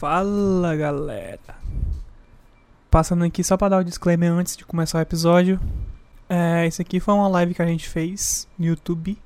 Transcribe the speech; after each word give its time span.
Fala 0.00 0.74
galera! 0.76 1.58
Passando 2.90 3.22
aqui 3.22 3.44
só 3.44 3.54
para 3.58 3.68
dar 3.68 3.78
o 3.82 3.84
disclaimer 3.84 4.32
antes 4.32 4.56
de 4.56 4.64
começar 4.64 4.96
o 4.96 5.02
episódio. 5.02 5.60
É, 6.26 6.66
esse 6.66 6.80
aqui 6.80 6.98
foi 6.98 7.12
uma 7.12 7.28
live 7.28 7.52
que 7.52 7.60
a 7.60 7.66
gente 7.66 7.86
fez 7.86 8.48
no 8.58 8.64
YouTube 8.64 9.18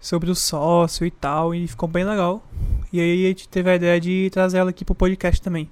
sobre 0.00 0.32
o 0.32 0.34
sócio 0.34 1.06
e 1.06 1.12
tal, 1.12 1.54
e 1.54 1.68
ficou 1.68 1.88
bem 1.88 2.02
legal. 2.02 2.42
E 2.92 2.98
aí 2.98 3.24
a 3.24 3.28
gente 3.28 3.48
teve 3.48 3.70
a 3.70 3.76
ideia 3.76 4.00
de 4.00 4.28
trazer 4.32 4.58
ela 4.58 4.70
aqui 4.70 4.84
pro 4.84 4.96
podcast 4.96 5.40
também. 5.40 5.70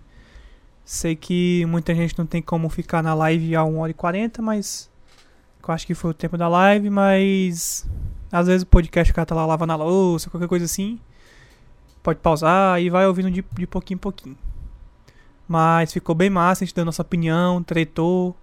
Sei 0.85 1.17
que 1.17 1.67
muita 1.67 1.93
gente 1.93 2.17
não 2.17 2.27
tem 2.27 2.41
como 2.41 2.69
ficar 2.69 3.03
na 3.03 3.13
live 3.13 3.57
a 3.57 3.65
1 3.65 3.77
hora 3.77 3.91
e 3.91 3.95
40, 3.95 4.41
mas 4.41 4.89
eu 5.67 5.75
acho 5.75 5.85
que 5.85 5.95
foi 5.95 6.13
o 6.13 6.15
tempo 6.15 6.39
da 6.39 6.47
live, 6.47 6.91
mas 6.91 7.85
às 8.31 8.47
vezes 8.47 8.63
o 8.63 8.67
podcast 8.67 9.11
o 9.11 9.15
cara 9.17 9.27
tá 9.27 9.35
lá 9.35 9.45
lavando 9.45 9.73
a 9.73 9.77
louça, 9.77 10.31
qualquer 10.31 10.47
coisa 10.47 10.65
assim. 10.65 11.01
Pode 12.07 12.21
pausar 12.21 12.81
e 12.81 12.89
vai 12.89 13.05
ouvindo 13.05 13.29
de, 13.33 13.45
de 13.55 13.67
pouquinho 13.67 13.97
em 13.97 13.99
pouquinho. 13.99 14.39
Mas 15.49 15.93
ficou 15.93 16.15
bem 16.15 16.31
massa, 16.31 16.63
a 16.63 16.65
gente 16.65 16.73
deu 16.73 16.85
nossa 16.85 17.03
opinião, 17.03 17.61
tretou. 17.65 18.37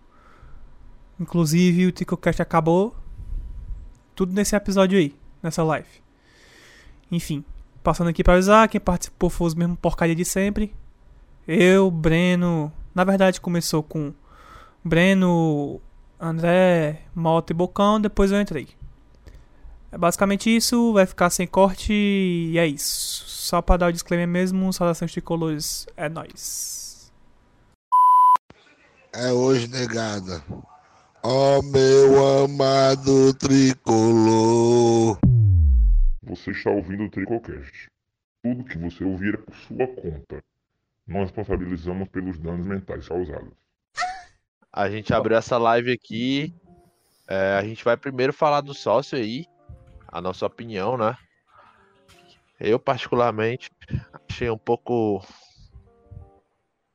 Inclusive 1.18 1.88
o 1.88 1.92
TicoCast 1.94 2.42
acabou. 2.42 2.94
Tudo 4.14 4.34
nesse 4.34 4.54
episódio 4.54 5.00
aí, 5.00 5.16
nessa 5.42 5.64
live. 5.64 5.88
Enfim, 7.10 7.42
passando 7.82 8.10
aqui 8.10 8.22
para 8.22 8.34
avisar, 8.34 8.68
quem 8.68 8.82
participou 8.82 9.30
foi 9.30 9.48
os 9.48 9.56
mesmos 9.56 9.80
porcaria 9.80 10.14
de 10.14 10.26
sempre. 10.26 10.76
Eu, 11.48 11.90
Breno. 11.90 12.70
Na 12.94 13.06
verdade 13.06 13.40
começou 13.40 13.82
com 13.82 14.14
Breno, 14.84 15.80
André, 16.20 17.04
Mota 17.16 17.54
e 17.54 17.56
Bocão, 17.56 18.02
depois 18.02 18.30
eu 18.30 18.42
entrei. 18.42 18.68
É 19.90 19.98
basicamente 19.98 20.54
isso, 20.54 20.92
vai 20.92 21.06
ficar 21.06 21.30
sem 21.30 21.48
corte 21.48 21.94
e 21.94 22.58
é 22.58 22.68
isso. 22.68 23.33
Só 23.54 23.62
pra 23.62 23.78
dar 23.78 23.90
o 23.90 23.94
disclaimer 23.94 24.28
mesmo, 24.28 24.74
saudações 24.74 25.12
tricolores, 25.12 25.86
é 25.96 26.10
nóis. 26.10 27.14
É 29.14 29.32
hoje, 29.32 29.68
negada. 29.68 30.44
Ó 31.22 31.62
meu 31.62 32.46
amado 32.46 33.32
tricolor. 33.36 35.20
Você 36.24 36.50
está 36.50 36.72
ouvindo 36.72 37.04
o 37.04 37.12
Tricocast. 37.12 37.90
Tudo 38.42 38.64
que 38.64 38.76
você 38.80 39.04
ouvir 39.04 39.36
é 39.36 39.38
por 39.38 39.56
sua 39.56 39.88
conta. 40.02 40.44
Não 41.06 41.20
responsabilizamos 41.20 42.10
pelos 42.10 42.40
danos 42.40 42.66
mentais 42.66 43.08
causados. 43.08 43.54
A 44.72 44.90
gente 44.90 45.14
abriu 45.14 45.38
essa 45.38 45.60
live 45.60 45.92
aqui. 45.92 46.56
é, 47.28 47.54
a 47.60 47.64
gente 47.64 47.86
vai 47.86 47.98
primeiro 47.98 48.34
falar 48.34 48.62
do 48.62 48.74
sócio 48.74 49.16
aí. 49.16 49.46
A 50.08 50.20
nossa 50.20 50.44
opinião, 50.44 50.98
né? 50.98 51.16
Eu, 52.60 52.80
particularmente, 52.80 53.70
achei 54.30 54.50
um 54.50 54.58
pouco. 54.58 55.24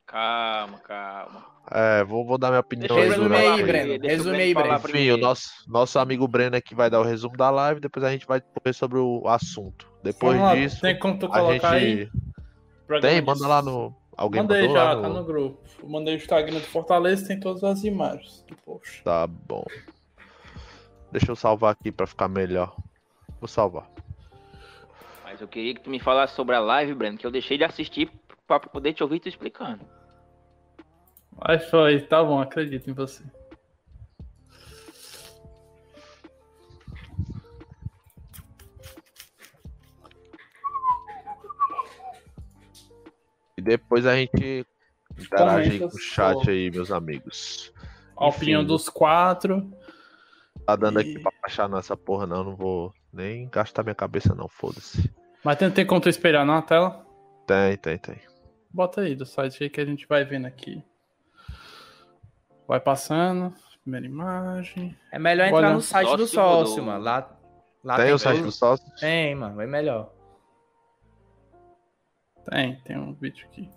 Calma, 0.07 0.79
calma. 0.79 1.47
É, 1.71 2.03
vou, 2.03 2.25
vou 2.25 2.39
dar 2.39 2.49
minha 2.49 2.61
opinião 2.61 2.97
aí 2.97 3.09
Resume 3.09 3.37
aí, 3.37 3.63
Breno. 3.63 4.07
Resume 4.07 4.31
Breno 4.33 4.43
aí, 4.43 4.55
Breno. 4.55 4.99
Enfim, 4.99 5.11
o 5.11 5.17
nosso, 5.19 5.51
nosso 5.67 5.99
amigo 5.99 6.27
Breno 6.27 6.57
aqui 6.57 6.75
vai 6.75 6.89
dar 6.89 7.01
o 7.01 7.05
resumo 7.05 7.37
da 7.37 7.51
live, 7.51 7.81
depois 7.81 8.05
a 8.05 8.11
gente 8.11 8.27
vai 8.27 8.41
correr 8.41 8.73
sobre 8.73 8.99
o 8.99 9.29
assunto. 9.29 9.91
Depois 10.03 10.39
Vamos 10.39 10.55
lá, 10.55 10.57
disso, 10.57 10.81
Tem 10.81 10.99
como 10.99 11.19
tu 11.19 11.27
a 11.27 11.29
colocar 11.29 11.73
aí? 11.73 11.97
gente. 11.97 12.13
Programa 12.87 13.15
Tem, 13.15 13.23
manda 13.23 13.47
lá 13.47 13.61
no. 13.61 13.95
Alguém 14.17 14.43
Mandei 14.43 14.69
já, 14.69 14.95
no... 14.95 15.03
tá 15.03 15.09
no 15.11 15.25
grupo. 15.25 15.61
Mandei 15.85 16.15
o 16.15 16.17
Instagram 16.17 16.55
do 16.55 16.67
Fortaleza, 16.67 17.29
tem 17.29 17.39
todas 17.39 17.63
as 17.63 17.85
imagens. 17.85 18.45
Poxa. 18.65 19.03
Tá 19.05 19.27
bom. 19.27 19.65
Deixa 21.13 21.31
eu 21.31 21.37
salvar 21.37 21.73
aqui 21.73 21.93
pra 21.93 22.07
ficar 22.07 22.29
melhor. 22.29 22.75
Vou 23.41 23.47
salvar. 23.47 23.89
Mas 25.39 25.43
eu 25.43 25.47
queria 25.47 25.73
que 25.73 25.81
tu 25.83 25.89
me 25.89 26.01
falasse 26.01 26.35
sobre 26.35 26.57
a 26.57 26.59
live, 26.59 26.95
Breno, 26.95 27.17
que 27.17 27.25
eu 27.25 27.31
deixei 27.31 27.57
de 27.57 27.63
assistir 27.63 28.11
pra 28.45 28.59
poder 28.59 28.93
te 28.93 29.05
ouvir 29.05 29.21
tu 29.21 29.29
explicando. 29.29 29.87
Aí 31.41 31.61
foi, 31.61 32.01
tá 32.01 32.25
bom, 32.25 32.41
acredito 32.41 32.91
em 32.91 32.93
você. 32.93 33.23
E 43.57 43.61
depois 43.63 44.07
a 44.07 44.17
gente 44.17 44.67
interage 45.19 45.79
com 45.81 45.87
o 45.87 45.99
chat 45.99 46.51
aí, 46.51 46.71
meus 46.71 46.91
amigos. 46.91 47.73
A 48.17 48.27
Enfim. 48.29 48.37
opinião 48.37 48.65
dos 48.65 48.89
quatro. 48.89 49.71
Tá 50.67 50.77
dando 50.77 50.99
aqui 50.99 51.15
E- 51.15 51.19
pra 51.23 51.33
baixar 51.43 51.69
nessa 51.69 51.97
porra, 51.97 52.27
não. 52.27 52.45
Não 52.45 52.57
vou 52.57 52.93
nem 53.13 53.49
gastar 53.49 53.83
minha 53.83 53.95
cabeça, 53.95 54.35
não. 54.35 54.49
Foda-se. 54.49 55.13
Mas 55.45 55.57
tem, 55.57 55.71
tem 55.71 55.87
como 55.87 56.01
tu 56.01 56.09
espelhar 56.09 56.45
na 56.45 56.61
tela? 56.63 57.07
Tem, 57.47 57.77
tem, 57.77 57.99
tem. 57.99 58.21
Bota 58.71 59.01
aí 59.03 59.15
do 59.15 59.25
site 59.25 59.65
aí 59.65 59.71
que 59.71 59.81
a 59.81 59.85
gente 59.85 60.07
vai 60.07 60.25
vendo 60.25 60.47
aqui. 60.47 60.83
Vai 62.67 62.81
passando. 62.81 63.55
Primeira 63.83 64.05
imagem. 64.05 64.95
É 65.11 65.19
melhor 65.19 65.47
entrar 65.47 65.59
Olha, 65.59 65.73
no 65.73 65.81
site 65.81 66.15
do 66.15 66.27
sócio 66.27 66.83
mano. 66.83 67.03
Lá, 67.03 67.39
lá 67.83 67.97
tem 67.97 68.13
o 68.13 68.19
site 68.19 68.43
do 68.43 68.53
sócio? 68.53 68.85
Tem, 69.01 69.35
mano. 69.35 69.59
É 69.63 69.67
melhor. 69.67 70.13
Tem, 72.51 72.77
tem 72.81 72.99
um 72.99 73.15
vídeo 73.15 73.47
aqui. 73.47 73.71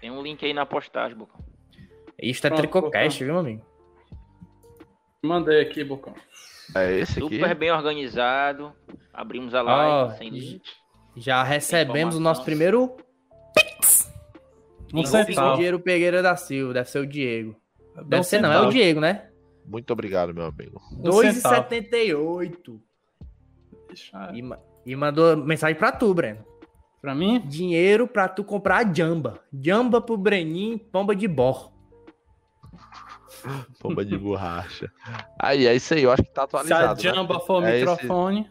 Tem 0.00 0.10
um 0.10 0.22
link 0.22 0.44
aí 0.44 0.54
na 0.54 0.64
postagem, 0.64 1.16
Bocão. 1.16 1.44
Isto 2.18 2.46
é 2.46 2.50
Pronto, 2.50 2.60
Tricocast, 2.60 3.22
viu, 3.22 3.38
amigo? 3.38 3.64
Mandei 5.22 5.60
aqui, 5.60 5.84
Bocão. 5.84 6.14
É 6.74 6.98
esse 6.98 7.18
aqui? 7.22 7.36
Super 7.36 7.54
bem 7.54 7.70
organizado. 7.72 8.72
Abrimos 9.12 9.54
a 9.54 9.62
live 9.62 10.12
Ó, 10.12 10.16
sem 10.16 10.30
limite. 10.30 10.70
Já 11.16 11.42
recebemos 11.42 12.16
o 12.16 12.20
nosso 12.20 12.44
primeiro 12.44 12.96
Um 14.92 15.04
Sim, 15.04 15.24
centavo. 15.24 15.56
Diego 15.56 15.78
Pegueira 15.80 16.22
da 16.22 16.36
Silva. 16.36 16.74
Deve 16.74 16.88
ser 16.90 16.98
o 17.00 17.06
Diego. 17.06 17.56
Um 17.96 18.04
Deve 18.04 18.22
ser 18.24 18.40
não, 18.40 18.52
é 18.52 18.60
o. 18.60 18.70
Diego, 18.70 19.00
né? 19.00 19.28
Muito 19.66 19.92
obrigado, 19.92 20.32
meu 20.34 20.44
amigo. 20.44 20.80
Um 20.92 21.12
centavo. 21.22 21.68
2,78. 21.68 22.80
Deixa- 23.88 24.30
E, 24.34 24.42
ma- 24.42 24.58
e 24.84 24.94
mandou 24.96 25.36
mensagem 25.36 25.76
pra 25.76 25.90
tu, 25.92 26.12
Breno. 26.14 26.44
Pra 27.00 27.14
mim? 27.14 27.40
Dinheiro 27.46 28.06
pra 28.08 28.28
tu 28.28 28.42
comprar 28.44 28.78
a 28.86 28.92
jamba. 28.92 29.40
Jamba 29.52 30.00
pro 30.00 30.16
Breninho, 30.16 30.78
pomba 30.78 31.14
de 31.14 31.28
bor. 31.28 31.72
Pomba 33.80 34.04
de 34.04 34.16
borracha. 34.18 34.90
Aí, 35.40 35.66
é 35.66 35.74
isso 35.74 35.94
aí. 35.94 36.02
Eu 36.02 36.12
acho 36.12 36.22
que 36.22 36.30
tá 36.32 36.42
Se 36.42 36.56
a 36.56 36.60
atualizado. 36.60 37.02
né? 37.02 37.14
jamba 37.14 37.40
for 37.40 37.62
o 37.62 37.66
É 37.66 37.78
esse- 37.78 37.90
microfone. 37.90 38.50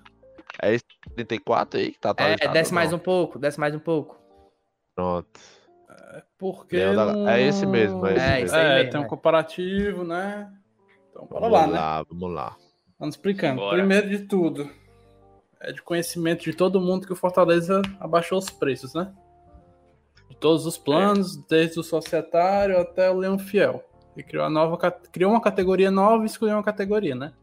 É 0.61 0.73
esse 0.73 0.83
34 1.15 1.79
aí 1.79 1.91
que 1.91 1.99
tá 1.99 2.09
É, 2.09 2.11
atualizado? 2.11 2.53
desce 2.53 2.71
ou 2.71 2.75
mais 2.75 2.91
não? 2.91 2.97
um 2.97 3.01
pouco, 3.01 3.39
desce 3.39 3.59
mais 3.59 3.73
um 3.75 3.79
pouco. 3.79 4.19
Pronto. 4.95 5.39
Porque. 6.37 6.75
Leão 6.77 6.95
da- 6.95 7.13
não- 7.13 7.27
é 7.29 7.41
esse 7.41 7.65
mesmo, 7.65 8.05
é 8.05 8.13
esse 8.15 8.21
É, 8.25 8.41
mesmo. 8.41 8.55
É, 8.57 8.75
mesmo, 8.75 8.91
tem 8.91 8.99
um 9.01 9.03
é. 9.03 9.07
comparativo, 9.07 10.03
né? 10.03 10.51
Então, 11.09 11.25
bora 11.25 11.41
Vamos 11.41 11.51
lá, 11.59 11.67
né? 11.67 11.73
lá, 11.73 12.03
vamos 12.03 12.31
lá. 12.33 12.57
Vamos 12.99 13.15
explicando. 13.15 13.61
Bora. 13.61 13.77
Primeiro 13.77 14.09
de 14.09 14.19
tudo, 14.19 14.69
é 15.59 15.71
de 15.71 15.81
conhecimento 15.81 16.43
de 16.43 16.53
todo 16.53 16.79
mundo 16.81 17.07
que 17.07 17.13
o 17.13 17.15
Fortaleza 17.15 17.81
abaixou 17.99 18.37
os 18.37 18.49
preços, 18.49 18.93
né? 18.93 19.11
De 20.29 20.35
todos 20.37 20.65
os 20.65 20.77
planos, 20.77 21.35
desde 21.47 21.79
o 21.79 21.83
societário 21.83 22.77
até 22.79 23.09
o 23.09 23.17
Leão 23.17 23.39
Fiel. 23.39 23.83
E 24.15 24.23
criou, 24.23 24.45
a 24.45 24.49
nova, 24.49 24.77
criou 25.11 25.31
uma 25.31 25.41
categoria 25.41 25.89
nova 25.89 26.23
e 26.23 26.27
escolheu 26.27 26.55
uma 26.55 26.63
categoria, 26.63 27.15
né? 27.15 27.33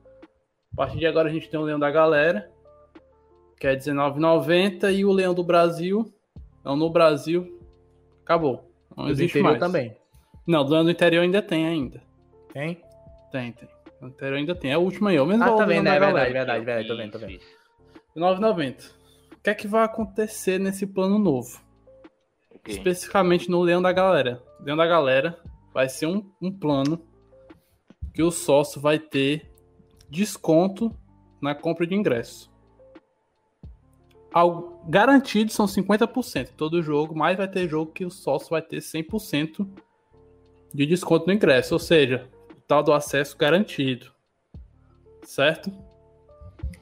A 0.72 0.76
partir 0.76 0.98
de 0.98 1.06
agora 1.06 1.28
a 1.28 1.32
gente 1.32 1.48
tem 1.48 1.58
o 1.58 1.64
Leão 1.64 1.78
da 1.78 1.91
Galera, 1.91 2.50
que 3.58 3.66
é 3.66 3.70
R$19,90, 3.70 4.94
e 4.94 5.04
o 5.04 5.12
Leão 5.12 5.34
do 5.34 5.42
Brasil. 5.42 6.12
Não, 6.64 6.76
no 6.76 6.88
Brasil, 6.88 7.58
acabou. 8.22 8.70
Não 8.97 9.06
do 9.06 9.10
existe 9.10 9.38
interior 9.38 9.58
mais. 9.58 9.60
também. 9.60 9.97
Não, 10.47 10.64
do 10.64 10.72
Leão 10.72 10.84
do 10.84 10.91
interior 10.91 11.22
ainda 11.22 11.42
tem 11.42 11.66
ainda. 11.66 12.03
Tem? 12.53 12.81
Tem, 13.32 13.52
tem. 13.52 13.69
No 14.00 14.08
interior 14.08 14.37
ainda 14.37 14.54
tem. 14.54 14.72
É 14.72 14.78
o 14.78 14.82
último 14.82 15.08
aí, 15.08 15.16
é 15.16 15.22
o 15.22 15.26
mesmo 15.26 15.42
Ah, 15.42 15.56
tá 15.56 15.64
vendo, 15.64 15.84
da 15.84 15.94
é 15.94 15.98
verdade, 15.98 16.32
verdade, 16.32 16.64
verdade, 16.64 16.88
tô 16.88 16.97
vendo, 16.97 17.12
tô 17.12 17.19
vendo. 17.19 17.31
Isso, 17.32 17.47
isso. 17.47 18.19
9,90. 18.19 18.92
O 19.32 19.42
que 19.42 19.50
é 19.50 19.54
que 19.54 19.66
vai 19.66 19.84
acontecer 19.84 20.58
nesse 20.60 20.87
plano 20.87 21.19
novo? 21.19 21.60
O 22.50 22.58
quê? 22.58 22.72
Especificamente 22.72 23.50
no 23.50 23.61
Leão 23.61 23.82
da 23.82 23.93
Galera. 23.93 24.43
Leão 24.61 24.76
da 24.76 24.87
Galera 24.87 25.38
vai 25.72 25.88
ser 25.88 26.06
um, 26.06 26.25
um 26.40 26.52
plano 26.52 27.00
que 28.12 28.22
o 28.22 28.31
sócio 28.31 28.81
vai 28.81 28.99
ter 28.99 29.50
desconto 30.08 30.94
na 31.40 31.55
compra 31.55 31.87
de 31.87 31.94
ingresso. 31.94 32.50
Ao, 34.32 34.84
garantido 34.88 35.50
são 35.50 35.67
50% 35.67 36.50
todo 36.56 36.82
jogo, 36.82 37.17
mas 37.17 37.37
vai 37.37 37.49
ter 37.49 37.69
jogo 37.69 37.93
que 37.93 38.05
o 38.05 38.11
sócio 38.11 38.50
vai 38.50 38.62
ter 38.62 38.78
100% 38.78 39.67
de 40.72 40.87
desconto 40.87 41.26
no 41.26 41.32
ingresso, 41.32 41.75
ou 41.75 41.81
seja, 41.81 42.28
o 42.56 42.61
tal 42.61 42.82
do 42.82 42.93
acesso 42.93 43.37
garantido. 43.37 44.12
Certo? 45.25 45.72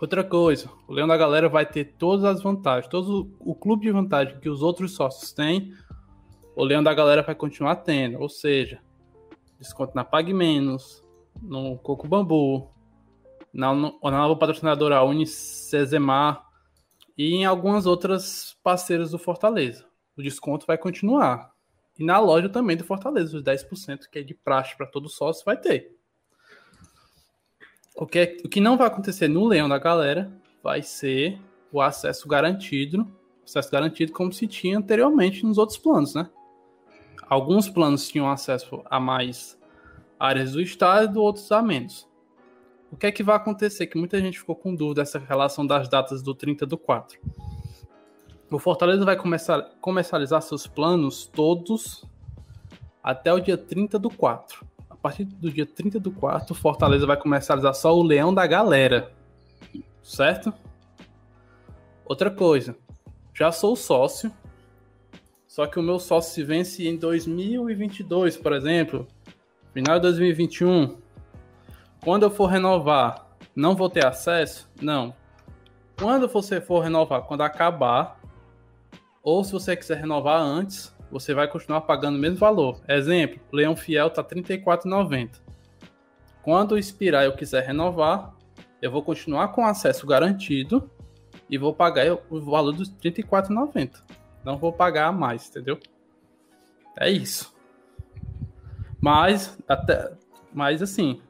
Outra 0.01 0.23
coisa, 0.23 0.71
o 0.87 0.93
Leão 0.93 1.09
da 1.09 1.17
Galera 1.17 1.49
vai 1.49 1.67
ter 1.67 1.95
todas 1.99 2.25
as 2.25 2.43
vantagens, 2.43 2.89
todo 2.89 3.33
o, 3.41 3.53
o 3.53 3.55
clube 3.55 3.87
de 3.87 3.93
vantagem 3.93 4.39
que 4.39 4.49
os 4.49 4.63
outros 4.63 4.93
sócios 4.95 5.33
têm, 5.33 5.73
o 6.59 6.65
Leão 6.65 6.83
da 6.83 6.93
Galera 6.93 7.23
vai 7.23 7.37
continuar 7.37 7.77
tendo, 7.77 8.21
ou 8.21 8.29
seja, 8.29 8.83
desconto 9.61 9.95
na 9.95 10.03
Pague 10.03 10.35
Menos, 10.35 11.05
no 11.41 11.79
Coco 11.79 12.09
Bambu, 12.09 12.69
na, 13.53 13.73
na 13.73 13.91
nova 14.11 14.35
patrocinadora 14.35 15.01
Unicezemar 15.05 16.45
e 17.17 17.33
em 17.33 17.45
algumas 17.45 17.87
outras 17.87 18.59
parceiras 18.61 19.13
do 19.13 19.21
Fortaleza. 19.21 19.87
O 20.17 20.23
desconto 20.23 20.67
vai 20.67 20.77
continuar. 20.77 21.53
E 21.97 22.05
na 22.05 22.19
loja 22.19 22.49
também 22.49 22.77
do 22.77 22.83
Fortaleza, 22.83 23.37
os 23.37 23.43
10% 23.45 24.09
que 24.11 24.19
é 24.19 24.23
de 24.25 24.35
praxe 24.35 24.77
para 24.77 24.87
todo 24.87 25.09
sócio 25.09 25.45
vai 25.45 25.57
ter. 25.57 25.97
O 27.95 28.05
que, 28.05 28.19
é- 28.19 28.37
o 28.45 28.49
que 28.49 28.61
não 28.61 28.77
vai 28.77 28.89
acontecer 28.89 29.29
no 29.29 29.47
Leão 29.47 29.69
da 29.69 29.79
Galera 29.79 30.29
vai 30.61 30.83
ser 30.83 31.41
o 31.71 31.81
acesso 31.81 32.27
garantido, 32.27 33.07
acesso 33.45 33.71
garantido 33.71 34.11
como 34.11 34.33
se 34.33 34.49
tinha 34.49 34.77
anteriormente 34.77 35.47
nos 35.47 35.57
outros 35.57 35.79
planos, 35.79 36.17
né? 36.17 36.29
Alguns 37.29 37.69
planos 37.69 38.09
tinham 38.09 38.31
acesso 38.31 38.83
a 38.87 38.99
mais 38.99 39.59
áreas 40.19 40.53
do 40.53 40.61
estado, 40.61 41.23
outros 41.23 41.51
a 41.53 41.63
menos. 41.63 42.09
O 42.91 42.97
que 42.97 43.07
é 43.07 43.13
que 43.13 43.23
vai 43.23 43.37
acontecer? 43.37 43.87
Que 43.87 43.99
muita 43.99 44.19
gente 44.19 44.39
ficou 44.39 44.57
com 44.57 44.75
dúvida 44.75 45.03
dessa 45.03 45.19
relação 45.19 45.67
das 45.67 45.89
datas 45.89 46.23
do 46.23 46.35
30 46.35 46.65
do 46.65 46.79
4. 46.79 47.21
O 48.51 48.59
Fortaleza 48.59 49.05
vai 49.05 49.15
começar 49.15 49.61
comercializar 49.81 50.41
seus 50.41 50.67
planos 50.67 51.27
todos 51.27 52.03
até 53.03 53.33
o 53.33 53.41
dia 53.41 53.59
30 53.59 53.99
do 53.99 54.09
4. 54.09 54.67
A 54.89 54.97
partir 54.97 55.25
do 55.25 55.51
dia 55.51 55.67
30 55.67 56.01
do 56.01 56.11
4, 56.11 56.53
o 56.53 56.57
Fortaleza 56.57 57.07
vai 57.07 57.17
comercializar 57.17 57.75
só 57.75 57.95
o 57.95 58.03
Leão 58.03 58.33
da 58.33 58.47
Galera. 58.47 59.13
Certo? 60.03 60.53
Outra 62.07 62.31
coisa. 62.31 62.75
Já 63.35 63.53
sou 63.53 63.77
sócio. 63.77 64.33
Só 65.59 65.67
que 65.67 65.77
o 65.77 65.83
meu 65.83 65.99
sócio 65.99 66.33
se 66.33 66.45
vence 66.45 66.87
em 66.87 66.97
2022, 66.97 68.37
por 68.37 68.53
exemplo. 68.53 69.09
Final 69.75 69.97
de 69.97 70.03
2021. 70.03 70.97
Quando 72.01 72.23
eu 72.23 72.31
for 72.31 72.47
renovar, 72.47 73.27
não 73.57 73.75
vou 73.75 73.91
ter 73.91 74.07
acesso? 74.07 74.71
Não. 74.81 75.13
Quando 75.99 76.29
você 76.29 76.61
for 76.61 76.79
renovar, 76.79 77.23
quando 77.23 77.41
acabar, 77.41 78.21
ou 79.21 79.43
se 79.43 79.51
você 79.51 79.75
quiser 79.75 79.99
renovar 79.99 80.41
antes, 80.41 80.97
você 81.11 81.35
vai 81.35 81.49
continuar 81.49 81.81
pagando 81.81 82.15
o 82.15 82.21
mesmo 82.21 82.39
valor. 82.39 82.81
Exemplo, 82.87 83.41
Leão 83.53 83.75
Fiel 83.75 84.11
tá 84.11 84.23
R$ 84.23 84.41
34,90. 84.41 85.41
Quando 86.41 86.79
expirar 86.79 87.25
eu 87.25 87.35
quiser 87.35 87.67
renovar, 87.67 88.33
eu 88.81 88.93
vou 88.93 89.03
continuar 89.03 89.49
com 89.49 89.67
acesso 89.67 90.07
garantido 90.07 90.89
e 91.51 91.59
vou 91.59 91.75
pagar 91.75 92.17
o 92.31 92.41
valor 92.41 92.71
dos 92.71 92.91
R$ 92.91 93.11
34,90. 93.11 94.18
Não 94.45 94.57
vou 94.57 94.73
pagar 94.73 95.13
mais, 95.13 95.49
entendeu? 95.49 95.79
É 96.99 97.11
isso. 97.11 97.55
Mas, 99.01 99.57
até, 99.69 100.13
mas 100.53 100.83
assim, 100.83 101.21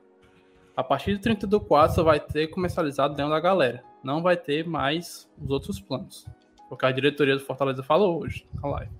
a 0.76 0.82
partir 0.82 1.14
do 1.14 1.20
30 1.20 1.46
do 1.46 1.60
4 1.60 1.96
só 1.96 2.02
vai 2.02 2.18
ter 2.20 2.48
comercializado 2.48 3.14
dentro 3.14 3.32
da 3.32 3.40
galera. 3.40 3.82
Não 4.02 4.22
vai 4.22 4.36
ter 4.36 4.66
mais 4.66 5.28
os 5.40 5.50
outros 5.50 5.80
planos. 5.80 6.26
Porque 6.68 6.86
a 6.86 6.92
diretoria 6.92 7.34
do 7.36 7.44
Fortaleza 7.44 7.82
falou 7.82 8.20
hoje 8.22 8.46
na 8.62 8.68
live. 8.68 8.92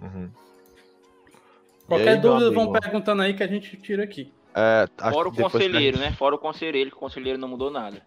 Uhum. 0.00 0.30
Qualquer 1.86 2.14
aí, 2.14 2.20
dúvida, 2.20 2.50
vão 2.50 2.70
perguntando 2.72 3.22
aí 3.22 3.34
que 3.34 3.42
a 3.42 3.46
gente 3.46 3.76
tira 3.78 4.04
aqui. 4.04 4.32
É, 4.54 4.86
Fora 5.10 5.28
o 5.28 5.30
depois 5.32 5.52
conselheiro, 5.52 5.96
gente- 5.96 6.06
né? 6.10 6.12
Fora 6.16 6.34
o 6.34 6.38
conselheiro, 6.38 6.90
que 6.90 6.96
o 6.96 7.00
conselheiro 7.00 7.38
não 7.38 7.48
mudou 7.48 7.70
nada. 7.70 8.02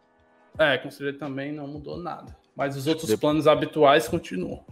É, 0.57 0.77
conselheiro 0.77 1.17
também 1.17 1.51
não 1.51 1.67
mudou 1.67 1.97
nada. 1.97 2.35
Mas 2.55 2.75
os 2.75 2.85
outros 2.85 3.07
Dep- 3.07 3.19
planos 3.19 3.47
habituais 3.47 4.07
continuam. 4.07 4.63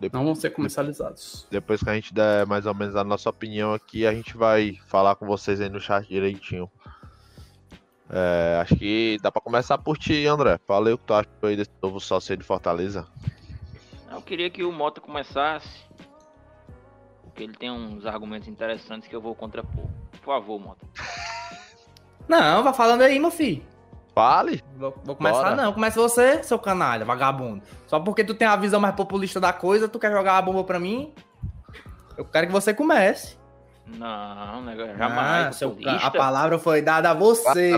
Dep- 0.00 0.12
Não 0.14 0.24
vão 0.24 0.34
ser 0.34 0.50
comercializados. 0.50 1.46
Depois 1.50 1.82
que 1.82 1.90
a 1.90 1.94
gente 1.94 2.14
der 2.14 2.46
mais 2.46 2.66
ou 2.66 2.74
menos 2.74 2.94
a 2.96 3.02
nossa 3.04 3.28
opinião 3.30 3.72
aqui, 3.74 4.06
a 4.06 4.12
gente 4.14 4.36
vai 4.36 4.78
falar 4.86 5.16
com 5.16 5.26
vocês 5.26 5.60
aí 5.60 5.68
no 5.68 5.80
chat 5.80 6.06
direitinho. 6.06 6.70
É, 8.10 8.58
acho 8.62 8.74
que 8.76 9.18
dá 9.22 9.30
pra 9.30 9.40
começar 9.42 9.76
por 9.78 9.98
ti, 9.98 10.26
André. 10.26 10.58
Falei 10.66 10.94
o 10.94 10.98
que 10.98 11.04
tu 11.04 11.12
achou 11.14 11.30
aí 11.42 11.56
desse 11.56 11.70
novo 11.82 12.00
sócio 12.00 12.32
aí 12.32 12.36
de 12.38 12.44
Fortaleza. 12.44 13.06
Eu 14.10 14.22
queria 14.22 14.48
que 14.48 14.64
o 14.64 14.72
Mota 14.72 15.00
começasse. 15.00 15.68
Porque 17.22 17.42
ele 17.42 17.52
tem 17.54 17.70
uns 17.70 18.06
argumentos 18.06 18.48
interessantes 18.48 19.08
que 19.08 19.14
eu 19.14 19.20
vou 19.20 19.34
contrapor. 19.34 19.86
Por 20.12 20.20
favor, 20.24 20.58
Mota. 20.58 20.86
Não, 22.26 22.62
vai 22.62 22.72
falando 22.72 23.02
aí, 23.02 23.18
meu 23.18 23.30
filho. 23.30 23.62
Fale! 24.18 24.64
Vou, 24.76 24.94
vou 25.04 25.14
começar 25.16 25.42
Bora. 25.50 25.54
não, 25.56 25.72
começa 25.72 26.00
você, 26.00 26.42
seu 26.42 26.58
canalha, 26.58 27.04
vagabundo. 27.04 27.62
Só 27.86 28.00
porque 28.00 28.24
tu 28.24 28.34
tem 28.34 28.46
a 28.48 28.56
visão 28.56 28.80
mais 28.80 28.94
populista 28.94 29.38
da 29.40 29.52
coisa, 29.52 29.88
tu 29.88 29.98
quer 29.98 30.10
jogar 30.10 30.38
a 30.38 30.42
bomba 30.42 30.64
pra 30.64 30.80
mim? 30.80 31.12
Eu 32.16 32.24
quero 32.24 32.46
que 32.48 32.52
você 32.52 32.74
comece. 32.74 33.36
Não, 33.86 34.60
né? 34.62 34.76
Ah, 34.76 34.96
Jamais. 34.98 35.56
seu 35.56 35.70
ca- 35.70 35.76
populista. 35.76 36.06
a 36.06 36.10
palavra 36.10 36.58
foi 36.58 36.82
dada 36.82 37.10
a 37.10 37.14
você. 37.14 37.72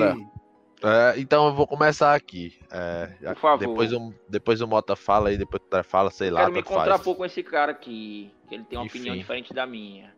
É, 0.83 1.15
então 1.21 1.47
eu 1.49 1.55
vou 1.55 1.67
começar 1.67 2.15
aqui. 2.15 2.59
É, 2.73 3.11
já- 3.21 3.35
Por 3.35 3.41
favor. 3.41 3.59
Depois 3.59 3.93
o, 3.93 4.15
depois 4.29 4.61
o 4.63 4.67
Mota 4.67 4.97
fala 4.97 5.29
aí, 5.29 5.37
depois 5.37 5.63
o 5.63 5.85
fala, 5.85 6.11
sei 6.11 6.31
Eu 6.31 6.35
lá, 6.35 6.41
quero 6.41 6.53
me 6.55 6.63
faz. 6.63 6.75
contrapor 6.75 7.17
com 7.17 7.25
esse 7.27 7.43
cara 7.43 7.71
aqui. 7.73 8.33
Que 8.49 8.55
ele 8.55 8.65
tem 8.65 8.79
uma 8.79 8.87
Enfim. 8.87 8.99
opinião 8.99 9.17
diferente 9.17 9.53
da 9.53 9.67
minha. 9.67 10.11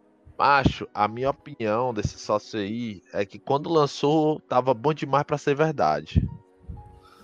Macho, 0.42 0.88
a 0.92 1.06
minha 1.06 1.30
opinião 1.30 1.94
desse 1.94 2.18
sócio 2.18 2.58
aí 2.58 3.00
é 3.12 3.24
que 3.24 3.38
quando 3.38 3.72
lançou, 3.72 4.40
tava 4.40 4.74
bom 4.74 4.92
demais 4.92 5.22
pra 5.22 5.38
ser 5.38 5.54
verdade. 5.54 6.28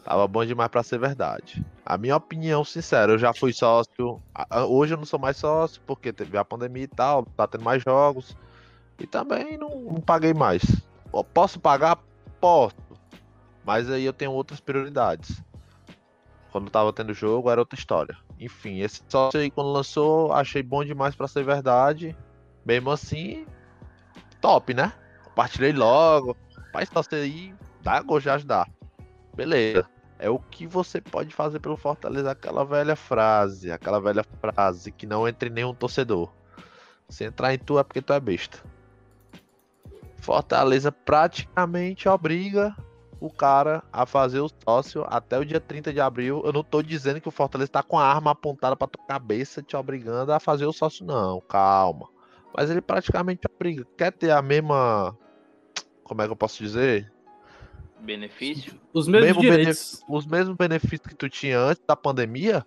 Tava 0.05 0.25
bom 0.29 0.44
demais 0.44 0.70
pra 0.70 0.85
ser 0.85 1.00
verdade. 1.00 1.67
A 1.85 1.99
minha 1.99 2.15
opinião 2.15 2.65
sincera, 2.65 3.11
eu 3.11 3.19
já 3.19 3.35
fui 3.35 3.53
sócio. 3.53 4.23
Hoje 4.69 4.94
eu 4.94 4.99
não 4.99 5.05
sou 5.05 5.19
mais 5.19 5.37
sócio, 5.37 5.82
porque 5.85 6.12
teve 6.12 6.38
a 6.38 6.44
pandemia 6.44 6.85
e 6.85 6.87
tal, 6.87 7.25
tá 7.37 7.44
tendo 7.49 7.65
mais 7.65 7.82
jogos. 7.82 8.37
E 9.00 9.05
também 9.05 9.59
não, 9.59 9.81
não 9.81 10.00
paguei 10.00 10.32
mais. 10.32 10.62
Posso 11.35 11.59
pagar? 11.59 11.99
Posso. 12.41 12.76
Mas 13.65 13.91
aí 13.91 14.05
eu 14.05 14.12
tenho 14.12 14.31
outras 14.31 14.61
prioridades. 14.61 15.43
Quando 16.53 16.70
tava 16.70 16.93
tendo 16.93 17.12
jogo, 17.12 17.50
era 17.50 17.61
outra 17.61 17.76
história. 17.76 18.17
Enfim, 18.38 18.79
esse 18.79 19.03
sócio 19.09 19.41
aí, 19.41 19.50
quando 19.50 19.73
lançou, 19.73 20.32
achei 20.32 20.62
bom 20.62 20.85
demais 20.85 21.17
pra 21.17 21.26
ser 21.26 21.43
verdade. 21.43 22.17
Mesmo 22.69 22.91
assim, 22.91 23.47
top, 24.43 24.75
né? 24.75 24.93
Compartilhei 25.25 25.73
logo. 25.73 26.37
Mas 26.75 26.91
só 26.91 27.03
você 27.03 27.15
aí, 27.15 27.55
dá 27.81 28.03
gosto 28.03 28.25
de 28.25 28.31
ajudar. 28.31 28.69
Beleza. 29.35 29.88
É 30.19 30.29
o 30.29 30.38
que 30.38 30.67
você 30.67 31.00
pode 31.00 31.35
fazer 31.35 31.61
pelo 31.61 31.79
Fortaleza, 31.79 32.31
aquela 32.31 32.67
velha 32.67 32.94
frase, 32.94 33.73
aquela 33.73 33.99
velha 33.99 34.23
frase 34.23 34.93
que 34.93 35.06
não 35.06 35.26
entra 35.26 35.49
em 35.49 35.53
nenhum 35.53 35.73
torcedor. 35.73 36.31
Se 37.09 37.25
entrar 37.25 37.55
em 37.55 37.59
tu 37.59 37.79
é 37.79 37.82
porque 37.82 38.03
tu 38.03 38.12
é 38.12 38.20
besta. 38.20 38.59
Fortaleza 40.19 40.93
praticamente 40.93 42.06
obriga 42.06 42.76
o 43.19 43.31
cara 43.31 43.82
a 43.91 44.05
fazer 44.05 44.41
o 44.41 44.50
sócio 44.62 45.06
até 45.09 45.38
o 45.38 45.44
dia 45.44 45.59
30 45.59 45.91
de 45.91 46.03
abril. 46.03 46.43
Eu 46.44 46.53
não 46.53 46.62
tô 46.62 46.82
dizendo 46.82 47.19
que 47.19 47.29
o 47.29 47.32
Fortaleza 47.32 47.70
tá 47.70 47.82
com 47.82 47.99
a 47.99 48.05
arma 48.05 48.32
apontada 48.32 48.76
pra 48.76 48.87
tua 48.87 49.06
cabeça 49.06 49.62
te 49.62 49.75
obrigando 49.75 50.35
a 50.35 50.38
fazer 50.38 50.67
o 50.67 50.73
sócio, 50.73 51.06
não. 51.06 51.41
Calma. 51.41 52.18
Mas 52.55 52.70
ele 52.70 52.81
praticamente 52.81 53.43
obriga. 53.52 53.86
Quer 53.96 54.12
ter 54.12 54.31
a 54.31 54.43
mesma. 54.43 55.17
Como 56.02 56.22
é 56.22 56.26
que 56.26 56.32
eu 56.32 56.36
posso 56.36 56.62
dizer? 56.62 57.12
Benefício? 58.00 58.81
Os 58.93 59.08
mesmos 59.08 59.44
Mesmo. 59.44 60.17
Os 60.17 60.26
mesmos 60.26 60.56
benefícios 60.56 61.06
que 61.06 61.14
tu 61.14 61.28
tinha 61.28 61.58
antes 61.58 61.82
da 61.86 61.96
pandemia, 61.96 62.64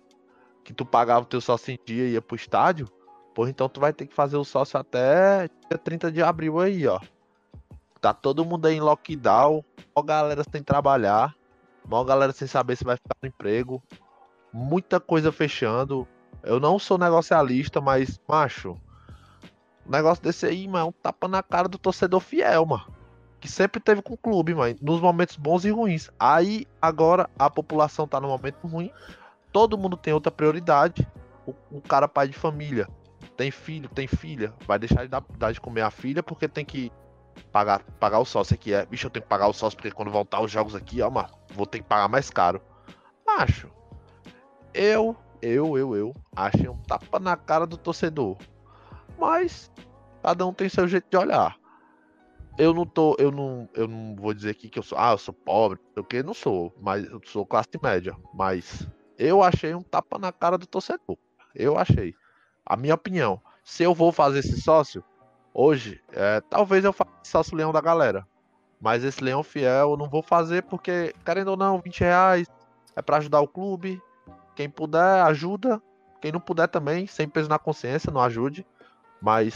que 0.62 0.72
tu 0.72 0.84
pagava 0.84 1.22
o 1.22 1.28
teu 1.28 1.40
sócio 1.40 1.72
em 1.72 1.78
dia 1.84 2.04
e 2.04 2.12
ia 2.12 2.22
pro 2.22 2.36
estádio, 2.36 2.88
pô, 3.34 3.46
então 3.46 3.68
tu 3.68 3.80
vai 3.80 3.92
ter 3.92 4.06
que 4.06 4.14
fazer 4.14 4.36
o 4.36 4.44
sócio 4.44 4.78
até 4.78 5.48
dia 5.68 5.78
30 5.78 6.12
de 6.12 6.22
abril 6.22 6.60
aí, 6.60 6.86
ó. 6.86 7.00
Tá 8.00 8.12
todo 8.12 8.44
mundo 8.44 8.66
aí 8.66 8.76
em 8.76 8.80
lockdown, 8.80 9.64
mó 9.94 10.02
galera 10.02 10.42
sem 10.50 10.62
trabalhar, 10.62 11.34
mó 11.84 12.02
galera 12.04 12.32
sem 12.32 12.48
saber 12.48 12.76
se 12.76 12.84
vai 12.84 12.96
ficar 12.96 13.16
no 13.22 13.28
emprego, 13.28 13.82
muita 14.52 15.00
coisa 15.00 15.32
fechando. 15.32 16.06
Eu 16.42 16.58
não 16.58 16.78
sou 16.78 16.98
negocialista, 16.98 17.80
mas, 17.80 18.20
macho, 18.28 18.76
um 19.86 19.90
negócio 19.90 20.22
desse 20.22 20.46
aí, 20.46 20.66
mano, 20.66 20.86
é 20.86 20.88
um 20.88 20.92
tapa 20.92 21.28
na 21.28 21.42
cara 21.42 21.68
do 21.68 21.78
torcedor 21.78 22.20
fiel, 22.20 22.66
mano 22.66 23.02
que 23.42 23.48
sempre 23.48 23.80
teve 23.80 24.00
com 24.00 24.14
o 24.14 24.16
clube, 24.16 24.54
mano, 24.54 24.76
nos 24.80 25.00
momentos 25.00 25.36
bons 25.36 25.64
e 25.64 25.70
ruins. 25.70 26.08
Aí, 26.16 26.64
agora, 26.80 27.28
a 27.36 27.50
população 27.50 28.06
tá 28.06 28.20
no 28.20 28.28
momento 28.28 28.64
ruim, 28.68 28.88
todo 29.52 29.76
mundo 29.76 29.96
tem 29.96 30.14
outra 30.14 30.30
prioridade. 30.30 31.06
O, 31.44 31.78
o 31.78 31.80
cara, 31.80 32.06
pai 32.06 32.28
de 32.28 32.34
família, 32.34 32.88
tem 33.36 33.50
filho, 33.50 33.88
tem 33.88 34.06
filha, 34.06 34.54
vai 34.64 34.78
deixar 34.78 35.02
de 35.02 35.08
dar, 35.08 35.52
de 35.52 35.60
comer 35.60 35.80
a 35.80 35.90
filha 35.90 36.22
porque 36.22 36.46
tem 36.46 36.64
que 36.64 36.92
pagar, 37.50 37.82
pagar 37.98 38.20
o 38.20 38.24
sócio 38.24 38.54
aqui. 38.54 38.72
É, 38.72 38.86
bicho, 38.86 39.08
eu 39.08 39.10
tenho 39.10 39.24
que 39.24 39.28
pagar 39.28 39.48
o 39.48 39.52
sócio 39.52 39.76
porque 39.76 39.90
quando 39.90 40.12
voltar 40.12 40.40
os 40.40 40.48
jogos 40.48 40.76
aqui, 40.76 41.02
ó, 41.02 41.10
mano, 41.10 41.30
vou 41.52 41.66
ter 41.66 41.80
que 41.80 41.84
pagar 41.84 42.06
mais 42.06 42.30
caro. 42.30 42.62
Macho, 43.26 43.68
eu, 44.72 45.16
eu, 45.42 45.76
eu, 45.76 45.96
eu, 45.96 46.14
achei 46.36 46.68
um 46.68 46.78
tapa 46.78 47.18
na 47.18 47.36
cara 47.36 47.66
do 47.66 47.76
torcedor. 47.76 48.36
Mas, 49.22 49.70
cada 50.22 50.46
um 50.46 50.52
tem 50.52 50.68
seu 50.68 50.86
jeito 50.88 51.08
de 51.08 51.16
olhar 51.16 51.56
eu 52.58 52.74
não 52.74 52.84
tô, 52.84 53.16
eu 53.18 53.30
não, 53.30 53.68
eu 53.74 53.88
não 53.88 54.14
vou 54.16 54.34
dizer 54.34 54.50
aqui 54.50 54.68
que 54.68 54.78
eu 54.78 54.82
sou, 54.82 54.98
ah, 54.98 55.12
eu 55.12 55.18
sou 55.18 55.32
pobre, 55.32 55.78
o 55.96 56.04
que 56.04 56.22
não 56.22 56.34
sou, 56.34 56.74
mas 56.80 57.04
eu 57.04 57.20
sou 57.24 57.46
classe 57.46 57.70
média, 57.82 58.14
mas 58.34 58.86
eu 59.18 59.42
achei 59.42 59.74
um 59.74 59.82
tapa 59.82 60.18
na 60.18 60.32
cara 60.32 60.58
do 60.58 60.66
torcedor. 60.66 61.16
Eu 61.54 61.78
achei. 61.78 62.14
A 62.64 62.76
minha 62.76 62.94
opinião, 62.94 63.40
se 63.64 63.82
eu 63.82 63.94
vou 63.94 64.12
fazer 64.12 64.40
esse 64.40 64.60
sócio 64.60 65.02
hoje, 65.54 66.00
é, 66.12 66.40
talvez 66.42 66.84
eu 66.84 66.92
faça 66.92 67.10
sócio 67.24 67.56
leão 67.56 67.72
da 67.72 67.80
galera. 67.80 68.26
Mas 68.80 69.04
esse 69.04 69.22
leão 69.22 69.42
fiel 69.42 69.90
eu 69.90 69.96
não 69.96 70.08
vou 70.08 70.22
fazer 70.22 70.62
porque, 70.64 71.14
querendo 71.24 71.48
ou 71.48 71.56
não, 71.56 71.80
20 71.80 72.00
reais 72.00 72.48
é 72.96 73.02
pra 73.02 73.18
ajudar 73.18 73.40
o 73.40 73.48
clube. 73.48 74.02
Quem 74.56 74.68
puder, 74.68 75.22
ajuda. 75.22 75.80
Quem 76.20 76.32
não 76.32 76.40
puder 76.40 76.68
também, 76.68 77.06
sem 77.06 77.28
peso 77.28 77.48
na 77.48 77.58
consciência, 77.58 78.12
não 78.12 78.20
ajude. 78.20 78.66
Mas 79.22 79.54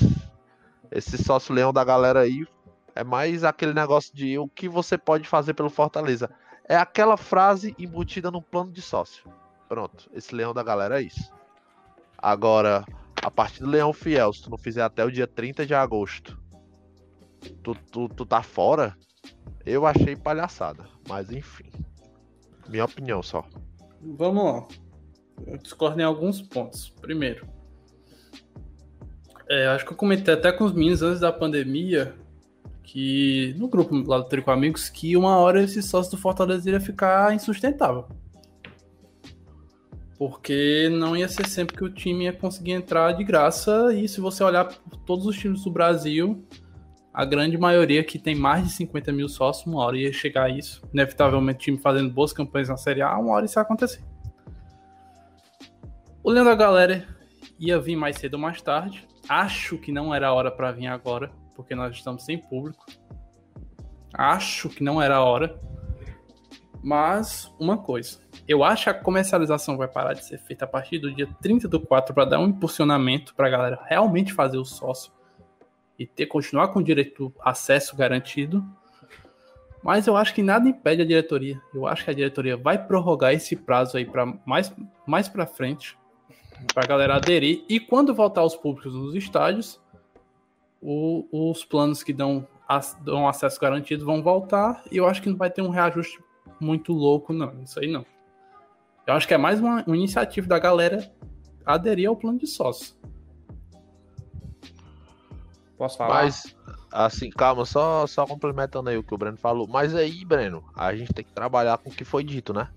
esse 0.93 1.19
sócio 1.19 1.53
leão 1.53 1.73
da 1.73 1.83
galera 1.83 2.21
aí 2.21 2.47
é 2.95 3.03
mais 3.03 3.43
aquele 3.43 3.75
negócio 3.75 4.15
de 4.15 4.39
o 4.39 4.49
que 4.49 4.69
você 4.69 4.97
pode 4.97 5.29
fazer 5.29 5.55
pelo 5.55 5.69
Fortaleza. 5.69 6.31
É 6.69 6.77
aquela 6.77 7.17
frase 7.17 7.75
embutida 7.77 8.31
no 8.31 8.41
plano 8.41 8.71
de 8.71 8.81
sócio. 8.81 9.29
Pronto, 9.69 10.09
esse 10.15 10.33
leão 10.33 10.55
da 10.55 10.63
galera 10.63 11.01
é 11.01 11.05
isso. 11.05 11.33
Agora, 12.17 12.87
a 13.21 13.31
partir 13.31 13.61
do 13.61 13.69
leão 13.69 13.93
fiel, 13.93 14.33
se 14.33 14.43
tu 14.43 14.51
não 14.51 14.57
fizer 14.57 14.83
até 14.83 15.05
o 15.05 15.11
dia 15.11 15.27
30 15.27 15.67
de 15.67 15.75
agosto, 15.75 16.41
tu, 17.63 17.75
tu, 17.91 18.09
tu 18.09 18.25
tá 18.25 18.43
fora, 18.43 18.97
eu 19.65 19.85
achei 19.85 20.15
palhaçada. 20.15 20.89
Mas 21.09 21.33
enfim. 21.33 21.71
Minha 22.69 22.85
opinião 22.85 23.21
só. 23.21 23.45
Vamos 24.01 24.45
lá. 24.45 24.69
Eu 25.45 25.59
discordo 25.59 26.01
em 26.01 26.05
alguns 26.05 26.41
pontos. 26.41 26.89
Primeiro, 27.01 27.47
é, 29.49 29.67
acho 29.69 29.85
que 29.85 29.93
eu 29.93 29.97
comentei 29.97 30.35
até 30.35 30.50
com 30.53 30.65
os 30.65 30.73
meninos 30.73 31.03
antes 31.03 31.21
da 31.21 31.33
pandemia 31.33 32.15
que 32.83 33.55
no 33.59 33.69
grupo 33.69 33.95
lá 34.07 34.19
do 34.19 34.25
Trico 34.25 34.50
Amigos 34.50 34.88
que 34.88 35.17
uma 35.17 35.37
hora 35.37 35.62
esse 35.62 35.83
sócio 35.83 36.12
do 36.12 36.19
Fortaleza 36.19 36.71
ia 36.71 36.81
ficar 36.81 37.35
insustentável. 37.35 38.07
Porque 40.19 40.88
não 40.91 41.17
ia 41.17 41.29
ser 41.29 41.47
sempre 41.47 41.76
que 41.76 41.85
o 41.85 41.91
time 41.91 42.25
ia 42.25 42.33
conseguir 42.33 42.73
entrar 42.73 43.12
de 43.12 43.23
graça. 43.23 43.93
E 43.93 44.09
se 44.09 44.19
você 44.19 44.43
olhar 44.43 44.67
todos 45.05 45.26
os 45.26 45.37
times 45.37 45.62
do 45.62 45.71
Brasil, 45.71 46.43
a 47.12 47.25
grande 47.25 47.59
maioria 47.59 48.03
que 48.03 48.19
tem 48.19 48.35
mais 48.35 48.65
de 48.65 48.71
50 48.71 49.12
mil 49.12 49.29
sócios, 49.29 49.67
uma 49.67 49.83
hora 49.85 49.99
ia 49.99 50.12
chegar 50.12 50.45
a 50.45 50.49
isso. 50.49 50.81
Inevitavelmente, 50.93 51.59
o 51.59 51.61
time 51.61 51.79
fazendo 51.79 52.11
boas 52.11 52.33
campanhas 52.33 52.71
na 52.71 52.79
Série 52.79 53.03
A, 53.03 53.19
uma 53.19 53.33
hora 53.33 53.45
isso 53.45 53.59
ia 53.59 53.62
acontecer. 53.62 54.03
O 56.23 56.31
Leão 56.31 56.47
da 56.47 56.55
Galera 56.55 57.07
ia 57.59 57.79
vir 57.79 57.97
mais 57.97 58.17
cedo 58.17 58.35
ou 58.35 58.41
mais 58.41 58.62
tarde. 58.62 59.07
Acho 59.28 59.76
que 59.78 59.90
não 59.90 60.14
era 60.14 60.28
a 60.28 60.33
hora 60.33 60.50
para 60.50 60.71
vir 60.71 60.87
agora, 60.87 61.30
porque 61.54 61.75
nós 61.75 61.95
estamos 61.95 62.25
sem 62.25 62.38
público. 62.38 62.87
Acho 64.14 64.68
que 64.68 64.85
não 64.85 65.02
era 65.02 65.16
a 65.16 65.25
hora. 65.25 65.61
Mas, 66.83 67.52
uma 67.59 67.76
coisa. 67.76 68.21
Eu 68.47 68.62
acho 68.62 68.85
que 68.85 68.90
a 68.90 68.95
comercialização 68.95 69.76
vai 69.76 69.88
parar 69.88 70.12
de 70.12 70.25
ser 70.25 70.38
feita 70.38 70.64
a 70.64 70.68
partir 70.68 71.00
do 71.00 71.12
dia 71.12 71.28
30 71.42 71.66
do 71.66 71.80
4 71.80 72.14
para 72.14 72.25
dar 72.25 72.38
um 72.38 72.47
impulsionamento 72.47 73.35
para 73.35 73.49
a 73.49 73.50
galera 73.50 73.80
realmente 73.85 74.33
fazer 74.33 74.59
o 74.59 74.64
sócio 74.64 75.12
e 75.99 76.06
ter 76.06 76.26
continuar 76.26 76.68
com 76.68 76.78
o 76.78 76.85
direito 76.85 77.35
acesso 77.40 77.97
garantido. 77.97 78.64
Mas 79.83 80.06
eu 80.06 80.16
acho 80.16 80.35
que 80.35 80.42
nada 80.42 80.68
impede 80.68 81.02
a 81.02 81.06
diretoria. 81.06 81.61
Eu 81.75 81.87
acho 81.87 82.04
que 82.04 82.11
a 82.11 82.14
diretoria 82.14 82.56
vai 82.56 82.78
prorrogar 82.78 83.33
esse 83.33 83.56
prazo 83.56 83.97
aí 83.97 84.04
para 84.04 84.26
mais 84.45 84.73
mais 85.06 85.28
para 85.28 85.47
frente 85.47 85.97
para 86.73 86.85
a 86.85 86.87
galera 86.87 87.17
aderir 87.17 87.65
e 87.69 87.79
quando 87.79 88.15
voltar 88.15 88.45
os 88.45 88.57
públicos 88.57 88.95
nos 88.95 89.15
estádios, 89.15 89.81
o, 90.81 91.27
os 91.51 91.65
planos 91.65 92.03
que 92.03 92.13
dão, 92.13 92.47
dão 93.01 93.29
acesso 93.29 93.61
garantido 93.61 94.05
vão 94.05 94.23
voltar 94.23 94.83
e 94.91 94.97
eu 94.97 95.07
acho 95.07 95.23
que 95.23 95.29
não 95.29 95.37
vai 95.37 95.51
ter 95.51 95.63
um 95.63 95.71
reajuste 95.71 96.23
muito 96.61 96.93
louco 96.93 97.33
não, 97.33 97.63
isso 97.63 97.79
aí 97.79 97.91
não. 97.91 98.05
Eu 99.07 99.15
acho 99.15 99.29
que 99.29 99.35
é 99.35 99.39
mais 99.39 99.61
uma, 99.61 99.85
uma 99.87 99.97
iniciativa 99.97 100.47
da 100.47 100.59
galera 100.59 101.11
aderir 101.65 102.09
ao 102.09 102.17
plano 102.17 102.39
de 102.39 102.47
sócio. 102.47 102.95
Posso 105.77 105.99
falar? 105.99 106.25
Mas, 106.25 106.57
assim, 106.91 107.31
calma, 107.31 107.65
só, 107.65 108.07
só 108.07 108.27
complementando 108.27 108.89
aí 108.89 108.97
o 108.97 109.03
que 109.03 109.15
o 109.15 109.19
Breno 109.19 109.37
falou. 109.37 109.69
Mas 109.69 109.95
aí, 109.95 110.25
Breno, 110.25 110.65
a 110.75 110.95
gente 110.95 111.13
tem 111.13 111.25
que 111.25 111.33
trabalhar 111.33 111.79
com 111.79 111.91
o 111.91 111.93
que 111.93 112.05
foi 112.05 112.25
dito, 112.25 112.53
né? 112.55 112.69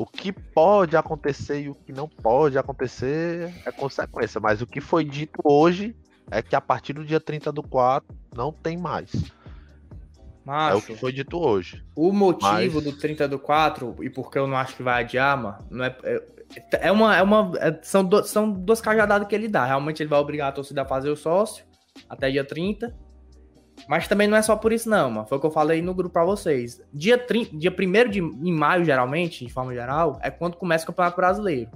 O 0.00 0.06
que 0.06 0.30
pode 0.32 0.96
acontecer 0.96 1.62
e 1.62 1.68
o 1.68 1.74
que 1.74 1.92
não 1.92 2.08
pode 2.08 2.56
acontecer 2.56 3.52
é 3.66 3.72
consequência. 3.72 4.40
Mas 4.40 4.62
o 4.62 4.66
que 4.66 4.80
foi 4.80 5.04
dito 5.04 5.40
hoje 5.42 5.96
é 6.30 6.40
que 6.40 6.54
a 6.54 6.60
partir 6.60 6.92
do 6.92 7.04
dia 7.04 7.18
30 7.18 7.50
do 7.50 7.62
4 7.62 8.16
não 8.34 8.52
tem 8.52 8.76
mais. 8.76 9.10
Macho, 10.44 10.74
É 10.76 10.78
o 10.78 10.82
que 10.82 10.94
foi 10.96 11.12
dito 11.12 11.38
hoje. 11.38 11.84
o 11.96 12.12
motivo 12.12 12.76
Mas- 12.76 12.84
do 12.84 12.92
30 12.92 13.28
do 13.28 13.38
4 13.38 13.96
e 14.00 14.08
porque 14.08 14.38
eu 14.38 14.46
não 14.46 14.56
acho 14.56 14.76
que 14.76 14.82
vai 14.82 15.02
adiar, 15.02 15.36
mano, 15.36 15.58
não 15.70 15.84
é. 15.84 15.96
É, 16.04 16.88
é 16.88 16.92
uma. 16.92 17.16
É 17.16 17.22
uma 17.22 17.52
é- 17.58 17.78
são, 17.82 18.02
do- 18.04 18.24
são 18.24 18.50
duas 18.50 18.80
cajadadas 18.80 19.28
que 19.28 19.34
ele 19.34 19.48
dá. 19.48 19.66
Realmente 19.66 20.02
ele 20.02 20.08
vai 20.08 20.18
obrigar 20.18 20.48
a 20.48 20.52
torcida 20.52 20.82
a 20.82 20.86
fazer 20.86 21.10
o 21.10 21.16
sócio 21.16 21.64
até 22.08 22.30
dia 22.30 22.44
30. 22.44 22.96
Mas 23.86 24.08
também 24.08 24.26
não 24.26 24.36
é 24.36 24.42
só 24.42 24.56
por 24.56 24.72
isso, 24.72 24.88
não, 24.88 25.10
mano. 25.10 25.26
Foi 25.26 25.38
o 25.38 25.40
que 25.40 25.46
eu 25.46 25.50
falei 25.50 25.80
no 25.82 25.94
grupo 25.94 26.12
pra 26.12 26.24
vocês. 26.24 26.80
Dia, 26.92 27.16
30, 27.18 27.56
dia 27.56 27.70
1 27.70 28.10
de 28.10 28.18
em 28.20 28.52
maio, 28.52 28.84
geralmente, 28.84 29.44
de 29.46 29.52
forma 29.52 29.72
geral, 29.74 30.18
é 30.22 30.30
quando 30.30 30.56
começa 30.56 30.84
o 30.84 30.86
Campeonato 30.88 31.16
Brasileiro. 31.16 31.70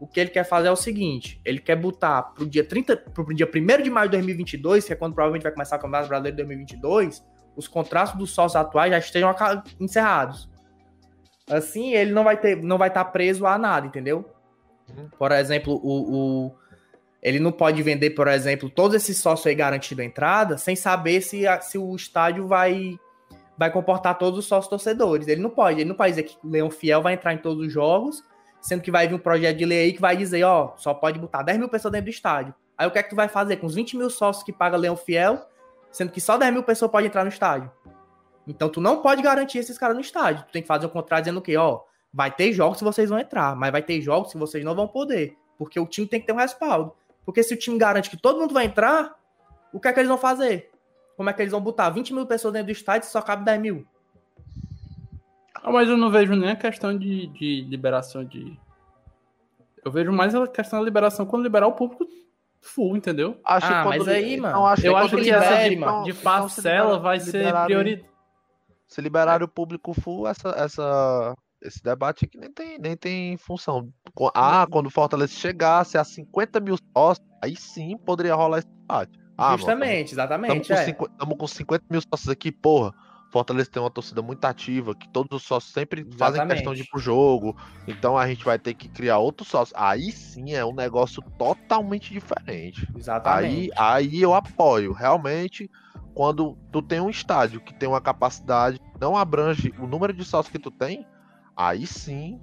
O 0.00 0.06
que 0.06 0.20
ele 0.20 0.30
quer 0.30 0.44
fazer 0.44 0.68
é 0.68 0.70
o 0.70 0.76
seguinte: 0.76 1.40
ele 1.44 1.58
quer 1.58 1.74
botar 1.76 2.22
pro 2.22 2.46
dia 2.46 2.62
30, 2.64 2.96
pro 2.96 3.34
dia 3.34 3.48
1 3.52 3.82
de 3.82 3.90
maio 3.90 4.08
de 4.08 4.16
2022, 4.16 4.84
que 4.84 4.92
é 4.92 4.96
quando 4.96 5.14
provavelmente 5.14 5.42
vai 5.42 5.52
começar 5.52 5.76
o 5.76 5.78
Campeonato 5.80 6.08
Brasileiro 6.08 6.36
de 6.36 6.42
2022, 6.44 7.24
os 7.56 7.66
contratos 7.66 8.14
dos 8.14 8.30
sócios 8.32 8.54
atuais 8.54 8.92
já 8.92 8.98
estejam 8.98 9.34
encerrados. 9.80 10.48
Assim, 11.50 11.94
ele 11.94 12.12
não 12.12 12.22
vai 12.24 12.36
ter, 12.36 12.62
não 12.62 12.78
vai 12.78 12.88
estar 12.88 13.04
preso 13.06 13.46
a 13.46 13.58
nada, 13.58 13.86
entendeu? 13.86 14.24
Por 15.18 15.32
exemplo, 15.32 15.74
o, 15.82 16.46
o- 16.46 16.54
ele 17.22 17.40
não 17.40 17.50
pode 17.50 17.82
vender, 17.82 18.10
por 18.10 18.28
exemplo, 18.28 18.70
todos 18.70 18.94
esses 18.96 19.18
sócios 19.18 19.46
aí 19.46 19.54
garantido 19.54 20.02
a 20.02 20.04
entrada, 20.04 20.56
sem 20.56 20.76
saber 20.76 21.20
se, 21.20 21.42
se 21.62 21.78
o 21.78 21.94
estádio 21.94 22.46
vai 22.46 22.98
vai 23.58 23.72
comportar 23.72 24.16
todos 24.16 24.38
os 24.38 24.46
sócios 24.46 24.70
torcedores. 24.70 25.26
Ele 25.26 25.42
não 25.42 25.50
pode, 25.50 25.80
ele 25.80 25.88
não 25.88 25.96
pode 25.96 26.10
dizer 26.10 26.22
que 26.22 26.38
o 26.44 26.48
Leão 26.48 26.70
Fiel 26.70 27.02
vai 27.02 27.14
entrar 27.14 27.34
em 27.34 27.38
todos 27.38 27.66
os 27.66 27.72
jogos, 27.72 28.22
sendo 28.60 28.82
que 28.82 28.90
vai 28.90 29.08
vir 29.08 29.16
um 29.16 29.18
projeto 29.18 29.56
de 29.56 29.64
lei 29.64 29.80
aí 29.80 29.92
que 29.92 30.00
vai 30.00 30.16
dizer, 30.16 30.44
ó, 30.44 30.74
só 30.76 30.94
pode 30.94 31.18
botar 31.18 31.42
10 31.42 31.58
mil 31.58 31.68
pessoas 31.68 31.90
dentro 31.90 32.04
do 32.04 32.10
estádio. 32.10 32.54
Aí 32.76 32.86
o 32.86 32.90
que 32.92 33.00
é 33.00 33.02
que 33.02 33.10
tu 33.10 33.16
vai 33.16 33.26
fazer 33.26 33.56
com 33.56 33.66
os 33.66 33.74
20 33.74 33.96
mil 33.96 34.08
sócios 34.08 34.44
que 34.44 34.52
paga 34.52 34.76
Leão 34.76 34.96
Fiel, 34.96 35.44
sendo 35.90 36.12
que 36.12 36.20
só 36.20 36.38
10 36.38 36.52
mil 36.52 36.62
pessoas 36.62 36.88
podem 36.88 37.08
entrar 37.08 37.24
no 37.24 37.30
estádio? 37.30 37.68
Então 38.46 38.68
tu 38.68 38.80
não 38.80 39.02
pode 39.02 39.20
garantir 39.22 39.58
esses 39.58 39.76
caras 39.76 39.96
no 39.96 40.00
estádio. 40.00 40.44
Tu 40.44 40.52
tem 40.52 40.62
que 40.62 40.68
fazer 40.68 40.86
um 40.86 40.90
contrato 40.90 41.24
dizendo 41.24 41.42
que, 41.42 41.56
ó, 41.56 41.80
vai 42.12 42.30
ter 42.30 42.52
jogos 42.52 42.78
que 42.78 42.84
vocês 42.84 43.10
vão 43.10 43.18
entrar, 43.18 43.56
mas 43.56 43.72
vai 43.72 43.82
ter 43.82 44.00
jogos 44.00 44.30
que 44.30 44.38
vocês 44.38 44.64
não 44.64 44.76
vão 44.76 44.86
poder, 44.86 45.36
porque 45.58 45.80
o 45.80 45.86
time 45.86 46.06
tem 46.06 46.20
que 46.20 46.26
ter 46.26 46.32
um 46.32 46.36
respaldo. 46.36 46.94
Porque 47.28 47.42
se 47.42 47.52
o 47.52 47.58
time 47.58 47.76
garante 47.76 48.08
que 48.08 48.16
todo 48.16 48.40
mundo 48.40 48.54
vai 48.54 48.64
entrar, 48.64 49.14
o 49.70 49.78
que 49.78 49.86
é 49.86 49.92
que 49.92 50.00
eles 50.00 50.08
vão 50.08 50.16
fazer? 50.16 50.70
Como 51.14 51.28
é 51.28 51.32
que 51.34 51.42
eles 51.42 51.52
vão 51.52 51.60
botar 51.60 51.90
20 51.90 52.14
mil 52.14 52.24
pessoas 52.24 52.54
dentro 52.54 52.68
do 52.68 52.72
estádio 52.72 53.04
se 53.06 53.12
só 53.12 53.20
cabe 53.20 53.44
10 53.44 53.60
mil? 53.60 53.86
Ah, 55.54 55.70
mas 55.70 55.90
eu 55.90 55.96
não 55.98 56.10
vejo 56.10 56.34
nem 56.34 56.52
a 56.52 56.56
questão 56.56 56.96
de, 56.96 57.26
de 57.26 57.66
liberação 57.68 58.24
de. 58.24 58.58
Eu 59.84 59.90
vejo 59.92 60.10
mais 60.10 60.34
a 60.34 60.46
questão 60.48 60.78
da 60.78 60.84
liberação 60.86 61.26
quando 61.26 61.42
liberar 61.42 61.66
o 61.66 61.72
público 61.72 62.08
full, 62.62 62.96
entendeu? 62.96 63.38
Acho 63.44 63.66
Ah, 63.66 63.68
que 63.68 63.82
quando 63.82 63.98
mas 63.98 64.06
li- 64.06 64.12
aí, 64.14 64.34
então, 64.38 64.50
mano, 64.52 64.66
acho 64.66 64.86
Eu 64.86 64.94
que 64.94 64.98
acho 65.00 65.16
que 65.18 65.30
essa 65.30 65.50
libere, 65.50 65.68
de, 65.68 65.76
mano. 65.76 66.04
de 66.04 66.10
Então, 66.10 66.14
se 66.18 66.22
parcela 66.24 66.84
libera- 66.84 66.98
vai 67.02 67.20
se 67.20 67.30
ser 67.30 67.54
prioridade. 67.64 68.08
Se 68.86 69.00
liberar 69.02 69.42
o 69.42 69.48
público 69.48 69.92
full, 69.92 70.26
essa, 70.26 70.48
essa, 70.56 71.34
esse 71.62 71.82
debate 71.82 72.24
aqui 72.24 72.38
nem 72.38 72.52
tem, 72.52 72.78
nem 72.78 72.96
tem 72.96 73.36
função. 73.36 73.88
Ah, 74.34 74.66
quando 74.70 74.86
o 74.86 74.90
Fortaleza 74.90 75.32
chegasse 75.32 75.98
a 75.98 76.04
50 76.04 76.60
mil 76.60 76.76
sócios, 76.96 77.26
aí 77.42 77.56
sim 77.56 77.96
poderia 77.96 78.34
rolar 78.34 78.58
esse 78.58 78.68
debate. 78.68 79.18
Ah, 79.36 79.56
Justamente, 79.56 80.10
Estamos 80.10 80.12
exatamente. 80.12 80.68
com, 80.68 80.74
é. 80.74 80.84
50 80.84 81.14
tamo 81.16 81.36
com 81.36 81.46
50 81.46 81.84
mil 81.90 82.00
sócios 82.00 82.28
aqui, 82.28 82.50
porra. 82.50 82.92
Fortaleza 83.30 83.70
tem 83.70 83.82
uma 83.82 83.90
torcida 83.90 84.22
muito 84.22 84.42
ativa, 84.46 84.94
que 84.94 85.06
todos 85.10 85.42
os 85.42 85.46
sócios 85.46 85.72
sempre 85.72 86.02
fazem 86.16 86.40
Exatamente. 86.40 86.54
questão 86.54 86.74
de 86.74 86.80
ir 86.80 86.88
pro 86.88 86.98
jogo. 86.98 87.54
Então 87.86 88.16
a 88.16 88.26
gente 88.26 88.42
vai 88.42 88.58
ter 88.58 88.72
que 88.72 88.88
criar 88.88 89.18
outros 89.18 89.48
sócios. 89.48 89.78
Aí 89.78 90.10
sim 90.12 90.54
é 90.54 90.64
um 90.64 90.74
negócio 90.74 91.22
totalmente 91.38 92.10
diferente. 92.10 92.88
Exatamente. 92.96 93.70
Aí, 93.76 94.08
aí 94.10 94.22
eu 94.22 94.32
apoio. 94.32 94.92
Realmente, 94.92 95.70
quando 96.14 96.56
tu 96.72 96.80
tem 96.80 97.00
um 97.00 97.10
estádio 97.10 97.60
que 97.60 97.74
tem 97.74 97.88
uma 97.88 98.00
capacidade, 98.00 98.80
não 98.98 99.14
abrange 99.14 99.74
o 99.78 99.86
número 99.86 100.14
de 100.14 100.24
sócios 100.24 100.50
que 100.50 100.58
tu 100.58 100.70
tem, 100.70 101.06
aí 101.58 101.86
sim. 101.86 102.40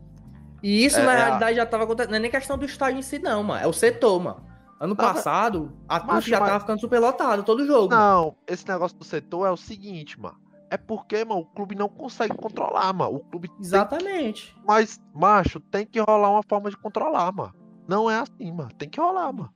E 0.62 0.86
isso, 0.86 1.00
É, 1.00 1.04
na 1.06 1.14
é 1.14 1.16
a- 1.22 1.26
realidade, 1.26 1.56
já 1.58 1.66
tava 1.66 1.84
acontecendo. 1.86 2.12
Não 2.12 2.18
é 2.18 2.20
nem 2.20 2.32
questão 2.32 2.58
do 2.58 2.66
estádio 2.66 3.00
em 3.00 3.02
si, 3.02 3.18
não, 3.20 3.44
mano. 3.44 3.64
É 3.64 3.68
o 3.68 3.74
setor, 3.74 4.20
mano. 4.22 4.44
Ano 4.80 4.96
passado, 4.96 5.72
a 5.88 6.00
turma 6.00 6.20
já 6.22 6.40
mas- 6.40 6.50
tava 6.50 6.60
ficando 6.60 6.82
super 6.82 7.00
lotado 7.00 7.44
todo 7.44 7.66
jogo. 7.66 7.90
Não, 7.94 8.36
esse 8.46 8.68
negócio 8.68 8.98
do 8.98 9.06
setor 9.06 9.46
é 9.48 9.52
o 9.52 9.58
seguinte, 9.58 10.20
mano. 10.20 10.38
É 10.70 10.76
porque, 10.78 11.24
mano, 11.24 11.42
o 11.42 11.46
clube 11.46 11.76
não 11.76 11.88
consegue 11.88 12.36
controlar, 12.36 12.92
mano. 12.92 13.16
O 13.16 13.20
clube 13.20 13.50
Exatamente. 13.60 14.56
Mas, 14.68 15.00
macho, 15.14 15.60
tem 15.60 15.86
que 15.86 16.00
rolar 16.00 16.30
uma 16.32 16.44
forma 16.44 16.70
de 16.70 16.76
controlar, 16.78 17.32
mano. 17.32 17.54
Não 17.88 18.10
é 18.10 18.20
assim, 18.20 18.52
mano. 18.52 18.72
Tem 18.78 18.90
que 18.90 19.00
rolar, 19.00 19.32
mano. 19.32 19.54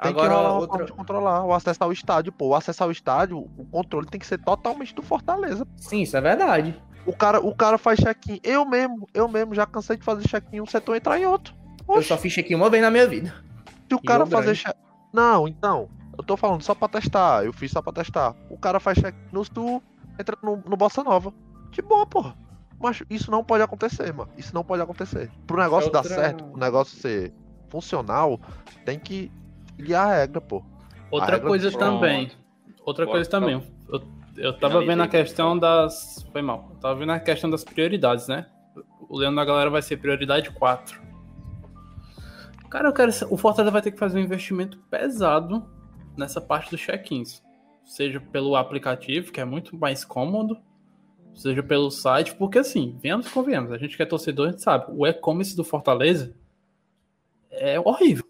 Tem 0.00 0.14
que 0.14 0.18
Agora, 0.20 0.32
rolar 0.34 0.50
uma 0.52 0.60
outra... 0.60 0.68
forma 0.68 0.84
de 0.86 0.92
controlar. 0.92 1.44
O 1.44 1.52
acesso 1.52 1.82
ao 1.84 1.92
estádio, 1.92 2.32
pô. 2.32 2.48
O 2.48 2.54
acesso 2.54 2.82
ao 2.84 2.90
estádio, 2.90 3.38
o 3.58 3.66
controle 3.66 4.06
tem 4.06 4.18
que 4.20 4.26
ser 4.26 4.38
totalmente 4.38 4.94
do 4.94 5.02
Fortaleza. 5.02 5.66
Sim, 5.76 6.02
isso 6.02 6.16
é 6.16 6.20
verdade. 6.20 6.80
O 7.06 7.12
cara, 7.14 7.40
o 7.40 7.54
cara 7.54 7.78
faz 7.78 7.98
check-in. 7.98 8.40
Eu 8.42 8.64
mesmo, 8.64 9.08
eu 9.14 9.28
mesmo 9.28 9.54
já 9.54 9.66
cansei 9.66 9.96
de 9.96 10.04
fazer 10.04 10.26
check-in 10.28 10.56
em 10.56 10.60
um 10.60 10.66
setor 10.66 10.94
e 10.94 10.98
entrar 10.98 11.18
em 11.18 11.26
outro. 11.26 11.54
Eu 11.88 11.94
Oxe, 11.96 12.08
só 12.08 12.16
fiz 12.16 12.36
aqui 12.38 12.54
uma 12.54 12.70
vez 12.70 12.82
na 12.82 12.90
minha 12.90 13.06
vida. 13.06 13.34
se 13.88 13.94
o 13.94 13.98
e 14.02 14.06
cara 14.06 14.26
fazer 14.26 14.54
check 14.54 14.76
Não, 15.12 15.48
então. 15.48 15.88
Eu 16.16 16.22
tô 16.24 16.36
falando 16.36 16.62
só 16.62 16.74
pra 16.74 16.86
testar. 16.88 17.44
Eu 17.44 17.52
fiz 17.52 17.70
só 17.70 17.80
pra 17.80 17.92
testar. 17.92 18.34
O 18.50 18.58
cara 18.58 18.78
faz 18.78 18.98
check 18.98 19.14
no 19.32 19.42
sul, 19.44 19.82
entra 20.18 20.36
no, 20.42 20.56
no 20.66 20.76
Bossa 20.76 21.02
Nova. 21.02 21.32
De 21.70 21.80
boa, 21.82 22.06
porra. 22.06 22.36
Mas 22.78 23.02
isso 23.10 23.30
não 23.30 23.42
pode 23.42 23.62
acontecer, 23.62 24.12
mano. 24.12 24.30
Isso 24.36 24.54
não 24.54 24.62
pode 24.64 24.82
acontecer. 24.82 25.30
Pro 25.46 25.58
negócio 25.58 25.86
Outra- 25.86 26.02
dar 26.02 26.08
certo, 26.08 26.44
pro 26.44 26.60
negócio 26.60 26.98
ser 26.98 27.32
funcional, 27.68 28.38
tem 28.84 28.98
que 28.98 29.30
guiar 29.78 30.08
a 30.08 30.14
regra, 30.16 30.40
pô. 30.40 30.62
Outra 31.10 31.32
regra 31.32 31.48
coisa 31.48 31.70
também. 31.72 32.30
Outra 32.84 33.04
Bora, 33.04 33.16
coisa 33.18 33.30
também. 33.30 33.54
Eu, 33.54 33.62
eu 34.36 34.56
tava 34.58 34.84
vendo 34.84 35.02
a 35.02 35.08
questão 35.08 35.58
das. 35.58 36.26
Foi 36.32 36.42
mal. 36.42 36.68
Eu 36.72 36.76
tava 36.80 36.94
vendo 36.98 37.12
a 37.12 37.20
questão 37.20 37.48
das 37.50 37.64
prioridades, 37.64 38.28
né? 38.28 38.46
O 39.08 39.18
Leão 39.18 39.34
da 39.34 39.44
galera 39.44 39.70
vai 39.70 39.82
ser 39.82 39.96
prioridade 39.96 40.50
4. 40.52 41.00
Cara, 42.70 42.88
eu 42.88 42.92
quero. 42.92 43.10
O 43.30 43.36
Fortaleza 43.36 43.70
vai 43.72 43.82
ter 43.82 43.90
que 43.90 43.98
fazer 43.98 44.18
um 44.18 44.22
investimento 44.22 44.78
pesado 44.90 45.68
nessa 46.16 46.40
parte 46.40 46.70
dos 46.70 46.80
check-ins. 46.80 47.42
Seja 47.84 48.20
pelo 48.20 48.54
aplicativo, 48.54 49.32
que 49.32 49.40
é 49.40 49.44
muito 49.44 49.76
mais 49.76 50.04
cômodo, 50.04 50.56
seja 51.34 51.62
pelo 51.62 51.90
site, 51.90 52.34
porque 52.36 52.60
assim, 52.60 52.96
venhamos 53.02 53.26
e 53.26 53.30
convenhamos, 53.30 53.72
a 53.72 53.78
gente 53.78 53.96
que 53.96 54.02
é 54.02 54.06
torcedor, 54.06 54.48
a 54.48 54.50
gente 54.52 54.62
sabe, 54.62 54.84
o 54.96 55.04
e-commerce 55.04 55.56
do 55.56 55.64
Fortaleza 55.64 56.32
é 57.50 57.80
horrível. 57.80 58.24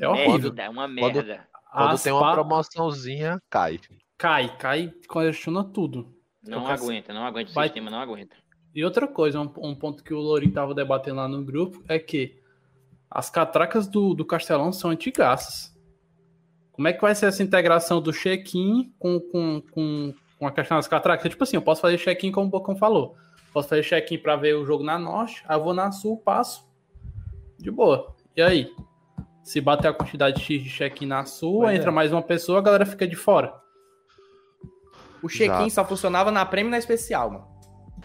É 0.00 0.08
horrível. 0.08 0.50
Merda, 0.52 0.62
é 0.62 0.68
uma 0.70 0.82
Quando- 0.86 0.94
merda. 0.94 1.46
Quando 1.70 1.90
As 1.90 2.02
tem 2.02 2.12
uma 2.12 2.20
pa- 2.22 2.32
promoçãozinha, 2.32 3.42
cai. 3.50 3.78
Cai, 4.18 4.56
cai, 4.58 4.92
congestiona 5.08 5.62
tudo. 5.64 6.14
Não 6.42 6.66
aguenta, 6.66 7.12
não 7.12 7.24
aguenta. 7.24 7.50
O 7.50 7.54
Vai- 7.54 7.68
sistema 7.68 7.90
não 7.90 7.98
aguenta. 7.98 8.36
E 8.74 8.84
outra 8.84 9.06
coisa, 9.08 9.40
um, 9.40 9.50
um 9.58 9.74
ponto 9.74 10.04
que 10.04 10.12
o 10.12 10.18
Lourinho 10.18 10.52
tava 10.52 10.74
debatendo 10.74 11.16
lá 11.16 11.26
no 11.28 11.42
grupo 11.44 11.82
é 11.88 11.98
que 11.98 12.38
as 13.10 13.30
catracas 13.30 13.86
do, 13.88 14.14
do 14.14 14.24
Castelão 14.24 14.72
são 14.72 14.90
antigaças. 14.90 15.74
Como 16.72 16.86
é 16.86 16.92
que 16.92 17.00
vai 17.00 17.14
ser 17.14 17.26
essa 17.26 17.42
integração 17.42 18.02
do 18.02 18.12
check-in 18.12 18.92
com, 18.98 19.18
com, 19.18 19.62
com, 19.70 20.14
com 20.38 20.46
a 20.46 20.52
questão 20.52 20.76
das 20.76 20.86
catracas? 20.86 21.30
Tipo 21.30 21.42
assim, 21.44 21.56
eu 21.56 21.62
posso 21.62 21.80
fazer 21.80 21.96
check-in 21.96 22.30
como 22.30 22.48
o 22.48 22.50
Bocão 22.50 22.76
falou. 22.76 23.16
Posso 23.52 23.68
fazer 23.68 23.82
check-in 23.82 24.18
pra 24.18 24.36
ver 24.36 24.54
o 24.54 24.66
jogo 24.66 24.84
na 24.84 24.98
norte, 24.98 25.42
aí 25.48 25.56
eu 25.56 25.64
vou 25.64 25.72
na 25.72 25.90
sul, 25.90 26.18
passo. 26.18 26.68
De 27.58 27.70
boa. 27.70 28.14
E 28.36 28.42
aí? 28.42 28.70
Se 29.42 29.58
bater 29.60 29.88
a 29.88 29.94
quantidade 29.94 30.42
X 30.42 30.62
de 30.62 30.68
check-in 30.68 31.06
na 31.06 31.24
sul, 31.24 31.60
Pois 31.60 31.74
entra 31.78 31.88
é. 31.90 31.94
mais 31.94 32.12
uma 32.12 32.22
pessoa, 32.22 32.58
a 32.58 32.62
galera 32.62 32.84
fica 32.84 33.08
de 33.08 33.16
fora. 33.16 33.54
O 35.26 35.28
check-in 35.28 35.70
só 35.70 35.84
funcionava 35.84 36.30
na 36.30 36.44
Prêmio 36.46 36.68
e 36.68 36.72
na 36.72 36.78
Especial, 36.78 37.30
mano. 37.30 37.46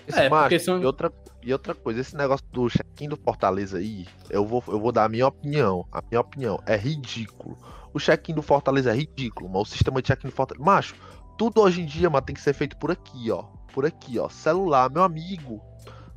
Esse 0.07 0.19
É, 0.19 0.29
macho, 0.29 0.43
porque 0.43 0.59
são- 0.59 0.81
e, 0.81 0.85
outra, 0.85 1.11
e 1.43 1.53
outra 1.53 1.75
coisa, 1.75 2.01
esse 2.01 2.15
negócio 2.15 2.45
do 2.51 2.67
check-in 2.69 3.07
do 3.09 3.17
Fortaleza 3.17 3.77
aí, 3.77 4.07
eu 4.29 4.45
vou, 4.45 4.63
eu 4.67 4.79
vou 4.79 4.91
dar 4.91 5.05
a 5.05 5.09
minha 5.09 5.27
opinião. 5.27 5.85
A 5.91 6.01
minha 6.09 6.21
opinião 6.21 6.59
é 6.65 6.75
ridículo. 6.75 7.57
O 7.93 7.99
check-in 7.99 8.33
do 8.33 8.41
Fortaleza 8.41 8.91
é 8.91 8.95
ridículo, 8.95 9.49
mas 9.49 9.61
o 9.63 9.65
sistema 9.65 10.01
de 10.01 10.07
check-in 10.07 10.29
do 10.29 10.33
Fortaleza. 10.33 10.65
Macho, 10.65 10.95
tudo 11.37 11.61
hoje 11.61 11.81
em 11.81 11.85
dia, 11.85 12.09
mano, 12.09 12.25
tem 12.25 12.33
que 12.33 12.41
ser 12.41 12.53
feito 12.53 12.77
por 12.77 12.89
aqui, 12.91 13.29
ó. 13.31 13.43
Por 13.73 13.85
aqui, 13.85 14.17
ó. 14.17 14.27
Celular, 14.29 14.89
meu 14.89 15.03
amigo. 15.03 15.61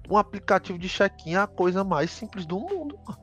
Um 0.09 0.17
aplicativo 0.17 0.79
de 0.79 0.89
check-in 0.89 1.35
é 1.35 1.39
a 1.39 1.47
coisa 1.47 1.83
mais 1.85 2.11
simples 2.11 2.45
do 2.47 2.59
mundo, 2.61 2.99
mano. 3.07 3.19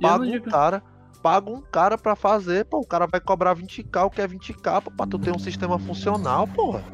Paga 0.00 0.24
um 0.24 0.30
digo- 0.30 0.50
cara. 0.50 0.82
Paga 1.22 1.50
um 1.50 1.60
cara 1.60 1.98
pra 1.98 2.14
fazer, 2.14 2.66
pô. 2.66 2.78
O 2.78 2.86
cara 2.86 3.06
vai 3.06 3.20
cobrar 3.20 3.54
20k, 3.54 4.04
o 4.04 4.10
que 4.10 4.20
é 4.20 4.26
20k, 4.28 4.80
pô, 4.82 4.90
pra 4.90 5.06
tu 5.06 5.18
ter 5.18 5.32
um 5.34 5.38
sistema 5.38 5.78
funcional, 5.78 6.46
porra. 6.46 6.84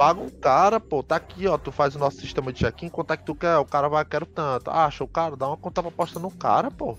Paga 0.00 0.18
um 0.18 0.30
cara, 0.30 0.80
pô, 0.80 1.02
tá 1.02 1.16
aqui, 1.16 1.46
ó. 1.46 1.58
Tu 1.58 1.70
faz 1.70 1.94
o 1.94 1.98
nosso 1.98 2.18
sistema 2.22 2.50
de 2.50 2.60
check-in, 2.60 2.88
quanto 2.88 3.12
é 3.12 3.18
que 3.18 3.22
tu 3.26 3.34
quer? 3.34 3.58
O 3.58 3.66
cara 3.66 3.86
vai, 3.86 4.02
quero 4.02 4.24
tanto. 4.24 4.70
Acha 4.70 5.04
o 5.04 5.06
cara, 5.06 5.36
dá 5.36 5.46
uma 5.46 5.58
conta 5.58 5.82
proposta 5.82 6.18
no 6.18 6.30
cara, 6.30 6.70
pô. 6.70 6.96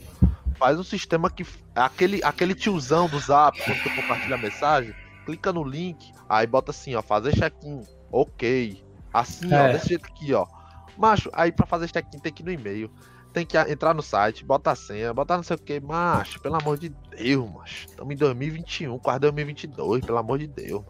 Faz 0.54 0.78
um 0.78 0.84
sistema 0.84 1.28
que. 1.28 1.44
Aquele, 1.74 2.24
aquele 2.24 2.54
tiozão 2.54 3.10
do 3.10 3.18
zap, 3.20 3.60
quando 3.60 3.82
tu 3.82 3.90
compartilha 3.96 4.36
a 4.36 4.38
mensagem, 4.38 4.94
clica 5.26 5.52
no 5.52 5.64
link, 5.64 6.14
aí 6.30 6.46
bota 6.46 6.70
assim, 6.70 6.94
ó, 6.94 7.02
fazer 7.02 7.36
check-in. 7.36 7.82
Ok. 8.12 8.84
Assim, 9.12 9.52
ó, 9.52 9.58
É. 9.66 9.74
desse 9.74 9.90
jeito 9.90 10.06
aqui, 10.06 10.32
ó. 10.36 10.46
Macho, 10.96 11.32
aí 11.34 11.52
pra 11.52 11.66
fazer 11.66 11.90
check-in 11.92 12.20
tem 12.20 12.32
que 12.32 12.44
ir 12.44 12.46
no 12.46 12.52
e-mail. 12.52 12.92
Tem 13.34 13.48
que 13.48 13.58
entrar 13.58 13.96
no 13.96 14.04
site, 14.04 14.46
bota 14.46 14.70
a 14.70 14.76
senha, 14.76 15.12
botar 15.12 15.38
não 15.38 15.44
sei 15.44 15.56
o 15.56 15.60
que, 15.60 15.80
macho, 15.80 16.40
pelo 16.40 16.56
amor 16.56 16.78
de 16.78 16.90
Deus, 16.90 17.52
macho. 17.52 17.88
Estamos 17.88 18.14
em 18.14 18.18
2021, 18.18 19.00
quase 19.00 19.22
2022, 19.22 20.06
pelo 20.06 20.20
amor 20.20 20.38
de 20.38 20.46
Deus. 20.46 20.84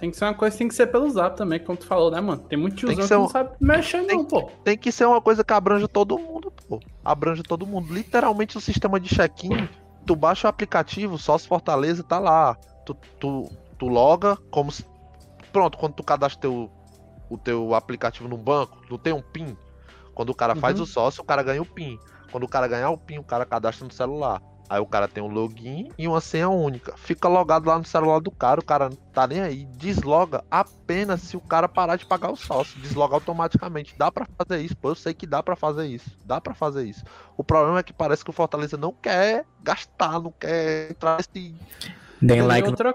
Tem 0.00 0.10
que 0.10 0.16
ser 0.16 0.24
uma 0.24 0.34
coisa, 0.34 0.56
tem 0.56 0.66
que 0.68 0.74
ser 0.74 0.86
pelo 0.86 1.08
zap 1.10 1.36
também, 1.36 1.60
como 1.60 1.76
tu 1.78 1.86
falou, 1.86 2.10
né, 2.10 2.20
mano? 2.20 2.42
Tem 2.48 2.58
muito 2.58 2.74
que 2.74 2.80
tiozão 2.80 2.96
que, 2.96 3.06
ser 3.08 3.14
não 3.16 3.24
um- 3.24 3.28
sabe 3.28 3.50
mexer, 3.60 4.04
tem 4.06 4.16
não, 4.16 4.24
pô. 4.24 4.50
Tem 4.64 4.76
que 4.78 4.90
ser 4.90 5.04
uma 5.04 5.20
coisa 5.20 5.44
que 5.44 5.52
abranja 5.52 5.86
todo 5.86 6.18
mundo, 6.18 6.50
pô. 6.68 6.80
Abranja 7.04 7.42
todo 7.42 7.66
mundo. 7.66 7.92
Literalmente 7.92 8.56
o 8.56 8.60
sistema 8.60 8.98
de 8.98 9.14
check-in, 9.14 9.68
tu 10.06 10.16
baixa 10.16 10.48
o 10.48 10.50
aplicativo, 10.50 11.18
só 11.18 11.36
se 11.36 11.46
Fortaleza 11.46 12.02
tá 12.02 12.18
lá. 12.18 12.56
Tu, 12.86 12.94
tu, 13.20 13.50
tu 13.78 13.86
loga 13.88 14.36
como 14.50 14.72
se. 14.72 14.84
Pronto, 15.52 15.76
quando 15.76 15.92
tu 15.94 16.02
cadastra 16.02 16.40
teu, 16.40 16.70
o 17.28 17.36
teu 17.36 17.74
aplicativo 17.74 18.28
no 18.28 18.38
banco, 18.38 18.78
tu 18.88 18.96
tem 18.96 19.12
um 19.12 19.20
PIN. 19.22 19.56
Quando 20.14 20.30
o 20.30 20.34
cara 20.34 20.54
faz 20.56 20.78
Uhum. 20.78 20.84
o 20.84 20.86
sócio, 20.86 21.22
o 21.22 21.24
cara 21.26 21.42
ganha 21.42 21.60
o 21.60 21.66
PIN. 21.66 21.98
Quando 22.32 22.44
o 22.44 22.48
cara 22.48 22.66
ganhar 22.66 22.90
o 22.90 22.96
PIN, 22.98 23.18
o 23.18 23.24
cara 23.24 23.44
cadastra 23.44 23.86
no 23.86 23.92
celular. 23.92 24.40
Aí 24.70 24.78
o 24.78 24.86
cara 24.86 25.08
tem 25.08 25.20
um 25.20 25.26
login 25.26 25.90
e 25.98 26.06
uma 26.06 26.20
senha 26.20 26.48
única. 26.48 26.96
Fica 26.96 27.26
logado 27.26 27.66
lá 27.66 27.76
no 27.76 27.84
celular 27.84 28.20
do 28.20 28.30
cara, 28.30 28.60
o 28.60 28.64
cara 28.64 28.88
não 28.88 28.96
tá 29.12 29.26
nem 29.26 29.40
aí. 29.40 29.64
Desloga 29.64 30.44
apenas 30.48 31.22
se 31.22 31.36
o 31.36 31.40
cara 31.40 31.68
parar 31.68 31.96
de 31.96 32.06
pagar 32.06 32.30
o 32.30 32.36
sócio. 32.36 32.80
Desloga 32.80 33.16
automaticamente. 33.16 33.96
Dá 33.98 34.12
pra 34.12 34.28
fazer 34.38 34.62
isso, 34.62 34.76
pô. 34.76 34.90
Eu 34.90 34.94
sei 34.94 35.12
que 35.12 35.26
dá 35.26 35.42
pra 35.42 35.56
fazer 35.56 35.88
isso. 35.88 36.16
Dá 36.24 36.40
pra 36.40 36.54
fazer 36.54 36.84
isso. 36.84 37.02
O 37.36 37.42
problema 37.42 37.80
é 37.80 37.82
que 37.82 37.92
parece 37.92 38.22
que 38.22 38.30
o 38.30 38.32
Fortaleza 38.32 38.76
não 38.76 38.92
quer 38.92 39.44
gastar, 39.60 40.20
não 40.20 40.30
quer 40.30 40.92
entrar 40.92 41.16
nesse. 41.16 41.52
E, 42.22 42.40
like 42.40 42.66
no 42.66 42.70
outra, 42.70 42.94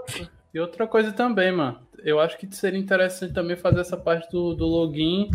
e 0.54 0.60
outra 0.62 0.88
coisa 0.88 1.12
também, 1.12 1.52
mano. 1.52 1.78
Eu 2.06 2.22
acho 2.22 2.38
que 2.38 2.48
seria 2.56 2.80
interessante 2.80 3.34
também 3.34 3.58
fazer 3.58 3.82
essa 3.82 3.98
parte 3.98 4.32
do, 4.32 4.54
do 4.54 4.66
login 4.66 5.30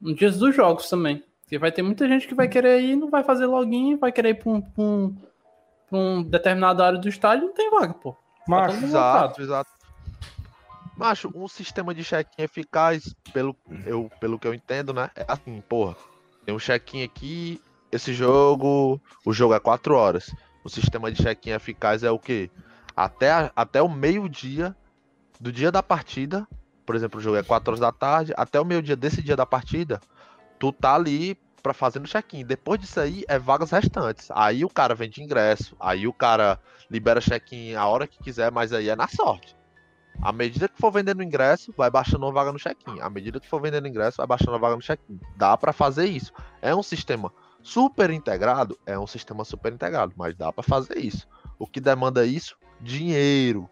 nos 0.00 0.14
dias 0.14 0.38
dos 0.38 0.54
jogos 0.54 0.88
também. 0.88 1.24
Porque 1.42 1.58
vai 1.58 1.72
ter 1.72 1.82
muita 1.82 2.06
gente 2.06 2.28
que 2.28 2.36
vai 2.36 2.46
querer 2.46 2.80
ir, 2.82 2.94
não 2.94 3.10
vai 3.10 3.24
fazer 3.24 3.46
login, 3.46 3.96
vai 3.96 4.12
querer 4.12 4.28
ir 4.28 4.34
pra 4.34 4.50
um, 4.50 4.60
pra 4.60 4.84
um, 4.84 5.16
pra 5.88 5.98
um 5.98 6.22
determinado 6.22 6.82
área 6.82 6.98
do 6.98 7.08
estádio 7.08 7.46
não 7.46 7.54
tem 7.54 7.70
vaga, 7.70 7.94
pô. 7.94 8.12
Tá 8.12 8.18
todo 8.66 8.74
mundo 8.76 8.84
Exato, 8.86 9.42
exato. 9.42 9.70
Macho, 10.96 11.30
um 11.34 11.46
sistema 11.46 11.94
de 11.94 12.02
check-in 12.02 12.42
eficaz, 12.42 13.14
pelo, 13.32 13.54
eu, 13.84 14.10
pelo 14.18 14.38
que 14.38 14.48
eu 14.48 14.54
entendo, 14.54 14.94
né? 14.94 15.10
É 15.14 15.24
assim, 15.28 15.60
porra. 15.68 15.94
Tem 16.44 16.54
um 16.54 16.58
check-in 16.58 17.02
aqui, 17.02 17.60
esse 17.92 18.14
jogo. 18.14 19.00
O 19.24 19.32
jogo 19.32 19.52
é 19.52 19.60
4 19.60 19.94
horas. 19.94 20.34
O 20.64 20.68
sistema 20.70 21.12
de 21.12 21.22
check-in 21.22 21.50
eficaz 21.50 22.02
é 22.02 22.10
o 22.10 22.18
quê? 22.18 22.50
Até, 22.96 23.30
a- 23.30 23.52
até 23.54 23.82
o 23.82 23.88
meio-dia 23.90 24.74
do 25.38 25.52
dia 25.52 25.70
da 25.70 25.82
partida. 25.82 26.48
Por 26.86 26.94
exemplo, 26.96 27.20
o 27.20 27.22
jogo 27.22 27.36
é 27.36 27.42
4 27.42 27.72
horas 27.72 27.80
da 27.80 27.92
tarde. 27.92 28.32
Até 28.36 28.58
o 28.58 28.64
meio-dia 28.64 28.96
desse 28.96 29.20
dia 29.20 29.36
da 29.36 29.44
partida, 29.44 30.00
tu 30.58 30.72
tá 30.72 30.94
ali 30.94 31.36
pra 31.66 31.74
fazer 31.74 31.98
no 31.98 32.06
check-in. 32.06 32.44
Depois 32.44 32.80
disso 32.80 33.00
aí, 33.00 33.24
é 33.26 33.40
vagas 33.40 33.72
restantes. 33.72 34.28
Aí 34.30 34.64
o 34.64 34.68
cara 34.68 34.94
vende 34.94 35.20
ingresso. 35.20 35.76
Aí 35.80 36.06
o 36.06 36.12
cara 36.12 36.60
libera 36.88 37.20
check-in 37.20 37.74
a 37.74 37.84
hora 37.86 38.06
que 38.06 38.22
quiser, 38.22 38.52
mas 38.52 38.72
aí 38.72 38.88
é 38.88 38.94
na 38.94 39.08
sorte. 39.08 39.56
À 40.22 40.32
medida 40.32 40.68
que 40.68 40.78
for 40.78 40.92
vendendo 40.92 41.24
ingresso, 41.24 41.74
vai 41.76 41.90
baixando 41.90 42.24
uma 42.24 42.32
vaga 42.32 42.52
no 42.52 42.58
check-in. 42.58 43.00
À 43.00 43.10
medida 43.10 43.40
que 43.40 43.48
for 43.48 43.60
vendendo 43.60 43.88
ingresso, 43.88 44.18
vai 44.18 44.26
baixando 44.28 44.52
uma 44.52 44.60
vaga 44.60 44.76
no 44.76 44.82
check-in. 44.82 45.18
Dá 45.36 45.56
pra 45.56 45.72
fazer 45.72 46.06
isso. 46.06 46.32
É 46.62 46.72
um 46.72 46.84
sistema 46.84 47.32
super 47.62 48.10
integrado, 48.10 48.78
é 48.86 48.96
um 48.96 49.06
sistema 49.06 49.44
super 49.44 49.72
integrado, 49.72 50.14
mas 50.16 50.36
dá 50.36 50.52
pra 50.52 50.62
fazer 50.62 50.98
isso. 50.98 51.26
O 51.58 51.66
que 51.66 51.80
demanda 51.80 52.24
isso? 52.24 52.56
Dinheiro. 52.80 53.68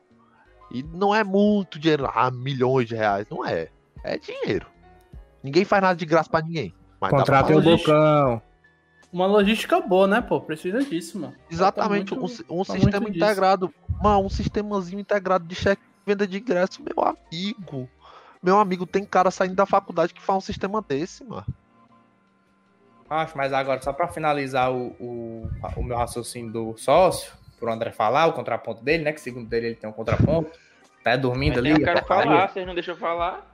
E 0.69 0.83
não 0.83 1.15
é 1.15 1.23
muito 1.23 1.79
dinheiro, 1.79 2.11
ah, 2.13 2.31
milhões 2.31 2.89
de 2.89 2.97
reais, 2.97 3.27
não 3.31 3.47
é. 3.47 3.69
É 4.03 4.19
dinheiro. 4.19 4.67
Ninguém 5.45 5.65
faz 5.65 5.81
nada 5.81 5.95
de 5.95 6.05
graça 6.05 6.29
pra 6.29 6.43
ninguém. 6.43 6.75
Mas 7.05 7.11
Contratem 7.11 7.57
o. 7.57 7.63
Bocão. 7.63 8.43
Uma 9.13 9.27
logística 9.27 9.81
boa, 9.81 10.07
né, 10.09 10.21
pô? 10.21 10.41
Precisa 10.41 10.83
disso, 10.83 11.19
mano. 11.21 11.35
Exatamente, 11.51 12.13
um, 12.15 12.19
muito- 12.21 12.35
si- 12.35 12.45
um 12.51 12.65
falta 12.65 12.81
sistema 12.83 13.07
disso. 13.11 13.25
integrado. 13.25 13.73
Mano, 14.03 14.25
um 14.25 14.29
sistemazinho 14.29 14.99
integrado 15.01 15.45
de 15.47 15.55
cheque 15.55 15.83
venda 16.05 16.27
de 16.27 16.39
ingresso, 16.39 16.83
meu 16.83 17.05
amigo. 17.05 17.89
Meu 18.43 18.59
amigo, 18.59 18.85
tem 18.87 19.05
cara 19.05 19.31
saindo 19.31 19.55
da 19.55 19.65
faculdade 19.65 20.13
que 20.13 20.21
faz 20.21 20.37
um 20.39 20.41
sistema 20.41 20.83
desse, 20.87 21.25
mano. 21.25 21.47
Acho, 23.09 23.37
mas 23.37 23.53
agora, 23.53 23.81
só 23.83 23.93
pra 23.93 24.09
finalizar 24.09 24.73
o, 24.73 24.89
o, 24.99 25.49
o 25.77 25.83
meu 25.83 25.97
raciocínio 25.97 26.51
do 26.53 26.77
sócio, 26.77 27.33
pro 27.61 27.73
André 27.73 27.93
falar, 27.93 28.27
o 28.27 28.33
contraponto 28.33 28.83
dele, 28.83 29.05
né? 29.05 29.13
Que 29.13 29.21
segundo 29.21 29.49
dele 29.49 29.69
ele 29.69 29.75
tem 29.77 29.89
um 29.89 29.93
contraponto. 29.93 30.51
Tá 31.03 31.17
dormindo 31.17 31.57
Mas 31.57 31.59
ali. 31.59 31.71
eu 31.71 31.81
quero 31.85 32.05
falar, 32.07 32.49
vocês 32.49 32.67
não 32.67 32.75
deixam 32.75 32.95
eu 32.95 32.99
falar. 33.01 33.47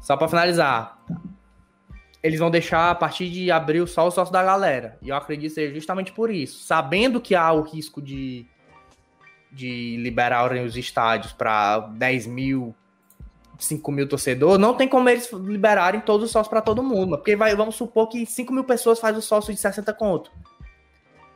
Só 0.00 0.16
pra 0.16 0.28
finalizar. 0.28 0.98
Eles 2.24 2.40
vão 2.40 2.50
deixar 2.50 2.90
a 2.90 2.94
partir 2.94 3.28
de 3.28 3.50
abril 3.50 3.86
só 3.86 4.08
o 4.08 4.10
sócio 4.10 4.32
da 4.32 4.42
galera. 4.42 4.96
E 5.02 5.10
eu 5.10 5.14
acredito 5.16 5.50
que 5.50 5.54
seja 5.54 5.74
justamente 5.74 6.10
por 6.10 6.30
isso. 6.30 6.64
Sabendo 6.64 7.20
que 7.20 7.34
há 7.34 7.52
o 7.52 7.60
risco 7.60 8.00
de, 8.00 8.46
de 9.52 9.98
liberarem 9.98 10.64
os 10.64 10.74
estádios 10.74 11.34
para 11.34 11.80
10 11.80 12.26
mil, 12.26 12.74
5 13.58 13.92
mil 13.92 14.08
torcedores, 14.08 14.58
não 14.58 14.72
tem 14.74 14.88
como 14.88 15.06
eles 15.10 15.30
liberarem 15.32 16.00
todos 16.00 16.24
os 16.24 16.32
sócios 16.32 16.48
para 16.48 16.62
todo 16.62 16.82
mundo. 16.82 17.18
Porque 17.18 17.36
vai, 17.36 17.54
vamos 17.54 17.74
supor 17.74 18.08
que 18.08 18.24
5 18.24 18.54
mil 18.54 18.64
pessoas 18.64 18.98
faz 18.98 19.14
o 19.18 19.20
sócio 19.20 19.52
de 19.52 19.60
60 19.60 19.92
conto. 19.92 20.32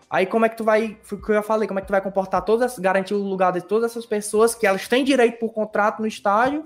Aí 0.09 0.25
como 0.25 0.47
é 0.47 0.49
que 0.49 0.57
tu 0.57 0.65
vai, 0.65 0.97
foi 1.03 1.19
o 1.19 1.23
que 1.23 1.31
eu 1.31 1.35
já 1.35 1.43
falei, 1.43 1.69
como 1.69 1.81
é 1.81 1.83
que 1.83 1.89
tu 1.89 1.91
vai 1.91 2.01
comportar 2.01 2.43
todas, 2.47 2.73
as- 2.73 2.79
garantir 2.79 3.13
o 3.13 3.19
lugar 3.19 3.53
de 3.53 3.61
todas 3.61 3.91
essas 3.91 4.07
pessoas 4.07 4.55
que 4.55 4.67
elas 4.67 4.89
têm 4.89 5.05
direito 5.05 5.39
por 5.39 5.53
contrato 5.53 6.01
no 6.01 6.07
estádio, 6.07 6.65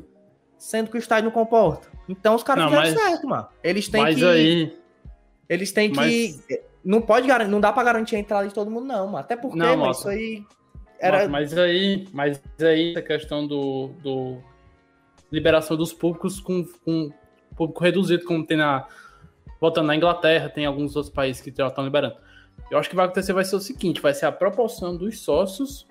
sendo 0.57 0.93
que 0.93 0.97
o 0.97 1.01
estádio 1.01 1.25
não 1.25 1.33
comporta. 1.33 1.91
Então 2.13 2.35
os 2.35 2.43
caras 2.43 2.65
Não, 2.65 2.71
fizeram 2.71 2.95
mas- 2.95 3.03
certo, 3.11 3.27
mano. 3.27 3.49
Eles 3.65 3.89
têm 3.89 4.03
Mas 4.03 4.17
que. 4.17 4.25
aí. 4.25 4.79
Eles 5.49 5.73
têm 5.73 5.91
que. 5.91 5.97
Mas- 5.97 6.47
Não 6.85 7.01
pode 7.01 7.29
não 7.49 7.61
dá 7.61 7.73
pra 7.73 7.83
garantir 7.85 8.17
a 8.17 8.19
entrada 8.19 8.47
de 8.47 8.53
todo 8.55 8.71
mundo, 8.71 8.87
não, 8.87 9.07
mano. 9.07 9.19
Até 9.19 9.37
porque, 9.37 9.57
Não, 9.57 9.77
mano, 9.77 9.93
isso 9.93 10.09
aí. 10.09 10.45
Era. 10.99 11.29
Mas 11.29 11.57
aí, 11.57 12.07
mas 12.13 12.41
aí 12.61 12.97
a 12.97 13.03
questão 13.03 13.47
do, 13.47 13.89
do 14.03 14.39
liberação 15.31 15.77
dos 15.77 15.93
públicos 15.93 16.41
com, 16.41 16.65
com 16.85 17.11
público 17.57 17.83
reduzido, 17.83 18.25
como 18.25 18.45
tem 18.47 18.57
na 18.57 18.87
voltando 19.61 19.87
na 19.87 19.95
Inglaterra, 19.97 20.49
tem 20.49 20.67
alguns 20.67 20.97
outros 20.97 21.15
países 21.15 21.41
que 21.41 21.53
já 21.57 21.69
estão 21.69 21.85
liberando. 21.85 22.17
Eu 22.71 22.79
acho 22.79 22.91
que 22.91 22.97
vai 22.97 23.05
acontecer 23.07 23.33
vai 23.33 23.45
ser 23.45 23.55
o 23.57 23.61
seguinte, 23.61 24.01
vai 24.01 24.13
ser 24.13 24.27
a 24.27 24.33
proporção 24.33 24.97
dos 24.97 25.21
sócios. 25.21 25.87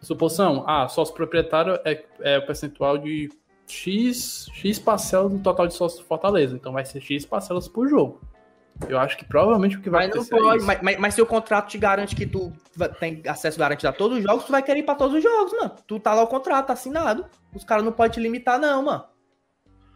Suposição, 0.00 0.64
ah, 0.66 0.86
sócio 0.88 1.14
proprietário 1.14 1.78
é, 1.84 2.04
é 2.20 2.38
o 2.38 2.46
percentual 2.46 2.96
de 2.96 3.28
X, 3.66 4.48
X 4.52 4.78
parcelas 4.78 5.32
no 5.32 5.38
total 5.40 5.66
de 5.66 5.74
sócios 5.74 6.00
do 6.00 6.06
Fortaleza. 6.06 6.54
Então 6.56 6.72
vai 6.72 6.84
ser 6.84 7.00
X 7.00 7.24
parcelas 7.26 7.66
por 7.68 7.88
jogo. 7.88 8.20
Eu 8.88 8.98
acho 8.98 9.16
que 9.16 9.24
provavelmente 9.24 9.76
o 9.78 9.80
que 9.80 9.88
vai 9.88 10.06
Mas 10.06 10.14
não 10.14 10.22
acontecer 10.22 10.34
é 10.34 10.38
pode. 10.44 10.56
isso. 10.58 10.66
Mas, 10.66 10.82
mas, 10.82 10.98
mas 10.98 11.14
se 11.14 11.22
o 11.22 11.26
contrato 11.26 11.68
te 11.68 11.78
garante 11.78 12.14
que 12.14 12.26
tu 12.26 12.52
tem 13.00 13.22
acesso 13.26 13.58
garantido 13.58 13.88
a 13.88 13.92
todos 13.92 14.18
os 14.18 14.22
jogos, 14.24 14.44
tu 14.44 14.52
vai 14.52 14.62
querer 14.62 14.80
ir 14.80 14.82
pra 14.82 14.94
todos 14.94 15.16
os 15.16 15.22
jogos, 15.22 15.52
mano. 15.52 15.74
Tu 15.86 15.98
tá 15.98 16.12
lá 16.12 16.22
o 16.22 16.26
contrato, 16.26 16.66
tá 16.66 16.72
assinado. 16.74 17.24
Os 17.54 17.64
caras 17.64 17.84
não 17.84 17.92
podem 17.92 18.12
te 18.12 18.20
limitar, 18.20 18.58
não, 18.58 18.82
mano. 18.84 19.04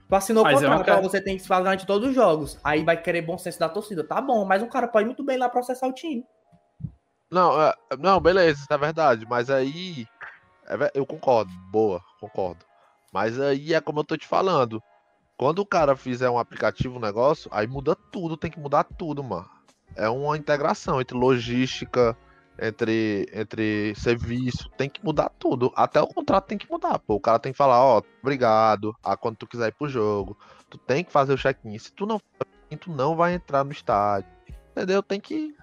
Tu 0.08 0.14
assinou 0.16 0.42
o 0.42 0.46
Mas 0.46 0.62
é 0.62 0.66
uma 0.66 0.78
contrato, 0.78 0.96
ca- 1.00 1.06
ó, 1.06 1.08
você 1.08 1.20
tem 1.22 1.36
que 1.36 1.42
se 1.42 1.48
garantir 1.48 1.86
todos 1.86 2.08
os 2.08 2.14
jogos. 2.14 2.58
Aí 2.64 2.82
vai 2.82 3.00
querer 3.00 3.22
bom 3.22 3.36
senso 3.38 3.60
da 3.60 3.68
torcida. 3.68 4.02
Tá 4.02 4.20
bom, 4.20 4.44
mas 4.46 4.62
um 4.62 4.68
cara 4.68 4.88
pode 4.88 5.04
muito 5.06 5.22
bem 5.22 5.36
lá 5.36 5.48
processar 5.48 5.86
o 5.86 5.92
time. 5.92 6.24
Não, 7.30 7.60
é- 7.62 7.74
não, 7.98 8.18
beleza, 8.18 8.60
isso 8.60 8.72
é 8.72 8.78
verdade. 8.78 9.26
Mas 9.28 9.50
aí. 9.50 10.06
é 10.66 10.90
eu 10.94 11.04
concordo, 11.04 11.50
boa, 11.70 12.00
concordo. 12.18 12.64
Mas 13.12 13.40
aí 13.40 13.74
é 13.74 13.80
como 13.80 14.00
eu 14.00 14.04
tô 14.04 14.16
te 14.16 14.26
falando. 14.26 14.82
Quando 15.36 15.60
o 15.60 15.66
cara 15.66 15.96
fizer 15.96 16.28
um 16.28 16.38
aplicativo, 16.38 16.96
um 16.96 17.00
negócio, 17.00 17.50
aí 17.52 17.66
muda 17.66 17.96
tudo, 17.96 18.36
tem 18.36 18.50
que 18.50 18.60
mudar 18.60 18.84
tudo, 18.84 19.24
mano. 19.24 19.48
É 19.96 20.08
uma 20.08 20.36
integração 20.36 21.00
entre 21.00 21.16
logística, 21.16 22.16
entre, 22.60 23.26
entre 23.32 23.94
serviço, 23.96 24.68
tem 24.76 24.88
que 24.88 25.02
mudar 25.02 25.30
tudo. 25.38 25.72
Até 25.74 26.00
o 26.00 26.06
contrato 26.06 26.46
tem 26.46 26.58
que 26.58 26.70
mudar, 26.70 26.98
pô. 26.98 27.14
O 27.14 27.20
cara 27.20 27.38
tem 27.38 27.52
que 27.52 27.58
falar, 27.58 27.82
ó, 27.82 28.02
obrigado, 28.22 28.94
a 29.02 29.16
quando 29.16 29.36
tu 29.36 29.46
quiser 29.46 29.68
ir 29.68 29.74
pro 29.74 29.88
jogo. 29.88 30.36
Tu 30.68 30.76
tem 30.78 31.02
que 31.02 31.10
fazer 31.10 31.32
o 31.32 31.38
check-in. 31.38 31.78
Se 31.78 31.92
tu 31.92 32.06
não 32.06 32.20
tu 32.76 32.90
não 32.90 33.16
vai 33.16 33.34
entrar 33.34 33.64
no 33.64 33.72
estádio. 33.72 34.30
Entendeu? 34.70 35.02
Tem 35.02 35.18
que 35.18 35.54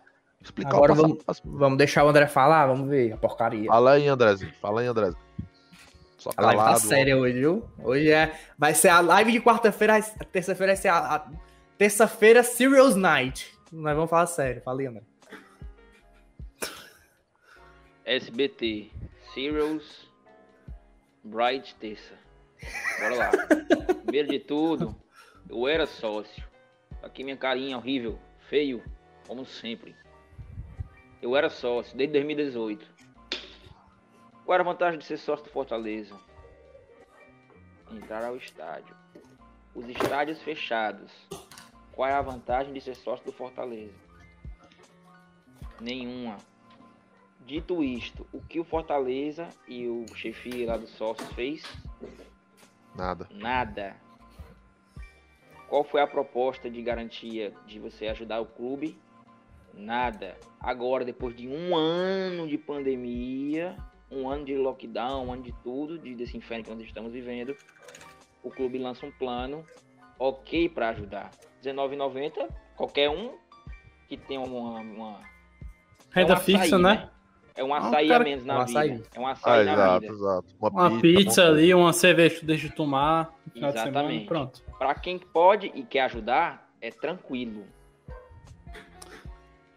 explicar 0.42 0.76
Agora 0.76 0.94
o 0.94 1.16
passo 1.18 1.42
a 1.42 1.46
vamos-. 1.46 1.60
Vamos 1.60 1.78
deixar 1.78 2.04
o 2.04 2.10
André 2.10 2.28
falar, 2.28 2.66
vamos 2.66 2.90
ver 2.90 3.14
a 3.14 3.18
porcaria. 3.18 3.68
Fala 3.68 3.92
aí, 3.92 4.08
Andrezinho. 4.08 4.54
Fala 4.60 4.82
aí, 4.82 4.88
Andrezinho. 4.88 5.22
Só 6.34 6.42
A 6.42 6.46
live 6.54 6.62
tá 6.64 6.76
séria 6.80 7.18
hoje, 7.18 7.40
viu? 7.40 7.70
Hoje 7.84 8.12
é. 8.12 8.40
Vai 8.58 8.74
ser 8.74 8.90
a 8.90 9.00
live 9.00 9.32
de 9.32 9.42
quarta-feira, 9.42 9.98
a 9.98 10.02
terça-feira 10.26 10.74
vai 10.74 10.82
ser 10.82 10.88
a. 10.90 10.98
a- 11.16 11.32
Terça-feira, 11.78 12.42
Serious 12.42 12.96
Night. 12.96 13.54
Nós 13.72 13.96
vamos 13.96 14.10
falar 14.10 14.26
sério. 14.26 14.62
Fala 14.64 14.80
aí, 14.82 14.88
André. 14.88 15.04
SBT, 18.06 18.90
Serials, 19.34 20.08
Bright 21.24 21.76
Terça. 21.76 22.14
Bora 23.00 23.16
lá. 23.16 23.32
Primeiro 24.04 24.30
de 24.30 24.40
tudo, 24.40 24.96
eu 25.50 25.68
era 25.68 25.86
sócio. 25.86 26.44
Aqui 27.04 27.24
minha 27.24 27.38
carinha 27.38 27.78
horrível, 27.78 28.18
feio, 28.50 28.82
como 29.28 29.46
sempre. 29.46 29.96
Eu 31.22 31.36
era 31.36 31.50
sócio 31.50 31.96
desde 31.98 32.14
2018. 32.14 32.88
Qual 34.48 34.54
era 34.54 34.64
a 34.64 34.72
vantagem 34.72 34.98
de 34.98 35.04
ser 35.04 35.18
sócio 35.18 35.44
do 35.44 35.52
Fortaleza? 35.52 36.18
Entrar 37.92 38.24
ao 38.24 38.38
estádio. 38.38 38.96
Os 39.76 39.90
estádios 39.90 40.42
fechados. 40.42 41.12
Qual 41.92 42.08
é 42.10 42.14
a 42.14 42.22
vantagem 42.22 42.72
de 42.72 42.80
ser 42.80 42.96
sócio 42.96 43.26
do 43.26 43.34
Fortaleza? 43.34 43.94
Nenhuma. 45.82 46.38
Dito 47.46 47.84
isto, 47.84 48.26
o 48.32 48.40
que 48.40 48.58
o 48.58 48.64
Fortaleza 48.64 49.50
e 49.68 49.86
o 49.86 50.06
chefia 50.16 50.66
lá 50.66 50.78
dos 50.78 50.92
sócios 50.92 51.30
fez? 51.34 51.62
Nada. 52.96 53.28
Nada. 53.30 53.98
Qual 55.68 55.84
foi 55.84 56.00
a 56.00 56.08
proposta 56.08 56.70
de 56.70 56.82
garantia 56.82 57.54
de 57.66 57.80
você 57.80 58.08
ajudar 58.08 58.40
o 58.40 58.46
clube? 58.46 58.98
Nada. 59.74 60.38
Agora, 60.58 61.04
depois 61.04 61.36
de 61.36 61.50
um 61.50 61.76
ano 61.76 62.48
de 62.48 62.58
pandemia, 62.58 63.76
um 64.12 64.30
ano 64.30 64.46
de 64.46 64.56
lockdown, 64.56 65.28
um 65.28 65.34
ano 65.34 65.44
de 65.44 65.52
tudo, 65.64 65.98
de 65.98 66.16
desse 66.16 66.38
inferno 66.38 66.64
que 66.64 66.70
nós 66.72 66.82
estamos 66.82 67.12
vivendo, 67.12 67.56
o 68.44 68.50
clube 68.50 68.78
lança 68.78 69.06
um 69.06 69.12
plano 69.12 69.66
ok 70.20 70.70
para 70.70 70.90
ajudar. 70.90 71.32
R$19,90, 71.64 72.48
qualquer 72.76 73.10
um 73.10 73.36
que 74.08 74.16
tenha 74.18 74.40
uma, 74.40 74.80
uma 74.80 75.20
Renda 76.12 76.34
é 76.34 76.36
um 76.36 76.38
açaí, 76.38 76.60
fixa, 76.60 76.80
né? 76.80 77.10
É 77.56 77.64
um 77.64 77.74
Ah, 77.74 77.78
açaí 77.80 78.08
cara, 78.08 78.24
a 78.24 78.24
menos 78.24 78.46
na 78.46 78.62
um 78.62 78.66
vida. 78.66 78.80
açaí. 78.80 79.04
É 79.14 79.20
um 79.20 79.28
Ah, 79.28 79.32
açaí 79.32 79.66
na 79.66 79.74
exato, 79.74 80.00
vida. 80.02 80.14
exato. 80.14 80.48
Uma 80.60 81.02
pizza 81.02 81.42
alguma 81.42 81.58
ali, 81.58 81.74
uma 81.74 81.94
cerveja 81.94 82.36
que 82.36 82.40
tu 82.42 82.46
deixa 82.46 82.70
de 82.70 82.76
tomar 82.76 83.34
semana, 83.52 83.70
Exatamente. 83.70 84.26
pronto. 84.26 84.64
Para 84.78 84.96
quem 84.96 85.20
pode 85.20 85.72
e 85.74 85.84
quer 85.84 86.02
ajudar, 86.02 86.72
é 86.80 86.90
tranquilo. 86.92 87.66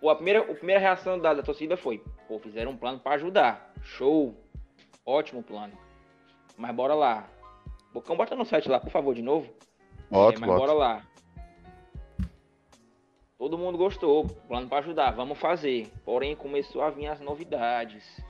Pô, 0.01 0.09
a, 0.11 0.15
primeira, 0.15 0.41
a 0.41 0.55
primeira 0.55 0.81
reação 0.81 1.19
da, 1.19 1.35
da 1.35 1.43
torcida 1.43 1.77
foi: 1.77 2.03
pô, 2.31 2.39
fizeram 2.39 2.71
um 2.71 2.77
plano 2.77 3.01
para 3.01 3.17
ajudar. 3.17 3.73
Show. 3.83 4.33
Ótimo 5.05 5.43
plano. 5.43 5.77
Mas 6.57 6.73
bora 6.77 6.95
lá. 6.95 7.29
Bocão, 7.93 8.17
bota 8.17 8.37
no 8.37 8.45
site 8.45 8.69
lá, 8.69 8.79
por 8.79 8.91
favor, 8.91 9.13
de 9.17 9.21
novo. 9.23 9.53
Bota, 10.09 10.37
É, 10.37 10.41
mas 10.41 10.49
bota. 10.49 10.61
bora 10.61 10.73
lá. 10.73 11.07
Todo 13.37 13.59
mundo 13.59 13.77
gostou. 13.77 14.27
Plano 14.47 14.69
para 14.69 14.79
ajudar, 14.79 15.11
vamos 15.11 15.39
fazer. 15.39 15.91
Porém, 16.05 16.37
começou 16.37 16.83
a 16.83 16.91
vir 16.91 17.09
as 17.09 17.21
novidades. 17.21 18.23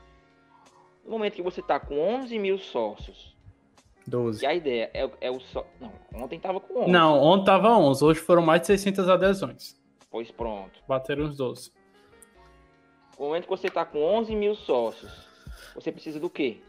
No 1.05 1.11
momento 1.11 1.35
que 1.35 1.43
você 1.43 1.61
tá 1.61 1.79
com 1.79 1.99
11 2.01 2.39
mil 2.39 2.57
sócios, 2.59 3.37
12. 4.07 4.41
que 4.41 4.47
a 4.47 4.55
ideia 4.55 4.91
é, 4.95 5.11
é 5.21 5.31
o 5.31 5.41
só. 5.41 5.67
Não, 5.79 5.93
ontem 6.15 6.41
tava 6.41 6.59
com 6.59 6.81
11. 6.85 6.91
Não, 6.91 7.21
ontem 7.21 7.45
tava 7.45 7.77
11, 7.77 8.03
hoje 8.03 8.21
foram 8.21 8.41
mais 8.41 8.63
de 8.63 8.69
600 8.69 9.09
adesões. 9.11 9.79
Pois 10.11 10.31
pronto. 10.31 10.81
Bateram 10.89 11.25
uns 11.25 11.37
12. 11.37 11.71
No 13.21 13.27
momento 13.27 13.43
que 13.43 13.51
você 13.51 13.67
está 13.67 13.85
com 13.85 14.03
11 14.03 14.35
mil 14.35 14.55
sócios, 14.55 15.13
você 15.75 15.93
precisa 15.93 16.19
do 16.19 16.31
quê? 16.31 16.63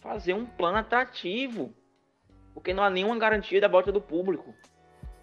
Fazer 0.00 0.32
um 0.32 0.46
plano 0.46 0.78
atrativo. 0.78 1.74
Porque 2.54 2.72
não 2.72 2.82
há 2.82 2.88
nenhuma 2.88 3.18
garantia 3.18 3.60
da 3.60 3.68
volta 3.68 3.92
do 3.92 4.00
público. 4.00 4.54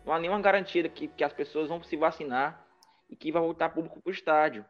Não 0.05 0.13
há 0.13 0.19
nenhuma 0.19 0.39
garantia 0.39 0.87
que, 0.87 1.07
que 1.07 1.23
as 1.23 1.33
pessoas 1.33 1.67
vão 1.67 1.81
se 1.81 1.97
vacinar 1.97 2.63
e 3.09 3.15
que 3.15 3.31
vai 3.31 3.41
voltar 3.41 3.69
público 3.69 3.99
para 3.99 4.11
o 4.11 4.13
estádio. 4.13 4.63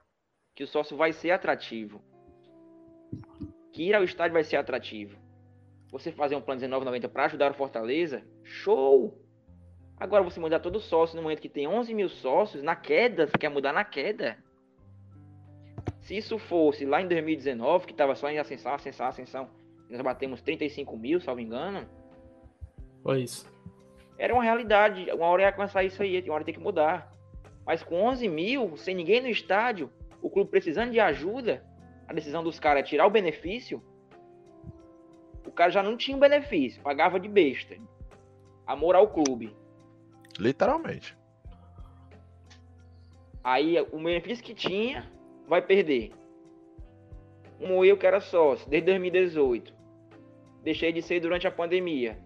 Que 0.55 0.63
o 0.63 0.67
sócio 0.67 0.95
vai 0.95 1.11
ser 1.11 1.31
atrativo. 1.31 2.01
Que 3.73 3.89
ir 3.89 3.95
ao 3.95 4.05
estádio 4.05 4.31
vai 4.31 4.45
ser 4.45 4.55
atrativo. 4.55 5.19
Você 5.91 6.13
fazer 6.13 6.37
um 6.37 6.41
plano 6.41 6.61
de 6.61 6.67
R$19,90 6.67 7.09
para 7.09 7.25
ajudar 7.25 7.51
o 7.51 7.55
Fortaleza, 7.55 8.25
show! 8.45 9.21
Agora 9.97 10.23
você 10.23 10.39
mudar 10.39 10.61
todo 10.61 10.79
sócio 10.79 11.17
no 11.17 11.21
momento 11.21 11.41
que 11.41 11.49
tem 11.49 11.67
11 11.67 11.93
mil 11.93 12.07
sócios, 12.07 12.63
na 12.63 12.77
queda, 12.77 13.27
você 13.27 13.37
quer 13.37 13.49
mudar 13.49 13.73
na 13.73 13.83
queda. 13.83 14.41
Se 16.03 16.17
isso 16.17 16.37
fosse 16.37 16.85
lá 16.85 17.01
em 17.01 17.07
2019, 17.07 17.85
que 17.85 17.93
estava 17.93 18.13
só 18.13 18.29
em 18.29 18.37
ascensão, 18.37 18.73
ascensão, 18.73 19.07
ascensão, 19.07 19.49
nós 19.89 20.01
batemos 20.01 20.41
35 20.41 20.97
mil, 20.97 21.21
salvo 21.21 21.39
engano, 21.39 21.87
Foi 23.01 23.21
isso. 23.23 23.49
era 24.17 24.33
uma 24.33 24.43
realidade. 24.43 25.09
Uma 25.11 25.27
hora 25.27 25.43
ia 25.43 25.51
começar 25.53 25.83
isso 25.83 26.03
aí, 26.03 26.21
uma 26.23 26.35
hora 26.35 26.43
tem 26.43 26.53
que 26.53 26.59
mudar. 26.59 27.13
Mas 27.65 27.81
com 27.81 28.03
11 28.03 28.27
mil, 28.27 28.75
sem 28.75 28.93
ninguém 28.93 29.21
no 29.21 29.29
estádio, 29.29 29.89
o 30.21 30.29
clube 30.29 30.51
precisando 30.51 30.91
de 30.91 30.99
ajuda, 30.99 31.63
a 32.05 32.13
decisão 32.13 32.43
dos 32.43 32.59
caras 32.59 32.81
é 32.81 32.85
tirar 32.85 33.07
o 33.07 33.09
benefício. 33.09 33.81
O 35.47 35.51
cara 35.51 35.71
já 35.71 35.81
não 35.81 35.95
tinha 35.95 36.17
o 36.17 36.19
benefício, 36.19 36.81
pagava 36.81 37.17
de 37.17 37.29
besta. 37.29 37.77
Amor 38.67 38.95
ao 38.95 39.07
clube. 39.07 39.55
Literalmente. 40.37 41.17
Aí 43.41 43.79
o 43.91 43.97
benefício 44.03 44.43
que 44.43 44.53
tinha 44.53 45.09
vai 45.47 45.61
perder. 45.61 46.11
Um 47.59 47.83
eu 47.83 47.97
que 47.97 48.05
era 48.05 48.19
sócio 48.19 48.69
desde 48.69 48.87
2018. 48.87 49.73
Deixei 50.63 50.91
de 50.91 51.01
ser 51.01 51.19
durante 51.19 51.47
a 51.47 51.51
pandemia. 51.51 52.17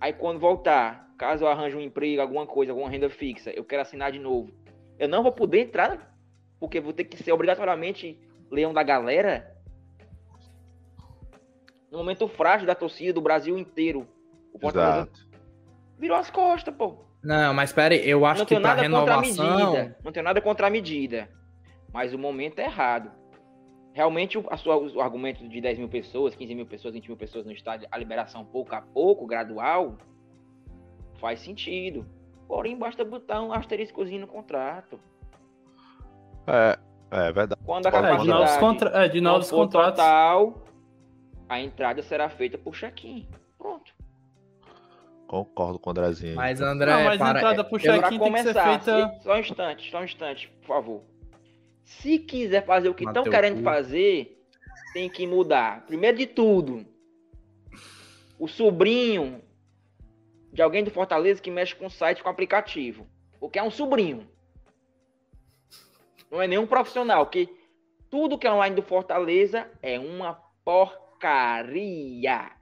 Aí 0.00 0.12
quando 0.12 0.38
voltar, 0.38 1.12
caso 1.18 1.44
eu 1.44 1.48
arranje 1.48 1.76
um 1.76 1.80
emprego, 1.80 2.22
alguma 2.22 2.46
coisa, 2.46 2.72
alguma 2.72 2.88
renda 2.88 3.10
fixa, 3.10 3.50
eu 3.50 3.64
quero 3.64 3.82
assinar 3.82 4.12
de 4.12 4.18
novo. 4.18 4.52
Eu 4.98 5.08
não 5.08 5.22
vou 5.22 5.32
poder 5.32 5.60
entrar, 5.60 6.14
porque 6.58 6.80
vou 6.80 6.92
ter 6.92 7.04
que 7.04 7.16
ser 7.22 7.32
obrigatoriamente 7.32 8.18
leão 8.50 8.72
da 8.72 8.82
galera. 8.82 9.56
No 11.90 11.98
momento 11.98 12.28
frágil 12.28 12.66
da 12.66 12.74
torcida 12.74 13.12
do 13.12 13.20
Brasil 13.20 13.56
inteiro. 13.56 14.06
O 14.52 14.58
Fortaleza 14.58 15.10
virou 15.98 16.16
as 16.16 16.30
costas, 16.30 16.74
pô 16.74 16.96
Não, 17.22 17.52
mas 17.52 17.72
pera 17.72 17.94
aí, 17.94 18.08
eu 18.08 18.24
acho 18.24 18.40
não 18.40 18.46
que 18.46 18.50
tenho 18.50 18.60
pra 18.60 18.76
nada 18.76 18.88
contra 18.88 19.14
a 19.14 19.20
renovação. 19.20 19.56
medida. 19.56 19.96
Não 20.04 20.12
tenho 20.12 20.24
nada 20.24 20.40
contra 20.40 20.66
a 20.66 20.70
medida. 20.70 21.28
Mas 21.92 22.12
o 22.12 22.18
momento 22.18 22.58
é 22.58 22.64
errado. 22.64 23.10
realmente 23.92 24.38
o, 24.38 24.46
a 24.50 24.56
sua, 24.56 24.76
o 24.76 25.00
argumento 25.00 25.46
de 25.48 25.60
10 25.60 25.78
mil 25.78 25.88
pessoas, 25.88 26.34
15 26.36 26.54
mil 26.54 26.66
pessoas, 26.66 26.94
20 26.94 27.08
mil 27.08 27.16
pessoas 27.16 27.44
no 27.44 27.50
estádio, 27.52 27.88
a 27.90 27.98
liberação 27.98 28.44
pouco 28.44 28.74
a 28.74 28.80
pouco, 28.80 29.26
gradual, 29.26 29.96
faz 31.18 31.40
sentido. 31.40 32.06
Porém, 32.46 32.76
basta 32.78 33.04
botar 33.04 33.42
um 33.42 33.52
asteriscozinho 33.52 34.20
no 34.20 34.26
contrato. 34.26 35.00
É, 36.46 36.78
é 37.10 37.32
verdade. 37.32 37.60
Quando 37.64 37.86
a 37.86 37.90
É, 37.90 37.92
de 37.92 37.98
É, 37.98 38.00
de 38.00 38.08
novos, 38.08 38.26
capacidade 38.28 38.60
contra... 38.60 39.04
é, 39.04 39.08
de 39.08 39.20
novos 39.20 39.50
contratos. 39.50 39.90
total, 39.98 40.54
a 41.48 41.60
entrada 41.60 42.02
será 42.02 42.28
feita 42.28 42.56
por 42.56 42.74
check-in. 42.74 43.28
Pronto. 43.58 43.92
Concordo 45.26 45.78
com 45.78 45.90
o 45.90 45.92
Andrezinho. 45.92 46.36
Mas 46.36 46.60
André, 46.60 46.90
Não, 46.92 47.04
mas 47.04 47.20
a 47.20 47.24
para- 47.24 47.38
entrada 47.38 47.64
pro 47.64 47.78
Pra 47.80 47.92
check-in 47.94 48.18
tem 48.18 48.32
que 48.32 48.38
ser 48.42 48.54
começar, 48.54 48.80
feita. 48.80 49.12
se- 49.18 49.22
só 49.24 49.34
um 49.34 49.38
instante, 49.38 49.90
só 49.90 49.98
um 50.00 50.04
instante, 50.04 50.48
por 50.60 50.66
favor. 50.68 51.02
Se 51.88 52.18
quiser 52.18 52.64
fazer 52.66 52.90
o 52.90 52.94
que 52.94 53.04
estão 53.04 53.24
querendo 53.24 53.58
cu. 53.58 53.64
fazer, 53.64 54.38
tem 54.92 55.08
que 55.08 55.26
mudar. 55.26 55.86
Primeiro 55.86 56.18
de 56.18 56.26
tudo, 56.26 56.86
o 58.38 58.46
sobrinho 58.46 59.42
de 60.52 60.60
alguém 60.60 60.84
do 60.84 60.90
Fortaleza 60.90 61.40
que 61.40 61.50
mexe 61.50 61.74
com 61.74 61.88
site 61.88 62.22
com 62.22 62.28
aplicativo. 62.28 63.06
Porque 63.40 63.58
é 63.58 63.62
um 63.62 63.70
sobrinho. 63.70 64.28
Não 66.30 66.42
é 66.42 66.46
nenhum 66.46 66.66
profissional, 66.66 67.26
que 67.26 67.48
tudo 68.10 68.38
que 68.38 68.46
é 68.46 68.52
online 68.52 68.76
do 68.76 68.82
Fortaleza 68.82 69.68
é 69.82 69.98
uma 69.98 70.34
porcaria. 70.62 72.52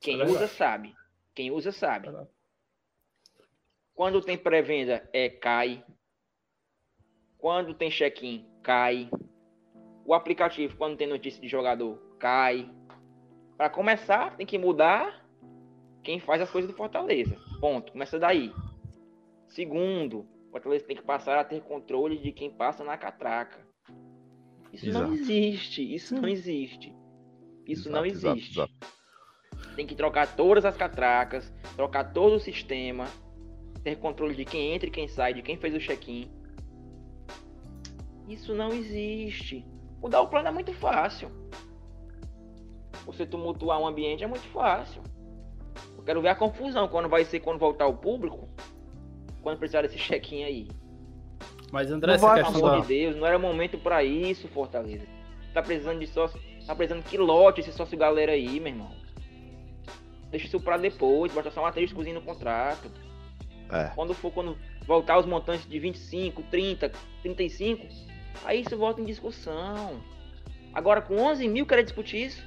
Quem 0.00 0.18
verdade. 0.18 0.36
usa 0.36 0.48
sabe. 0.48 0.94
Quem 1.34 1.50
usa 1.50 1.72
sabe. 1.72 2.08
Quando 3.94 4.22
tem 4.22 4.38
pré-venda, 4.38 5.08
é 5.12 5.28
cai. 5.28 5.84
Quando 7.38 7.74
tem 7.74 7.90
check-in, 7.90 8.46
cai. 8.62 9.08
O 10.04 10.14
aplicativo, 10.14 10.76
quando 10.76 10.96
tem 10.96 11.06
notícia 11.06 11.40
de 11.40 11.48
jogador, 11.48 11.96
cai. 12.18 12.70
Para 13.56 13.70
começar, 13.70 14.36
tem 14.36 14.46
que 14.46 14.58
mudar 14.58 15.24
quem 16.02 16.20
faz 16.20 16.40
as 16.40 16.50
coisas 16.50 16.70
do 16.70 16.76
Fortaleza. 16.76 17.36
Ponto. 17.60 17.92
Começa 17.92 18.18
daí. 18.18 18.52
Segundo, 19.48 20.20
o 20.48 20.50
Fortaleza 20.52 20.84
tem 20.86 20.96
que 20.96 21.02
passar 21.02 21.38
a 21.38 21.44
ter 21.44 21.60
controle 21.62 22.18
de 22.18 22.32
quem 22.32 22.50
passa 22.50 22.84
na 22.84 22.96
catraca. 22.96 23.66
Isso 24.72 24.86
não 24.92 25.12
Exato. 25.12 25.12
existe. 25.14 25.94
Isso 25.94 26.14
não 26.14 26.28
existe. 26.28 26.94
Isso 27.66 27.90
não 27.90 28.04
Exato, 28.04 28.36
exato, 28.36 28.36
existe. 28.38 28.60
exato. 28.60 29.74
Tem 29.74 29.86
que 29.86 29.94
trocar 29.94 30.36
todas 30.36 30.64
as 30.64 30.76
catracas, 30.76 31.52
trocar 31.74 32.12
todo 32.12 32.36
o 32.36 32.40
sistema, 32.40 33.06
ter 33.82 33.96
controle 33.96 34.34
de 34.34 34.44
quem 34.44 34.72
entra 34.74 34.88
e 34.88 34.92
quem 34.92 35.08
sai, 35.08 35.34
de 35.34 35.42
quem 35.42 35.56
fez 35.56 35.74
o 35.74 35.78
check-in. 35.78 36.30
Isso 38.28 38.54
não 38.54 38.72
existe. 38.72 39.64
Mudar 40.00 40.20
o 40.20 40.28
plano 40.28 40.48
é 40.48 40.50
muito 40.50 40.72
fácil. 40.74 41.30
Você 43.04 43.24
tumultuar 43.24 43.80
um 43.80 43.86
ambiente 43.86 44.24
é 44.24 44.26
muito 44.26 44.46
fácil. 44.48 45.02
Eu 45.96 46.02
quero 46.02 46.20
ver 46.20 46.28
a 46.28 46.34
confusão 46.34 46.88
quando 46.88 47.08
vai 47.08 47.24
ser 47.24 47.40
quando 47.40 47.58
voltar 47.58 47.86
o 47.86 47.96
público. 47.96 48.48
Quando 49.42 49.58
precisar 49.58 49.82
desse 49.82 49.96
check-in 49.96 50.44
aí. 50.44 50.68
Mas 51.70 51.90
André, 51.90 52.08
Não 52.08 52.14
essa 52.14 52.26
vai, 52.26 52.42
questão 52.42 52.58
amor 52.60 52.76
da... 52.76 52.80
de 52.80 52.88
Deus, 52.88 53.16
não 53.16 53.26
era 53.26 53.38
momento 53.38 53.78
pra 53.78 54.02
isso, 54.02 54.48
Fortaleza. 54.48 55.06
Tá 55.52 55.62
precisando 55.62 55.98
de 55.98 56.06
sócio. 56.06 56.40
Tá 56.66 56.74
precisando 56.74 57.04
que 57.04 57.16
lote 57.16 57.60
esse 57.60 57.72
sócio 57.72 57.96
galera 57.96 58.32
aí, 58.32 58.58
meu 58.58 58.72
irmão. 58.72 58.90
Deixa 60.30 60.46
isso 60.46 60.60
pra 60.60 60.76
depois, 60.76 61.32
bota 61.32 61.50
só 61.50 61.62
um 61.62 61.66
asteriscozinho 61.66 62.16
no 62.16 62.22
contrato. 62.22 62.90
É. 63.70 63.90
Quando 63.94 64.14
for, 64.14 64.32
quando 64.32 64.56
voltar 64.86 65.18
os 65.18 65.26
montantes 65.26 65.68
de 65.68 65.78
25, 65.78 66.42
30, 66.44 66.92
35, 67.22 67.86
aí 68.44 68.62
isso 68.62 68.76
volta 68.76 69.00
em 69.00 69.04
discussão. 69.04 70.00
Agora, 70.74 71.00
com 71.00 71.16
11 71.16 71.48
mil, 71.48 71.66
querer 71.66 71.82
discutir 71.84 72.26
isso? 72.26 72.46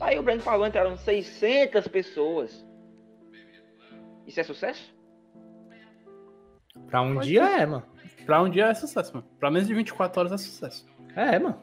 Aí 0.00 0.18
o 0.18 0.22
Breno 0.22 0.42
falou, 0.42 0.66
entraram 0.66 0.96
600 0.96 1.88
pessoas. 1.88 2.64
Isso 4.26 4.40
é 4.40 4.42
sucesso? 4.42 4.94
Pra 6.88 7.00
um 7.00 7.14
Pode 7.14 7.28
dia 7.28 7.46
ser. 7.46 7.60
é, 7.60 7.66
mano. 7.66 7.82
Pra 8.26 8.42
um 8.42 8.50
dia 8.50 8.66
é 8.66 8.74
sucesso, 8.74 9.14
mano. 9.14 9.26
Pra 9.38 9.50
menos 9.50 9.66
de 9.68 9.74
24 9.74 10.20
horas 10.20 10.32
é 10.32 10.36
sucesso. 10.38 10.86
É, 11.14 11.38
mano. 11.38 11.58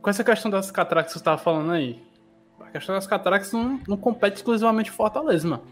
Com 0.00 0.08
essa 0.08 0.22
questão 0.22 0.50
das 0.50 0.70
catracas 0.70 1.12
que 1.12 1.18
você 1.18 1.24
tava 1.24 1.38
falando 1.38 1.72
aí. 1.72 2.00
A 2.60 2.70
questão 2.70 2.94
das 2.94 3.06
catracas 3.06 3.52
não, 3.52 3.80
não 3.88 3.96
compete 3.96 4.36
exclusivamente 4.36 4.90
Fortaleza, 4.90 5.48
mano. 5.48 5.64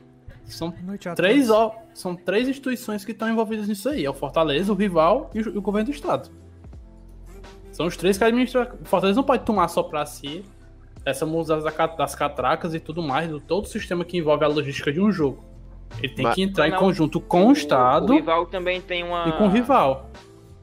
São 0.48 0.72
três, 1.14 1.50
ó, 1.50 1.74
são 1.94 2.16
três 2.16 2.48
instituições 2.48 3.04
que 3.04 3.12
estão 3.12 3.28
envolvidas 3.28 3.68
nisso 3.68 3.88
aí. 3.88 4.04
É 4.04 4.10
o 4.10 4.14
Fortaleza, 4.14 4.72
o 4.72 4.74
rival 4.74 5.30
e 5.34 5.40
o, 5.40 5.54
e 5.54 5.58
o 5.58 5.62
governo 5.62 5.90
do 5.90 5.94
estado. 5.94 6.30
São 7.72 7.86
os 7.86 7.96
três 7.96 8.18
que 8.18 8.24
administram. 8.24 8.66
O 8.82 8.84
Fortaleza 8.84 9.16
não 9.16 9.24
pode 9.24 9.44
tomar 9.44 9.68
só 9.68 9.82
pra 9.82 10.04
si 10.06 10.44
essa 11.04 11.24
mudança 11.24 11.62
da 11.62 11.70
ca- 11.72 11.86
das 11.86 12.14
catracas 12.14 12.74
e 12.74 12.80
tudo 12.80 13.02
mais, 13.02 13.28
do 13.28 13.40
todo 13.40 13.64
o 13.64 13.68
sistema 13.68 14.04
que 14.04 14.16
envolve 14.18 14.44
a 14.44 14.48
logística 14.48 14.92
de 14.92 15.00
um 15.00 15.12
jogo. 15.12 15.44
Ele 16.02 16.12
tem 16.14 16.24
Mas- 16.24 16.34
que 16.34 16.42
entrar 16.42 16.68
em 16.68 16.72
Não, 16.72 16.78
conjunto 16.78 17.20
com 17.20 17.46
o, 17.48 17.52
Estado 17.52 18.12
O 18.12 18.16
rival 18.16 18.46
também 18.46 18.80
tem 18.80 19.02
uma. 19.04 19.28
e 19.28 19.32
com 19.32 19.46
o 19.46 19.50
rival. 19.50 20.10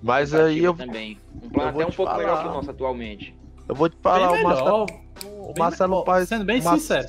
Mas 0.02 0.34
aí 0.34 0.64
eu, 0.64 0.74
também. 0.76 1.18
Um 1.44 1.50
plano 1.50 1.70
eu 1.70 1.74
vou 1.74 1.82
até 1.82 1.88
um 1.88 1.92
te 1.92 1.96
pouco 1.98 2.14
melhor 2.18 2.30
falar. 2.30 2.44
que 2.44 2.50
o 2.50 2.54
nosso 2.54 2.70
atualmente. 2.72 3.36
eu 3.68 3.74
vou 3.76 3.90
te 3.90 3.98
falar, 4.02 4.32
bem 4.34 4.42
o 4.42 4.44
Marcelo, 4.44 4.86
melhor, 4.86 4.86
o 5.24 5.54
Marcelo 5.60 5.90
melhor. 5.92 6.04
Paes. 6.06 6.30
Sendo 6.30 6.46
bem 6.46 6.60
o 6.60 6.64
Mar- 6.64 6.74
sincero, 6.78 7.08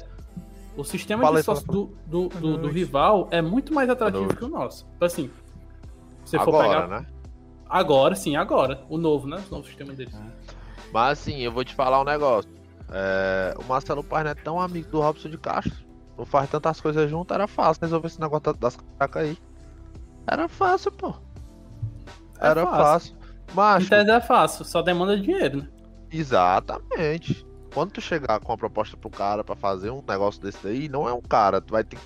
o 0.77 0.85
sistema 0.85 1.23
Fala 1.23 1.39
de 1.41 1.45
sócio 1.45 1.67
do, 1.67 1.97
do, 2.07 2.29
do, 2.29 2.59
do 2.59 2.69
rival 2.69 3.29
é 3.31 3.41
muito 3.41 3.73
mais 3.75 3.89
atrativo 3.89 4.35
que 4.37 4.45
o 4.45 4.49
nosso. 4.49 4.87
Então, 4.97 5.07
assim, 5.07 5.31
se 6.25 6.31
você 6.33 6.39
for 6.39 6.49
Agora, 6.55 6.83
pegar. 6.83 7.01
né? 7.01 7.07
Agora, 7.69 8.15
sim, 8.15 8.37
agora. 8.37 8.85
O 8.89 8.97
novo, 8.99 9.27
né? 9.27 9.43
O 9.51 9.55
novo 9.55 9.67
sistema 9.67 9.93
deles. 9.93 10.15
Mas 10.93 11.19
assim, 11.21 11.41
eu 11.41 11.51
vou 11.53 11.65
te 11.65 11.75
falar 11.75 12.01
um 12.01 12.05
negócio. 12.05 12.51
É, 12.91 13.55
o 13.59 13.65
Marcelo 13.65 14.05
Paz 14.05 14.25
não 14.25 14.31
é 14.31 14.35
tão 14.35 14.61
amigo 14.61 14.89
do 14.91 15.01
Robson 15.01 15.29
de 15.29 15.39
Castro. 15.39 15.75
Não 16.17 16.25
faz 16.25 16.49
tantas 16.49 16.81
coisas 16.81 17.11
junto, 17.11 17.35
era 17.35 17.47
fácil 17.47 17.81
resolver 17.83 18.07
esse 18.07 18.21
negócio 18.21 18.45
da- 18.45 18.53
das 18.53 18.77
catracas 18.77 19.23
aí. 19.25 19.39
Era 20.27 20.49
fácil, 20.49 20.93
pô. 20.93 21.15
É 22.41 22.49
Era 22.49 22.63
fácil. 22.67 23.17
fácil. 23.17 23.17
Mas, 23.55 23.91
é 23.91 24.21
fácil, 24.21 24.65
só 24.65 24.83
demanda 24.83 25.19
dinheiro, 25.19 25.59
né? 25.59 25.69
exatamente. 26.11 27.47
Quando 27.77 27.91
tu 27.91 28.01
chegar 28.01 28.41
com 28.41 28.51
uma 28.53 28.57
proposta 28.57 28.97
pro 28.97 29.11
cara 29.11 29.45
pra 29.45 29.55
fazer 29.55 29.91
um 29.91 30.03
negócio 30.09 30.41
desse 30.41 30.57
daí, 30.65 30.89
não 30.89 31.07
é 31.07 31.13
um 31.13 31.21
cara, 31.21 31.61
tu 31.61 31.73
vai 31.73 31.85
ter 31.85 31.97
que 31.97 32.03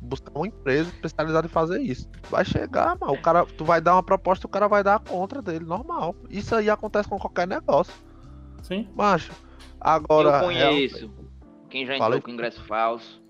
buscar 0.00 0.32
uma 0.34 0.48
empresa 0.48 0.90
especializada 0.90 1.46
em 1.46 1.48
fazer 1.48 1.80
isso. 1.80 2.08
Vai 2.28 2.44
chegar, 2.44 2.98
mano, 3.00 3.12
o 3.12 3.22
cara, 3.22 3.46
tu 3.46 3.64
vai 3.64 3.80
dar 3.80 3.94
uma 3.94 4.02
proposta, 4.02 4.48
o 4.48 4.50
cara 4.50 4.66
vai 4.66 4.82
dar 4.82 4.96
a 4.96 4.98
contra 4.98 5.40
dele, 5.40 5.64
normal. 5.64 6.16
Isso 6.28 6.56
aí 6.56 6.68
acontece 6.68 7.08
com 7.08 7.20
qualquer 7.20 7.46
negócio. 7.46 7.94
Sim. 8.64 8.88
Macho, 8.96 9.30
agora. 9.80 10.38
eu 10.38 10.40
conheço 10.40 11.08
quem 11.70 11.86
já 11.86 11.94
entrou 11.94 12.14
aí. 12.14 12.20
com 12.20 12.30
ingresso 12.32 12.60
falso. 12.64 13.22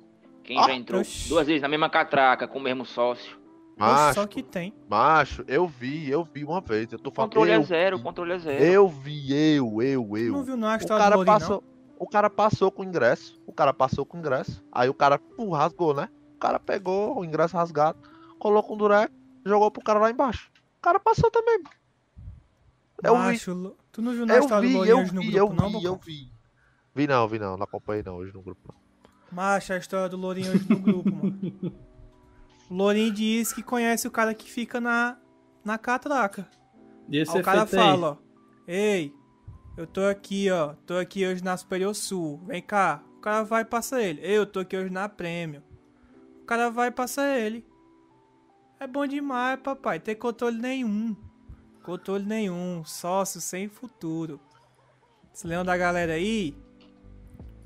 Quem 0.43 0.59
Ah, 0.59 0.63
já 0.63 0.75
entrou 0.75 1.03
oxi. 1.03 1.29
duas 1.29 1.47
vezes 1.47 1.61
na 1.61 1.69
mesma 1.69 1.91
catraca 1.91 2.49
com 2.49 2.59
o 2.59 2.63
mesmo 2.63 2.87
sócio. 2.87 3.37
Macho, 3.77 4.15
Só 4.15 4.27
que 4.27 4.43
tem. 4.43 4.73
macho, 4.89 5.45
eu 5.47 5.67
vi, 5.67 6.09
eu 6.11 6.25
vi 6.25 6.43
uma 6.43 6.63
vez. 6.63 6.91
Eu 6.91 6.99
tô 6.99 7.11
falando. 7.11 7.33
Controle 7.33 7.53
eu, 7.53 7.61
é 7.61 7.65
zero, 7.65 8.01
controle 8.01 8.33
é 8.33 8.39
zero. 8.39 8.65
eu 8.65 8.89
vi, 8.89 9.31
eu, 9.57 9.83
eu, 9.83 10.05
Tu 10.09 10.17
eu. 10.17 10.33
não 10.33 10.43
viu 10.43 10.57
na 10.57 10.77
O 10.77 10.87
cara 10.89 11.17
Lourinho, 11.17 11.39
passou. 11.39 11.63
O 12.03 12.07
cara 12.09 12.29
passou 12.29 12.71
com 12.73 12.83
o 12.83 12.85
ingresso. 12.85 13.41
O 13.47 13.53
cara 13.53 13.73
passou 13.73 14.05
com 14.05 14.17
o 14.17 14.21
ingresso. 14.21 14.65
Aí 14.73 14.89
o 14.89 14.95
cara 14.95 15.19
pum, 15.19 15.51
rasgou, 15.51 15.95
né? 15.95 16.09
O 16.35 16.39
cara 16.39 16.59
pegou 16.59 17.17
o 17.19 17.25
ingresso 17.25 17.57
rasgado, 17.57 17.99
colocou 18.39 18.75
um 18.75 18.79
durex, 18.79 19.13
jogou 19.47 19.71
pro 19.71 19.83
cara 19.85 20.01
lá 20.01 20.11
embaixo. 20.11 20.51
O 20.79 20.83
cara 20.83 20.99
passou 20.99 21.31
também. 21.31 21.59
não? 21.63 21.71
Eu 23.05 23.17
vi. 23.17 23.23
Macho, 23.23 23.55
Lo- 23.55 23.77
Tu 23.93 24.03
não 24.03 24.13
viu 24.13 24.27
na 24.27 24.35
Eu 24.35 24.41
história 24.41 24.69
do 24.69 24.83
vi, 24.83 24.89
eu 24.89 24.99
hoje 24.99 25.15
no 25.15 25.21
vi, 25.21 25.37
eu 25.37 25.47
grupo, 25.49 25.63
não, 25.63 25.69
vi, 25.69 25.75
eu 25.77 25.81
Bocão? 25.93 26.01
vi. 26.05 26.33
Vi 26.95 27.07
não, 27.07 27.29
vi 27.29 27.39
não. 27.39 27.57
Não 27.57 27.65
acompanhei 27.65 28.03
não 28.03 28.17
hoje 28.17 28.33
no 28.35 28.43
grupo. 28.43 28.61
não. 28.67 28.75
Macho, 29.31 29.73
a 29.73 29.77
história 29.79 30.09
do 30.09 30.17
Lourinho 30.17 30.53
hoje 30.53 30.67
no 30.69 30.79
grupo, 30.81 31.11
mano. 31.11 31.39
O 32.69 32.75
Lourinho 32.75 33.13
diz 33.13 33.53
que 33.53 33.63
conhece 33.63 34.09
o 34.09 34.11
cara 34.11 34.35
que 34.35 34.51
fica 34.51 34.81
na, 34.81 35.17
na 35.65 35.79
catraca. 35.79 36.49
E 37.09 37.19
esse 37.19 37.33
Aí 37.33 37.41
o 37.41 37.45
cara 37.45 37.65
fala, 37.67 38.11
ó. 38.13 38.17
Ei, 38.67 39.13
eu 39.77 39.87
tô 39.87 40.03
aqui, 40.03 40.51
ó. 40.51 40.75
Tô 40.87 40.95
aqui 40.95 41.27
hoje 41.27 41.43
na 41.43 41.57
Superior 41.57 41.95
Sul. 41.95 42.41
Vem 42.47 42.63
cá. 42.63 43.03
O 43.19 43.21
cara 43.21 43.43
vai 43.43 43.63
e 43.63 43.65
passa 43.65 44.03
ele. 44.03 44.21
Eu 44.23 44.45
tô 44.47 44.61
aqui 44.61 44.77
hoje 44.77 44.91
na 44.91 45.09
Prêmio. 45.09 45.63
O 46.43 46.45
cara 46.45 46.71
vai 46.71 46.89
e 46.89 46.91
passa 46.91 47.23
ele. 47.39 47.65
É 48.81 48.87
bom 48.87 49.07
demais, 49.07 49.61
papai. 49.61 50.01
Tem 50.01 50.15
controle 50.15 50.59
nenhum. 50.59 51.17
Controle 51.83 52.25
nenhum. 52.25 52.83
Sócio 52.85 53.41
sem 53.41 53.69
futuro. 53.69 54.41
Esse 55.33 55.47
leão 55.47 55.65
da 55.65 55.77
galera 55.77 56.15
aí. 56.15 56.57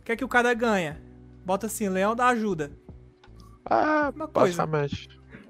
O 0.01 0.05
que 0.05 0.13
é 0.13 0.17
que 0.17 0.25
o 0.25 0.29
cara 0.29 0.53
ganha? 0.55 1.03
Bota 1.45 1.67
assim, 1.67 1.89
leão 1.89 2.15
da 2.15 2.29
ajuda. 2.29 2.71
É, 3.69 4.11
Uma 4.15 4.29
coisa. 4.29 4.69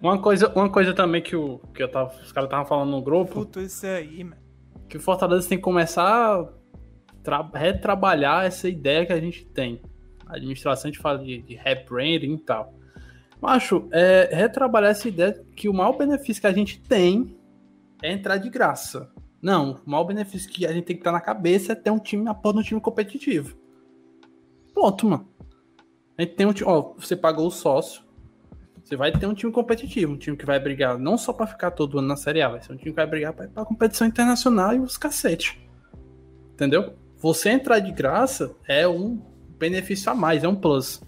Uma 0.00 0.20
coisa, 0.20 0.48
uma 0.54 0.70
coisa 0.70 0.94
também 0.94 1.22
que, 1.22 1.34
o, 1.34 1.58
que 1.74 1.82
eu 1.82 1.90
tava, 1.90 2.14
os 2.22 2.30
caras 2.30 2.46
estavam 2.48 2.66
falando 2.66 2.90
no 2.90 3.02
grupo, 3.02 3.32
Puto 3.32 3.60
isso 3.60 3.86
aí, 3.86 4.22
mano. 4.22 4.45
Que 4.88 4.96
o 4.96 5.00
Fortaleza 5.00 5.48
tem 5.48 5.58
que 5.58 5.64
começar 5.64 6.06
a 6.40 6.48
tra- 7.22 7.50
retrabalhar 7.54 8.44
essa 8.44 8.68
ideia 8.68 9.04
que 9.06 9.12
a 9.12 9.20
gente 9.20 9.44
tem. 9.46 9.80
A 10.26 10.36
administração 10.36 10.90
de 10.90 10.98
fala 10.98 11.18
de, 11.18 11.42
de 11.42 11.54
rebranding 11.54 12.34
e 12.34 12.38
tal. 12.38 12.74
Macho, 13.40 13.88
é 13.92 14.30
retrabalhar 14.32 14.90
essa 14.90 15.08
ideia 15.08 15.44
que 15.54 15.68
o 15.68 15.74
maior 15.74 15.92
benefício 15.92 16.40
que 16.40 16.46
a 16.46 16.52
gente 16.52 16.80
tem 16.80 17.36
é 18.02 18.12
entrar 18.12 18.38
de 18.38 18.48
graça. 18.48 19.12
Não, 19.40 19.80
o 19.86 19.90
maior 19.90 20.04
benefício 20.04 20.50
que 20.50 20.66
a 20.66 20.72
gente 20.72 20.84
tem 20.84 20.96
que 20.96 21.00
estar 21.00 21.12
na 21.12 21.20
cabeça 21.20 21.72
é 21.72 21.74
ter 21.74 21.90
um 21.90 21.98
time, 21.98 22.28
a 22.28 22.34
porra 22.34 22.54
de 22.54 22.60
um 22.60 22.64
time 22.64 22.80
competitivo. 22.80 23.56
Ponto, 24.74 25.06
mano. 25.06 25.28
A 26.18 26.22
gente 26.22 26.34
tem 26.34 26.46
um 26.46 26.52
time. 26.52 26.68
Ó, 26.68 26.94
você 26.94 27.14
pagou 27.14 27.46
o 27.46 27.50
sócio. 27.50 28.02
Você 28.86 28.94
vai 28.94 29.10
ter 29.10 29.26
um 29.26 29.34
time 29.34 29.50
competitivo, 29.50 30.12
um 30.12 30.16
time 30.16 30.36
que 30.36 30.46
vai 30.46 30.60
brigar 30.60 30.96
não 30.96 31.18
só 31.18 31.32
pra 31.32 31.44
ficar 31.44 31.72
todo 31.72 31.98
ano 31.98 32.06
na 32.06 32.14
Série 32.14 32.40
A, 32.40 32.50
vai 32.50 32.62
ser 32.62 32.72
um 32.72 32.76
time 32.76 32.92
que 32.92 32.96
vai 32.96 33.04
brigar 33.04 33.32
pra 33.32 33.64
competição 33.64 34.06
internacional 34.06 34.74
e 34.74 34.78
os 34.78 34.96
cacete. 34.96 35.60
Entendeu? 36.52 36.94
Você 37.16 37.50
entrar 37.50 37.80
de 37.80 37.90
graça 37.90 38.54
é 38.64 38.86
um 38.86 39.20
benefício 39.58 40.08
a 40.08 40.14
mais, 40.14 40.44
é 40.44 40.48
um 40.48 40.54
plus. 40.54 41.02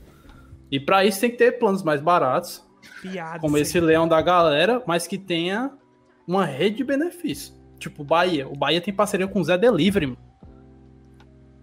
E 0.72 0.80
pra 0.80 1.04
isso 1.04 1.20
tem 1.20 1.30
que 1.30 1.36
ter 1.36 1.52
planos 1.52 1.84
mais 1.84 2.00
baratos, 2.00 2.66
Piada. 3.00 3.38
como 3.38 3.56
esse 3.56 3.78
leão 3.78 4.08
da 4.08 4.20
galera, 4.20 4.82
mas 4.84 5.06
que 5.06 5.16
tenha 5.16 5.70
uma 6.26 6.44
rede 6.44 6.78
de 6.78 6.84
benefícios. 6.84 7.56
Tipo 7.78 8.02
o 8.02 8.04
Bahia. 8.04 8.48
O 8.48 8.56
Bahia 8.56 8.80
tem 8.80 8.92
parceria 8.92 9.28
com 9.28 9.38
o 9.38 9.44
Zé 9.44 9.56
Delivery, 9.56 10.06
mano. 10.06 10.18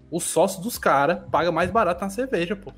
O 0.10 0.22
sócio 0.22 0.64
dos 0.64 0.78
caras 0.78 1.30
paga 1.30 1.52
mais 1.52 1.70
barato 1.70 2.00
na 2.00 2.10
cerveja, 2.10 2.56
pô. 2.56 2.72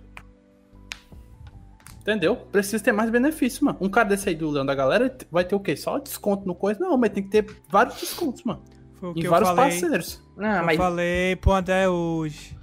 Entendeu? 2.07 2.37
Precisa 2.37 2.81
ter 2.81 2.93
mais 2.93 3.09
benefício, 3.09 3.65
mano. 3.65 3.77
Um 3.81 3.89
cara 3.89 4.07
desse 4.07 4.29
aí 4.29 4.35
do 4.35 4.49
Leão 4.49 4.65
da 4.65 4.73
Galera 4.73 5.13
vai 5.29 5.43
ter 5.43 5.55
o 5.55 5.59
quê? 5.59 5.75
Só 5.75 5.97
desconto 5.99 6.47
no 6.47 6.55
coisa? 6.55 6.79
Não, 6.79 6.97
mas 6.97 7.09
tem 7.11 7.21
que 7.21 7.29
ter 7.29 7.45
vários 7.69 7.99
descontos, 7.99 8.43
mano. 8.45 8.61
Foi 8.93 9.09
o 9.09 9.13
que 9.13 9.19
Em 9.19 9.23
eu 9.25 9.29
vários 9.31 9.49
falei. 9.49 9.63
parceiros. 9.71 10.23
Não, 10.37 10.57
Eu 10.59 10.65
mas 10.65 10.77
falei 10.77 11.35
pro 11.35 11.51
André 11.51 11.89
hoje. 11.89 12.57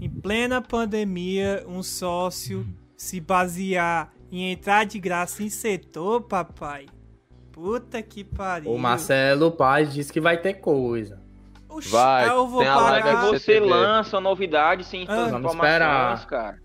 Em 0.00 0.08
plena 0.08 0.62
pandemia, 0.62 1.64
um 1.66 1.82
sócio 1.82 2.64
se 2.96 3.20
basear 3.20 4.12
em 4.30 4.52
entrar 4.52 4.84
de 4.86 5.00
graça 5.00 5.42
em 5.42 5.50
setor, 5.50 6.20
papai. 6.22 6.86
Puta 7.50 8.00
que 8.00 8.22
pariu. 8.22 8.70
o 8.70 8.78
Marcelo 8.78 9.50
Paz 9.50 9.92
disse 9.92 10.12
que 10.12 10.20
vai 10.20 10.38
ter 10.40 10.54
coisa. 10.54 11.20
Oxi, 11.68 11.88
Vai, 11.88 12.28
eu 12.28 12.46
vou 12.46 12.60
tem 12.60 12.68
a 12.68 12.74
Como 12.74 12.86
é 12.86 12.90
live 13.02 13.38
você 13.38 13.58
lança 13.58 14.20
novidades 14.20 14.86
sem 14.86 15.00
Ah, 15.08 15.26
informações, 15.26 15.54
esperar. 15.54 16.26
cara? 16.26 16.58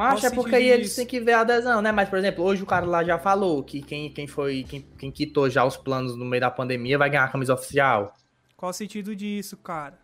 Mas 0.00 0.24
é 0.24 0.30
porque 0.30 0.54
aí 0.54 0.68
eles 0.68 0.94
têm 0.94 1.06
que 1.06 1.20
ver 1.20 1.32
a 1.32 1.40
adesão, 1.40 1.82
né? 1.82 1.92
Mas, 1.92 2.08
por 2.08 2.18
exemplo, 2.18 2.44
hoje 2.44 2.62
o 2.62 2.66
cara 2.66 2.86
lá 2.86 3.04
já 3.04 3.18
falou 3.18 3.62
que 3.62 3.82
quem, 3.82 4.10
quem 4.12 4.26
foi, 4.26 4.64
quem, 4.64 4.82
quem 4.98 5.10
quitou 5.10 5.48
já 5.50 5.64
os 5.64 5.76
planos 5.76 6.16
no 6.16 6.24
meio 6.24 6.40
da 6.40 6.50
pandemia 6.50 6.96
vai 6.98 7.10
ganhar 7.10 7.24
a 7.24 7.28
camisa 7.28 7.54
oficial. 7.54 8.14
Qual 8.56 8.70
o 8.70 8.72
sentido 8.72 9.14
disso, 9.14 9.56
cara? 9.56 9.98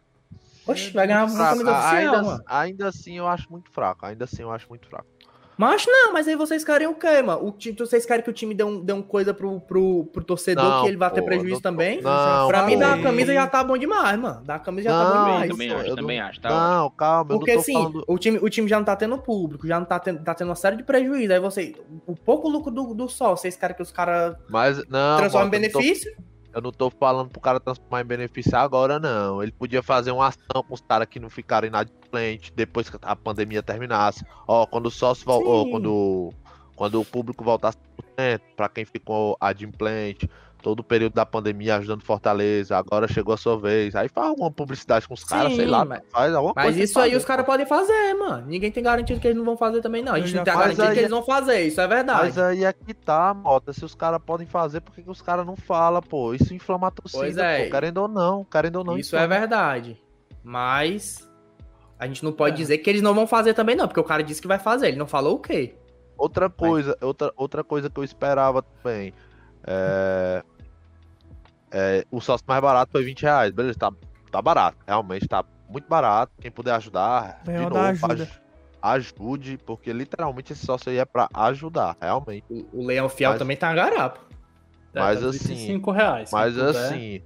Oxe, 0.66 0.90
vai 0.90 1.06
ganhar 1.06 1.24
uma 1.24 1.36
Fraco. 1.36 1.50
camisa 1.52 1.72
oficial, 1.72 1.94
Ainda, 1.96 2.22
mano. 2.22 2.44
ainda 2.46 2.88
assim 2.88 3.18
eu 3.18 3.26
acho 3.28 3.50
muito 3.50 3.70
fraco. 3.70 4.04
Ainda 4.04 4.24
assim 4.24 4.42
eu 4.42 4.50
acho 4.50 4.68
muito 4.68 4.88
fraco. 4.88 5.06
Mas 5.58 5.86
não, 5.86 6.12
mas 6.12 6.28
aí 6.28 6.36
vocês 6.36 6.62
querem 6.62 6.86
o 6.86 6.94
quê, 6.94 7.22
mano? 7.22 7.46
O 7.46 7.50
time, 7.52 7.74
vocês 7.78 8.04
querem 8.04 8.22
que 8.22 8.28
o 8.28 8.32
time 8.32 8.54
dê 8.54 8.62
um, 8.62 8.78
dê 8.78 8.92
um 8.92 9.00
coisa 9.00 9.32
pro, 9.32 9.58
pro, 9.60 10.04
pro 10.12 10.22
torcedor 10.22 10.62
Não, 10.62 10.82
que 10.82 10.88
ele 10.88 10.98
vai 10.98 11.10
ter 11.10 11.22
prejuízo 11.22 11.54
não 11.54 11.60
também? 11.62 12.00
Não, 12.02 12.46
pra 12.48 12.64
mim, 12.64 12.78
dar 12.78 12.98
a 12.98 13.02
camisa 13.02 13.32
já 13.32 13.46
tá 13.46 13.64
bom 13.64 13.78
demais, 13.78 14.18
mano. 14.18 14.42
Dar 14.44 14.56
a 14.56 14.58
camisa 14.58 14.90
já 14.90 14.98
tá 14.98 15.04
bom 15.08 15.14
Não, 15.14 15.24
demais. 15.24 15.50
também 15.50 15.70
acho, 15.72 15.86
eu 15.86 15.96
também 15.96 16.20
não- 16.20 16.26
acho, 16.26 16.40
tá 16.42 16.48
Não, 16.50 16.90
calma, 16.90 17.32
eu 17.32 17.38
Porque 17.38 17.52
não 17.52 17.56
tô 17.58 17.62
assim, 17.62 17.72
falando. 17.72 18.04
o, 18.06 18.18
time, 18.18 18.38
o 18.42 18.50
time 18.50 18.68
já 18.68 18.76
não 18.76 18.84
tá 18.84 18.96
tendo 18.96 19.16
público, 19.18 19.66
já 19.66 19.78
não 19.78 19.86
tá 19.86 19.98
tendo, 19.98 20.22
tá 20.22 20.34
tendo 20.34 20.48
uma 20.48 20.54
série 20.56 20.76
de 20.76 20.82
prejuízos. 20.82 21.30
Aí 21.30 21.40
você. 21.40 21.74
O 22.06 22.14
pouco 22.14 22.48
lucro 22.50 22.70
do, 22.70 22.92
do 22.92 23.08
sol, 23.08 23.34
vocês 23.36 23.56
querem 23.56 23.74
que 23.74 23.82
os 23.82 23.90
caras 23.90 24.36
não. 24.90 25.16
transformem 25.16 25.58
em 25.58 25.62
não 25.62 25.70
tô- 25.70 25.78
benefício? 25.78 26.12
Eu 26.56 26.62
não 26.62 26.72
tô 26.72 26.88
falando 26.88 27.28
pro 27.28 27.38
cara 27.38 27.60
transformar 27.60 28.00
em 28.00 28.06
benefício 28.06 28.56
agora, 28.56 28.98
não. 28.98 29.42
Ele 29.42 29.52
podia 29.52 29.82
fazer 29.82 30.10
uma 30.10 30.28
ação 30.28 30.62
com 30.66 30.72
os 30.72 30.80
caras 30.80 31.06
que 31.06 31.20
não 31.20 31.28
ficaram 31.28 31.68
inadimplentes 31.68 32.50
depois 32.56 32.88
que 32.88 32.96
a 33.02 33.14
pandemia 33.14 33.62
terminasse. 33.62 34.24
Ó, 34.48 34.66
quando 34.66 34.86
o 34.86 34.90
sócio 34.90 35.26
vol- 35.26 35.46
ó, 35.46 35.64
Sim. 35.64 35.70
quando, 35.72 36.32
quando 36.74 36.98
o 36.98 37.04
público 37.04 37.44
voltasse 37.44 37.76
100%, 38.18 38.40
pra 38.56 38.70
quem 38.70 38.86
ficou 38.86 39.36
adimplente, 39.38 40.30
todo 40.66 40.80
o 40.80 40.82
período 40.82 41.12
da 41.12 41.24
pandemia 41.24 41.76
ajudando 41.76 42.02
Fortaleza, 42.02 42.76
agora 42.76 43.06
chegou 43.06 43.32
a 43.32 43.36
sua 43.36 43.56
vez. 43.56 43.94
Aí 43.94 44.08
faz 44.08 44.26
alguma 44.26 44.50
publicidade 44.50 45.06
com 45.06 45.14
os 45.14 45.22
caras, 45.22 45.54
sei 45.54 45.64
lá, 45.64 45.84
mas- 45.84 46.02
faz 46.10 46.34
alguma 46.34 46.52
Mas 46.56 46.64
coisa. 46.64 46.82
isso 46.82 46.98
aí 46.98 47.04
fazer, 47.10 47.16
os 47.18 47.24
caras 47.24 47.46
podem 47.46 47.64
fazer, 47.64 48.14
mano. 48.14 48.44
Ninguém 48.48 48.72
tem 48.72 48.82
garantido 48.82 49.20
que 49.20 49.28
eles 49.28 49.36
não 49.38 49.44
vão 49.44 49.56
fazer 49.56 49.80
também, 49.80 50.02
não. 50.02 50.14
A 50.14 50.18
Eu 50.18 50.22
gente 50.26 50.32
já 50.32 50.38
não 50.38 50.44
tem 50.44 50.52
a 50.52 50.56
falei. 50.56 50.74
garantia 50.74 50.84
Mas 50.86 50.92
que 50.94 50.98
aí- 50.98 51.04
eles 51.04 51.10
vão 51.12 51.22
fazer, 51.22 51.60
isso 51.62 51.80
é 51.80 51.86
verdade. 51.86 52.20
Mas 52.20 52.36
aí 52.36 52.64
é 52.64 52.72
que 52.72 52.92
tá, 52.92 53.32
Mota. 53.32 53.72
Se 53.72 53.84
os 53.84 53.94
caras 53.94 54.20
podem 54.26 54.44
fazer, 54.44 54.80
por 54.80 54.92
que, 54.92 55.04
que 55.04 55.10
os 55.10 55.22
caras 55.22 55.46
não 55.46 55.54
falam, 55.54 56.02
pô? 56.02 56.34
Isso 56.34 56.52
inflama 56.52 56.88
a 56.88 56.90
torcida, 56.90 57.22
Pois 57.22 57.36
é. 57.36 57.66
pô. 57.66 57.70
Querendo 57.70 57.98
ou 57.98 58.08
não, 58.08 58.42
querendo 58.42 58.76
ou 58.76 58.84
não. 58.84 58.98
Isso 58.98 59.14
é 59.14 59.20
inflama. 59.24 59.38
verdade. 59.38 60.02
Mas 60.42 61.30
a 61.96 62.08
gente 62.08 62.24
não 62.24 62.32
pode 62.32 62.54
É. 62.54 62.56
dizer 62.56 62.78
que 62.78 62.90
eles 62.90 63.02
não 63.02 63.14
vão 63.14 63.28
fazer 63.28 63.54
também, 63.54 63.76
não, 63.76 63.86
porque 63.86 64.00
o 64.00 64.04
cara 64.04 64.24
disse 64.24 64.42
que 64.42 64.48
vai 64.48 64.58
fazer. 64.58 64.88
Ele 64.88 64.96
não 64.96 65.06
falou 65.06 65.36
o 65.36 65.38
quê? 65.38 65.76
Outra 66.18 66.50
coisa, 66.50 66.98
outra, 67.00 67.32
outra 67.36 67.62
coisa 67.62 67.88
que 67.88 68.00
eu 68.00 68.02
esperava 68.02 68.62
também. 68.62 69.14
É, 69.68 70.42
é, 71.70 72.04
o 72.10 72.20
sócio 72.20 72.44
mais 72.48 72.60
barato 72.60 72.92
foi 72.92 73.04
20 73.04 73.22
reais. 73.22 73.52
Beleza, 73.52 73.78
tá, 73.78 73.92
tá 74.30 74.40
barato. 74.42 74.78
Realmente 74.86 75.26
tá 75.28 75.44
muito 75.68 75.88
barato. 75.88 76.32
Quem 76.40 76.50
puder 76.50 76.74
ajudar, 76.74 77.42
de 77.44 77.52
novo, 77.52 77.76
ajuda. 77.78 78.14
aj- 78.24 78.40
ajude, 78.82 79.58
porque 79.66 79.92
literalmente 79.92 80.52
esse 80.52 80.64
sócio 80.64 80.90
aí 80.90 80.98
é 80.98 81.04
pra 81.04 81.28
ajudar, 81.34 81.96
realmente. 82.00 82.44
O, 82.48 82.80
o 82.82 82.86
Leão 82.86 83.08
Fiel 83.08 83.30
Mas- 83.30 83.38
também 83.38 83.56
tá 83.56 83.72
garapa. 83.74 84.20
Mas 84.94 85.20
tá 85.20 85.26
assim, 85.28 85.54
25 85.54 85.90
reais. 85.90 86.30
Mas 86.32 86.56
assim, 86.56 87.20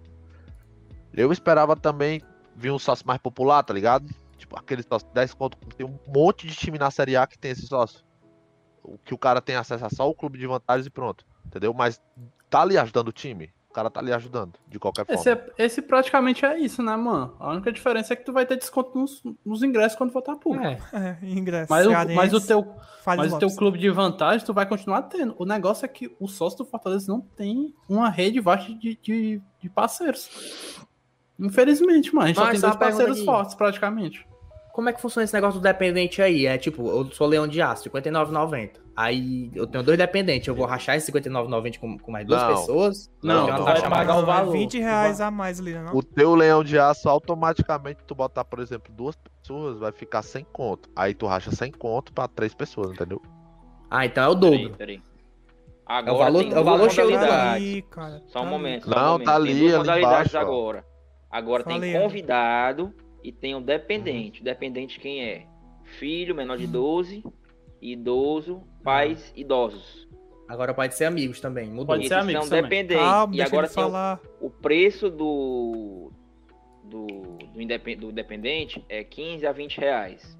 eu 1.12 1.30
esperava 1.32 1.76
também 1.76 2.20
vir 2.56 2.70
um 2.72 2.78
sócio 2.78 3.06
mais 3.06 3.20
popular, 3.20 3.62
tá 3.62 3.72
ligado? 3.74 4.06
Tipo, 4.36 4.58
aquele 4.58 4.82
sócio 4.82 5.06
de 5.06 5.14
10 5.14 5.34
conto, 5.34 5.56
tem 5.76 5.86
um 5.86 5.98
monte 6.08 6.46
de 6.46 6.54
time 6.56 6.78
na 6.78 6.90
Série 6.90 7.16
A 7.16 7.26
que 7.26 7.38
tem 7.38 7.50
esse 7.50 7.66
sócio. 7.66 8.04
O 8.82 8.96
que 8.98 9.12
o 9.14 9.18
cara 9.18 9.40
tem 9.40 9.54
acesso 9.56 9.84
a 9.84 9.90
só 9.90 10.08
o 10.08 10.14
clube 10.14 10.38
de 10.38 10.46
vantagens 10.46 10.86
e 10.86 10.90
pronto, 10.90 11.24
entendeu? 11.46 11.72
Mas 11.74 12.00
tá 12.48 12.62
ali 12.62 12.78
ajudando 12.78 13.08
o 13.08 13.12
time, 13.12 13.52
o 13.70 13.72
cara 13.72 13.88
tá 13.88 14.00
ali 14.00 14.12
ajudando, 14.12 14.54
de 14.68 14.80
qualquer 14.80 15.06
forma. 15.06 15.20
Esse, 15.20 15.30
é- 15.30 15.52
esse 15.56 15.80
praticamente 15.80 16.44
é 16.44 16.58
isso, 16.58 16.82
né, 16.82 16.96
mano? 16.96 17.36
A 17.38 17.50
única 17.52 17.70
diferença 17.72 18.12
é 18.12 18.16
que 18.16 18.24
tu 18.24 18.32
vai 18.32 18.44
ter 18.44 18.56
desconto 18.56 18.98
nos, 18.98 19.22
nos 19.46 19.62
ingressos 19.62 19.96
quando 19.96 20.12
voltar 20.12 20.34
público. 20.36 20.66
É. 20.66 20.78
É, 20.92 21.18
ingresso. 21.22 21.68
Mas, 21.70 21.86
o, 21.86 21.90
mas 22.14 22.32
o 22.34 22.40
teu, 22.40 22.74
mas 23.06 23.32
o 23.32 23.38
teu 23.38 23.48
clube 23.54 23.78
de 23.78 23.88
vantagem 23.88 24.44
tu 24.44 24.52
vai 24.52 24.66
continuar 24.66 25.02
tendo. 25.02 25.36
O 25.38 25.44
negócio 25.44 25.84
é 25.84 25.88
que 25.88 26.14
o 26.18 26.26
sócio 26.26 26.58
do 26.58 26.64
Fortaleza 26.64 27.10
não 27.12 27.20
tem 27.20 27.72
uma 27.88 28.10
rede 28.10 28.40
vasta 28.40 28.74
de, 28.74 28.98
de, 29.00 29.40
de 29.60 29.68
parceiros. 29.70 30.28
Infelizmente, 31.38 32.12
mano. 32.14 32.24
A 32.24 32.28
gente 32.28 32.36
só 32.36 32.44
Mas 32.44 32.52
tem 32.52 32.60
dois 32.60 32.76
parceiros 32.76 33.16
aqui. 33.18 33.24
fortes, 33.24 33.54
praticamente. 33.54 34.26
Como 34.80 34.88
é 34.88 34.94
que 34.94 35.00
funciona 35.02 35.24
esse 35.24 35.34
negócio 35.34 35.60
do 35.60 35.62
dependente 35.62 36.22
aí? 36.22 36.46
É 36.46 36.56
tipo, 36.56 36.88
eu 36.88 37.04
sou 37.12 37.26
Leão 37.26 37.46
de 37.46 37.60
Aço, 37.60 37.84
59,90. 37.90 38.80
Aí 38.96 39.50
eu 39.54 39.66
tenho 39.66 39.84
dois 39.84 39.98
dependentes, 39.98 40.48
eu 40.48 40.54
vou 40.54 40.64
rachar 40.64 40.96
esse 40.96 41.12
59,90 41.12 41.78
com, 41.78 41.98
com 41.98 42.10
mais 42.10 42.26
duas 42.26 42.40
Não. 42.40 42.48
pessoas? 42.48 43.10
Não, 43.22 43.44
Tem 43.44 43.54
não, 43.58 43.64
taxa 43.66 43.80
vai 43.82 43.90
mais 43.90 44.06
pagar 44.06 44.22
o 44.22 44.24
valor. 44.24 44.52
20 44.52 44.78
reais 44.78 45.20
a 45.20 45.30
mais 45.30 45.60
ali, 45.60 45.74
né? 45.74 45.82
Não? 45.82 45.94
O 45.94 46.02
teu 46.02 46.34
leão 46.34 46.64
de 46.64 46.78
aço, 46.78 47.10
automaticamente, 47.10 48.00
tu 48.06 48.14
botar, 48.14 48.42
por 48.42 48.58
exemplo, 48.58 48.90
duas 48.94 49.14
pessoas, 49.16 49.78
vai 49.78 49.92
ficar 49.92 50.22
sem 50.22 50.46
conto. 50.50 50.88
Aí 50.96 51.12
tu 51.12 51.26
racha 51.26 51.50
sem 51.50 51.70
conto 51.70 52.10
pra 52.14 52.26
três 52.26 52.54
pessoas, 52.54 52.92
entendeu? 52.92 53.20
Ah, 53.90 54.06
então 54.06 54.24
é 54.24 54.28
o 54.28 54.40
Peraí, 54.40 54.62
dobro. 54.62 54.76
peraí. 54.78 54.96
É 54.96 55.92
o 55.92 55.94
Agora 55.94 56.16
valor- 56.24 56.38
tem 56.44 56.52
é 56.54 56.58
o 56.58 56.64
valor 56.64 56.90
cheio 56.90 57.10
modalidades. 57.10 57.54
ali, 57.54 57.82
cara. 57.82 58.22
Só 58.28 58.38
um 58.40 58.44
tá 58.44 58.48
momento. 58.48 58.84
só 58.88 58.90
um 58.90 58.94
Não, 58.94 59.12
momento. 59.12 59.26
tá 59.26 59.32
Tem 59.34 59.42
ali, 59.52 59.70
duas 59.72 59.88
ali 59.90 60.00
embaixo, 60.04 60.36
ó. 60.38 60.40
agora. 60.40 60.84
Agora 61.30 61.64
Falei, 61.64 61.80
tem 61.92 62.00
ó. 62.00 62.02
convidado 62.02 62.94
e 63.22 63.30
tem 63.32 63.54
o 63.54 63.60
dependente. 63.60 64.42
Dependente 64.42 64.98
quem 65.00 65.22
é? 65.24 65.46
Filho 65.98 66.34
menor 66.34 66.56
de 66.56 66.66
12, 66.66 67.22
idoso, 67.80 68.62
pais 68.82 69.32
idosos. 69.36 70.08
Agora 70.48 70.74
pode 70.74 70.94
ser 70.94 71.04
amigos 71.04 71.40
também, 71.40 71.68
mudou. 71.68 71.86
Pode 71.86 72.08
ser 72.08 72.14
amigos 72.14 72.46
são 72.46 72.50
também. 72.58 72.62
dependentes. 72.84 73.04
Calma, 73.04 73.34
e 73.34 73.36
deixa 73.36 73.52
agora 73.52 73.68
tem 73.68 73.72
o, 73.72 73.86
falar. 73.86 74.20
o 74.40 74.50
preço 74.50 75.08
do 75.10 76.12
do, 76.84 77.06
do, 77.54 77.60
indepen- 77.60 77.96
do 77.96 78.10
dependente 78.10 78.84
é 78.88 79.04
15 79.04 79.46
a 79.46 79.52
20 79.52 79.78
reais. 79.78 80.38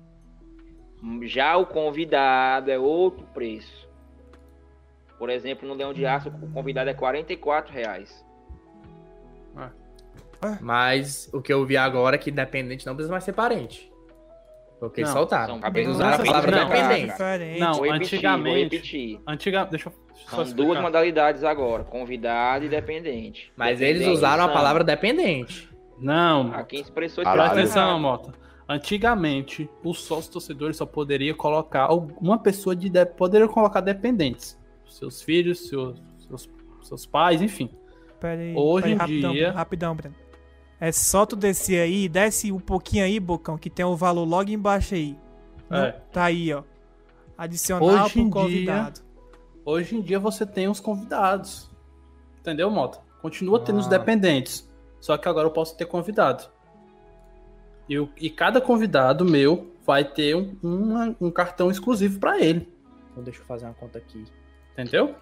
Já 1.23 1.57
o 1.57 1.65
convidado 1.67 2.71
é 2.71 2.79
outro 2.79 3.25
preço. 3.33 3.89
Por 5.19 5.31
exemplo, 5.31 5.69
no 5.69 5.75
Leão 5.75 5.93
de 5.95 6.05
Aço, 6.05 6.29
o 6.29 6.51
convidado 6.53 6.91
é 6.91 6.95
44 6.95 7.73
reais. 7.73 8.25
Mas 10.61 11.29
o 11.33 11.41
que 11.43 11.53
eu 11.53 11.65
vi 11.67 11.77
agora 11.77 12.17
é 12.17 12.19
que 12.19 12.31
dependente 12.31 12.87
não 12.87 12.95
precisa 12.95 13.13
mais 13.13 13.25
ser 13.25 13.33
parente. 13.33 13.91
Porque 14.79 15.03
eles 15.03 15.11
Não, 15.11 15.17
soltaram. 15.19 15.61
Eles 15.75 15.87
não, 15.89 15.95
usaram 15.95 16.15
a 16.23 16.27
palavra 16.27 16.51
não, 16.51 16.69
dependente. 16.69 17.07
Diferente. 17.13 17.61
Não, 17.61 17.75
Vou 17.75 17.93
antigamente- 17.93 18.49
vou 18.55 18.63
repetir. 18.63 19.21
Antiga, 19.27 19.65
deixa 19.67 19.93
São 20.27 20.43
duas 20.53 20.81
modalidades 20.81 21.45
agora, 21.45 21.85
convidado 21.85 22.65
e 22.65 22.69
dependente. 22.71 23.53
Mas 23.55 23.79
Dependente 23.79 24.05
eles 24.07 24.17
usaram 24.19 24.45
a 24.45 24.49
palavra 24.49 24.83
dependente. 24.83 25.69
Não, 25.99 26.51
Ah, 26.55 26.63
quem 26.65 26.81
expressou 26.81 27.23
presta 27.23 27.43
atenção. 27.53 28.01
Mota. 28.01 28.33
Antigamente, 28.67 29.69
o 29.85 29.93
sócio 29.93 30.33
torcedor 30.33 30.73
só 30.73 30.87
poderia 30.87 31.35
colocar 31.35 31.89
uma 31.93 32.39
pessoa 32.39 32.75
de. 32.75 32.89
De... 32.89 33.05
Poderia 33.05 33.49
colocar 33.49 33.81
dependentes. 33.83 34.59
Seus 34.89 35.21
filhos, 35.21 35.69
seus, 35.69 36.01
seus, 36.27 36.49
seus 36.83 37.05
pais, 37.05 37.43
enfim. 37.43 37.69
Pera 38.19 38.41
aí, 38.41 38.55
Hoje 38.57 38.83
pera 38.83 38.87
aí, 38.87 38.93
em 38.95 38.97
rapidão, 38.99 39.33
dia- 39.33 39.53
rapidão, 39.53 39.95
Breno. 39.95 40.15
É 40.81 40.91
só 40.93 41.27
tu 41.27 41.37
descer 41.37 41.81
aí, 41.83 42.09
desce 42.09 42.51
um 42.51 42.59
pouquinho 42.59 43.05
aí, 43.05 43.21
Bocão, 43.21 43.59
que 43.59 43.69
tem 43.69 43.85
o 43.85 43.95
valor 43.97 44.25
logo 44.25 44.51
embaixo 44.51 44.95
aí. 44.95 45.17
É. 45.71 45.93
Tá 46.13 46.25
aí, 46.25 46.53
ó. 46.53 46.63
Adicionar 47.37 48.05
Hoje 48.05 48.15
pro 48.15 48.31
convidado. 48.31 49.01
Hoje 49.65 49.97
em 49.97 50.01
dia 50.01 50.19
você 50.19 50.47
tem 50.47 50.69
os 50.69 50.81
convidados. 50.81 51.71
Entendeu, 52.41 52.71
Mota? 52.71 52.99
Continua 53.21 53.61
tendo 53.61 53.79
os 53.79 53.87
Ah. 53.87 53.91
dependentes. 53.91 54.69
Só 55.01 55.17
que 55.19 55.29
agora 55.29 55.47
eu 55.47 55.53
posso 55.53 55.77
ter 55.77 55.85
convidado. 55.87 56.45
E, 57.89 57.99
o- 57.99 58.09
e 58.17 58.31
cada 58.31 58.61
convidado 58.61 59.25
meu 59.25 59.73
vai 59.85 60.05
ter 60.05 60.35
um, 60.35 60.57
uma- 60.63 61.15
um 61.21 61.31
cartão 61.31 61.71
exclusivo 61.71 62.19
pra 62.19 62.39
ele. 62.41 62.73
Então 63.11 63.23
deixa 63.23 63.41
eu 63.41 63.45
fazer 63.45 63.67
uma 63.67 63.75
conta 63.75 63.99
aqui. 63.99 64.25
Entendeu? 64.73 65.15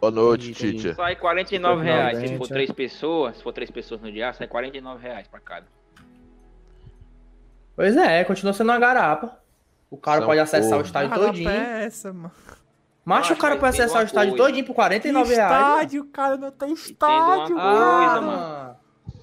Boa 0.00 0.10
noite, 0.12 0.52
teacher. 0.54 0.94
Sai 0.94 1.16
49 1.16 1.76
Não, 1.76 1.82
reais. 1.82 2.18
Se 2.18 2.36
for 2.38 2.46
três 2.48 2.70
pessoas, 2.70 3.36
se 3.36 3.42
for 3.42 3.52
três 3.52 3.70
pessoas 3.70 4.00
no 4.00 4.10
dia, 4.12 4.32
sai 4.32 4.46
49 4.46 5.02
reais 5.02 5.26
pra 5.26 5.40
cada. 5.40 5.66
Pois 7.74 7.96
é, 7.96 8.22
continua 8.24 8.52
sendo 8.52 8.70
uma 8.70 8.78
garapa. 8.78 9.38
O 9.90 9.96
cara 9.96 10.18
São 10.18 10.26
pode 10.28 10.40
acessar 10.40 10.70
porra. 10.70 10.82
o 10.82 10.84
estádio 10.84 11.10
Garapa 11.10 11.26
todinho. 11.28 11.48
é 11.50 11.84
essa, 11.84 12.12
mano. 12.12 12.30
Macho, 13.04 13.32
o 13.32 13.36
cara 13.36 13.56
pode 13.56 13.74
acessar 13.80 14.02
o 14.02 14.04
estádio 14.04 14.32
coisa. 14.36 14.44
todinho 14.46 14.66
por 14.66 14.74
49 14.74 15.34
reais. 15.34 15.50
mano. 15.50 15.72
estádio, 15.74 16.04
cara, 16.06 16.36
não 16.36 16.50
tem 16.50 16.72
estádio. 16.72 17.54
coisa, 17.56 17.60
Ah, 17.60 18.20
mano. 18.20 18.26
mano. 18.26 18.76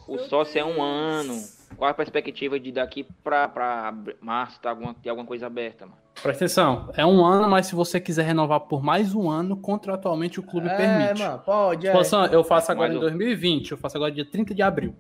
O 0.08 0.18
sócio 0.20 0.60
é 0.60 0.66
um 0.66 0.82
ano. 0.82 1.34
Qual 1.78 1.90
a 1.90 1.94
perspectiva 1.94 2.60
de 2.60 2.72
daqui 2.72 3.06
pra, 3.24 3.48
pra 3.48 3.94
março 4.22 4.60
tá 4.62 4.70
alguma, 4.70 4.94
ter 4.94 5.10
alguma 5.10 5.28
coisa 5.28 5.48
aberta, 5.48 5.86
mano? 5.86 5.98
Presta 6.22 6.46
atenção. 6.46 6.90
É 6.96 7.06
um 7.06 7.24
ano, 7.26 7.50
mas 7.50 7.68
se 7.68 7.76
você 7.76 8.00
quiser 8.00 8.24
renovar 8.26 8.62
por 8.62 8.82
mais 8.82 9.14
um 9.14 9.30
ano, 9.30 9.58
contratualmente 9.58 10.40
o 10.40 10.44
clube 10.44 10.68
É, 10.68 10.76
permite. 10.78 11.22
mano, 11.22 11.40
pode, 11.40 11.86
é. 11.88 11.90
Tipo 11.92 12.02
assim, 12.02 12.34
eu 12.34 12.44
faço 12.44 12.72
agora 12.72 12.88
Mas 12.88 12.96
em 12.96 13.00
o- 13.00 13.02
2020, 13.02 13.72
eu 13.72 13.78
faço 13.78 13.98
agora 13.98 14.12
dia 14.12 14.26
30 14.26 14.54
de 14.56 14.62
abril. 14.62 14.96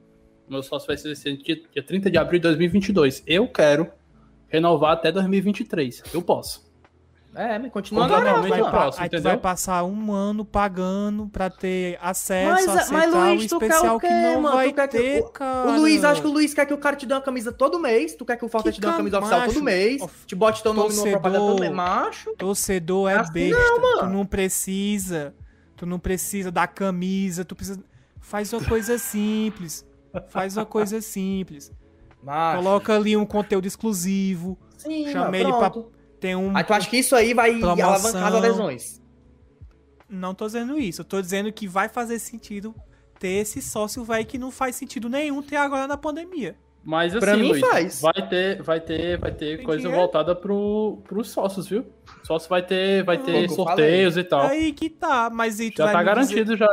Meu 0.50 0.62
sócio 0.62 0.88
vai 0.88 0.98
ser 0.98 1.16
dia 1.38 1.84
30 1.84 2.12
de 2.12 2.18
abril 2.18 2.40
de 2.40 2.44
2022. 2.44 3.24
Eu 3.26 3.48
quero 3.48 3.90
renovar 4.48 4.92
até 4.94 5.12
2023. 5.12 6.04
Eu 6.14 6.22
posso. 6.22 6.65
É, 7.36 7.60
mas 7.60 7.70
continua 7.72 8.06
eu 8.08 8.10
mano. 8.10 8.72
posso, 8.72 9.02
Aí 9.02 9.10
tu 9.10 9.16
entendeu? 9.16 9.24
vai 9.32 9.38
passar 9.38 9.84
um 9.84 10.12
ano 10.14 10.46
pagando 10.46 11.28
pra 11.28 11.50
ter 11.50 12.00
acesso 12.02 12.50
Mas, 12.52 12.68
a 12.68 12.74
mas, 12.74 12.82
aceitar 12.92 13.28
Luiz, 13.34 13.46
o 13.46 13.48
tu 13.50 13.60
quer 13.60 13.66
especial 13.68 13.96
o 13.98 14.00
quê, 14.00 14.08
que 14.08 14.14
não 14.14 14.42
mano? 14.42 14.56
vai 14.56 14.70
Tu 14.70 14.76
quer 14.76 14.88
que 14.88 14.98
ter, 14.98 15.22
o- 15.22 15.30
cara. 15.30 15.68
O 15.70 15.76
Luiz, 15.82 16.04
acho 16.06 16.22
que 16.22 16.28
o 16.28 16.32
Luiz 16.32 16.54
quer 16.54 16.66
que 16.66 16.74
o 16.74 16.78
cara 16.78 16.96
te 16.96 17.06
dê 17.06 17.14
uma 17.14 17.22
camisa 17.22 17.52
todo 17.52 17.78
mês. 17.78 18.16
Tu 18.16 18.24
quer 18.24 18.38
que 18.38 18.46
o 18.46 18.50
Que 18.50 18.72
te 18.72 18.80
dê 18.80 18.88
uma 18.88 18.94
cam- 18.94 18.98
camisa 19.00 19.20
oficial 19.20 19.48
todo 19.48 19.62
mês. 19.64 20.02
of- 20.02 20.26
te 20.26 20.34
bote 20.36 20.64
teu 20.64 20.74
nome 20.74 20.90
numa 20.90 20.96
torcedor. 21.04 21.22
propaganda 21.22 21.52
todo 21.52 21.60
mês. 21.60 21.72
Macho. 21.74 22.36
Torcedor 22.38 23.10
é 23.10 23.16
Assim 23.18 23.34
besta. 23.34 23.60
não, 23.60 23.82
mano. 23.82 24.00
Tu 24.00 24.06
não 24.18 24.26
precisa. 24.26 25.34
Tu 25.76 25.86
não 25.86 26.00
precisa 26.00 26.52
da 26.52 26.66
camisa. 26.68 27.44
Tu 27.44 27.54
precisa. 27.54 27.84
Faz 28.22 28.54
uma 28.54 28.64
coisa 28.64 28.98
simples. 28.98 29.86
Faz 30.30 30.56
uma 30.56 30.66
coisa 30.66 31.02
simples. 31.02 31.70
Macho. 32.24 32.58
Coloca 32.64 32.96
ali 32.96 33.18
um 33.18 33.26
conteúdo 33.26 33.66
exclusivo. 33.68 34.58
Sim, 34.78 35.12
chama 35.12 35.26
mano, 35.26 35.36
ele 35.36 35.52
pra-. 35.54 35.74
Tem 36.26 36.36
um. 36.36 36.58
Aí 36.58 36.64
tu 36.64 36.74
acha 36.74 36.90
que 36.90 36.98
isso 36.98 37.16
aí 37.16 37.36
vai 37.36 37.52
Promoção. 37.60 37.88
alavancar 37.88 38.28
as 38.30 38.34
adesões? 38.34 39.02
Não 40.10 40.34
tô 40.34 40.48
dizendo 40.48 40.76
isso. 40.80 41.02
Eu 41.02 41.06
tô 41.06 41.22
dizendo 41.22 41.52
que 41.54 41.68
vai 41.68 41.88
fazer 41.88 42.18
sentido 42.18 42.74
ter 43.20 43.30
esse 43.42 43.62
sócio, 43.62 44.04
velho, 44.04 44.26
que 44.26 44.40
não 44.40 44.50
faz 44.50 44.76
sentido 44.76 45.08
nenhum 45.08 45.44
ter 45.44 45.58
agora 45.58 45.86
na 45.88 45.98
pandemia. 45.98 46.56
Mas 46.84 47.16
assim, 47.16 47.20
Pra 47.26 47.38
mim 47.38 47.50
Luiz, 47.50 47.62
faz. 47.62 48.02
vai 48.02 48.28
ter, 48.28 48.64
vai 48.64 48.80
ter, 48.80 49.20
vai 49.20 49.32
ter 49.32 49.58
Tem 49.58 49.66
coisa 49.68 49.82
dinheiro? 49.82 50.00
voltada 50.02 50.36
pro, 50.36 51.00
pros 51.08 51.30
sócios, 51.30 51.68
viu? 51.68 51.86
Sócio 52.24 52.50
vai 52.50 52.64
ter, 52.64 53.04
vai 53.04 53.20
ter 53.20 53.48
sorteios 53.50 54.18
e 54.18 54.24
tal. 54.24 54.42
Aí 54.48 54.72
que 54.72 54.90
tá, 54.90 55.30
mas 55.32 55.60
e 55.60 55.70
tu 55.70 55.78
já 55.78 55.86
vai 55.92 55.94
tá 55.94 56.00
me 56.16 56.22
dizer- 56.22 56.36
garantido 56.46 56.58
já. 56.58 56.68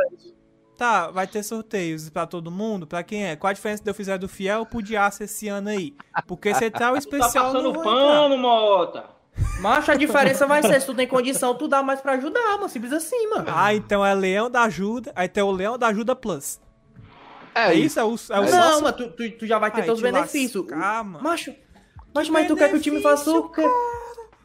Tá, 0.79 1.11
vai 1.11 1.27
ter 1.27 1.43
sorteios 1.43 2.09
pra 2.09 2.27
todo 2.27 2.51
mundo? 2.51 2.87
Pra 2.87 3.03
quem 3.03 3.25
é? 3.27 3.37
Qual 3.37 3.51
a 3.51 3.55
diferença 3.55 3.85
de 3.85 3.91
eu 3.91 3.95
fizer 3.95 4.17
do 4.19 4.29
Fiel 4.29 4.65
pro 4.65 4.83
Diaço 4.83 5.23
esse 5.23 5.47
ano 5.49 5.69
aí? 5.69 5.95
Porque 6.27 6.53
você 6.55 6.71
tá 6.71 6.91
o 6.91 6.93
Tá 6.97 6.99
especial 6.99 7.45
passando 7.53 7.63
não 7.65 7.73
vai 7.73 7.81
entrar. 7.83 7.95
pano, 7.95 8.39
Mota! 8.39 9.22
Macho, 9.63 9.93
a 9.93 9.95
diferença 9.95 10.47
vai 10.47 10.61
ser, 10.61 10.81
se 10.81 10.87
tu 10.87 10.95
tem 10.95 11.07
condição, 11.07 11.55
tu 11.55 11.69
dá 11.69 11.83
mais 11.83 12.01
pra 12.01 12.13
ajudar, 12.15 12.57
mano. 12.57 12.69
Simples 12.69 12.93
assim, 12.93 13.29
mano. 13.31 13.47
Ah, 13.49 13.73
então 13.73 14.05
é 14.05 14.13
Leão 14.13 14.51
da 14.51 14.63
Ajuda, 14.63 15.13
aí 15.15 15.29
tem 15.29 15.43
o 15.43 15.53
Leão 15.53 15.79
da 15.79 15.87
Ajuda 15.87 16.17
Plus. 16.17 16.61
É, 17.55 17.73
isso, 17.75 18.01
é 18.01 18.05
o, 18.05 18.15
é 18.31 18.41
o 18.41 18.43
não, 18.43 18.49
sócio? 18.49 18.83
mas 18.83 18.97
tu, 18.97 19.09
tu, 19.11 19.31
tu 19.31 19.47
já 19.47 19.59
vai 19.59 19.71
ter 19.71 19.81
Ai, 19.81 19.87
teus 19.87 19.99
te 19.99 20.03
benefícios. 20.03 20.67
mano. 20.67 21.21
Macho, 21.23 21.55
macho, 22.15 22.33
mas 22.33 22.49
tu 22.49 22.57
quer 22.57 22.71
que 22.71 22.77
o 22.77 22.81
time 22.81 23.01
faça 23.01 23.31
o 23.31 23.49
quê? 23.51 23.63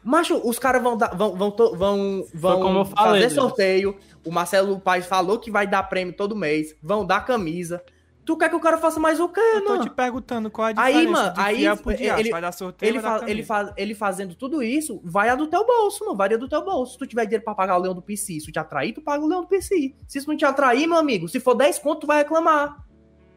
Macho, 0.04 0.40
os 0.44 0.58
caras 0.58 0.82
vão 0.82 0.96
dar, 0.96 1.14
vão, 1.16 1.34
vão, 1.34 1.54
vão, 1.56 2.26
vão 2.32 2.62
como 2.62 2.78
eu 2.80 2.84
falei, 2.84 3.22
fazer 3.22 3.34
sorteio. 3.34 3.98
O 4.24 4.30
Marcelo 4.30 4.78
Paes 4.78 5.06
falou 5.06 5.38
que 5.38 5.50
vai 5.50 5.66
dar 5.66 5.82
prêmio 5.84 6.14
todo 6.14 6.36
mês. 6.36 6.76
Vão 6.82 7.04
dar 7.04 7.24
camisa. 7.24 7.82
Tu 8.28 8.36
quer 8.36 8.50
que 8.50 8.54
o 8.56 8.60
cara 8.60 8.76
faça 8.76 9.00
mais 9.00 9.18
o 9.20 9.26
quê, 9.26 9.40
Eu 9.40 9.62
tô 9.64 9.70
mano? 9.70 9.84
te 9.84 9.88
perguntando 9.90 10.50
qual 10.50 10.66
a 10.66 10.68
Aí, 10.76 10.92
diferença 10.92 11.10
mano, 11.22 11.32
de 11.34 11.40
aí 11.40 11.56
Fiel 11.56 11.76
pro 11.78 11.94
Diaço. 11.96 12.20
ele- 12.20 12.30
vai 12.30 12.40
dar 12.42 12.52
sorteio, 12.52 12.90
Ele, 12.90 12.98
vai 12.98 13.30
ele, 13.30 13.42
faz, 13.42 13.72
ele 13.74 13.94
fazendo 13.94 14.34
tudo 14.34 14.62
isso, 14.62 15.00
vai 15.02 15.30
a 15.30 15.34
do 15.34 15.46
teu 15.46 15.64
bolso, 15.66 16.04
mano. 16.04 16.14
Varia 16.14 16.36
do 16.36 16.46
teu 16.46 16.62
bolso. 16.62 16.92
Se 16.92 16.98
tu 16.98 17.06
tiver 17.06 17.24
dinheiro 17.24 17.42
pra 17.42 17.54
pagar 17.54 17.78
o 17.78 17.80
leão 17.80 17.94
do 17.94 18.02
PC, 18.02 18.38
se 18.38 18.44
tu 18.44 18.52
te 18.52 18.58
atrair, 18.58 18.92
tu 18.92 19.00
paga 19.00 19.24
o 19.24 19.26
leão 19.26 19.40
do 19.40 19.46
PC. 19.48 19.94
Se 20.06 20.18
isso 20.18 20.28
não 20.28 20.36
te 20.36 20.44
atrair, 20.44 20.86
meu 20.86 20.98
amigo, 20.98 21.26
se 21.26 21.40
for 21.40 21.54
10 21.54 21.78
conto, 21.78 22.00
tu 22.02 22.06
vai 22.06 22.18
reclamar. 22.18 22.84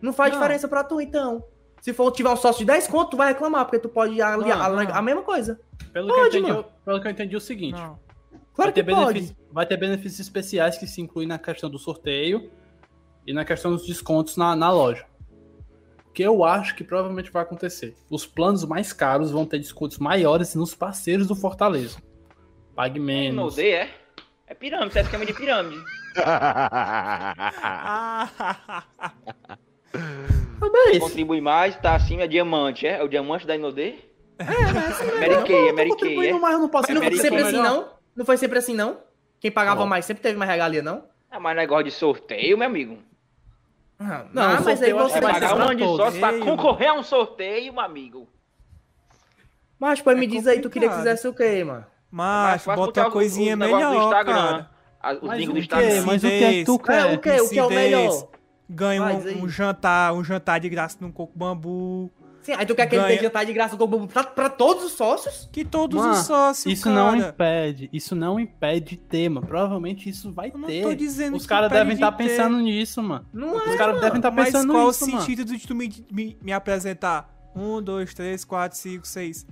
Não 0.01 0.11
faz 0.11 0.33
Não. 0.33 0.37
diferença 0.41 0.67
pra 0.67 0.83
tu, 0.83 0.99
então. 0.99 1.41
Se 1.79 1.93
for 1.93 2.11
tiver 2.11 2.29
um 2.29 2.35
sócio 2.35 2.59
de 2.59 2.65
10 2.65 2.85
conto, 2.85 3.11
tu 3.11 3.17
vai 3.17 3.29
reclamar, 3.29 3.63
porque 3.63 3.79
tu 3.79 3.87
pode 3.87 4.21
ali- 4.21 4.49
Não, 4.49 4.61
a, 4.93 5.01
mesma 5.01 5.21
coisa. 5.21 5.57
Pelo, 5.93 6.09
Pode, 6.09 6.31
que 6.31 6.35
eu 6.35 6.39
entendi, 6.41 6.51
mano. 6.51 6.65
pelo 6.83 6.99
que 7.01 7.07
eu 7.07 7.11
entendi 7.11 7.33
é 7.35 7.37
o 7.37 7.41
seguinte. 7.41 7.79
Não. 7.79 7.97
Claro 8.53 8.53
vai, 8.55 8.67
que 8.73 8.83
ter 8.83 8.91
pode. 8.91 9.05
benefícios, 9.13 9.37
vai 9.53 9.65
ter 9.65 9.77
benefícios 9.77 10.19
especiais 10.19 10.77
que 10.77 10.85
se 10.85 10.99
incluem 10.99 11.29
na 11.29 11.39
questão 11.39 11.69
do 11.69 11.79
sorteio 11.79 12.51
e 13.25 13.33
na 13.33 13.45
questão 13.45 13.71
dos 13.71 13.85
descontos 13.85 14.37
na, 14.37 14.55
na 14.55 14.71
loja. 14.71 15.05
O 16.07 16.11
que 16.11 16.23
eu 16.23 16.43
acho 16.43 16.75
que 16.75 16.83
provavelmente 16.83 17.31
vai 17.31 17.41
acontecer. 17.43 17.95
Os 18.09 18.25
planos 18.25 18.65
mais 18.65 18.91
caros 18.91 19.31
vão 19.31 19.45
ter 19.45 19.59
descontos 19.59 19.97
maiores 19.97 20.53
nos 20.55 20.75
parceiros 20.75 21.25
do 21.27 21.35
Fortaleza. 21.35 21.97
Pague 22.75 22.99
No 22.99 23.05
menos. 23.05 23.55
D, 23.55 23.69
é? 23.69 23.89
É 24.47 24.53
pirâmide, 24.53 24.97
é 24.97 25.01
esquema 25.01 25.25
de 25.25 25.33
pirâmide. 25.33 25.81
Ah, 27.83 28.83
Também 30.59 30.91
isso. 30.91 30.99
Contribui 31.01 31.41
mais, 31.41 31.75
tá 31.77 31.95
acima, 31.95 32.23
é 32.23 32.27
diamante, 32.27 32.85
é? 32.85 32.99
É 32.99 33.03
o 33.03 33.07
diamante 33.07 33.45
da 33.47 33.55
Inodê? 33.55 33.95
É, 34.39 34.45
mas 34.73 35.01
assim, 35.01 35.05
Mary 35.19 35.31
eu- 35.33 35.43
Kay, 35.43 35.55
eu 35.55 35.67
é 35.67 35.71
Mary 35.73 35.95
Kay, 35.97 36.27
é? 36.27 36.33
mais, 36.33 36.53
eu 36.55 36.59
não 36.59 36.69
posso. 36.69 36.91
É 36.91 36.93
Não 36.93 37.01
foi 37.01 37.17
sempre 37.17 37.41
assim, 37.41 37.57
não? 37.57 37.89
Não 38.15 38.25
foi 38.25 38.37
sempre 38.37 38.59
assim, 38.59 38.75
não? 38.75 38.97
Quem 39.39 39.51
pagava 39.51 39.79
Não. 39.81 39.87
mais 39.87 40.05
sempre 40.05 40.21
teve 40.21 40.37
mais 40.37 40.49
regalia, 40.51 40.81
não? 40.83 41.03
Ah, 41.29 41.39
mas 41.39 41.55
negócio 41.55 41.85
de 41.85 41.91
sorteio, 41.91 42.57
meu 42.57 42.67
amigo. 42.67 42.97
Não, 44.01 44.29
Não, 44.33 44.43
ah, 44.43 44.59
o 44.59 44.63
mas 44.63 44.81
aí 44.81 44.93
você 44.93 45.21
Vai 45.21 45.33
pagar 45.33 45.55
um 45.55 45.75
de 45.75 45.83
todos. 45.83 45.97
sócio 45.97 46.19
pra 46.19 46.39
concorrer 46.39 46.89
a 46.89 46.93
um 46.93 47.03
sorteio, 47.03 47.71
meu 47.71 47.81
amigo. 47.81 48.27
Mas, 49.79 50.01
pô, 50.01 50.11
me 50.15 50.25
É 50.25 50.29
diz 50.29 50.47
aí, 50.47 50.59
tu 50.61 50.69
queria 50.69 50.89
que 50.89 50.95
fizesse 50.95 51.27
o 51.27 51.33
quê, 51.33 51.63
mano? 51.63 51.85
Mas 52.09 52.63
fácil 52.63 52.85
bota 52.85 53.01
uma 53.01 53.11
coisinha 53.11 53.53
os 53.53 53.59
negócios 53.59 53.87
do 53.87 53.93
melhor, 53.93 54.05
Instagram. 54.05 54.33
cara. 54.33 54.69
Mas 55.21 55.43
o 55.43 55.47
do 55.47 55.53
quê? 55.53 55.59
Instagram. 55.59 56.03
Mas 56.05 56.23
o 56.23 56.27
que 56.27 56.43
é 56.43 56.63
tu 56.63 56.79
É, 56.91 57.05
o 57.05 57.19
que? 57.19 57.41
O 57.41 57.49
que 57.49 57.59
é 57.59 57.63
o 57.63 57.69
melhor? 57.69 58.27
Ganha 58.69 59.03
um, 59.03 59.43
um 59.43 59.49
jantar, 59.49 60.13
um 60.13 60.23
jantar 60.23 60.59
de 60.59 60.69
graça 60.69 60.97
num 61.01 61.11
coco 61.11 61.33
bambu. 61.37 62.11
Sim, 62.43 62.53
aí 62.53 62.65
tu 62.65 62.73
quer 62.73 62.87
que 62.87 62.95
ele 62.95 63.03
Ganha. 63.03 63.17
dê 63.17 63.23
jantar 63.23 63.45
de 63.45 63.53
graça 63.53 63.77
com 63.77 63.83
o 63.83 64.07
pra, 64.07 64.23
pra 64.23 64.49
todos 64.49 64.83
os 64.85 64.93
sócios? 64.93 65.47
Que 65.51 65.63
todos 65.63 65.99
Mano, 65.99 66.13
os 66.13 66.19
sócios, 66.25 66.73
Isso 66.73 66.89
não 66.89 67.11
cara. 67.17 67.29
impede, 67.29 67.89
isso 67.93 68.15
não 68.15 68.39
impede 68.39 68.97
tema. 68.97 69.41
Provavelmente 69.41 70.09
isso 70.09 70.31
vai 70.31 70.49
Eu 70.49 70.57
não 70.57 70.67
ter. 70.67 70.81
tô 70.81 70.93
dizendo 70.95 71.37
Os 71.37 71.45
caras 71.45 71.69
devem 71.71 71.95
de 71.95 72.01
estar 72.03 72.11
ter. 72.13 72.23
pensando 72.27 72.57
nisso, 72.59 73.03
mano. 73.03 73.25
Não 73.31 73.55
Os 73.57 73.61
é, 73.67 73.77
caras 73.77 73.95
mano. 73.95 74.01
devem 74.01 74.17
estar 74.17 74.31
Mas 74.31 74.45
pensando 74.47 74.73
qual 74.73 74.87
nisso, 74.87 75.05
o 75.05 75.07
mano. 75.09 75.21
sentido 75.21 75.45
de 75.45 75.67
tu 75.67 75.75
me, 75.75 76.05
me, 76.11 76.37
me 76.41 76.51
apresentar? 76.51 77.29
Um, 77.55 77.81
dois, 77.81 78.13
três, 78.13 78.43
quatro, 78.43 78.77
cinco, 78.77 79.05
seis. 79.07 79.45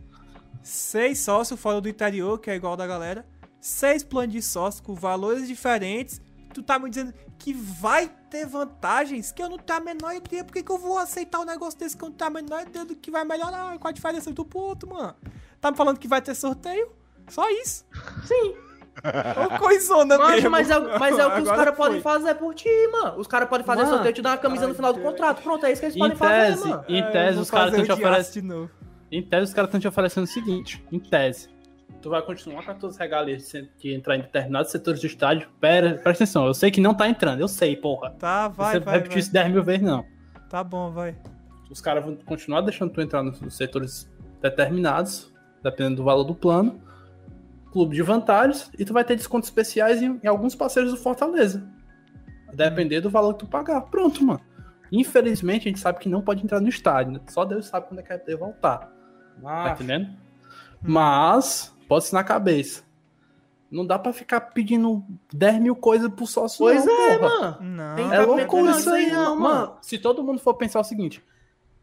Seis 0.63 1.19
sócios 1.19 1.59
fora 1.59 1.79
do 1.79 1.87
interior, 1.89 2.39
que 2.39 2.49
é 2.49 2.55
igual 2.55 2.75
da 2.75 2.87
galera. 2.87 3.25
Seis 3.61 4.03
planos 4.03 4.33
de 4.33 4.41
sócio 4.41 4.81
com 4.83 4.93
valores 4.95 5.47
diferentes. 5.47 6.21
Tu 6.53 6.63
tá 6.63 6.77
me 6.79 6.89
dizendo 6.89 7.13
que 7.37 7.53
vai 7.53 8.09
ter 8.29 8.45
vantagens 8.45 9.31
que 9.31 9.41
eu 9.41 9.49
não 9.49 9.57
tenho 9.57 9.79
a 9.79 9.81
menor 9.83 10.13
ideia. 10.15 10.43
Por 10.43 10.53
que, 10.53 10.63
que 10.63 10.71
eu 10.71 10.77
vou 10.77 10.97
aceitar 10.97 11.39
um 11.39 11.45
negócio 11.45 11.79
desse 11.79 11.95
que 11.95 12.03
eu 12.03 12.09
não 12.09 12.15
tenho 12.15 12.29
a 12.29 12.33
menor 12.33 12.61
ideia 12.61 12.85
do 12.85 12.95
que 12.95 13.09
vai 13.11 13.23
melhorar? 13.23 13.77
Qual 13.77 13.89
a 13.89 13.93
diferença 13.93 14.31
do 14.31 14.43
ponto, 14.45 14.87
mano? 14.87 15.15
Tá 15.61 15.71
me 15.71 15.77
falando 15.77 15.97
que 15.99 16.07
vai 16.07 16.21
ter 16.21 16.35
sorteio? 16.35 16.91
Só 17.29 17.49
isso. 17.49 17.85
Sim. 18.25 18.55
Ô, 19.45 19.57
coisona 19.59 20.17
Mas, 20.17 20.35
mesmo. 20.35 20.49
mas, 20.49 20.69
é, 20.69 20.77
o- 20.77 20.99
mas 20.99 21.17
é 21.17 21.25
o 21.25 21.31
que 21.35 21.41
os 21.41 21.49
caras 21.49 21.75
podem 21.75 22.01
fazer 22.01 22.35
por 22.35 22.53
ti, 22.53 22.67
mano. 22.91 23.17
Os 23.19 23.27
caras 23.27 23.47
podem 23.47 23.65
fazer 23.65 23.83
Mano. 23.83 23.93
sorteio 23.93 24.11
e 24.11 24.13
te 24.15 24.21
dar 24.21 24.31
uma 24.31 24.37
camisa 24.37 24.63
no 24.63 24.69
Ai, 24.69 24.75
final 24.75 24.91
do 24.93 24.99
contrato. 25.01 25.41
Pronto, 25.41 25.65
é 25.65 25.71
isso 25.71 25.79
que 25.79 25.85
eles 25.85 25.95
Em 25.95 25.99
podem 25.99 26.17
fazer, 26.17 26.33
tese, 26.55 26.67
mano. 26.67 26.83
em 26.89 26.99
É, 26.99 27.11
tese 27.11 27.33
vou 27.35 27.43
os 27.43 27.51
caras 27.51 27.69
fazer 27.69 27.81
estão 27.83 27.95
te 27.95 28.01
oferecendo. 28.03 28.71
Em 29.11 29.23
tese, 29.23 29.43
os 29.43 29.53
caras 29.53 29.67
estão 29.69 29.79
te 29.79 29.87
oferecendo 29.87 30.23
o 30.25 30.27
seguinte: 30.27 30.83
em 30.91 30.99
tese, 30.99 31.47
tu 32.01 32.09
vai 32.09 32.21
continuar 32.21 32.63
com 32.63 32.71
as 32.71 32.77
tuas 32.77 32.97
regalias 32.97 33.51
de 33.77 33.93
entrar 33.93 34.15
em 34.15 34.21
determinados 34.21 34.71
setores 34.71 35.01
do 35.01 35.07
estádio. 35.07 35.49
Pera, 35.59 35.91
presta 35.95 36.23
atenção, 36.23 36.45
eu 36.47 36.53
sei 36.53 36.71
que 36.71 36.79
não 36.81 36.93
tá 36.93 37.07
entrando, 37.09 37.39
eu 37.41 37.47
sei, 37.47 37.75
porra. 37.75 38.11
Tá, 38.11 38.47
vai, 38.47 38.73
Você 38.73 38.79
vai, 38.79 38.93
repetir 38.95 39.13
vai. 39.13 39.19
isso 39.19 39.33
10 39.33 39.51
mil 39.51 39.63
vezes, 39.63 39.81
não. 39.81 40.05
Tá 40.49 40.63
bom, 40.63 40.91
vai. 40.91 41.15
Os 41.69 41.81
caras 41.81 42.03
vão 42.03 42.15
continuar 42.15 42.61
deixando 42.61 42.91
tu 42.91 43.01
entrar 43.01 43.21
nos 43.21 43.55
setores 43.55 44.09
determinados, 44.41 45.31
dependendo 45.61 45.97
do 45.97 46.03
valor 46.03 46.23
do 46.23 46.33
plano. 46.33 46.81
Clube 47.71 47.95
de 47.95 48.01
vantagens, 48.01 48.71
e 48.79 48.83
tu 48.83 48.93
vai 48.93 49.03
ter 49.03 49.15
descontos 49.15 49.47
especiais 49.47 50.01
em, 50.01 50.19
em 50.23 50.27
alguns 50.27 50.55
parceiros 50.55 50.89
do 50.91 50.97
Fortaleza. 50.97 51.63
A 52.47 52.55
Depender 52.55 52.99
do 52.99 53.11
valor 53.11 53.33
que 53.33 53.39
tu 53.41 53.47
pagar. 53.47 53.81
Pronto, 53.81 54.23
mano. 54.23 54.41
Infelizmente, 54.91 55.67
a 55.67 55.71
gente 55.71 55.79
sabe 55.79 55.99
que 55.99 56.09
não 56.09 56.19
pode 56.19 56.43
entrar 56.43 56.59
no 56.59 56.67
estádio, 56.67 57.11
né? 57.13 57.19
Só 57.27 57.45
Deus 57.45 57.67
sabe 57.67 57.85
quando 57.87 57.99
é 57.99 58.01
que 58.01 58.09
vai 58.09 58.17
poder 58.17 58.37
voltar. 58.37 58.77
Tá 58.79 58.89
Ah, 59.45 59.69
entendendo? 59.73 60.09
Mas, 60.81 61.77
pode 61.89 62.05
ser 62.05 62.15
na 62.15 62.23
cabeça. 62.23 62.83
Não 63.69 63.85
dá 63.85 63.99
pra 63.99 64.11
ficar 64.13 64.39
pedindo 64.41 65.03
10 65.33 65.59
mil 65.59 65.75
coisas 65.75 66.09
pro 66.09 66.25
sócio. 66.25 66.57
Pois 66.59 66.83
não, 66.85 67.01
é, 67.11 67.17
porra. 67.17 67.39
mano. 67.39 67.57
Não. 67.61 67.95
Tem 67.95 68.13
É 68.13 68.21
loucura 68.21 68.71
não, 68.71 68.79
isso 68.79 68.89
aí, 68.89 69.11
não, 69.11 69.35
não, 69.35 69.39
mano. 69.39 69.75
Se 69.81 69.97
todo 69.99 70.23
mundo 70.23 70.39
for 70.39 70.53
pensar 70.55 70.79
o 70.79 70.83
seguinte, 70.83 71.21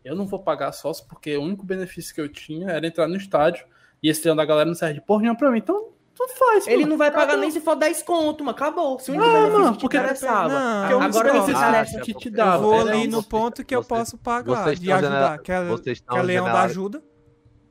eu 0.05 0.17
não 0.17 0.27
vou 0.27 0.39
pagar 0.41 0.73
sócio 0.73 1.05
porque 1.09 1.37
o 1.37 1.43
único 1.43 1.65
benefício 1.65 2.13
que 2.15 2.21
eu 2.21 2.29
tinha 2.29 2.71
era 2.71 2.87
entrar 2.87 3.07
no 3.07 3.17
estádio 3.17 3.65
e 4.03 4.09
esse 4.09 4.21
treino 4.23 4.37
da 4.37 4.45
galera 4.45 4.67
não 4.67 4.75
serve 4.75 4.95
de 4.95 5.01
porra 5.01 5.21
nenhuma 5.23 5.39
pra 5.39 5.51
mim. 5.51 5.59
Então, 5.59 5.91
tudo 6.13 6.33
faz. 6.33 6.67
Ele 6.67 6.79
mano. 6.79 6.89
não 6.91 6.97
vai 6.99 7.11
pagar 7.11 7.23
Acabou. 7.25 7.41
nem 7.43 7.51
se 7.53 7.61
for 7.61 7.77
10 7.77 8.03
conto, 8.03 8.43
mano. 8.43 8.57
Acabou. 8.57 8.99
Se 8.99 9.13
Não, 9.13 9.19
benefício 9.21 9.53
mano, 9.61 9.77
porque- 9.79 9.97
interessava. 9.97 10.49
Não, 10.49 11.01
Agora 11.03 11.33
benefício 11.33 12.01
que 12.03 12.11
Ah, 12.13 12.15
te, 12.19 12.31
dava. 12.31 12.57
Eu 12.57 12.61
vou 12.63 12.81
ali 12.81 13.07
no 13.07 13.23
ponto 13.23 13.65
que 13.65 13.77
eu 13.77 13.85
posso 13.85 14.19
pagar 14.19 14.73
estão 14.73 14.97
ajudar. 14.97 15.01
genera- 15.03 15.39
Que 15.39 15.53
é, 15.53 15.65
vocês 15.65 15.99
que 16.01 16.05
estão 16.05 16.19
é 16.19 16.23
leão 16.23 16.47
da 16.47 16.63
ajuda. 16.63 17.01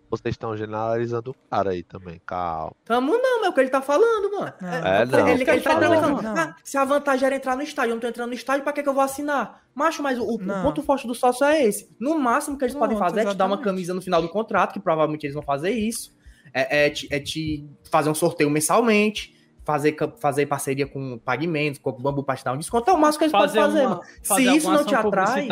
Vocês 0.09 0.33
estão 0.33 0.55
generalizando 0.55 1.31
o 1.31 1.35
cara 1.49 1.71
aí 1.71 1.83
também, 1.83 2.21
calma. 2.25 2.71
Tamo 2.85 3.17
não, 3.17 3.39
mas 3.39 3.47
é 3.47 3.49
o 3.49 3.53
que 3.53 3.59
ele 3.59 3.69
tá 3.69 3.81
falando, 3.81 4.31
mano. 4.31 4.53
É, 4.61 5.05
não. 5.05 5.27
ele, 5.27 5.43
ele 5.43 5.61
tá 5.61 5.71
falando, 5.71 6.21
não. 6.21 6.37
ah, 6.37 6.55
se 6.63 6.77
a 6.77 6.85
vantagem 6.85 7.25
era 7.25 7.35
entrar 7.35 7.55
no 7.55 7.63
estádio, 7.63 7.91
eu 7.91 7.95
não 7.95 8.01
tô 8.01 8.07
entrando 8.07 8.29
no 8.29 8.33
estádio, 8.35 8.63
pra 8.63 8.71
que, 8.71 8.83
que 8.83 8.89
eu 8.89 8.93
vou 8.93 9.03
assinar? 9.03 9.63
Macho, 9.73 10.01
mas 10.01 10.17
o, 10.19 10.23
o 10.23 10.37
ponto 10.37 10.81
forte 10.83 11.05
do 11.07 11.15
sócio 11.15 11.45
é 11.45 11.63
esse. 11.63 11.89
No 11.99 12.17
máximo 12.17 12.57
que 12.57 12.63
eles 12.63 12.75
podem 12.75 12.97
fazer 12.97 13.21
é 13.21 13.25
te 13.25 13.35
dar 13.35 13.45
uma 13.45 13.55
exatamente. 13.55 13.63
camisa 13.63 13.93
no 13.93 14.01
final 14.01 14.21
do 14.21 14.29
contrato, 14.29 14.73
que 14.73 14.79
provavelmente 14.79 15.25
eles 15.25 15.33
vão 15.33 15.43
fazer 15.43 15.71
isso. 15.71 16.15
É, 16.53 16.85
é 16.85 16.89
te, 16.89 17.07
é 17.11 17.19
te 17.19 17.67
fazer 17.91 18.09
um 18.09 18.15
sorteio 18.15 18.49
mensalmente, 18.49 19.35
fazer, 19.65 19.95
fazer 20.21 20.45
parceria 20.45 20.87
com 20.87 21.17
pagamentos, 21.17 21.79
com 21.79 21.89
o 21.89 21.93
bambu 21.93 22.23
pra 22.23 22.35
te 22.35 22.45
dar 22.45 22.53
um 22.53 22.57
desconto. 22.57 22.89
É 22.89 22.93
o 22.93 22.97
máximo 22.97 23.19
que 23.19 23.23
eles 23.25 23.31
Fazer, 23.31 23.59
podem 23.59 23.73
fazer, 23.73 23.85
uma, 23.87 23.89
mano. 23.95 24.01
fazer 24.23 24.43
Se 24.43 24.57
isso 24.57 24.71
não 24.71 24.85
te 24.85 24.95
atrai. 24.95 25.47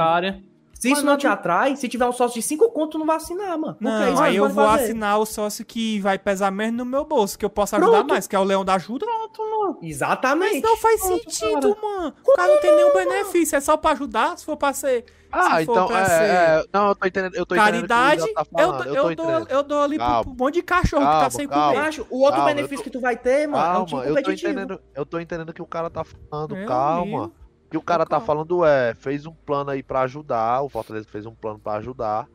Se 0.83 0.87
isso 0.89 0.95
Mas 0.97 1.03
não 1.05 1.11
não 1.13 1.17
te 1.17 1.27
atrai, 1.27 1.75
se 1.77 1.87
tiver 1.87 2.05
um 2.05 2.11
sócio 2.11 2.41
de 2.41 2.45
5 2.45 2.69
conto, 2.71 2.91
tu 2.91 2.97
não 2.99 3.05
vai 3.05 3.15
assinar, 3.15 3.57
mano. 3.57 3.77
É 3.79 3.83
Não, 3.83 4.13
isso 4.13 4.21
aí 4.21 4.35
eu 4.35 4.49
vou 4.49 4.65
fazer. 4.65 4.83
assinar 4.83 5.17
o 5.19 5.25
sócio 5.25 5.63
que 5.65 5.99
vai 6.01 6.19
pesar 6.19 6.51
menos 6.51 6.75
no 6.77 6.85
meu 6.85 7.05
bolso, 7.05 7.39
que 7.39 7.45
eu 7.45 7.49
posso 7.49 7.75
ajudar 7.77 7.91
Pronto. 7.99 8.09
mais, 8.09 8.27
que 8.27 8.35
é 8.35 8.39
o 8.39 8.43
leão 8.43 8.65
da 8.65 8.73
ajuda. 8.75 9.05
Exatamente. 9.81 10.53
Mas 10.55 10.61
não 10.61 10.77
faz 10.77 11.01
Pronto, 11.01 11.31
sentido, 11.31 11.77
mano. 11.81 12.13
O 12.27 12.33
cara 12.33 12.53
não 12.53 12.61
tem 12.61 12.75
nenhum 12.75 12.93
benefício, 12.93 13.55
é 13.55 13.59
só 13.61 13.77
pra 13.77 13.91
ajudar, 13.91 14.37
se 14.37 14.45
for 14.45 14.57
pra 14.57 14.73
ser 14.73 15.05
Ah, 15.31 15.59
Se 15.59 15.65
for 15.65 15.71
então, 15.71 15.87
pra 15.87 15.99
é, 16.01 16.05
ser 16.05 16.13
é, 16.23 16.63
Não, 16.71 16.87
eu 16.89 16.95
tô 16.95 17.07
entendendo. 17.07 17.35
Eu 17.35 17.45
tô 17.45 17.55
caridade, 17.55 18.21
entendendo 18.21 18.45
tá 18.45 18.61
eu, 18.61 18.67
eu, 18.69 18.77
tô 18.77 18.83
dou, 18.93 19.11
entendendo. 19.11 19.47
eu 19.49 19.63
dou 19.63 19.81
ali 19.81 19.97
pro- 19.97 20.05
Calma. 20.05 20.23
pro 20.23 20.35
monte 20.45 20.53
de 20.55 20.61
cachorro 20.61 21.01
que 21.01 21.07
tá 21.07 21.13
Calma, 21.13 21.29
sem 21.31 21.47
calma. 21.47 21.67
comer. 21.73 21.79
Macho, 21.85 22.07
o 22.09 22.19
outro 22.19 22.35
Calma, 22.35 22.51
eu 22.51 22.55
benefício 22.55 22.77
tô- 22.77 22.83
que 22.83 22.89
tu 22.91 22.99
vai 23.01 23.17
ter, 23.17 23.47
mano, 23.47 23.63
é 23.63 23.69
um 23.69 23.71
Calma, 23.71 23.85
time 23.87 23.99
eu 24.01 24.03
tô 24.03 24.09
competitivo. 24.15 24.51
entendendo, 24.51 24.79
eu 24.93 25.05
tô 25.05 25.19
entendendo 25.19 25.49
o 25.49 25.53
que 25.53 25.61
o 25.61 25.65
cara 25.65 25.89
tá 25.89 26.03
falando, 26.03 26.55
Eu 26.55 26.67
calma. 26.67 27.31
Que 27.73 27.77
o 27.77 27.81
cara 27.81 28.05
tá 28.05 28.19
falando 28.19 28.63
é, 28.63 28.93
fez 28.93 29.25
um 29.25 29.33
plano 29.33 29.71
aí 29.71 29.81
pra 29.81 30.01
ajudar, 30.01 30.61
o 30.61 30.69
Fortaleza 30.69 31.07
fez 31.09 31.25
um 31.25 31.33
plano 31.33 31.57
pra 31.59 31.73
ajudar. 31.73 32.27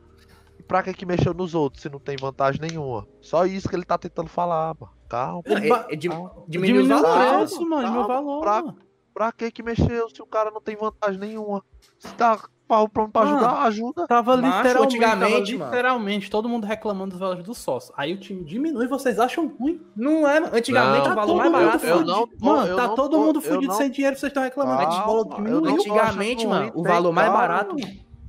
E 0.59 0.63
pra 0.63 0.83
que 0.83 0.93
que 0.93 1.05
mexeu 1.05 1.33
nos 1.33 1.55
outros 1.55 1.81
se 1.81 1.89
não 1.89 1.97
tem 1.99 2.17
vantagem 2.17 2.59
nenhuma? 2.59 3.07
Só 3.21 3.45
isso 3.45 3.69
que 3.69 3.75
ele 3.75 3.85
tá 3.85 3.97
tentando 3.97 4.27
falar, 4.27 4.75
mano. 4.77 4.91
Calma. 5.07 5.41
É- 5.47 5.93
é 5.93 5.95
dim- 5.95 6.09
calma. 6.09 6.43
Diminui 6.45 6.79
os 6.79 6.87
Diminui 6.89 7.09
o 7.09 7.37
preço, 7.37 7.69
mano. 7.69 7.83
Calma, 7.87 8.07
valor, 8.07 8.41
pra- 8.41 8.61
mano. 8.63 8.77
Pra 9.13 9.31
que 9.31 9.49
que 9.49 9.63
mexeu 9.63 10.09
se 10.09 10.21
o 10.21 10.25
cara 10.27 10.51
não 10.51 10.59
tem 10.61 10.75
vantagem 10.75 11.19
nenhuma? 11.19 11.63
Se 11.97 12.13
dá 12.15 12.37
o 12.77 12.89
plano 12.89 13.09
pra 13.11 13.21
ajudar, 13.23 13.61
ajuda. 13.63 14.07
Tava 14.07 14.37
Macho, 14.37 14.57
literalmente, 14.57 14.95
antigamente, 14.95 15.51
tava 15.51 15.57
mano. 15.59 15.71
literalmente 15.71 16.29
todo 16.29 16.49
mundo 16.49 16.65
reclamando 16.65 17.11
dos 17.11 17.19
valores 17.19 17.43
do 17.43 17.53
sócio. 17.53 17.93
Aí 17.97 18.13
o 18.13 18.17
time 18.17 18.43
diminui, 18.43 18.87
vocês 18.87 19.19
acham 19.19 19.47
ruim? 19.59 19.81
Não 19.95 20.27
é, 20.27 20.39
mano. 20.39 20.55
Antigamente 20.55 21.05
Não, 21.07 21.11
o 21.11 21.15
valor 21.15 21.27
todo 21.27 21.51
mais 21.51 21.51
barato. 21.65 21.85
eu 21.85 22.05
não 22.05 22.27
tô- 22.27 22.45
Mano, 22.45 22.67
eu 22.67 22.75
tá 22.75 22.87
não 22.87 22.95
todo 22.95 23.11
tô- 23.11 23.23
mundo 23.23 23.41
fudido 23.41 23.67
não- 23.67 23.75
sem 23.75 23.89
dinheiro, 23.89 24.17
vocês 24.17 24.29
estão 24.29 24.43
reclamando. 24.43 24.79
Calma, 24.83 25.35
a 25.35 25.71
Antigamente, 25.71 26.45
mano, 26.47 26.61
ruim, 26.69 26.71
o 26.75 26.83
valor 26.83 27.11
mais 27.11 27.27
calma. 27.27 27.41
barato. 27.41 27.75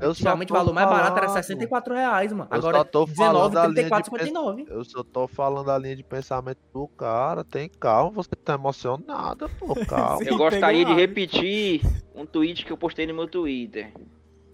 Eu 0.00 0.12
Antigamente 0.12 0.50
o 0.50 0.56
valor 0.56 0.72
mais 0.72 0.88
barato 0.88 1.12
era 1.18 1.26
falando. 1.28 1.42
64 1.44 1.94
reais, 1.94 2.32
mano. 2.32 2.48
Eu 2.50 2.56
Agora 2.56 2.78
só 2.78 2.84
tô 2.84 3.02
é 3.02 3.06
falando 3.08 3.52
da 3.52 3.66
19, 3.66 3.74
linha 3.74 3.74
34, 3.90 4.18
de 4.18 4.24
59. 4.24 4.66
Eu 4.70 4.82
só 4.84 5.02
tô 5.04 5.28
falando 5.28 5.66
da 5.66 5.76
linha 5.76 5.94
de 5.94 6.02
pensamento 6.02 6.58
do 6.72 6.88
cara. 6.88 7.44
Tem 7.44 7.68
calma, 7.68 8.10
você 8.10 8.30
tá 8.30 8.54
emocionada, 8.54 9.46
pô, 9.58 9.74
calma. 9.86 10.16
Sim. 10.24 10.30
Eu 10.30 10.38
gostaria 10.38 10.86
de 10.86 10.94
repetir 10.94 11.82
um 12.14 12.24
tweet 12.24 12.64
que 12.64 12.72
eu 12.72 12.78
postei 12.78 13.06
no 13.06 13.12
meu 13.14 13.28
Twitter. 13.28 13.92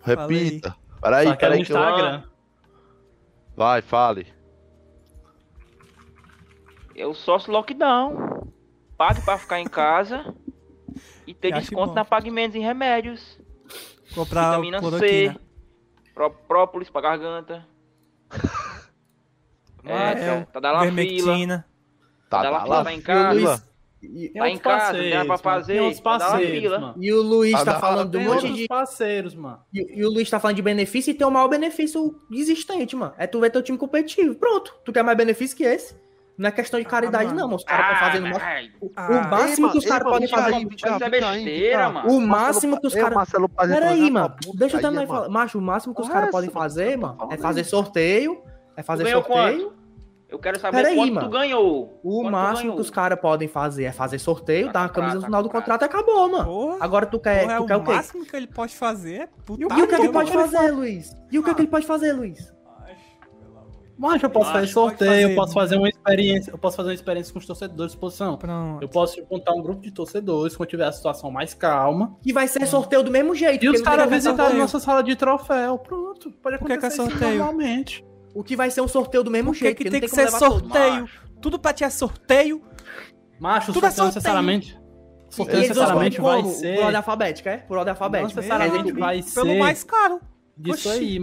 Repita. 0.06 0.76
Peraí, 1.00 1.24
Só 1.26 1.30
era 1.30 1.30
no 1.32 1.36
peraí 1.38 1.64
que 1.64 1.72
eu... 1.72 1.76
Instagram. 1.76 2.22
Vai, 3.56 3.82
fale. 3.82 4.26
É 6.94 7.06
o 7.06 7.14
sócio 7.14 7.52
lockdown. 7.52 8.50
Pague 8.96 9.20
pra 9.22 9.36
ficar 9.38 9.60
em 9.60 9.66
casa 9.68 10.34
e 11.26 11.34
ter 11.34 11.52
Eu 11.52 11.58
desconto 11.58 11.88
bom. 11.88 11.94
na 11.94 12.04
Pagamentos 12.04 12.56
em 12.56 12.60
remédios. 12.60 13.38
Comprar 14.14 14.50
Vitamina 14.50 14.78
cloroquina. 14.80 15.32
C, 15.34 15.40
pró- 16.14 16.30
própolis 16.30 16.88
pra 16.90 17.00
garganta. 17.00 17.66
É, 19.88 20.14
tá, 20.14 20.20
é, 20.20 20.44
tá 20.46 20.58
dando 20.58 20.74
uma 20.74 20.80
fila. 20.80 20.94
Vermectina. 20.96 21.66
Tá, 22.28 22.42
Tá 22.42 22.50
lá, 22.50 22.64
lá, 22.64 22.82
tá 22.82 22.92
em 22.92 23.00
casa. 23.00 23.38
Luiz, 23.38 23.68
e, 24.02 24.28
Tá 24.28 24.48
em 24.48 24.58
casa, 24.58 24.98
tem 24.98 25.26
pra 25.26 25.38
fazer, 25.38 25.72
Tem 25.74 25.82
uns 25.82 25.96
tá 26.00 26.18
parceiros, 26.18 26.94
e 27.00 27.12
o 27.12 27.22
Luiz 27.22 27.52
Tá 27.52 27.64
tá 27.72 27.80
falando 27.80 28.10
de 28.10 28.18
um 28.18 28.22
monte 28.24 28.52
de. 28.52 28.66
parceiros, 28.68 29.34
mano. 29.34 29.58
E, 29.72 30.00
e 30.00 30.04
o 30.04 30.10
Luiz 30.10 30.28
tá 30.30 30.38
falando 30.38 30.56
de 30.56 30.62
benefício 30.62 31.10
e 31.10 31.14
tem 31.14 31.26
o 31.26 31.30
maior 31.30 31.48
benefício 31.48 32.14
existente, 32.30 32.94
mano. 32.94 33.14
É 33.18 33.26
tu 33.26 33.40
ver 33.40 33.50
teu 33.50 33.62
time 33.62 33.78
competitivo. 33.78 34.34
Pronto. 34.34 34.74
Tu 34.84 34.92
quer 34.92 35.02
mais 35.02 35.16
benefício 35.16 35.56
que 35.56 35.64
esse? 35.64 35.94
Não 36.38 36.48
é 36.48 36.52
questão 36.52 36.78
de 36.78 36.84
caridade, 36.84 37.24
mano. 37.28 37.36
não, 37.40 37.44
mano. 37.46 37.56
Os 37.56 37.64
caras 37.64 37.92
estão 37.94 38.06
fazendo. 38.08 38.28
mó- 38.28 38.38
ai, 38.38 38.70
O, 38.78 38.90
Ah. 38.94 39.08
o 39.08 39.30
máximo 39.30 39.66
Ei, 39.68 39.72
que 39.72 39.78
os 39.78 39.86
caras 39.86 40.04
podem 40.06 40.28
fazer. 40.28 40.50
cá, 40.52 40.58
Isso 40.96 41.04
é 41.04 41.08
besteira, 41.08 41.88
mano. 41.88 42.10
O 42.10 42.20
máximo 42.20 42.78
que 42.80 42.86
os 42.86 42.94
caras. 42.94 43.30
Peraí, 43.66 44.10
mano. 44.10 44.34
Deixa 44.54 44.74
eu 44.76 44.78
aí, 44.78 44.82
também 44.82 45.06
falar. 45.06 45.28
Macho, 45.30 45.58
o 45.58 45.62
máximo 45.62 45.94
que 45.94 46.02
os 46.02 46.08
caras 46.08 46.24
essa, 46.24 46.32
podem 46.32 46.50
fazer, 46.50 46.90
tá 46.92 46.98
mano, 46.98 47.14
é 47.14 47.18
falando 47.18 47.40
fazer 47.40 47.60
aí. 47.60 47.64
sorteio. 47.64 48.42
É 48.76 48.82
fazer 48.82 49.08
sorteio. 49.10 49.72
Eu 50.36 50.40
quero 50.40 50.60
saber 50.60 50.76
Peraí, 50.76 50.94
quanto 50.96 51.14
mano. 51.14 51.26
tu 51.28 51.32
ganhou. 51.32 52.00
O 52.04 52.20
Quanto 52.20 52.30
máximo 52.30 52.58
ganhou. 52.60 52.74
que 52.76 52.80
os 52.82 52.90
caras 52.90 53.18
podem 53.18 53.48
fazer 53.48 53.84
é 53.84 53.92
fazer 53.92 54.18
sorteio, 54.18 54.66
Tá 54.66 54.72
dar 54.72 54.80
uma 54.80 54.88
comprado, 54.88 55.02
camisa 55.08 55.16
no 55.16 55.20
tá 55.22 55.26
final 55.28 55.42
do 55.42 55.48
contrato 55.48 55.82
e 55.82 55.84
acabou, 55.86 56.28
mano. 56.30 56.44
Porra, 56.44 56.76
Agora 56.80 57.06
tu 57.06 57.18
quer, 57.18 57.40
porra, 57.42 57.54
é 57.54 57.56
tu 57.56 57.62
o 57.62 57.66
quer 57.66 57.76
o 57.76 57.84
quê? 57.84 57.92
máximo 57.92 58.26
que 58.26 58.36
ele 58.36 58.46
pode 58.46 58.76
fazer 58.76 59.14
é 59.14 59.28
E 59.58 59.64
o, 59.64 59.68
puta 59.68 59.80
e 59.80 59.82
o 59.82 59.88
que, 59.88 59.94
é 59.94 59.98
que 59.98 60.02
ele 60.04 60.12
pode 60.12 60.30
fazer, 60.32 60.70
Luiz? 60.72 61.10
E 61.32 61.38
o 61.38 61.42
que, 61.42 61.50
é 61.50 61.54
que 61.54 61.60
ele 61.62 61.68
pode 61.68 61.86
fazer, 61.86 62.12
Luiz? 62.12 62.54
Mas 63.98 64.22
eu 64.22 64.28
posso 64.28 64.50
Acho 64.50 64.58
fazer 64.58 64.66
sorteio, 64.72 65.10
fazer. 65.10 65.30
eu 65.30 65.34
posso 65.34 65.54
fazer 65.54 65.76
uma 65.78 65.88
experiência, 65.88 66.50
eu 66.50 66.58
posso 66.58 66.76
fazer 66.76 66.88
uma 66.90 66.94
experiência 66.94 67.32
com 67.32 67.38
os 67.38 67.46
torcedores 67.46 67.92
de 67.92 67.98
posição. 67.98 68.36
Pronto. 68.36 68.82
Eu 68.82 68.88
posso 68.90 69.16
juntar 69.32 69.52
um 69.54 69.62
grupo 69.62 69.80
de 69.80 69.90
torcedores 69.90 70.54
quando 70.54 70.68
tiver 70.68 70.84
a 70.84 70.92
situação 70.92 71.30
mais 71.30 71.54
calma. 71.54 72.14
Que 72.22 72.30
vai 72.30 72.46
ser 72.46 72.66
sorteio 72.66 73.02
do 73.02 73.10
mesmo 73.10 73.34
jeito. 73.34 73.64
E 73.64 73.70
os 73.70 73.80
caras 73.80 74.22
sorteio. 74.22 74.58
nossa 74.58 74.78
sala 74.80 75.02
de 75.02 75.16
troféu. 75.16 75.78
Pronto. 75.78 76.30
Pode 76.42 76.56
acontecer 76.56 76.78
que 76.78 76.86
é 76.86 76.90
sorteio? 76.90 77.38
normalmente. 77.38 78.04
O 78.38 78.44
que 78.44 78.54
vai 78.54 78.70
ser 78.70 78.80
um 78.82 78.88
sorteio 78.88 79.24
do 79.24 79.30
mesmo 79.30 79.50
Por 79.50 79.54
que, 79.54 79.64
jeito. 79.64 79.76
que 79.78 79.84
porque 79.84 80.00
tem 80.00 80.08
que 80.08 80.14
ser 80.14 80.30
sorteio? 80.30 81.02
Macho. 81.02 81.20
Tudo 81.40 81.58
pra 81.58 81.72
ti 81.72 81.84
é 81.84 81.90
sorteio. 81.90 82.62
Macho, 83.40 83.72
Tudo 83.72 83.86
é 83.86 83.90
sorteio 83.90 83.94
sorteio. 83.96 84.06
necessariamente. 84.14 84.78
Sorteio 85.30 85.60
necessariamente 85.60 86.20
vai 86.20 86.42
como? 86.42 86.54
ser. 86.54 86.74
Por 86.76 86.84
ordem 86.84 86.96
alfabética, 86.96 87.50
é? 87.50 87.56
Por 87.58 87.78
ordem 87.78 87.94
Não 87.94 88.02
alfabética. 88.02 88.40
necessariamente 88.40 88.90
É, 88.90 88.92
vai 88.94 89.22
Pelo 89.22 89.46
ser 89.46 89.58
mais 89.58 89.84
caro. 89.84 90.20
disso 90.56 90.88
Oxi. 90.88 90.98
aí. 90.98 91.18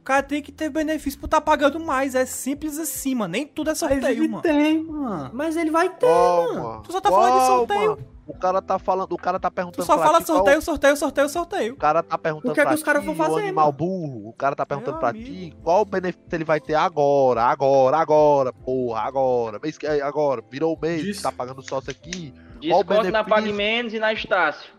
O 0.00 0.02
cara 0.08 0.22
tem 0.22 0.40
que 0.42 0.50
ter 0.50 0.70
benefício 0.70 1.20
por 1.20 1.26
estar 1.26 1.40
pagando 1.42 1.78
mais. 1.78 2.14
É 2.14 2.24
simples 2.24 2.78
assim, 2.78 3.14
mano. 3.14 3.32
Nem 3.32 3.46
tudo 3.46 3.68
é 3.68 3.72
Mas 3.72 3.78
sorteio, 3.78 4.06
ele 4.06 4.28
mano. 4.28 4.42
tem, 4.42 4.82
mano. 4.82 5.30
Mas 5.34 5.56
ele 5.56 5.70
vai 5.70 5.90
ter, 5.94 6.06
mano. 6.06 6.82
Tu 6.82 6.92
só 6.92 7.00
tá 7.00 7.10
falando 7.10 7.40
de 7.40 7.46
sorteio. 7.46 7.90
mano? 7.90 8.17
O 8.28 8.34
cara 8.38 8.60
tá 8.60 8.78
falando, 8.78 9.10
o 9.12 9.16
cara 9.16 9.40
tá 9.40 9.50
Tu 9.50 9.54
perguntando 9.54 9.86
só 9.86 9.96
pra 9.96 10.06
fala 10.06 10.18
ti 10.20 10.26
qual- 10.26 10.36
sorteio, 10.36 10.60
sorteio, 10.62 10.96
sorteio, 10.96 11.28
sorteio. 11.30 11.72
O 11.72 11.76
cara 11.78 12.02
tá 12.02 12.18
perguntando 12.18 12.52
O 12.52 12.54
que 12.54 12.60
é 12.60 12.66
que 12.66 12.74
os 12.74 12.82
caras 12.82 13.02
vão 13.04 13.14
fazer, 13.14 13.32
o 13.32 13.38
animal 13.38 13.66
mano? 13.66 13.76
burro. 13.78 14.28
O 14.28 14.32
cara 14.34 14.54
tá 14.54 14.66
perguntando 14.66 14.92
Meu 14.92 15.00
pra 15.00 15.08
amigo. 15.08 15.24
ti 15.24 15.56
qual 15.62 15.80
o 15.80 15.84
benefício 15.86 16.28
ele 16.32 16.44
vai 16.44 16.60
ter 16.60 16.74
agora, 16.74 17.42
agora, 17.44 17.96
agora, 17.96 18.52
porra, 18.52 19.00
agora. 19.00 19.58
Mês 19.62 19.78
que 19.78 19.86
agora, 19.86 20.42
virou 20.50 20.74
o 20.76 20.78
mês, 20.80 21.02
Disso. 21.02 21.22
tá 21.22 21.32
pagando 21.32 21.62
sócio 21.62 21.90
aqui. 21.90 22.34
Desconto 22.60 22.88
na 22.94 23.00
benefício? 23.02 23.24
Pagamentos 23.24 23.94
e 23.94 23.98
na 23.98 24.12
Estácio. 24.12 24.70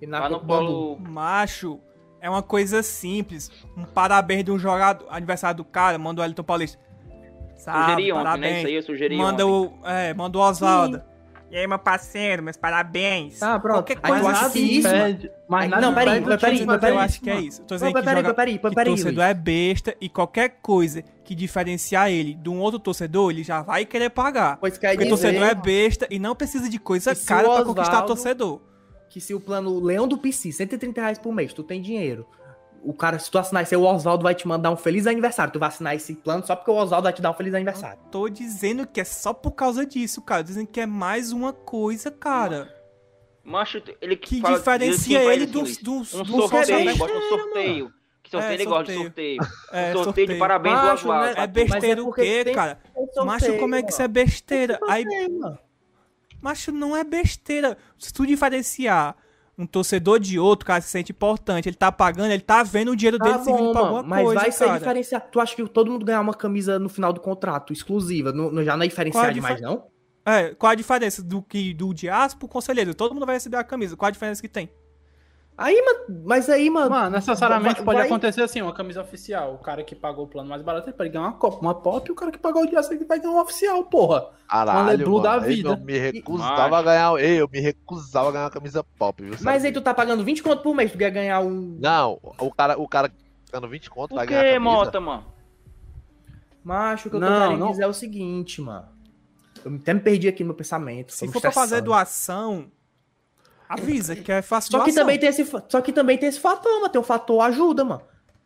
E 0.00 0.06
na 0.06 0.20
Lá 0.20 0.28
no 0.28 0.38
polo. 0.40 0.96
Macho, 1.00 1.80
é 2.20 2.30
uma 2.30 2.42
coisa 2.42 2.82
simples. 2.84 3.50
Um 3.76 3.82
parabéns 3.84 4.44
de 4.44 4.52
um 4.52 4.58
jogador, 4.58 5.06
aniversário 5.10 5.56
do 5.56 5.64
cara, 5.64 5.98
manda 5.98 6.22
o 6.22 6.24
Elton 6.24 6.44
Paulista. 6.44 6.78
Sabe, 7.56 7.78
Sugeri 7.92 8.12
ontem, 8.12 8.18
né? 8.18 8.24
parabéns. 8.24 8.58
Isso 8.58 8.66
aí 8.66 8.74
eu 8.74 8.82
sugeri 8.82 9.16
manda 9.16 9.46
ontem. 9.46 9.78
o, 9.82 9.86
é, 9.88 10.14
manda 10.14 10.38
o 10.38 10.40
Oswaldo. 10.40 11.02
E 11.52 11.56
aí, 11.58 11.66
meu 11.66 11.78
parceiro, 11.78 12.42
meus 12.42 12.56
parabéns. 12.56 13.38
Tá, 13.38 13.60
pronto. 13.60 13.84
Qualquer 13.84 13.96
coisa 13.96 14.24
eu 14.24 14.28
acho 14.28 14.46
assim. 14.46 14.66
que 14.68 14.74
isso. 14.78 14.88
Mas 15.46 15.68
nada 15.68 15.82
não, 15.82 15.92
peraí, 15.92 16.22
peraí, 16.22 16.66
peraí. 16.66 16.94
eu 16.94 16.98
acho 16.98 17.20
que 17.20 17.28
é 17.28 17.40
isso. 17.42 17.62
Tô 17.64 17.74
dizendo 17.74 17.92
Não, 17.92 18.00
que, 18.00 18.06
peraí, 18.06 18.22
joga, 18.22 18.34
peraí, 18.34 18.58
que 18.58 18.84
torcedor 18.84 19.24
é 19.24 19.34
besta 19.34 19.94
e 20.00 20.08
qualquer 20.08 20.48
coisa 20.62 21.04
que 21.22 21.34
diferenciar 21.34 22.10
ele 22.10 22.32
de 22.32 22.48
um 22.48 22.58
outro 22.58 22.80
torcedor, 22.80 23.30
ele 23.30 23.44
já 23.44 23.60
vai 23.60 23.84
querer 23.84 24.08
pagar. 24.08 24.56
Pois 24.56 24.78
quer 24.78 24.92
Porque 24.92 25.04
dizer 25.04 25.10
torcedor 25.10 25.46
é 25.46 25.54
besta 25.54 26.06
e 26.10 26.18
não 26.18 26.34
precisa 26.34 26.70
de 26.70 26.78
coisa 26.78 27.14
cara 27.14 27.46
pra 27.50 27.64
conquistar 27.66 28.00
torcedor. 28.02 28.62
que 29.10 29.20
se 29.20 29.34
o 29.34 29.40
plano 29.40 29.78
Leão 29.78 30.08
do 30.08 30.16
PC, 30.16 30.52
130 30.52 31.02
reais 31.02 31.18
por 31.18 31.34
mês, 31.34 31.52
tu 31.52 31.62
tem 31.62 31.82
dinheiro. 31.82 32.26
O 32.84 32.92
cara, 32.92 33.18
se 33.18 33.30
tu 33.30 33.38
assinar 33.38 33.62
esse, 33.62 33.76
o 33.76 33.82
Oswaldo 33.84 34.24
vai 34.24 34.34
te 34.34 34.46
mandar 34.48 34.70
um 34.70 34.76
feliz 34.76 35.06
aniversário. 35.06 35.52
Tu 35.52 35.58
vai 35.58 35.68
assinar 35.68 35.94
esse 35.94 36.14
plano 36.14 36.44
só 36.44 36.56
porque 36.56 36.70
o 36.70 36.74
Oswaldo 36.74 37.04
vai 37.04 37.12
te 37.12 37.22
dar 37.22 37.30
um 37.30 37.34
feliz 37.34 37.54
aniversário. 37.54 37.98
Tô 38.10 38.28
dizendo 38.28 38.86
que 38.86 39.00
é 39.00 39.04
só 39.04 39.32
por 39.32 39.52
causa 39.52 39.86
disso, 39.86 40.20
cara. 40.20 40.42
Dizendo 40.42 40.66
que 40.66 40.80
é 40.80 40.86
mais 40.86 41.30
uma 41.30 41.52
coisa, 41.52 42.10
cara. 42.10 42.74
Macho, 43.44 43.80
ele 44.00 44.16
Que 44.16 44.40
fala- 44.40 44.58
diferencia 44.58 45.18
assim 45.20 45.28
ele 45.30 45.46
dos- 45.46 45.76
dos- 45.78 46.14
Um 46.14 46.22
dos 46.24 46.48
sorteio, 46.50 46.78
outros, 46.78 46.98
bota 46.98 47.12
um 47.14 47.28
sorteio. 47.28 47.92
Que 48.22 48.30
sorteio 48.30 48.50
É, 48.50 48.54
ele 48.54 48.64
gosta 48.64 48.84
de 48.92 48.98
sorteio. 48.98 49.42
sorteio. 49.42 49.52
É, 49.72 49.82
sorteio, 49.92 50.04
sorteio. 50.04 50.26
de 50.28 50.34
parabéns 50.36 50.74
do 50.74 50.80
Macho, 50.86 50.94
Oswaldo. 50.94 51.26
né? 51.26 51.34
É 51.36 51.46
tu. 51.46 51.52
besteira 51.52 52.00
é 52.00 52.02
o 52.04 52.12
quê, 52.12 52.44
cara? 52.54 52.80
Sorteio, 52.94 53.26
Macho, 53.26 53.58
como 53.58 53.74
é 53.74 53.82
que 53.82 53.92
isso 53.92 54.02
é 54.02 54.08
besteira? 54.08 54.78
Aí, 54.88 55.02
Sorteio, 55.02 55.58
macho, 56.40 56.72
não 56.72 56.96
é 56.96 57.04
besteira. 57.04 57.76
Se 57.98 58.12
tu 58.12 58.26
diferenciar 58.26 59.16
um 59.62 59.66
torcedor 59.66 60.18
de 60.20 60.38
outro, 60.38 60.66
cara, 60.66 60.80
se 60.80 60.88
sente 60.88 61.12
importante, 61.12 61.68
ele 61.68 61.76
tá 61.76 61.90
pagando, 61.92 62.30
ele 62.32 62.42
tá 62.42 62.62
vendo 62.62 62.90
o 62.92 62.96
dinheiro 62.96 63.18
dele 63.18 63.38
Tá 63.38 63.44
servindo 63.44 63.72
pra 63.72 63.80
alguma 63.80 64.02
mas 64.02 64.24
coisa, 64.24 64.40
vai 64.40 64.52
ser 64.52 64.64
cara. 64.66 64.78
diferenciado. 64.78 65.24
Tu 65.30 65.40
acha 65.40 65.56
que 65.56 65.68
todo 65.68 65.90
mundo 65.90 66.04
ganhar 66.04 66.20
uma 66.20 66.34
camisa 66.34 66.78
no 66.78 66.88
final 66.88 67.12
do 67.12 67.20
contrato, 67.20 67.72
exclusiva, 67.72 68.32
não, 68.32 68.50
não- 68.50 68.62
já 68.64 68.76
não 68.76 68.84
é 68.84 68.88
diferenciado 68.88 69.32
difer- 69.32 69.56
demais, 69.56 69.60
não? 69.60 69.84
É, 70.24 70.54
qual 70.54 70.70
a 70.70 70.74
diferença 70.74 71.22
do 71.22 71.42
que 71.42 71.74
do 71.74 71.92
aço 72.10 72.36
pro 72.38 72.46
conselheiro? 72.46 72.94
Todo 72.94 73.12
mundo 73.12 73.26
vai 73.26 73.34
receber 73.36 73.56
a 73.56 73.64
camisa. 73.64 73.96
Qual 73.96 74.06
a 74.06 74.10
diferença 74.12 74.40
que 74.40 74.48
tem? 74.48 74.70
Aí, 75.64 75.80
mano, 75.80 76.22
mas 76.24 76.48
aí, 76.50 76.68
mano. 76.68 76.90
Mano, 76.90 77.10
necessariamente 77.10 77.76
vai- 77.76 77.84
pode 77.84 77.98
vai- 77.98 78.06
acontecer 78.06 78.42
assim, 78.42 78.60
uma 78.60 78.72
camisa 78.72 79.00
oficial. 79.00 79.54
O 79.54 79.58
cara 79.58 79.84
que 79.84 79.94
pagou 79.94 80.24
o 80.24 80.28
plano 80.28 80.48
mais 80.48 80.60
barato, 80.60 80.88
ele 80.88 80.96
pode 80.96 81.10
ganhar 81.10 81.24
uma 81.26 81.34
copa, 81.34 81.58
uma 81.60 81.74
pop, 81.74 82.08
e 82.08 82.12
o 82.12 82.14
cara 82.16 82.32
que 82.32 82.38
pagou 82.38 82.62
o 82.64 82.66
dia 82.66 82.82
seguinte 82.82 83.06
vai 83.06 83.20
ganhar 83.20 83.32
uma 83.32 83.42
oficial, 83.42 83.84
porra. 83.84 84.30
Caralho, 84.48 84.88
Leblu 84.98 85.12
mano. 85.12 85.22
da 85.22 85.38
vida. 85.38 85.68
Eu 85.70 85.76
me 85.76 85.96
recusava 85.98 86.68
Macho. 86.68 86.74
a 86.74 86.82
ganhar. 86.82 87.16
Ei, 87.20 87.40
eu 87.40 87.48
me 87.48 87.60
recusava 87.60 88.28
a 88.28 88.32
ganhar 88.32 88.44
uma 88.46 88.50
camisa 88.50 88.82
pop, 88.98 89.22
viu? 89.22 89.32
Mas 89.32 89.40
sabe? 89.40 89.66
aí 89.68 89.72
tu 89.72 89.80
tá 89.80 89.94
pagando 89.94 90.24
20 90.24 90.42
conto 90.42 90.62
por 90.62 90.74
mês, 90.74 90.90
tu 90.90 90.98
quer 90.98 91.10
ganhar 91.10 91.40
um. 91.40 91.78
Não, 91.80 92.18
o 92.38 92.50
cara, 92.52 92.76
o 92.78 92.88
cara 92.88 93.12
dando 93.52 93.68
20 93.68 93.88
conto 93.88 94.14
vai 94.16 94.26
Por 94.26 94.30
ganhar 94.30 94.50
a 94.50 94.52
que. 94.54 94.58
Mota, 94.58 95.00
mano? 95.00 95.24
Macho, 96.64 97.08
o 97.08 97.10
que 97.10 97.16
eu 97.16 97.20
tô 97.20 97.26
Não, 97.26 97.42
querendo 97.42 97.58
não. 97.60 97.70
dizer 97.70 97.82
é 97.84 97.86
o 97.86 97.92
seguinte, 97.92 98.60
mano. 98.60 98.88
Eu 99.64 99.74
até 99.76 99.94
me 99.94 100.00
perdi 100.00 100.28
aqui 100.28 100.42
no 100.42 100.48
meu 100.48 100.56
pensamento. 100.56 101.12
Se 101.12 101.28
for 101.28 101.40
pra 101.40 101.50
fazer 101.52 101.80
doação, 101.80 102.66
avisa 103.68 104.14
que 104.16 104.30
é 104.32 104.42
fácil 104.42 104.70
Só 104.72 104.84
que, 104.84 104.92
também 104.92 105.18
tem 105.18 105.28
esse, 105.28 105.44
só 105.68 105.80
que 105.80 105.92
também 105.92 106.18
tem 106.18 106.28
esse 106.28 106.40
fator, 106.40 106.72
mano. 106.80 106.88
Tem 106.88 107.00
o 107.00 107.04
fator 107.04 107.40
ajuda, 107.42 107.84
mano. 107.84 108.02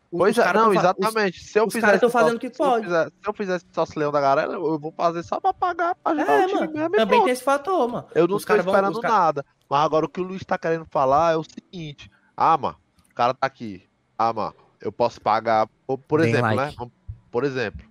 Os- 0.09 0.19
Pois 0.19 0.37
os 0.37 0.43
é, 0.45 0.53
não, 0.53 0.69
os- 0.69 0.77
exatamente. 0.77 1.43
se 1.43 1.59
eu 1.59 1.65
os 1.65 1.73
fizesse 1.73 1.85
caras 1.85 1.99
tão 1.99 2.09
sócio- 2.09 2.25
fazendo 2.25 2.37
o 2.37 2.39
que 2.39 2.47
se 2.55 2.61
eu 2.61 2.65
pode. 2.65 2.85
fizer- 2.85 3.05
se 3.07 3.29
eu 3.29 3.33
fizesse 3.33 3.65
sócio 3.73 3.99
leão 3.99 4.11
da 4.11 4.21
galera, 4.21 4.53
eu 4.53 4.79
vou 4.79 4.91
fazer 4.95 5.21
só 5.23 5.39
pra 5.39 5.53
pagar, 5.53 5.95
pra 5.95 6.13
ajudar 6.13 6.31
É, 6.31 6.45
o 6.45 6.47
time 6.47 6.59
mano. 6.61 6.71
mesmo 6.73 6.89
Também 6.91 7.07
pronto. 7.07 7.23
tem 7.25 7.33
esse 7.33 7.43
fator, 7.43 7.87
mano. 7.89 8.07
Eu 8.15 8.27
não 8.27 8.35
Os 8.37 8.43
tô 8.43 8.47
caras 8.47 8.63
vão- 8.63 8.73
esperando 8.73 9.01
nada. 9.01 9.45
Mas 9.69 9.83
agora 9.83 10.05
o 10.05 10.09
que 10.09 10.21
o 10.21 10.23
Luiz 10.23 10.45
tá 10.45 10.57
querendo 10.57 10.85
falar 10.89 11.33
é 11.33 11.35
o 11.35 11.43
seguinte. 11.43 12.09
Ah, 12.37 12.57
mano, 12.57 12.77
o 13.11 13.13
cara 13.15 13.33
tá 13.33 13.45
aqui. 13.47 13.83
Ah, 14.17 14.31
mano, 14.31 14.55
eu 14.79 14.93
posso 14.93 15.19
pagar. 15.19 15.67
Por, 16.07 16.21
exemplo, 16.21 16.47
né? 16.49 16.55
like. 16.55 16.77
Vamos- 16.77 16.93
Por 17.29 17.43
exemplo. 17.43 17.85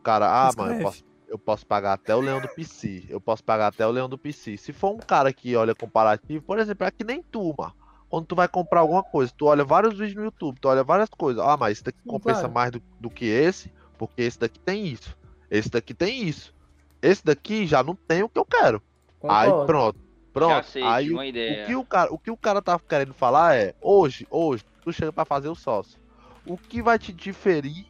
O 0.00 0.02
cara, 0.02 0.26
ah, 0.26 0.50
mano, 0.56 0.72
eu 0.72 0.78
Escreve. 0.78 0.82
posso, 0.82 1.04
eu 1.28 1.38
posso 1.38 1.66
pagar 1.66 1.92
até 1.92 2.16
o 2.16 2.20
leão 2.20 2.40
do 2.40 2.48
PC. 2.48 3.04
Eu 3.08 3.20
posso 3.20 3.44
pagar 3.44 3.68
até 3.68 3.86
o 3.86 3.90
leão 3.90 4.08
do 4.08 4.18
PC. 4.18 4.56
Se 4.56 4.72
for 4.72 4.90
um 4.90 4.98
cara 4.98 5.32
que 5.32 5.54
olha 5.54 5.74
comparativo, 5.74 6.42
por 6.42 6.58
exemplo, 6.58 6.86
é 6.86 6.90
que 6.90 7.04
nem 7.04 7.22
tu, 7.22 7.54
mano. 7.56 7.74
Quando 8.08 8.26
tu 8.26 8.34
vai 8.34 8.48
comprar 8.48 8.80
alguma 8.80 9.02
coisa, 9.02 9.30
tu 9.36 9.46
olha 9.46 9.62
vários 9.62 9.92
vídeos 9.92 10.14
no 10.14 10.24
YouTube, 10.24 10.58
tu 10.58 10.68
olha 10.68 10.82
várias 10.82 11.10
coisas. 11.10 11.44
Ah, 11.44 11.58
mas 11.58 11.72
esse 11.72 11.84
daqui 11.84 11.98
compensa 12.06 12.40
claro. 12.40 12.54
mais 12.54 12.70
do, 12.72 12.82
do 12.98 13.10
que 13.10 13.26
esse, 13.26 13.70
porque 13.98 14.22
esse 14.22 14.38
daqui 14.38 14.58
tem 14.58 14.86
isso. 14.86 15.14
Esse 15.50 15.70
daqui 15.70 15.92
tem 15.92 16.22
isso. 16.22 16.54
Esse 17.02 17.22
daqui 17.22 17.66
já 17.66 17.82
não 17.82 17.94
tem 17.94 18.22
o 18.22 18.28
que 18.28 18.38
eu 18.38 18.46
quero. 18.46 18.82
Aí 19.22 19.50
Concordo. 19.50 19.66
pronto. 19.66 20.00
Pronto. 20.32 20.66
sei, 20.66 20.82
aí 20.82 21.10
o, 21.10 21.14
uma 21.14 21.22
o 21.22 21.24
ideia. 21.26 21.66
que 21.66 21.74
o 21.74 21.84
cara, 21.84 22.12
o 22.12 22.18
que 22.18 22.30
o 22.30 22.36
cara 22.36 22.62
tá 22.62 22.78
querendo 22.78 23.12
falar 23.12 23.56
é, 23.56 23.74
hoje, 23.80 24.26
hoje, 24.30 24.64
tu 24.82 24.92
chega 24.92 25.12
pra 25.12 25.24
fazer 25.24 25.48
o 25.48 25.54
sócio. 25.54 25.98
O 26.46 26.56
que 26.56 26.80
vai 26.80 26.98
te 26.98 27.12
diferir 27.12 27.86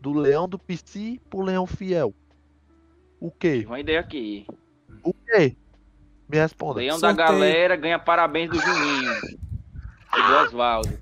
do 0.00 0.12
leão 0.12 0.48
do 0.48 0.58
PC 0.58 1.20
pro 1.28 1.42
leão 1.42 1.66
fiel? 1.66 2.14
O 3.20 3.30
quê? 3.30 3.66
Ideia 3.78 4.00
aqui. 4.00 4.46
O 5.04 5.12
quê? 5.12 5.54
Me 6.28 6.38
O 6.38 6.40
responda. 6.40 6.80
leão 6.80 6.98
da 7.00 7.08
Sorteio. 7.08 7.28
galera 7.28 7.76
ganha 7.76 7.98
parabéns 7.98 8.48
do 8.50 8.58
Juninho. 8.60 9.12
E 10.16 10.22
do 10.22 10.34
Oswaldo. 10.44 10.98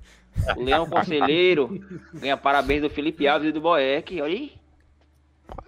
O 0.55 0.63
leão 0.63 0.87
conselheiro 0.89 1.69
ganha 2.13 2.37
parabéns 2.37 2.81
do 2.81 2.89
Felipe 2.89 3.27
Alves 3.27 3.49
e 3.49 3.51
do 3.51 3.61
Boeck. 3.61 4.21
Olha 4.21 4.33
aí. 4.33 4.51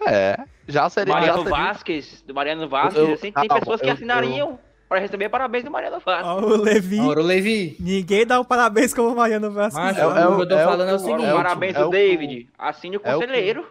É, 0.06 0.36
já 0.68 0.88
seria. 0.88 1.12
já 1.12 1.20
Mariano 1.20 1.42
seria- 1.42 1.58
Vasquez, 1.58 2.22
do 2.26 2.34
Mariano 2.34 2.68
Vasquez. 2.68 3.08
Eu- 3.08 3.14
assim, 3.14 3.32
tem 3.32 3.48
calma, 3.48 3.58
pessoas 3.60 3.80
que 3.80 3.88
eu- 3.88 3.92
assinariam 3.92 4.58
para 4.88 5.00
receber 5.00 5.28
parabéns 5.28 5.64
do 5.64 5.70
Mariano 5.70 5.98
Vasquez. 6.00 6.26
Ó, 6.26 6.40
o 6.40 6.56
Levi. 6.56 7.00
O 7.00 7.12
Levi. 7.14 7.76
Ninguém 7.80 8.24
dá 8.26 8.40
um 8.40 8.44
parabéns 8.44 8.94
como 8.94 9.08
o 9.10 9.16
Mariano 9.16 9.50
Vasquez. 9.50 9.84
Macho, 9.96 10.00
É- 10.00 10.22
é 10.22 10.26
o 10.28 10.36
que 10.36 10.42
eu 10.42 10.48
tô 10.48 10.54
é 10.54 10.64
o 10.66 10.68
falando 10.70 10.88
é 10.88 10.94
o 10.94 10.96
que- 10.98 11.02
seguinte. 11.04 11.24
É 11.24 11.32
o- 11.32 11.36
parabéns 11.36 11.76
é 11.76 11.82
do 11.82 11.90
David. 11.90 12.48
Assine 12.58 12.96
o 12.96 13.00
é 13.04 13.16
o 13.16 13.18
que- 13.20 13.26
conselheiro. 13.26 13.66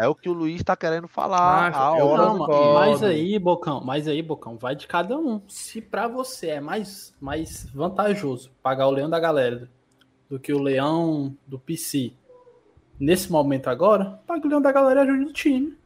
É 0.00 0.08
o 0.08 0.14
que 0.14 0.28
o 0.30 0.32
Luiz 0.32 0.62
tá 0.64 0.74
querendo 0.74 1.06
falar. 1.06 1.70
Macho, 1.70 1.78
a 1.78 1.98
eu 1.98 2.06
hora 2.06 2.22
não- 2.24 2.74
mas 2.74 3.02
aí, 3.02 3.38
Bocão, 3.38 3.82
mas 3.84 4.08
aí, 4.08 4.22
Bocão, 4.22 4.56
vai 4.56 4.74
de 4.74 4.86
cada 4.86 5.18
um. 5.18 5.42
Se 5.46 5.80
pra 5.80 6.08
você 6.08 6.48
é 6.48 6.60
mais, 6.60 7.14
mais 7.20 7.66
vantajoso 7.74 8.50
pagar 8.62 8.86
o 8.88 8.90
leão 8.90 9.10
da 9.10 9.20
galera 9.20 9.68
do 10.28 10.38
que 10.40 10.52
o 10.54 10.58
leão 10.58 11.36
do 11.46 11.58
PC 11.58 12.14
nesse 12.98 13.30
momento 13.30 13.68
agora, 13.68 14.20
paga 14.26 14.46
o 14.46 14.48
leão 14.48 14.62
da 14.62 14.72
galera 14.72 15.00
e 15.00 15.02
ajude 15.08 15.24
o 15.30 15.32
time. 15.32 15.76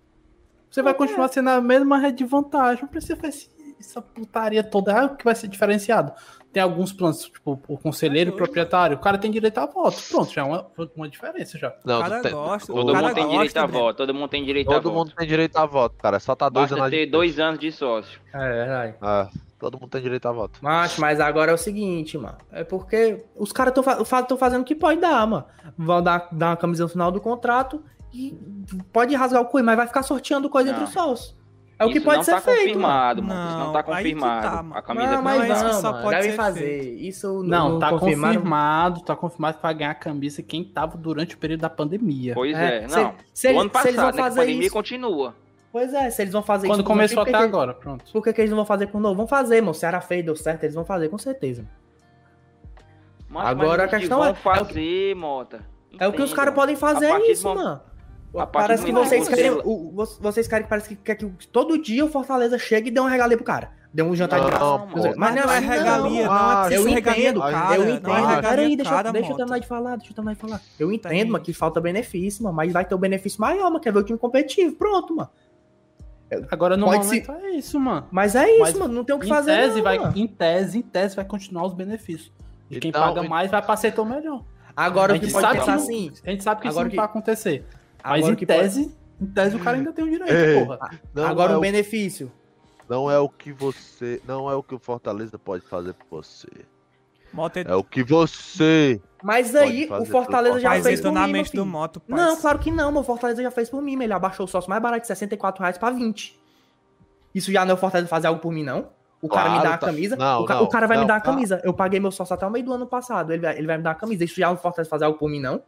Você 0.71 0.81
vai 0.83 0.93
continuar 0.95 1.29
sendo 1.29 1.51
a 1.51 1.61
mesma 1.61 1.99
rede 1.99 2.19
de 2.19 2.25
vantagem. 2.25 2.83
Não 2.83 2.89
precisa 2.89 3.17
fazer 3.17 3.49
essa 3.81 4.01
putaria 4.03 4.62
toda. 4.62 4.97
Ah, 5.01 5.05
o 5.07 5.17
que 5.17 5.25
vai 5.25 5.35
ser 5.35 5.49
diferenciado? 5.49 6.12
Tem 6.55 6.63
alguns 6.63 6.93
planos, 6.93 7.25
tipo, 7.25 7.61
o 7.67 7.77
conselheiro 7.77 8.31
e 8.31 8.33
o 8.33 8.37
proprietário. 8.37 8.97
O 8.97 9.01
cara 9.01 9.19
tem 9.19 9.29
direito 9.29 9.59
a 9.59 9.67
voto. 9.67 10.01
Pronto, 10.09 10.33
já 10.33 10.43
é 10.43 10.45
uma, 10.45 10.65
uma 10.97 11.09
diferença 11.09 11.59
já. 11.59 11.75
Não, 11.85 11.99
o 11.99 12.03
cara 12.03 12.21
tem- 12.23 12.31
gosta, 12.33 12.73
Todo 12.73 12.89
o 12.89 12.93
cara 12.93 13.07
mundo 13.07 13.15
tem 13.17 13.25
gosta, 13.25 13.37
direito 13.39 13.57
a 13.59 13.67
voto. 13.67 13.97
Todo 13.97 14.15
mundo 14.15 14.29
tem 14.29 14.45
direito 14.45 14.71
a 14.71 14.75
Todo 14.75 14.85
voto. 14.85 14.95
mundo 14.95 15.13
tem 15.17 15.27
direito 15.27 15.57
a 15.57 15.67
voto, 15.67 15.97
cara. 15.97 16.21
Só 16.21 16.37
tá 16.37 16.49
dois 16.49 16.71
Basta 16.71 16.81
anos 16.85 16.91
ter 16.97 17.07
de 17.07 17.11
dois 17.11 17.41
anos 17.41 17.59
de 17.59 17.73
sócio. 17.73 18.21
É 18.33 18.39
verdade. 18.39 18.95
É, 19.03 19.29
todo 19.59 19.81
mundo 19.81 19.91
tem 19.91 20.01
direito 20.01 20.29
a 20.29 20.33
voto. 20.33 20.61
Macho, 20.63 21.01
mas 21.01 21.19
agora 21.19 21.51
é 21.51 21.55
o 21.55 21.59
seguinte, 21.59 22.17
mano. 22.17 22.39
É 22.53 22.63
porque 22.63 23.25
os 23.37 23.51
caras 23.53 23.75
estão 23.77 24.37
fazendo 24.39 24.63
o 24.63 24.65
que 24.65 24.77
pode 24.77 25.01
dar, 25.01 25.27
mano. 25.27 25.45
Vão 25.77 26.01
dar, 26.01 26.29
dar 26.31 26.51
uma 26.51 26.57
camisa 26.57 26.85
no 26.85 26.89
final 26.89 27.11
do 27.11 27.21
contrato 27.21 27.83
e 28.13 28.33
pode 28.93 29.13
rasgar 29.17 29.43
o 29.43 29.47
cu, 29.47 29.61
mas 29.61 29.77
vai 29.77 29.89
ficar 29.89 30.05
sorteando 30.05 30.49
coisa 30.49 30.71
Não. 30.71 30.77
entre 30.79 30.89
os 30.89 30.95
sócios. 30.95 31.35
É 31.77 31.85
o 31.85 31.89
que 31.89 31.97
Isso 31.99 32.05
pode 32.05 32.16
não 32.18 32.22
ser 32.25 32.31
tá 32.33 32.41
feito. 32.41 32.57
mano. 32.59 32.64
confirmado, 32.72 33.22
mano. 33.22 33.49
Isso 33.49 33.59
não 33.59 33.72
tá 33.72 33.85
Não, 33.87 33.95
aí 33.95 34.05
que 34.05 34.11
confirmado. 34.12 34.43
tá, 34.49 34.62
mano. 34.62 34.77
a 34.79 34.83
camisa 34.83 35.07
Não, 35.11 35.22
mas 35.22 35.39
Não, 35.41 35.47
não, 35.49 35.55
isso 35.70 35.81
só 35.81 35.91
mano, 35.91 36.03
pode 36.05 36.14
devem 36.16 36.31
ser 36.31 36.37
fazer. 36.37 36.95
Isso 37.01 37.43
Não, 37.43 37.79
tá 37.81 37.91
confirmaram. 37.91 38.35
confirmado, 38.35 39.01
tá 39.03 39.16
confirmado 39.16 39.57
que 39.57 39.62
vai 39.62 39.75
ganhar 39.75 39.91
a 39.91 39.95
camisa 39.95 40.43
quem 40.43 40.62
tava 40.64 40.97
durante 40.97 41.35
o 41.35 41.39
período 41.39 41.61
da 41.62 41.70
pandemia. 41.70 42.33
Pois 42.35 42.57
É, 42.57 42.85
é, 42.85 42.89
se- 42.89 42.97
não. 42.97 43.14
se 43.33 43.49
o 43.49 43.51
eles- 43.51 43.61
ano 43.62 43.70
se 43.72 43.89
eles 43.89 43.97
vão 43.97 44.05
passado, 44.05 44.07
né, 44.07 44.12
que 44.12 44.20
a 44.20 44.25
fazer 44.25 44.41
pandemia 44.41 44.66
isso- 44.66 44.72
continua. 44.72 45.35
Pois 45.72 45.93
é, 45.93 46.11
se 46.11 46.22
eles 46.22 46.33
vão 46.33 46.43
fazer 46.45 46.68
Quando 46.68 46.79
isso. 46.81 46.87
com 46.87 46.93
o 46.93 46.97
começou 46.97 47.22
até 47.22 47.33
que 47.33 47.39
que- 47.39 47.45
agora, 47.45 47.75
pronto. 47.75 48.05
Por 48.12 48.22
que, 48.22 48.33
que 48.33 48.41
eles 48.41 48.51
não 48.51 48.57
vão 48.59 48.66
fazer 48.66 48.87
com 48.87 48.99
o 48.99 49.01
novo? 49.01 49.16
Vão 49.16 49.27
fazer, 49.27 49.61
mano. 49.61 49.72
O 49.72 49.75
Ceará 49.75 50.01
fez, 50.01 50.25
deu 50.25 50.37
certo, 50.37 50.62
eles 50.62 50.75
vão 50.77 50.85
fazer, 50.85 51.09
com 51.09 51.18
certeza. 51.18 51.66
Mas, 53.29 53.47
Agora 53.49 53.83
mas 53.85 53.93
a 53.95 53.99
questão 53.99 54.18
vão 54.18 54.27
é- 54.29 54.31
é 54.31 54.33
o 54.33 54.37
fazer, 54.37 55.14
Mota. 55.16 55.61
É 55.99 56.07
o 56.07 56.12
que 56.12 56.22
os 56.22 56.33
caras 56.33 56.55
podem 56.55 56.77
fazer, 56.77 57.07
é 57.07 57.31
isso, 57.33 57.53
mano. 57.53 57.81
A 58.37 58.47
Parece 58.47 58.85
que 58.85 58.93
vocês 58.93 59.28
que 59.28 59.35
querem. 59.35 59.51
o- 59.53 59.91
vo- 59.93 60.16
vocês 60.20 60.47
querem 60.49 60.64
que 60.64 60.68
parece 60.68 60.89
que, 60.89 60.97
quer 60.97 61.14
que 61.14 61.26
todo 61.49 61.78
dia 61.80 62.05
o 62.05 62.09
Fortaleza 62.09 62.59
chegue 62.59 62.89
e 62.89 62.91
dê 62.91 63.01
uma 63.01 63.11
regalia 63.11 63.37
pro 63.37 63.45
cara. 63.45 63.70
Dê 63.93 64.03
um 64.03 64.14
jantar 64.16 64.41
de 64.41 64.51
Não, 64.51 64.51
graça. 64.51 64.87
pô. 64.93 65.03
Mas, 65.03 65.16
Mas 65.16 65.35
não 65.47 65.53
é 65.53 65.59
regalia, 65.61 66.26
não, 66.26 66.62
é 66.62 66.64
preciso 66.66 66.89
eu 66.89 66.95
regalia 66.95 67.32
do 67.32 67.39
entendo, 67.39 67.53
cara. 67.53 67.76
eu 67.76 67.85
não 67.85 67.89
é 67.93 67.95
entendo. 67.95 68.12
regalia 68.14 68.43
Peraí, 68.43 68.76
deixa, 68.76 68.91
eu- 68.91 68.97
cara, 68.97 69.12
deixa 69.12 69.30
eu 69.32 69.37
terminar 69.37 69.59
de 69.61 69.66
falar, 69.68 69.97
deixa 69.97 70.11
eu 70.11 70.14
terminar 70.16 70.35
de 70.35 70.41
falar. 70.41 70.61
Eu 70.80 70.89
Tá 70.99 71.14
entendo, 71.14 71.32
mano, 71.32 71.45
que 71.45 71.53
falta 71.53 71.80
benefício, 71.80 72.43
mano, 72.43 72.57
mas 72.57 72.72
vai 72.72 72.85
ter 72.85 72.95
o 72.95 72.99
benefício 72.99 73.41
maior, 73.41 73.64
mano, 73.64 73.78
quer 73.78 73.93
ver 73.93 74.01
o 74.01 74.03
time 74.03 74.18
competitivo. 74.18 74.74
Pronto, 74.74 75.14
mano. 75.14 75.30
Agora 76.51 76.76
no 76.76 76.87
Pode 76.87 77.05
momento 77.07 77.30
é 77.32 77.51
isso, 77.51 77.78
mano. 77.78 78.09
Mas 78.11 78.35
é 78.35 78.51
isso, 78.51 78.61
Mas 78.61 78.74
mano, 78.76 78.93
não 78.93 79.05
tem 79.05 79.14
o 79.14 79.18
que 79.20 79.26
Em 79.26 79.28
fazer. 79.28 79.53
tese, 79.57 79.76
não, 79.76 79.82
vai, 79.85 79.99
mano. 79.99 80.12
em 80.16 80.26
tese, 80.26 80.78
em 80.78 80.82
tese 80.82 81.14
vai 81.14 81.24
continuar 81.24 81.64
os 81.66 81.74
benefícios. 81.74 82.32
E 82.68 82.80
quem 82.80 82.89
Então, 82.89 83.01
paga 83.03 83.24
e- 83.24 83.28
mais 83.28 83.51
vai 83.51 83.62
pra 83.62 83.76
setor 83.76 84.05
melhor. 84.05 84.43
Agora 84.76 85.12
a 85.12 85.16
o 85.16 85.20
que 85.20 85.26
gente 85.26 85.32
pode 85.35 85.47
sabe 85.47 85.59
pensar 85.61 85.72
que 85.72 85.78
não- 85.78 85.85
assim. 85.85 86.12
A 86.26 86.30
gente 86.30 86.43
sabe 86.43 86.61
que 86.62 86.66
isso 86.68 86.80
não 86.82 86.89
que- 86.91 86.97
vai 86.97 87.05
acontecer. 87.05 87.64
Mas 88.05 88.19
Agora 88.19 88.33
em 88.33 88.37
que 88.37 88.47
pode- 88.47 88.59
tese, 88.61 88.95
em 89.21 89.27
tese 89.27 89.57
o 89.57 89.59
cara 89.61 89.77
ainda 89.79 89.93
tem 89.93 90.05
o 90.05 90.11
direito, 90.11 90.33
Ei. 90.33 90.65
porra. 90.65 90.91
Não 91.15 91.25
Agora 91.27 91.53
é 91.53 91.55
o 91.55 91.59
o- 91.59 91.61
benefício. 91.63 92.31
Não 92.89 93.11
é 93.11 93.19
o 93.19 93.29
que 93.31 93.51
você. 93.53 94.21
Não 94.29 94.51
é 94.51 94.55
o 94.55 94.63
que 94.63 94.75
o 94.75 94.79
Fortaleza 94.79 95.39
pode 95.39 95.65
fazer 95.67 95.95
por 95.95 96.07
você. 96.23 96.49
Mota 97.33 97.61
É 97.61 97.75
o 97.75 97.83
que 97.83 98.05
você. 98.05 99.01
Mas 99.23 99.51
Pode 99.51 99.65
aí 99.65 99.89
fazer 99.89 100.03
o 100.03 100.07
Fortaleza 100.13 100.61
já 100.61 100.69
Mas 100.69 100.85
fez 100.85 101.01
por 101.01 101.11
mim, 101.13 101.33
mente 101.33 101.47
do 101.47 101.51
filho. 101.53 101.67
moto, 101.67 101.99
pai. 101.99 102.17
Não, 102.17 102.37
claro 102.37 102.59
que 102.59 102.71
não, 102.71 102.93
meu 102.93 103.03
Fortaleza 103.03 103.43
já 103.43 103.51
fez 103.51 103.69
por 103.71 103.81
mim, 103.83 103.97
mas 103.97 104.05
ele 104.05 104.13
abaixou 104.13 104.45
o 104.45 104.49
sócio 104.49 104.69
mais 104.71 104.81
barato 104.83 105.01
de 105.01 105.07
64 105.09 105.61
reais 105.63 105.79
pra 105.79 105.91
20. 105.91 106.39
Isso 107.35 107.51
já 107.51 107.65
não 107.65 107.73
é 107.73 107.75
o 107.75 107.79
Fortaleza 107.79 108.07
fazer 108.09 108.27
algo 108.29 108.39
por 108.41 108.53
mim, 108.53 108.63
não? 108.63 108.89
O 109.21 109.29
cara 109.29 109.45
me 109.49 109.55
Claro, 109.55 109.69
dá 109.71 109.75
a 109.75 109.79
tá- 109.79 109.87
camisa. 109.87 110.17
não, 110.17 110.43
o, 110.43 110.45
ca- 110.45 110.55
não, 110.57 110.63
o 110.65 110.69
cara 110.69 110.87
vai 110.87 110.97
me 110.99 111.01
não, 111.01 111.09
dar 111.09 111.17
a 111.17 111.21
tá. 111.21 111.25
camisa. 111.31 111.61
Eu 111.65 111.73
paguei 111.73 111.99
meu 111.99 112.11
sócio 112.13 112.35
até 112.35 112.47
o 112.47 112.51
meio 112.51 112.65
do 112.65 112.73
ano 112.75 112.87
passado. 112.87 113.33
Ele 113.33 113.41
vai, 113.41 113.57
ele 113.57 113.67
vai 113.67 113.79
me 113.79 113.83
dar 113.83 113.93
a 113.93 113.95
camisa. 113.95 114.23
Isso 114.23 114.37
já 114.39 114.47
não 114.47 114.53
é 114.55 114.59
o 114.59 114.61
Fortaleza 114.61 114.91
fazer 114.91 115.07
algo 115.07 115.19
por 115.19 115.31
mim, 115.31 115.41
não? 115.41 115.63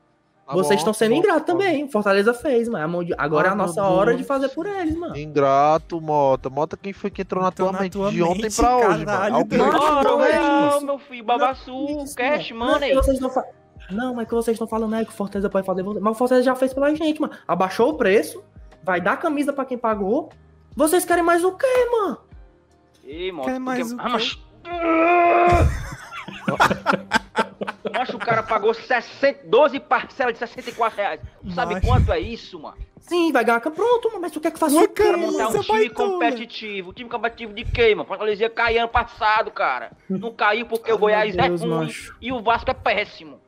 Tá 0.47 0.53
Vocês 0.55 0.79
estão 0.79 0.93
sendo 0.95 1.09
tá 1.11 1.15
bom, 1.15 1.19
ingratos 1.21 1.43
tá 1.47 1.53
também. 1.53 1.89
Fortaleza 1.89 2.33
fez, 2.33 2.69
mano. 2.69 3.01
Agora 3.19 3.49
é 3.49 3.51
Ah, 3.51 3.53
a 3.53 3.57
nossa 3.57 3.83
meu 3.83 3.91
hora 3.91 4.11
Deus. 4.13 4.23
de 4.23 4.27
fazer 4.29 4.49
por 4.51 4.65
eles, 4.67 4.97
mano. 4.97 5.17
Ingrato, 5.17 6.01
Mota. 6.01 6.49
Mota 6.49 6.77
quem 6.77 6.93
foi 6.93 7.11
que 7.11 7.23
entrou 7.23 7.43
na 7.43 7.51
tua 7.51 7.73
na 7.73 7.81
mente 7.81 7.93
tua 7.95 8.13
de 8.13 8.23
ontem 8.23 8.43
mente, 8.43 8.55
pra 8.57 8.77
hoje, 8.77 9.05
caralho, 9.05 9.33
mano. 9.33 9.37
Alguém- 9.39 9.59
não 9.59 10.25
é 10.25 10.31
real, 10.33 10.69
isso. 10.77 10.87
meu 10.87 10.99
filho, 11.01 11.25
babaçu, 11.25 11.87
Isso, 12.05 12.15
cash, 12.15 12.53
mano. 12.53 12.73
Não, 12.73 12.79
é 12.79 12.85
aí. 12.85 12.91
que 12.91 12.97
vocês 12.97 13.19
não, 13.19 13.31
não, 13.91 14.15
mas 14.15 14.29
que 14.29 14.35
vocês 14.35 14.55
estão 14.55 14.69
falando 14.69 14.95
é 14.95 15.05
que 15.05 15.11
o 15.11 15.15
Fortaleza 15.15 15.51
pode 15.51 15.67
fazer. 15.67 15.83
Mas 15.83 16.13
o 16.13 16.15
Fortaleza 16.15 16.45
já 16.45 16.55
fez 16.55 16.73
pela 16.73 16.95
gente, 16.95 17.21
mano. 17.21 17.33
Abaixou 17.49 17.91
o 17.91 17.95
preço, 17.95 18.41
vai 18.85 19.01
dar 19.01 19.17
camisa 19.17 19.53
pra 19.53 19.65
quem 19.65 19.77
pagou. 19.77 20.29
Vocês 20.77 21.05
querem 21.05 21.25
mais 21.25 21.43
o 21.43 21.51
quê, 21.53 21.67
mano? 21.91 22.19
Ei, 23.05 23.33
Mota, 23.33 23.51
Quer 23.51 23.59
mais 23.59 23.93
quer- 23.93 23.97
o 23.97 24.01
Ah, 24.01 24.17
quê? 24.19 24.39
mas... 27.99 28.09
O 28.11 28.19
cara 28.19 28.43
pagou 28.43 28.73
60, 28.75 29.41
12 29.47 29.81
parcelas 29.81 30.35
de 30.35 30.39
64 30.39 30.97
reais. 30.97 31.21
Tu 31.43 31.53
sabe 31.53 31.75
Macho. 31.75 31.87
quanto 31.87 32.13
é 32.13 32.21
isso, 32.21 32.59
mano? 32.61 32.77
Sim, 33.01 33.31
vai 33.33 33.45
ganhar. 33.45 33.61
Pronto, 33.61 34.09
mano, 34.09 34.21
mas 34.21 34.33
tu 34.33 34.41
quer 34.41 34.51
que 34.51 34.59
faça 34.59 34.77
o 34.77 34.89
quê? 34.89 35.13
Montar 35.13 35.49
um 35.49 35.57
é 35.57 35.61
time 35.61 35.79
baitona. 35.79 36.13
competitivo. 36.13 36.93
Time 36.93 37.09
competitivo 37.09 37.53
de 37.53 37.65
quê, 37.65 37.95
mano? 37.95 38.09
Fortaleza 38.09 38.49
caiu 38.51 38.81
ano 38.81 38.89
passado, 38.89 39.51
cara. 39.51 39.93
Não 40.11 40.33
caiu 40.33 40.67
porque 40.67 40.93
o 40.93 40.99
Goiás 40.99 41.35
meu 41.37 41.49
Deus, 41.49 41.63
é 41.63 41.65
ruim 41.65 41.87
macho. 41.87 42.17
e 42.21 42.33
o 42.33 42.43
Vasco 42.43 42.71
é 42.71 42.75
péssimo. 42.75 43.41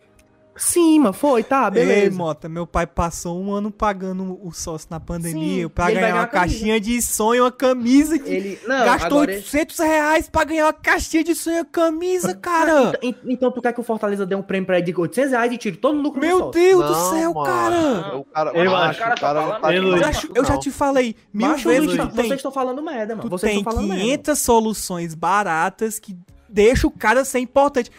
Sim, 0.59 0.99
mano, 0.99 1.13
foi, 1.15 1.43
tá, 1.43 1.65
Ei, 1.67 1.71
beleza. 1.71 2.17
Mota, 2.17 2.49
meu 2.49 2.67
pai 2.67 2.87
passou 2.87 3.41
um 3.41 3.53
ano 3.53 3.71
pagando 3.71 4.39
o 4.43 4.51
sócio 4.53 4.89
na 4.91 4.99
pandemia 5.01 5.65
Sim, 5.65 5.69
pra 5.69 5.87
ganhar 5.87 6.01
ganhar 6.01 6.15
uma 6.17 6.27
caixinha 6.27 6.81
de 6.81 7.01
sonho, 7.01 7.45
uma 7.45 7.53
camisa 7.53 8.19
de... 8.19 8.29
Ele. 8.29 8.59
Não, 8.67 8.85
Gastou 8.85 9.19
agora. 9.19 9.33
800 9.33 9.79
reais 9.79 10.29
pra 10.29 10.45
ganhar 10.45 10.67
uma 10.67 10.73
caixinha 10.73 11.23
de 11.25 11.35
sonho, 11.35 11.59
uma 11.59 11.65
camisa, 11.65 12.35
cara. 12.35 12.93
Então, 13.03 13.15
então 13.27 13.51
tu 13.53 13.63
quer 13.63 13.73
que 13.73 13.81
o 13.81 13.85
Fortaleza 13.85 14.27
dê 14.27 14.35
um 14.35 14.43
prêmio 14.43 14.67
pra 14.67 14.79
ele 14.79 14.87
de 14.93 15.01
800 15.01 15.31
reais 15.31 15.53
e 15.53 15.57
tire 15.59 15.77
todo 15.77 15.97
o 15.99 16.03
lucro 16.03 16.21
do 16.21 16.27
Meu 16.27 16.39
sócio? 16.39 16.53
Deus 16.53 16.85
do 16.85 16.93
Não, 16.93 17.11
céu, 17.11 17.35
mano. 17.35 17.47
cara. 17.47 18.17
O 18.19 18.25
cara, 18.25 18.51
Eu 18.53 18.77
acho. 18.77 18.99
cara, 18.99 19.15
cara 19.15 19.43
tá 19.53 19.61
tá 19.61 19.75
Eu 19.75 19.97
já, 19.99 20.11
eu 20.53 20.59
te 20.59 20.71
falei 20.71 21.15
mil 21.33 21.49
Macho, 21.49 21.69
vezes 21.69 21.87
Luiz, 21.87 22.01
que 22.01 22.07
tá- 22.09 22.13
vocês 22.15 22.33
estão 22.33 22.51
falando 22.53 22.83
merda, 22.83 23.15
mano. 23.15 23.29
tu 23.29 23.31
Vocês 23.39 23.53
tem 23.53 23.59
estão 23.61 23.73
falando 23.73 23.89
merda. 23.89 24.03
500 24.05 24.39
soluções 24.39 25.15
baratas 25.15 25.99
que 25.99 26.17
deixa 26.49 26.87
o 26.87 26.91
cara 26.91 27.25
ser 27.25 27.39
importante. 27.39 27.91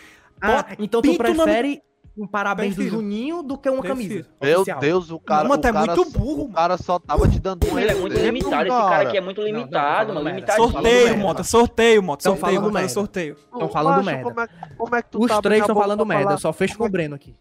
Ah, 0.42 0.64
Pô, 0.64 0.76
então 0.84 1.02
tu 1.02 1.16
prefere 1.16 1.82
um 2.20 2.28
parabéns 2.28 2.76
Prefiro. 2.76 2.98
do 2.98 3.02
Juninho 3.02 3.42
do 3.44 3.58
que 3.58 3.70
uma 3.70 3.82
Prefiro. 3.82 4.10
camisa? 4.10 4.30
Meu 4.42 4.56
oficial? 4.62 4.80
Deus, 4.80 5.12
o 5.12 5.20
cara. 5.20 5.44
Não, 5.44 5.50
mano, 5.50 5.64
o 5.64 5.68
é 5.68 5.72
cara 5.74 5.86
muito 5.96 6.12
só- 6.12 6.20
burro, 6.20 6.44
O 6.44 6.52
cara 6.52 6.78
só 6.78 7.00
tava 7.00 7.28
te 7.28 7.40
dando 7.40 7.66
um 7.72 7.80
Ele 7.80 7.92
é 7.92 7.96
muito 7.96 8.18
limitado. 8.20 8.62
Esse 8.68 8.70
cara 8.70 9.02
aqui 9.08 9.18
é 9.18 9.22
muito 9.22 9.42
Não, 9.42 9.48
não, 9.48 9.58
limitado, 9.60 10.14
mano. 10.14 10.30
Limitado. 10.30 10.62
Sorteio. 10.72 11.18
Mota, 11.18 11.44
sorteio, 11.44 12.04
Mota, 12.04 12.24
Tão 12.24 12.36
sorteio, 12.36 12.60
falando 12.60 12.74
merda. 12.74 12.90
sorteio. 12.90 13.36
Tão 13.58 13.70
falando 13.70 13.96
Macho, 13.98 14.06
merda. 14.06 14.24
Como 14.24 14.42
é, 14.42 14.48
como 14.78 14.96
é 14.96 15.02
que 15.02 15.10
tu 15.10 15.20
Os 15.22 15.28
tá 15.28 15.36
abrindo 15.38 15.50
três 15.50 15.62
estão 15.62 15.76
falando 15.76 16.06
merda, 16.06 16.34
eu 16.34 16.38
só 16.38 16.52
fecho 16.54 16.78
com 16.78 16.86
o 16.86 16.90
Breno 16.90 17.16
aqui. 17.16 17.36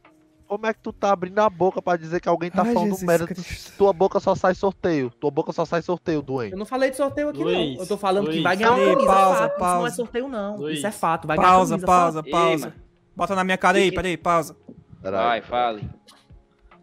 Como 0.47 0.67
é 0.67 0.73
que 0.73 0.81
tu 0.81 0.95
tá 0.95 1.13
abrindo 1.13 1.39
a 1.41 1.51
boca 1.51 1.83
pra 1.83 1.95
dizer 1.99 2.21
que 2.21 2.29
alguém 2.29 2.51
tá 2.51 2.63
Ai, 2.63 2.73
falando 2.73 2.89
Jesus 2.93 3.03
merda? 3.07 3.27
Cristo. 3.27 3.71
Tua 3.77 3.93
boca 3.93 4.19
só 4.19 4.35
sai 4.35 4.55
sorteio. 4.55 5.11
Tua 5.11 5.31
boca 5.31 5.53
só 5.53 5.67
sai 5.67 5.83
sorteio, 5.83 6.23
doente. 6.23 6.53
Eu 6.53 6.59
não 6.59 6.65
falei 6.65 6.91
de 6.91 6.97
sorteio 6.97 7.29
aqui, 7.29 7.45
Luiz, 7.45 7.75
não. 7.75 7.83
Eu 7.83 7.87
tô 7.87 7.99
falando 7.99 8.25
que 8.25 8.31
Luiz. 8.31 8.43
vai 8.43 8.57
ganhar 8.57 8.71
uma 8.73 8.81
Ei, 8.81 8.91
camisa. 8.95 9.07
pausa, 9.13 9.45
é 9.45 9.49
fato. 9.49 9.53
Isso 9.53 9.59
não 9.59 9.67
é 9.67 9.81
pausa. 9.81 9.95
sorteio, 9.97 10.29
não. 10.29 10.57
Luiz. 10.57 10.79
Isso 10.79 10.87
é 10.87 10.91
fato. 10.91 11.27
Vai 11.29 11.37
ganhar 11.37 11.49
Pausa, 11.51 11.71
camisa, 11.75 11.87
pausa, 11.87 12.23
Ei, 12.25 12.31
pausa. 12.33 12.75
Bota 13.19 13.35
na 13.35 13.43
minha 13.43 13.59
cara 13.59 13.79
aí, 13.79 13.91
peraí, 13.91 14.17
pausa. 14.17 14.57
Vai, 15.03 15.43
fale. 15.43 15.81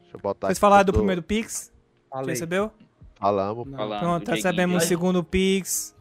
deixa 0.02 0.16
eu 0.16 0.20
botar 0.20 0.48
Vocês 0.48 0.60
falaram 0.60 0.84
do 0.84 0.92
tô- 0.92 0.98
primeiro 1.00 1.24
Pix? 1.24 1.72
Falei. 2.10 2.32
Recebeu? 2.32 2.72
Falamos. 3.18 3.66
Não. 3.66 3.78
Falando 3.78 4.00
Pronto, 4.02 4.32
recebemos 4.32 4.76
o 4.76 4.80
Dieguinho. 4.80 4.82
segundo 5.00 5.24
Pix. 5.24 5.96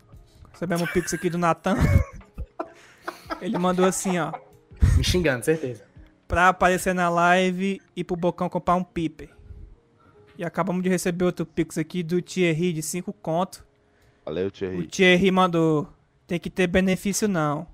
Recebemos 0.51 0.89
o 0.91 0.93
Pix 0.93 1.15
aqui 1.15 1.31
do 1.31 1.39
Natan. 1.39 1.77
Ele 3.41 3.57
mandou 3.59 3.85
assim, 3.85 4.19
ó. 4.19 4.33
Me 4.97 5.05
xingando, 5.05 5.45
certeza. 5.45 5.85
Pra 6.27 6.49
aparecer 6.49 6.93
na 6.95 7.09
live 7.09 7.81
e 7.95 8.03
pro 8.03 8.17
Bocão 8.17 8.49
comprar 8.49 8.75
um 8.75 8.83
piper. 8.83 9.29
E 10.37 10.45
acabamos 10.45 10.83
de 10.83 10.89
receber 10.89 11.25
outro 11.27 11.47
Pix 11.47 11.79
aqui 11.79 12.03
do 12.03 12.21
Thierry 12.21 12.73
de 12.73 12.83
5 12.83 13.13
conto. 13.13 13.65
Valeu, 14.25 14.49
O 14.49 14.51
Thierry. 14.51 14.87
Thierry 14.89 15.31
mandou. 15.31 15.89
Tem 16.27 16.41
que 16.41 16.51
ter 16.51 16.67
benefício 16.67 17.29
não. 17.29 17.69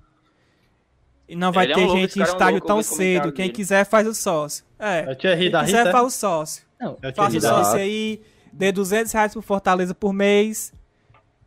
E 1.31 1.35
não 1.35 1.51
vai 1.51 1.65
Ele 1.65 1.71
é 1.71 1.75
ter 1.75 1.81
um 1.81 1.85
louco, 1.85 1.99
gente 2.01 2.09
esse 2.09 2.19
em 2.19 2.23
cara 2.37 2.43
é 2.43 2.47
um 2.47 2.51
louco, 2.51 2.67
tão 2.67 2.83
cedo. 2.83 3.31
Quem 3.31 3.45
dele. 3.45 3.53
quiser 3.53 3.85
faz 3.85 4.05
o 4.07 4.13
sócio. 4.13 4.65
É. 4.77 5.11
É 5.11 5.15
Quem 5.15 5.49
quiser 5.65 5.91
faz 5.91 6.05
o 6.05 6.09
sócio. 6.09 6.63
Não, 6.79 6.97
É 7.01 7.09
o 7.09 7.13
Faça 7.15 7.37
o 7.37 7.41
sócio 7.41 7.79
aí. 7.79 8.21
Dê 8.51 8.71
200 8.71 9.11
reais 9.13 9.31
pro 9.31 9.41
Fortaleza 9.41 9.95
por 9.95 10.11
mês. 10.11 10.73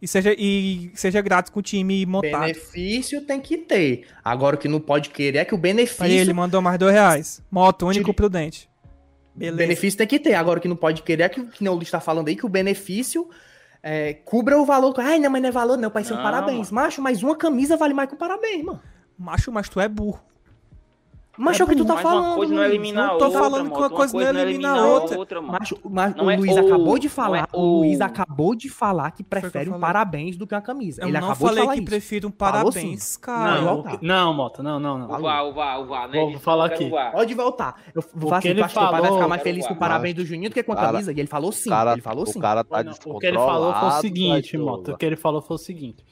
E 0.01 0.09
seja, 0.09 0.35
e 0.39 0.91
seja 0.95 1.21
grato 1.21 1.51
com 1.53 1.61
o 1.61 1.63
time 1.63 2.05
montado. 2.07 2.41
benefício 2.41 3.21
tem 3.23 3.41
que 3.41 3.57
ter. 3.59 4.07
Agora 4.25 4.57
o 4.57 4.59
que 4.59 4.69
não 4.69 4.81
pode 4.81 5.11
querer 5.11 5.39
é 5.39 5.45
que 5.45 5.55
o 5.55 5.59
benefício. 5.59 6.05
Aí 6.05 6.13
ele 6.17 6.33
mandou 6.33 6.61
mais 6.63 6.79
dois 6.79 6.93
reais. 6.93 7.43
Moto, 7.51 7.87
único 7.87 8.05
Tire- 8.05 8.15
prudente. 8.17 8.69
O 9.35 9.39
Beleza. 9.39 9.57
benefício 9.59 9.99
tem 9.99 10.07
que 10.07 10.19
ter. 10.19 10.35
Agora 10.35 10.59
o 10.59 10.63
que 10.63 10.69
não 10.69 10.77
pode 10.77 11.03
querer 11.03 11.25
é 11.25 11.29
que, 11.29 11.43
que 11.45 11.63
nem 11.63 11.71
o 11.73 11.75
Luiz 11.77 11.91
tá 11.91 12.01
falando 12.01 12.29
aí, 12.29 12.37
que 12.37 12.45
o 12.47 12.49
benefício 12.49 13.29
é, 13.83 14.15
cubra 14.15 14.59
o 14.59 14.65
valor. 14.65 14.95
Ai, 14.99 15.19
não, 15.19 15.31
mas 15.31 15.43
não 15.43 15.49
é 15.49 15.53
valor, 15.53 15.77
não. 15.77 15.91
Pai, 15.91 16.05
ser 16.05 16.13
um 16.13 16.17
Não, 16.17 16.23
parabéns. 16.23 16.71
Macho, 16.71 17.03
mas 17.03 17.23
uma 17.23 17.37
camisa 17.37 17.77
vale 17.77 17.93
mais 17.95 18.09
que 18.09 18.15
um 18.15 18.19
parabéns, 18.19 18.63
mano. 18.65 18.81
Macho, 19.19 19.53
mas 19.53 19.69
tu 19.69 19.81
é 19.81 19.89
burro. 19.89 20.21
Macho, 21.37 21.63
é 21.63 21.65
o 21.65 21.69
que 21.69 21.75
tu 21.75 21.85
tá 21.85 21.95
Mas 21.95 22.03
falando. 22.05 22.27
uma 22.27 22.37
coisa 22.37 22.55
não 22.55 22.63
elimina 22.63 23.07
Não 23.09 23.19
tô 23.19 23.25
outra, 23.25 23.41
falando 23.41 23.65
que 23.65 23.71
moto. 23.71 23.81
uma 23.81 23.91
coisa 23.91 24.33
não 24.33 24.41
elimina 24.41 24.71
a 24.71 24.87
outra. 24.87 25.43
Macho, 25.43 25.77
mas 25.83 26.15
o 26.15 26.31
é 26.31 26.37
Luiz 26.37 26.55
o- 26.55 26.59
acabou 26.61 26.97
de 26.97 27.09
falar. 27.09 27.39
é 27.39 27.45
o 27.53 27.61
o- 27.61 27.79
Luiz 27.81 28.01
acabou 28.01 28.55
de 28.55 28.69
falar 28.71 29.11
que 29.11 29.23
o 29.23 29.25
prefere 29.25 29.69
um 29.69 29.81
parabéns 29.81 30.37
do 30.37 30.47
que 30.47 30.55
uma 30.55 30.61
camisa. 30.61 31.03
Eu 31.03 31.09
Ele 31.09 31.19
não 31.19 31.27
acabou 31.31 31.49
de 31.49 31.55
falei 31.55 31.65
falar 31.65 31.75
que 31.75 31.81
isso. 31.81 31.91
prefiro 31.91 32.29
um 32.29 32.31
Falou 32.31 32.71
parabéns, 32.71 33.17
cara. 33.17 33.61
Não, 33.61 33.65
Não, 33.65 33.81
o 33.81 33.99
não, 34.01 34.35
Mota, 34.35 34.63
não, 34.63 34.79
não, 34.79 34.97
não. 34.97 35.11
O 35.11 35.19
o 35.19 35.23
VAR, 35.23 35.45
o 35.81 35.87
VAR, 35.87 36.09
né? 36.09 36.21
Vou 36.21 36.39
falar 36.39 36.67
aqui. 36.67 36.85
o. 36.85 37.11
Pode 37.11 37.35
voltar. 37.35 37.83
Eu 37.93 38.03
vou 38.15 38.27
O 38.27 38.29
falar 38.29 38.41
que 38.43 38.47
assim, 38.47 38.49
ele 38.51 38.61
tu 38.61 38.65
acha 38.67 38.75
que 38.75 38.79
teu 38.81 38.83
pai 38.91 38.93
vai 38.93 39.03
falou- 39.03 39.19
ficar 39.19 39.29
mais 39.29 39.43
feliz 39.43 39.67
com 39.67 39.75
o 39.75 39.77
parabéns 39.77 40.15
do 40.15 40.25
Juninho 40.25 40.51
do 40.51 40.55
que 40.55 40.63
com 40.63 40.73
a 40.73 40.77
camisa? 40.77 41.13
E 41.13 41.19
ele 41.19 41.27
falou 41.27 41.51
sim. 41.51 41.69
O 41.69 41.73
cara, 41.73 41.93
ele 41.95 42.01
falou 42.01 42.27
sim. 42.27 42.39
o 42.39 42.43
cara 42.43 42.63
tá 42.63 42.85
o 43.07 43.19
que 43.19 43.27
ele 43.27 43.39
falou 43.39 43.75
foi 43.75 43.89
o 43.89 43.93
seguinte. 44.01 44.57
Mota. 44.57 44.93
O 44.93 44.97
que 44.97 45.05
ele 45.05 45.17
falou 45.17 45.43
foi 45.43 45.57
o 45.57 45.59
seguinte: 45.59 46.05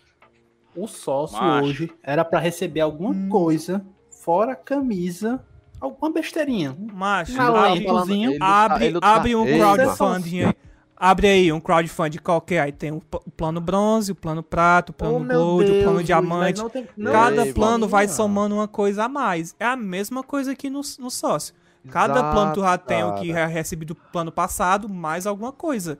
o 0.77 0.87
sócio 0.87 1.39
Macho. 1.39 1.67
hoje 1.67 1.93
era 2.03 2.25
pra 2.25 2.39
receber 2.41 2.81
alguma 2.81 3.11
Hum. 3.11 3.29
coisa, 3.29 3.85
fora 4.11 4.53
a 4.53 4.57
camisa, 4.57 5.45
alguma 5.81 6.11
besteirinha. 6.13 6.77
Macho, 6.93 7.41
abre. 7.41 7.79
Ele 7.79 8.39
tá- 8.39 8.47
abre, 8.47 8.85
ele 8.87 9.01
tá- 9.01 9.15
abre 9.17 9.35
um 9.37 9.45
crowdfunding 9.45 10.45
aí. 10.45 10.55
Abre 10.97 11.27
aí 11.27 11.53
um 11.53 11.59
crowdfunding 11.61 12.19
qualquer. 12.19 12.61
Aí 12.61 12.71
tem 12.73 12.93
o 12.93 13.03
o 13.27 13.31
plano 13.31 13.61
bronze, 13.61 14.13
o 14.13 14.15
plano 14.15 14.43
prato, 14.43 14.91
o 14.91 14.93
plano 14.93 15.17
Oh, 15.17 15.25
gold, 15.35 15.65
o 15.65 15.67
Deus, 15.67 15.83
plano 15.83 15.95
Luiz, 15.97 16.07
diamante. 16.07 16.61
não 16.63 16.71
tem- 16.71 16.89
não 16.97 17.13
Cada 17.13 17.47
Ei, 17.47 17.53
plano 17.53 17.89
vai 17.89 18.05
Mano. 18.07 18.17
somando 18.17 18.55
uma 18.55 18.69
coisa 18.69 19.05
a 19.05 19.09
mais. 19.09 19.55
É 19.59 19.67
a 19.67 19.75
mesma 19.77 20.23
coisa 20.23 20.53
aqui 20.53 20.71
no, 20.71 20.81
no 21.01 21.11
sócio. 21.11 21.55
Cada 21.91 22.15
Exato, 22.21 22.33
plano 22.33 22.53
tu 22.53 22.61
já 22.61 22.79
tem 22.79 23.03
o 23.03 23.15
que 23.17 23.33
recebi 23.33 23.85
do 23.85 23.97
plano 23.97 24.31
passado, 24.31 24.89
mais 24.89 25.27
alguma 25.27 25.51
coisa. 25.53 25.99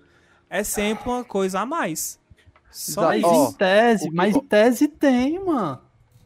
É 0.49 0.63
sempre 0.63 1.09
uma 1.11 1.25
coisa 1.25 1.61
a 1.61 1.67
mais. 1.67 2.21
Só 2.73 3.03
Mas 3.03 3.23
em 3.23 3.53
tese, 3.53 4.07
o 4.07 4.11
que- 4.11 4.17
mas 4.17 4.35
em 4.37 4.41
tese 4.41 4.89
tem, 4.89 5.39
mano. 5.45 5.81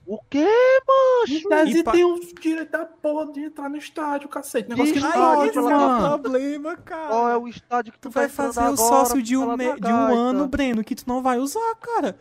O 0.06 0.20
quê, 0.30 0.38
Em 0.38 1.32
macho? 1.42 1.48
tese 1.48 1.78
E 1.80 1.82
pa- 1.82 1.90
tem 1.90 2.04
os 2.04 2.32
direitos 2.40 2.70
da 2.70 2.86
porra 2.86 3.32
de 3.32 3.40
entrar 3.44 3.68
no 3.68 3.76
estádio, 3.76 4.28
cacete. 4.28 4.68
Negócio 4.68 4.92
que 4.94 5.00
Ai, 5.00 5.18
não 5.18 5.36
pode, 5.36 5.58
é 5.58 5.60
o 5.60 5.64
mano. 5.64 6.08
problema, 6.20 6.76
cara. 6.76 7.08
Qual 7.08 7.28
é 7.28 7.36
o 7.36 7.48
estádio 7.48 7.92
que 7.92 7.98
tu, 7.98 8.08
Tu 8.08 8.12
vai 8.12 8.28
tá 8.28 8.32
entrando 8.32 8.52
fazer 8.54 8.60
o 8.60 8.72
agora, 8.72 8.76
sócio 8.76 9.20
de 9.20 9.36
um, 9.36 9.56
me- 9.56 9.80
de 9.80 9.92
um 9.92 10.14
ano, 10.14 10.46
Breno, 10.46 10.84
que 10.84 10.94
tu 10.94 11.02
não 11.08 11.20
vai 11.20 11.38
usar, 11.38 11.74
cara. 11.80 12.16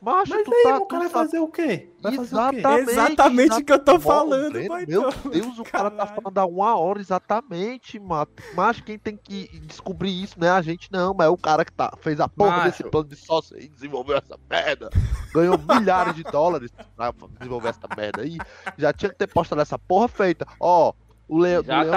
Macho, 0.00 0.30
Mas 0.34 0.44
tu 0.44 0.54
aí, 0.54 0.62
tá, 0.62 0.76
o 0.76 0.80
tu 0.80 0.86
cara 0.86 1.02
vai 1.04 1.10
sabe- 1.10 1.24
fazer 1.24 1.38
o 1.40 1.48
quê? 1.48 1.90
Vai 2.00 2.12
fazer 2.16 2.36
o 2.36 2.50
quê? 2.50 2.56
Exatamente. 2.58 2.90
Exatamente 2.90 3.54
o 3.54 3.64
que 3.64 3.72
eu 3.72 3.78
tô 3.78 3.98
falando, 3.98 4.52
Breno, 4.52 4.74
Meu. 4.86 5.10
Deus, 5.30 5.58
o 5.58 5.64
cara 5.64 5.90
tá 5.90 6.06
falando 6.06 6.38
há 6.38 6.44
uma 6.46 6.78
hora 6.78 7.00
exatamente, 7.00 7.98
mano. 7.98 8.28
Mas 8.54 8.80
quem 8.80 8.98
tem 8.98 9.16
que 9.16 9.58
descobrir 9.60 10.22
isso 10.22 10.38
não 10.38 10.46
é 10.46 10.50
a 10.50 10.62
gente, 10.62 10.92
não. 10.92 11.14
Mas 11.14 11.26
é 11.26 11.30
o 11.30 11.36
cara 11.36 11.64
que 11.64 11.72
tá, 11.72 11.92
fez 12.00 12.20
a 12.20 12.28
porra 12.28 12.58
Macho. 12.58 12.70
desse 12.70 12.84
plano 12.84 13.08
de 13.08 13.16
sócio 13.16 13.58
e 13.58 13.68
desenvolveu 13.68 14.16
essa 14.18 14.38
merda. 14.48 14.90
Ganhou 15.34 15.58
milhares 15.58 16.14
de 16.14 16.22
dólares 16.24 16.70
pra 16.94 17.12
desenvolver 17.38 17.68
essa 17.70 17.88
merda 17.96 18.22
aí. 18.22 18.36
Já 18.76 18.92
tinha 18.92 19.08
que 19.10 19.16
ter 19.16 19.26
postado 19.26 19.62
essa 19.62 19.78
porra 19.78 20.08
feita. 20.08 20.46
Ó, 20.60 20.92
o 21.26 21.38
Leão, 21.38 21.62
do 21.62 21.68
Leão 21.68 21.82
Fiel, 21.82 21.88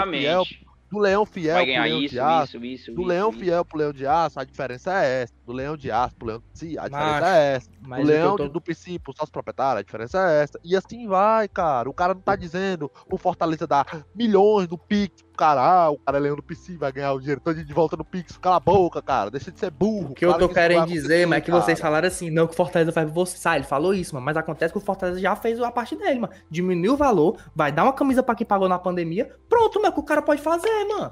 Exatamente. 0.42 0.68
Do 0.92 1.00
Leão 1.00 1.26
Fiel 1.26 1.56
pro 1.58 1.66
Leão 1.66 2.00
isso, 2.02 2.14
de 2.14 2.20
Aço. 2.20 2.58
isso, 2.58 2.66
isso, 2.66 2.92
Do 2.94 3.02
isso, 3.02 3.08
Leão 3.10 3.30
isso. 3.30 3.40
Fiel 3.40 3.66
pro 3.66 3.78
Leão 3.78 3.94
de 3.94 4.08
Aço, 4.08 4.40
a 4.40 4.44
diferença 4.44 5.04
é 5.04 5.22
essa. 5.24 5.34
Do 5.46 5.54
Leão 5.54 5.78
de 5.78 5.92
Aço 5.92 6.16
pro 6.16 6.28
Leão 6.28 6.40
de 6.52 6.60
Si, 6.60 6.78
a 6.80 6.88
diferença 6.88 7.12
Macho, 7.22 7.26
é 7.26 7.54
essa. 7.56 7.70
Mas 7.82 8.00
o 8.00 8.02
o 8.02 8.06
que 8.06 8.12
leão 8.12 8.36
tô- 8.36 8.44
de- 8.48 8.50
do 8.54 8.62
princípio, 8.62 9.00
pro 9.02 9.14
sócio 9.16 9.32
proprietário, 9.32 9.80
a 9.80 9.84
diferença 9.84 10.32
é 10.32 10.44
essa. 10.44 10.60
E 10.64 10.76
assim 10.76 11.08
vai, 11.08 11.48
cara. 11.48 11.90
O 11.90 11.94
cara 11.94 12.14
não 12.14 12.22
tá 12.22 12.36
dizendo 12.36 12.92
o 13.12 13.18
Fortaleza 13.18 13.68
dá 13.68 13.86
milhões 14.16 14.68
no 14.68 14.78
Pix 14.78 15.24
cara. 15.40 15.62
Ah, 15.62 15.90
o 15.90 15.98
cara 15.98 16.18
é 16.18 16.22
leão 16.22 16.36
do 16.36 16.44
PC, 16.44 16.76
vai 16.76 16.92
ganhar 16.92 17.14
o 17.14 17.20
dinheiro 17.20 17.40
todo 17.40 17.64
de 17.64 17.74
volta 17.74 17.96
no 17.96 18.04
Pix. 18.04 18.38
Cala 18.38 18.58
a 18.58 18.60
boca, 18.60 19.02
cara. 19.02 19.32
Deixa 19.32 19.50
de 19.52 19.58
ser 19.60 19.72
burro. 19.72 20.12
O 20.12 20.14
que 20.14 20.26
eu 20.26 20.34
tô 20.34 20.40
não 20.42 20.48
querendo 20.54 20.86
dizer, 20.88 21.26
mas 21.26 21.38
é 21.38 21.42
que 21.42 21.50
vocês 21.52 21.80
cara. 21.80 21.90
falaram 21.90 22.08
assim, 22.10 22.30
não 22.30 22.46
que 22.46 22.54
o 22.54 22.56
Fortaleza 22.58 22.92
faz 22.92 23.06
pra 23.06 23.14
você. 23.14 23.38
Sai, 23.38 23.58
ele 23.60 23.66
falou 23.66 23.94
isso, 23.94 24.14
mano. 24.14 24.26
Mas 24.26 24.36
acontece 24.36 24.74
que 24.74 24.78
o 24.78 24.82
Fortaleza 24.82 25.20
já 25.20 25.36
fez 25.36 25.60
a 25.62 25.72
parte 25.72 25.96
dele, 25.96 26.20
mano. 26.20 26.34
Diminuiu 26.50 26.94
o 26.94 26.98
valor, 26.98 27.38
vai 27.56 27.72
dar 27.72 27.84
uma 27.84 27.94
camisa 27.94 28.22
pra 28.22 28.36
quem 28.36 28.46
pagou 28.46 28.68
na 28.68 28.78
pandemia. 28.78 29.34
Pronto, 29.48 29.82
mano, 29.82 29.94
que 29.94 30.00
o 30.00 30.04
cara 30.04 30.22
pode 30.22 30.42
fazer, 30.42 30.68
mano. 30.86 31.12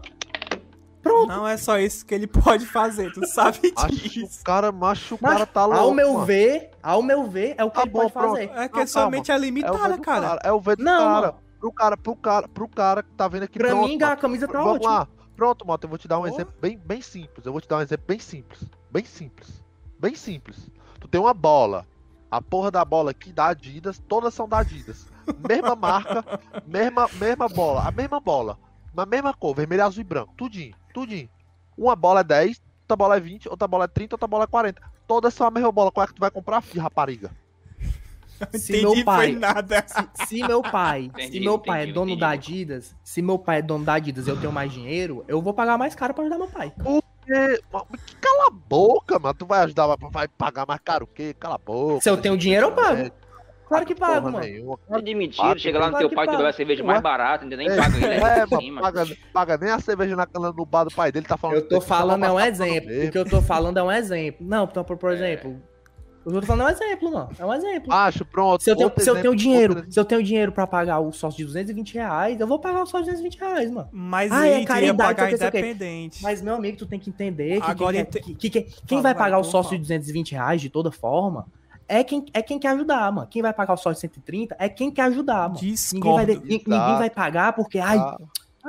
Pronto. 1.02 1.28
Não 1.30 1.48
é 1.48 1.56
só 1.56 1.80
isso 1.80 2.06
que 2.06 2.14
ele 2.14 2.28
pode 2.28 2.66
fazer, 2.66 3.14
tu 3.14 3.26
sabe 3.26 3.72
Acho 3.78 3.88
disso. 3.96 4.42
o 4.42 4.44
cara, 4.44 4.72
macho, 4.74 5.16
o 5.16 5.18
cara 5.18 5.46
tá 5.46 5.66
louco. 5.66 5.82
ao 5.82 5.94
meu 5.94 6.14
mano. 6.14 6.26
ver, 6.26 6.72
ao 6.84 7.02
meu 7.02 7.24
ver, 7.24 7.56
é 7.58 7.64
o 7.64 7.70
que 7.70 7.76
Tá 7.78 7.82
ele 7.84 7.92
bom, 7.92 8.00
pode 8.02 8.14
pronto. 8.14 8.30
fazer. 8.32 8.52
É 8.56 8.68
que 8.68 8.76
Não, 8.76 8.84
é 8.84 8.88
somente 8.88 9.32
a 9.32 9.36
É 9.36 9.38
o 9.38 9.42
limitada, 9.42 9.78
ver 9.90 9.96
do 9.96 10.02
cara. 10.02 10.40
É 10.44 10.52
o 10.52 10.60
ver 10.60 10.76
do 10.76 10.84
Não, 10.84 10.98
cara. 11.00 11.22
mano. 11.28 11.47
Pro 11.60 11.72
cara, 11.72 11.98
pro 11.98 12.16
cara, 12.16 12.48
pro 12.48 12.68
cara 12.68 13.04
que 13.04 13.10
tá 13.12 13.28
vendo 13.28 13.44
aqui 13.44 13.58
Pra 13.58 13.70
pronto, 13.70 13.88
mim, 13.88 14.02
a 14.04 14.16
camisa 14.16 14.48
tá 14.48 14.60
Vamos 14.60 14.76
ótimo. 14.76 14.92
lá. 14.92 15.08
Pronto, 15.36 15.66
Mota, 15.68 15.86
eu 15.86 15.90
vou 15.90 15.98
te 15.98 16.08
dar 16.08 16.18
um 16.20 16.24
Oh. 16.24 16.28
exemplo 16.28 16.54
bem, 16.62 16.78
bem 16.78 17.02
simples. 17.02 17.46
Eu 17.46 17.52
vou 17.52 17.62
te 17.62 17.68
dar 17.68 17.78
um 17.78 17.82
exemplo 17.82 18.06
bem 18.08 18.20
simples. 18.20 18.64
Bem 18.92 19.06
simples. 19.06 19.64
Bem 20.00 20.16
simples. 20.16 20.70
Tu 21.00 21.08
tem 21.08 21.20
uma 21.22 21.34
bola. 21.34 21.86
A 22.30 22.42
porra 22.42 22.70
da 22.72 22.84
bola 22.84 23.12
aqui 23.12 23.32
da 23.32 23.48
Adidas, 23.48 24.00
todas 24.08 24.34
são 24.34 24.50
da 24.50 24.60
Adidas. 24.60 25.08
Mesma 25.48 25.76
marca, 25.78 26.24
mesma, 26.66 27.08
mesma 27.14 27.48
bola, 27.48 27.88
a 27.88 27.92
mesma 27.92 28.20
bola. 28.20 28.58
Na 28.94 29.06
mesma 29.06 29.34
cor, 29.34 29.56
vermelho, 29.56 29.86
azul 29.86 30.02
e 30.02 30.04
branco. 30.04 30.34
Tudinho, 30.36 30.76
tudinho. 30.94 31.30
Uma 31.78 31.96
bola 31.96 32.22
é 32.22 32.24
10, 32.24 32.62
outra 32.82 32.96
bola 32.98 33.16
é 33.18 33.20
20, 33.20 33.48
outra 33.48 33.68
bola 33.68 33.86
é 33.86 33.88
30, 33.88 34.16
outra 34.16 34.28
bola 34.28 34.44
é 34.44 34.48
40. 34.48 34.82
Todas 35.08 35.34
são 35.34 35.48
a 35.48 35.52
mesma 35.52 35.72
bola. 35.72 35.92
Qual 35.92 36.04
é 36.04 36.08
que 36.08 36.14
tu 36.16 36.20
vai 36.20 36.32
comprar, 36.32 36.62
filho, 36.62 36.82
rapariga? 36.82 37.32
Se 38.54 38.72
Entendi, 38.78 38.82
meu 38.82 38.94
foi 38.96 39.04
pai, 39.04 39.32
nada. 39.34 39.86
se 40.28 40.44
meu 40.48 40.62
pai, 40.62 41.04
Entendi, 41.06 41.32
se 41.32 41.40
meu 41.40 41.58
pai 41.60 41.78
entendi, 41.80 41.92
é 41.92 41.94
dono 41.94 42.06
entendi. 42.12 42.20
da 42.22 42.30
Adidas, 42.30 42.96
se 43.04 43.22
meu 43.22 43.40
pai 43.40 43.60
é 43.60 43.62
dono 43.62 43.84
da 43.86 43.94
Adidas 43.94 44.28
e 44.28 44.30
eu 44.30 44.38
tenho 44.40 44.52
mais 44.52 44.72
dinheiro, 44.72 45.24
eu 45.28 45.42
vou 45.42 45.54
pagar 45.54 45.78
mais 45.78 45.96
caro 45.96 46.14
pra 46.14 46.24
ajudar 46.24 46.38
meu 46.38 46.48
pai. 46.48 46.72
É, 47.30 47.58
que 47.58 48.16
cala 48.22 48.48
a 48.48 48.52
boca, 48.52 49.20
mano. 49.20 49.34
Tu 49.34 49.46
vai 49.46 49.60
ajudar, 49.64 49.88
vai- 50.12 50.28
pagar 50.30 50.66
mais 50.66 50.80
caro 50.84 51.04
o 51.04 51.08
quê? 51.08 51.36
Cala 51.38 51.56
a 51.56 51.58
boca. 51.58 52.02
Se 52.02 52.10
eu 52.10 52.16
tenho 52.18 52.38
dinheiro, 52.38 52.68
eu 52.68 52.72
pago. 52.72 53.02
É, 53.02 53.12
Claro 53.68 53.86
que 53.86 53.94
pago, 53.94 54.14
porra 54.22 54.32
mano. 54.32 54.46
nenhuma. 54.46 54.80
Tá 54.88 55.02
de 55.02 55.14
mentira, 55.14 55.60
chega 55.60 55.78
lá 55.78 55.88
no 55.88 55.92
claro 55.92 56.04
teu 56.04 56.10
que 56.10 56.16
pai, 56.16 56.26
tu 56.26 56.30
paga. 56.30 56.38
bebe 56.38 56.50
a 56.50 56.54
cerveja 56.54 56.84
mais 56.86 57.02
barata, 57.02 57.44
ainda 57.44 57.58
nem 57.58 57.68
É, 57.68 57.76
paga 57.76 57.98
ele. 57.98 58.06
É, 58.06 58.18
É, 58.40 58.46
mano, 58.46 58.82
paga, 58.82 59.06
paga 59.34 59.58
nem 59.58 59.70
a 59.72 59.80
cerveja 59.82 60.16
na 60.16 60.26
cana 60.26 60.54
no 60.56 60.66
bar 60.66 60.86
do 60.86 60.92
pai 60.96 61.12
dele, 61.12 61.26
tá 61.26 61.36
falando. 61.36 61.58
Eu 61.58 61.68
tô 61.68 61.82
que 61.82 61.86
falando 61.86 62.24
é 62.24 62.32
um 62.32 62.40
exemplo. 62.40 62.90
O 63.08 63.12
que 63.12 63.18
eu 63.18 63.26
tô 63.30 63.42
falando 63.42 63.78
é 63.78 63.84
um 63.84 63.92
exemplo. 63.92 64.48
Não, 64.48 64.64
então, 64.64 64.86
por, 64.86 64.96
por 64.96 65.12
exemplo. 65.12 65.62
O 66.28 66.30
que 66.30 66.36
eu 66.36 66.42
tô 66.42 66.48
falando 66.48 66.68
é 66.68 66.72
um 66.72 66.76
exemplo, 66.76 67.10
mano. 67.14 67.30
É 67.40 67.46
um 67.46 67.54
exemplo. 67.54 67.94
Acho, 67.94 68.26
pronto. 68.26 68.62
Se 68.62 68.70
eu 68.70 68.76
tenho, 68.76 68.92
se 68.98 69.10
eu 69.10 69.14
tenho 69.14 69.18
exemplo, 69.28 69.36
dinheiro, 69.38 69.76
outro 69.78 69.92
se 69.94 69.98
eu 69.98 70.04
tenho 70.04 70.22
dinheiro 70.22 70.52
pra 70.52 70.68
pagar 70.68 71.00
o 71.00 71.14
sócio 71.14 71.38
de 71.38 71.46
220 71.46 71.94
reais, 71.94 72.38
eu 72.38 72.46
vou 72.46 72.60
pagar 72.60 72.84
o 72.84 72.86
sócio 72.86 73.06
de 73.06 73.12
220 73.12 73.40
reais, 73.40 73.72
mano. 73.72 73.88
Mas 73.94 74.30
Ah, 74.30 74.40
aí 74.42 74.52
é 74.62 74.66
caridade, 74.66 74.98
pagar 75.16 75.30
que, 75.30 75.38
que. 75.38 75.44
independente. 75.46 76.22
Mas, 76.22 76.42
meu 76.42 76.56
amigo, 76.56 76.78
tu 76.78 76.86
tem 76.86 77.00
que 77.00 77.10
entender 77.10 77.62
que, 77.62 77.72
Agora 77.72 77.94
quem, 77.94 78.02
ente- 78.02 78.20
quer- 78.20 78.36
que- 78.36 78.50
que- 78.50 78.62
quem 78.86 79.02
vai 79.02 79.14
vai, 79.14 79.24
pagar 79.24 79.38
o 79.40 79.44
sócio 79.46 79.70
fala. 79.70 79.76
de 79.78 79.82
220 79.84 80.34
reais 80.34 80.60
de 80.60 80.70
toda 80.70 80.92
forma 80.92 81.46
é 81.88 82.04
quem, 82.04 82.26
é 82.34 82.42
quem 82.42 82.60
quer 82.60 82.72
ajudar, 82.72 83.10
mano. 83.10 83.28
Quem 83.32 83.42
vai 83.42 83.54
pagar 83.54 83.76
o 83.76 83.78
sócio 83.78 83.94
de 83.94 84.00
130 84.02 84.54
é 84.60 84.68
quem 84.68 84.92
quer 84.92 85.04
ajudar, 85.04 85.48
mano. 85.48 85.54
Ninguém 85.62 85.70
vai, 86.14 86.26
Discordo. 86.26 86.34
de- 86.34 86.40
ni- 86.42 86.64
ninguém 86.68 86.98
vai 86.98 87.10
pagar 87.10 87.54
porque, 87.54 87.80
ai, 87.80 87.98
Ah, 87.98 88.18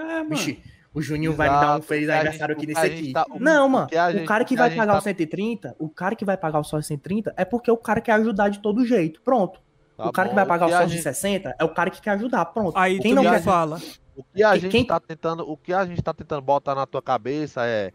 É, 0.01 0.05
mano. 0.23 0.29
Vixe, 0.29 0.63
o 0.99 1.03
Juninho 1.03 1.33
vai 1.35 1.49
me 1.49 1.55
dar 1.55 1.61
um 1.61 1.65
Exato, 1.71 1.83
feliz 1.87 2.07
que 2.07 2.13
aniversário 2.13 2.55
gente- 2.55 2.65
aqui 2.65 2.67
nesse 2.67 2.81
que 2.91 2.97
gente 2.97 3.17
aqui. 3.19 3.31
tá- 3.31 3.37
o- 3.37 3.41
não, 3.41 3.69
mano. 3.69 3.87
que 3.87 3.97
a 3.97 4.07
O 4.09 4.13
gente- 4.13 4.27
cara 4.27 4.45
que 4.45 4.49
que 4.55 4.57
vai 4.59 4.69
gente 4.71 4.79
pagar 4.79 4.93
tá- 4.93 4.99
o 4.99 5.03
130, 5.03 5.77
o 5.79 5.89
cara 5.89 6.15
que 6.17 6.25
vai 6.25 6.37
pagar 6.37 6.59
o 6.61 6.65
só 6.65 6.81
130 6.81 7.33
é 7.37 7.45
porque 7.45 7.71
o 7.71 7.77
cara 7.77 8.01
quer 8.01 8.13
ajudar 8.13 8.49
de 8.49 8.59
todo 8.61 8.85
jeito. 8.85 9.21
Pronto. 9.23 9.61
tá 9.97 10.09
o 10.09 10.13
cara 10.13 10.29
que 10.29 10.33
bom, 10.35 10.37
vai 10.37 10.47
pagar 10.47 10.67
o 10.67 10.69
que 10.69 10.75
a 10.75 10.79
só 10.79 10.85
de 10.85 10.93
gente- 10.93 11.03
60 11.03 11.55
é 11.59 11.65
o 11.65 11.69
cara 11.71 11.91
que 11.91 12.01
quer 12.01 12.11
ajudar. 12.11 12.45
Pronto. 12.47 12.77
Aí 12.79 13.01
Quem 13.01 13.15
não 13.15 13.23
quer 13.25 13.43
fala. 13.43 13.81
O 14.17 14.23
que 14.33 14.45
a 14.45 14.57
gente 14.57 14.71
quem- 14.71 14.85
tá 14.87 15.01
tentando, 15.01 15.49
o 15.51 15.57
que 15.57 15.73
a 15.73 15.85
gente 15.85 16.01
tá 16.01 16.15
tentando 16.15 16.41
botar 16.41 16.75
na 16.77 16.87
tua 16.87 17.03
cabeça 17.03 17.67
é 17.67 17.93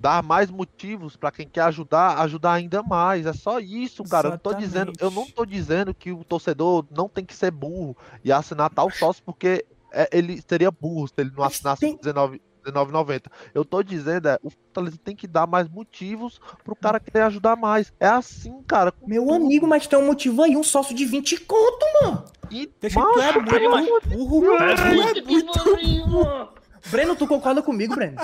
dar 0.00 0.22
mais 0.22 0.48
motivos 0.48 1.16
pra 1.16 1.32
quem 1.32 1.48
quer 1.48 1.62
ajudar, 1.62 2.18
ajudar 2.20 2.52
ainda 2.52 2.84
mais. 2.84 3.26
É 3.26 3.32
só 3.32 3.58
isso, 3.58 4.04
cara. 4.04 4.28
Eu 4.28 4.30
não 4.32 4.38
tô 4.38 4.54
dizendo, 4.54 4.92
eu 5.00 5.10
não 5.10 5.26
tô 5.28 5.44
dizendo 5.44 5.92
que 5.92 6.12
o 6.12 6.22
torcedor 6.22 6.84
não 6.96 7.08
tem 7.08 7.24
que 7.24 7.34
ser 7.34 7.50
burro 7.50 7.96
e 8.24 8.30
assinar 8.30 8.70
tal 8.70 8.88
sócio 8.88 9.20
porque 9.24 9.64
é, 9.92 10.08
ele 10.12 10.42
seria 10.48 10.70
burro 10.70 11.06
se 11.08 11.14
ele 11.18 11.30
não 11.36 11.44
assinasse 11.44 11.80
tem- 11.80 11.96
19 11.96 12.40
19,90. 12.64 13.30
Eu 13.54 13.64
tô 13.64 13.82
dizendo 13.82 14.28
é, 14.28 14.38
o 14.42 14.50
Fortaleza 14.50 14.98
tem 15.02 15.16
que 15.16 15.26
dar 15.26 15.46
mais 15.46 15.66
motivos 15.68 16.38
pro 16.62 16.76
cara 16.76 17.00
querer 17.00 17.22
ajudar 17.22 17.56
mais. 17.56 17.90
É 17.98 18.08
assim, 18.08 18.62
cara. 18.66 18.92
Meu 19.06 19.22
tudo. 19.22 19.34
amigo, 19.36 19.66
mas 19.66 19.86
tem 19.86 19.98
um 19.98 20.04
motivo 20.06 20.42
aí, 20.42 20.54
um 20.54 20.62
sócio 20.62 20.94
de 20.94 21.06
20 21.06 21.40
conto, 21.46 21.86
mano. 22.02 22.24
E, 22.50 22.70
Deixa 22.78 23.00
Macho, 23.00 23.14
tu 23.14 23.20
é 23.20 23.32
muito 23.68 24.08
burro, 24.08 24.40
mano. 24.42 24.70
É 24.70 25.22
muito 25.22 26.58
Breno, 26.90 27.16
tu 27.16 27.26
concorda 27.26 27.62
comigo, 27.62 27.94
Breno? 27.94 28.16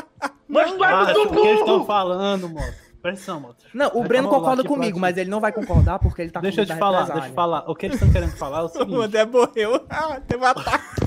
Mas 0.49 0.73
tu 0.73 0.85
é 0.85 1.15
muito 1.15 1.21
o 1.23 1.31
que 1.31 1.39
eles 1.49 1.61
estão 1.61 1.75
burro! 1.77 1.87
falando, 1.87 2.49
mano? 2.49 2.75
Atenção, 3.03 3.39
mano. 3.41 3.55
Não, 3.75 3.89
o 3.95 3.99
Vai 4.01 4.09
Breno 4.09 4.29
concorda 4.29 4.63
pra 4.63 4.69
comigo, 4.73 4.99
mas 4.99 5.17
ele 5.19 5.29
não 5.29 5.41
vai 5.41 5.53
concordar 5.53 5.99
porque 5.99 6.23
ele 6.23 6.31
tá 6.31 6.41
Deixa 6.41 6.63
eu 6.63 6.67
com 6.67 6.73
te 6.73 6.79
falar, 6.79 7.05
deixa 7.05 7.19
eu 7.19 7.31
te 7.31 7.35
falar. 7.35 7.65
O 7.71 7.75
que 7.75 7.87
eles 7.87 7.97
estão 7.97 8.11
querendo 8.11 8.35
falar 8.37 8.61
é 8.61 8.63
o 8.63 8.65
O 8.67 8.69
seguinte. 8.71 8.95
André 8.97 9.25
morreu. 9.27 9.85
Ah, 9.91 10.21
teve 10.27 10.43
um 10.43 10.47
ataque. 10.47 11.04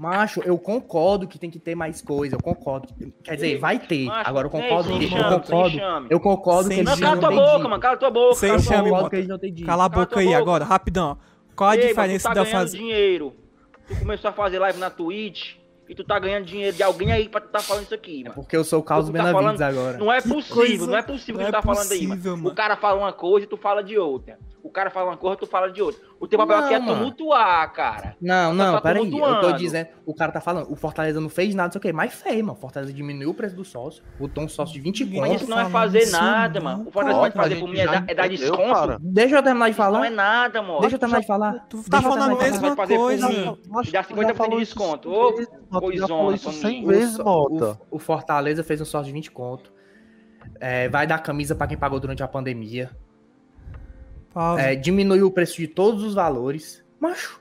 Macho, 0.00 0.40
eu 0.46 0.56
concordo 0.56 1.28
que 1.28 1.38
tem 1.38 1.50
que 1.50 1.58
ter 1.58 1.74
mais 1.74 2.00
coisa, 2.00 2.34
eu 2.34 2.40
concordo. 2.42 2.88
Quer 3.22 3.34
dizer, 3.34 3.58
vai 3.58 3.78
ter. 3.78 4.06
Macho, 4.06 4.30
Agora 4.30 4.46
eu 4.46 4.50
concordo 4.50 4.98
que 4.98 5.04
eu 5.04 5.10
concordo. 5.40 5.78
Eu 6.08 6.18
concordo 6.20 6.68
Sem 6.68 6.76
que 6.76 6.80
eles 6.80 6.90
Não, 6.90 6.98
cala 6.98 7.14
não 7.16 7.20
tua 7.20 7.28
têm 7.28 7.38
boca, 7.38 7.56
dito. 7.58 7.68
mano, 7.68 7.82
cala 7.82 7.96
tua 7.98 8.10
boca. 8.10 8.34
Sem 8.36 8.48
cala 8.48 8.62
chame, 8.62 8.88
boca. 8.90 9.16
eles 9.16 9.28
não 9.28 9.38
têm 9.38 9.52
dito. 9.52 9.66
Cala 9.66 9.84
a 9.84 9.90
Cala 9.90 10.02
boca 10.06 10.12
tua 10.14 10.22
aí 10.22 10.28
boca. 10.28 10.38
agora, 10.38 10.64
rapidão. 10.64 11.18
Qual 11.54 11.68
a 11.68 11.76
Ei, 11.76 11.86
diferença 11.88 12.28
tu 12.30 12.32
tá 12.32 12.34
da 12.34 12.44
ganhando 12.44 12.60
fazer. 12.62 12.78
dinheiro. 12.78 13.34
Tu 13.86 13.96
começou 13.98 14.30
a 14.30 14.32
fazer 14.32 14.58
live 14.58 14.78
na 14.78 14.88
Twitch 14.88 15.56
e 15.86 15.94
tu 15.94 16.02
tá 16.02 16.18
ganhando 16.18 16.46
dinheiro 16.46 16.74
de 16.74 16.82
alguém 16.82 17.12
aí 17.12 17.28
pra 17.28 17.40
tu 17.42 17.48
tá 17.48 17.58
falando 17.60 17.84
isso 17.84 17.94
aqui, 17.94 18.22
mano. 18.22 18.36
Porque 18.36 18.56
eu 18.56 18.64
sou 18.64 18.80
o 18.80 18.82
Carlos 18.82 19.08
Tu 19.10 19.12
tá 19.12 19.18
Benavides 19.18 19.58
falando- 19.58 19.62
agora. 19.78 19.98
Não 19.98 20.10
é 20.10 20.22
possível, 20.22 20.54
coisa- 20.56 20.86
não 20.86 20.96
é 20.96 21.02
possível 21.02 21.34
não 21.42 21.44
que 21.46 21.52
tu 21.52 21.54
é 21.56 21.60
tá 21.60 21.62
falando 21.62 21.92
aí, 21.92 22.06
possível, 22.06 22.30
mano. 22.32 22.36
mano. 22.44 22.48
O 22.48 22.54
cara 22.56 22.76
fala 22.76 22.98
uma 22.98 23.12
coisa 23.12 23.44
e 23.44 23.48
tu 23.50 23.58
fala 23.58 23.82
de 23.84 23.98
outra. 23.98 24.38
O 24.62 24.70
cara 24.70 24.90
fala 24.90 25.10
uma 25.10 25.16
coisa 25.16 25.36
tu 25.36 25.46
fala 25.46 25.70
de 25.70 25.80
outra. 25.80 26.00
O 26.18 26.28
teu 26.28 26.38
papel 26.38 26.56
Não, 26.58 26.64
aqui 26.64 26.74
é 26.74 26.78
mano. 26.78 26.94
tumultuar, 26.94 27.72
cara. 27.72 28.16
Não, 28.20 28.52
não, 28.52 28.74
tá 28.74 28.80
peraí. 28.82 29.10
Eu 29.10 29.40
tô 29.40 29.52
dizendo. 29.52 29.88
O 30.04 30.14
cara 30.14 30.30
tá 30.30 30.40
falando, 30.40 30.70
o 30.70 30.76
Fortaleza 30.76 31.20
não 31.20 31.28
fez 31.28 31.54
nada, 31.54 31.68
não 31.68 31.72
sei 31.72 31.78
o 31.78 31.82
quê, 31.82 31.92
mas 31.92 32.12
fez, 32.12 32.36
mano. 32.42 32.52
O 32.52 32.56
Fortaleza 32.60 32.92
diminuiu 32.92 33.30
o 33.30 33.34
preço 33.34 33.56
do 33.56 33.64
sócio, 33.64 34.02
botou 34.18 34.44
um 34.44 34.48
sócio 34.48 34.74
de 34.74 34.80
20 34.80 35.04
Ninguém 35.04 35.20
Mas 35.20 35.40
isso 35.42 35.50
não 35.50 35.58
é 35.58 35.64
fazer 35.70 36.00
isso 36.00 36.12
nada, 36.12 36.60
não, 36.60 36.64
mano. 36.64 36.88
O 36.88 36.90
Fortaleza 36.90 37.20
pode 37.20 37.34
fazer 37.34 37.56
por 37.56 37.68
mim 37.68 37.78
é 37.78 37.86
dar, 37.86 38.04
é 38.06 38.14
dar 38.14 38.28
desconto. 38.28 38.72
cara. 38.74 38.98
Deixa 39.00 39.36
eu 39.36 39.42
terminar 39.42 39.70
de 39.70 39.78
Não 39.78 39.84
é 39.86 39.90
falar. 39.92 40.10
nada, 40.10 40.62
mano. 40.62 40.80
Deixa 40.80 40.96
eu 40.96 41.00
terminar 41.00 41.20
de 41.20 41.26
falar. 41.26 41.66
Tu 41.68 41.82
tá 41.90 42.02
falando 42.02 42.38
a 42.38 42.42
mesma 42.42 42.76
fazer 42.76 42.94
por 42.96 43.00
coisa. 43.02 43.28
Dá 43.90 44.02
tu 44.02 44.14
50% 44.14 44.26
de 44.26 44.34
falou 44.34 44.60
isso 44.60 44.74
desconto. 44.74 45.10
Ô, 45.12 45.32
coisona, 45.80 46.08
falou 46.08 46.34
isso 46.34 46.44
Toninho. 46.44 46.60
100 46.62 46.84
O 46.84 46.88
vezes, 46.88 47.18
Mota. 47.18 47.80
O, 47.90 47.96
o 47.96 47.98
Fortaleza 47.98 48.62
fez 48.62 48.80
um 48.80 48.84
sócio 48.84 49.06
de 49.06 49.12
20 49.12 49.30
conto. 49.30 49.72
É, 50.58 50.88
vai 50.88 51.06
dar 51.06 51.18
camisa 51.18 51.54
pra 51.54 51.66
quem 51.66 51.76
pagou 51.78 51.98
durante 52.00 52.22
a 52.22 52.28
pandemia. 52.28 52.90
Pausa. 54.32 54.62
É, 54.62 54.74
diminuiu 54.76 55.26
o 55.26 55.30
preço 55.30 55.56
de 55.56 55.66
todos 55.66 56.02
os 56.04 56.14
valores. 56.14 56.84
Macho. 57.00 57.40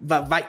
Vai, 0.00 0.22
vai, 0.24 0.48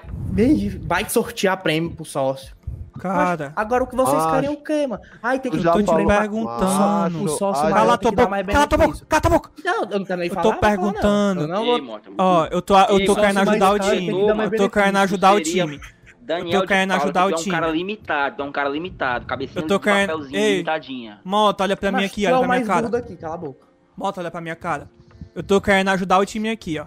vai 0.81 1.09
sortear 1.09 1.61
prêmio 1.61 1.91
pro 1.91 2.05
sócio. 2.05 2.55
Cara, 2.99 3.53
Agora 3.55 3.83
o 3.83 3.87
que 3.87 3.95
vocês 3.95 4.17
Macho. 4.17 4.31
querem 4.33 4.49
é 4.49 4.51
o 4.51 4.57
quê, 4.57 4.87
mano? 4.87 5.01
Ai, 5.21 5.39
tem 5.39 5.51
que 5.51 5.57
Tu 5.59 5.63
já 5.63 5.71
tô 5.71 5.83
te 5.83 5.85
perguntando. 6.07 7.23
O 7.23 7.27
sócio 7.29 7.63
maior 7.63 7.75
cala 7.75 7.93
a 7.93 7.97
tem 7.97 8.01
tua 8.01 8.11
que 8.11 8.15
dar 8.15 8.23
boca, 8.23 8.29
mais 8.29 8.47
cala 8.47 8.63
a 8.63 8.67
tua 8.67 8.77
boca, 8.79 9.05
cala 9.07 9.17
a 9.17 9.21
tua 9.21 9.31
boca. 9.31 9.51
Não, 9.63 9.83
eu 9.91 9.99
não 9.99 10.05
quero 10.05 10.19
nem 10.19 10.29
Eu 10.29 10.33
falar. 10.33 10.43
tô 10.43 10.51
não 10.51 10.59
falar, 10.59 10.71
não. 10.77 10.83
perguntando. 10.83 11.41
Eu 11.41 11.47
não 11.47 11.63
Ei, 11.65 11.81
vou... 11.81 11.99
Ó, 12.17 12.45
eu 12.49 12.61
tô, 12.61 12.79
eu 12.79 13.05
tô 13.05 13.15
querendo 13.15 13.37
ajudar 13.37 13.71
o 13.73 13.79
time. 13.79 14.07
Eu 14.09 14.51
tô 14.57 14.69
querendo 14.69 14.97
ajudar 14.97 15.33
o 15.35 15.41
time. 15.41 15.79
Daniel 16.21 16.53
Eu 16.55 16.61
tô 16.61 16.67
querendo 16.67 16.91
ajudar 16.93 17.25
o 17.27 17.29
é 17.29 17.33
um 17.33 17.37
time. 17.37 17.51
cara 17.55 17.67
limitado, 17.69 18.41
é 18.41 18.45
um 18.45 18.51
cara 18.51 18.67
limitado. 18.69 19.25
Cabecinha 19.27 19.63
Eu 19.63 19.67
tô 19.67 19.77
de 19.77 19.83
querendo- 19.83 20.09
papelzinho, 20.09 20.39
Ei. 20.39 20.51
limitadinha. 20.53 21.19
Mota, 21.23 21.63
olha 21.63 21.77
pra 21.77 21.91
mim 21.91 21.97
Mas 22.01 22.11
aqui, 22.11 22.25
é 22.25 22.29
olha 22.33 22.39
pra 22.39 22.47
minha 22.55 22.67
cara. 22.67 22.89
cala 23.21 23.33
a 23.33 23.37
boca. 23.37 23.67
Mota, 23.95 24.19
olha 24.21 24.31
pra 24.31 24.41
minha 24.41 24.55
cara. 24.55 24.89
Eu 25.37 25.43
tô 25.43 25.61
querendo 25.61 25.89
ajudar 25.89 26.17
o 26.17 26.25
time 26.25 26.49
aqui, 26.49 26.79
ó. 26.79 26.85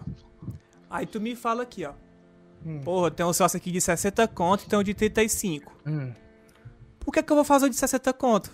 Aí 0.91 1.07
tu 1.07 1.21
me 1.21 1.37
fala 1.37 1.63
aqui, 1.63 1.85
ó. 1.85 1.93
Hum. 2.67 2.81
Porra, 2.81 3.11
tem 3.13 3.25
um 3.25 3.33
sócio 3.33 3.57
aqui 3.57 3.71
de 3.71 3.81
60 3.81 4.27
conto 4.27 4.65
e 4.65 4.67
tem 4.69 4.77
um 4.77 4.83
de 4.83 4.93
35. 4.93 5.73
Hum. 5.87 6.13
Por 6.99 7.13
que 7.13 7.23
que 7.23 7.31
eu 7.33 7.37
vou 7.37 7.45
fazer 7.45 7.67
o 7.67 7.71
de 7.71 7.77
60 7.77 8.13
conto? 8.13 8.51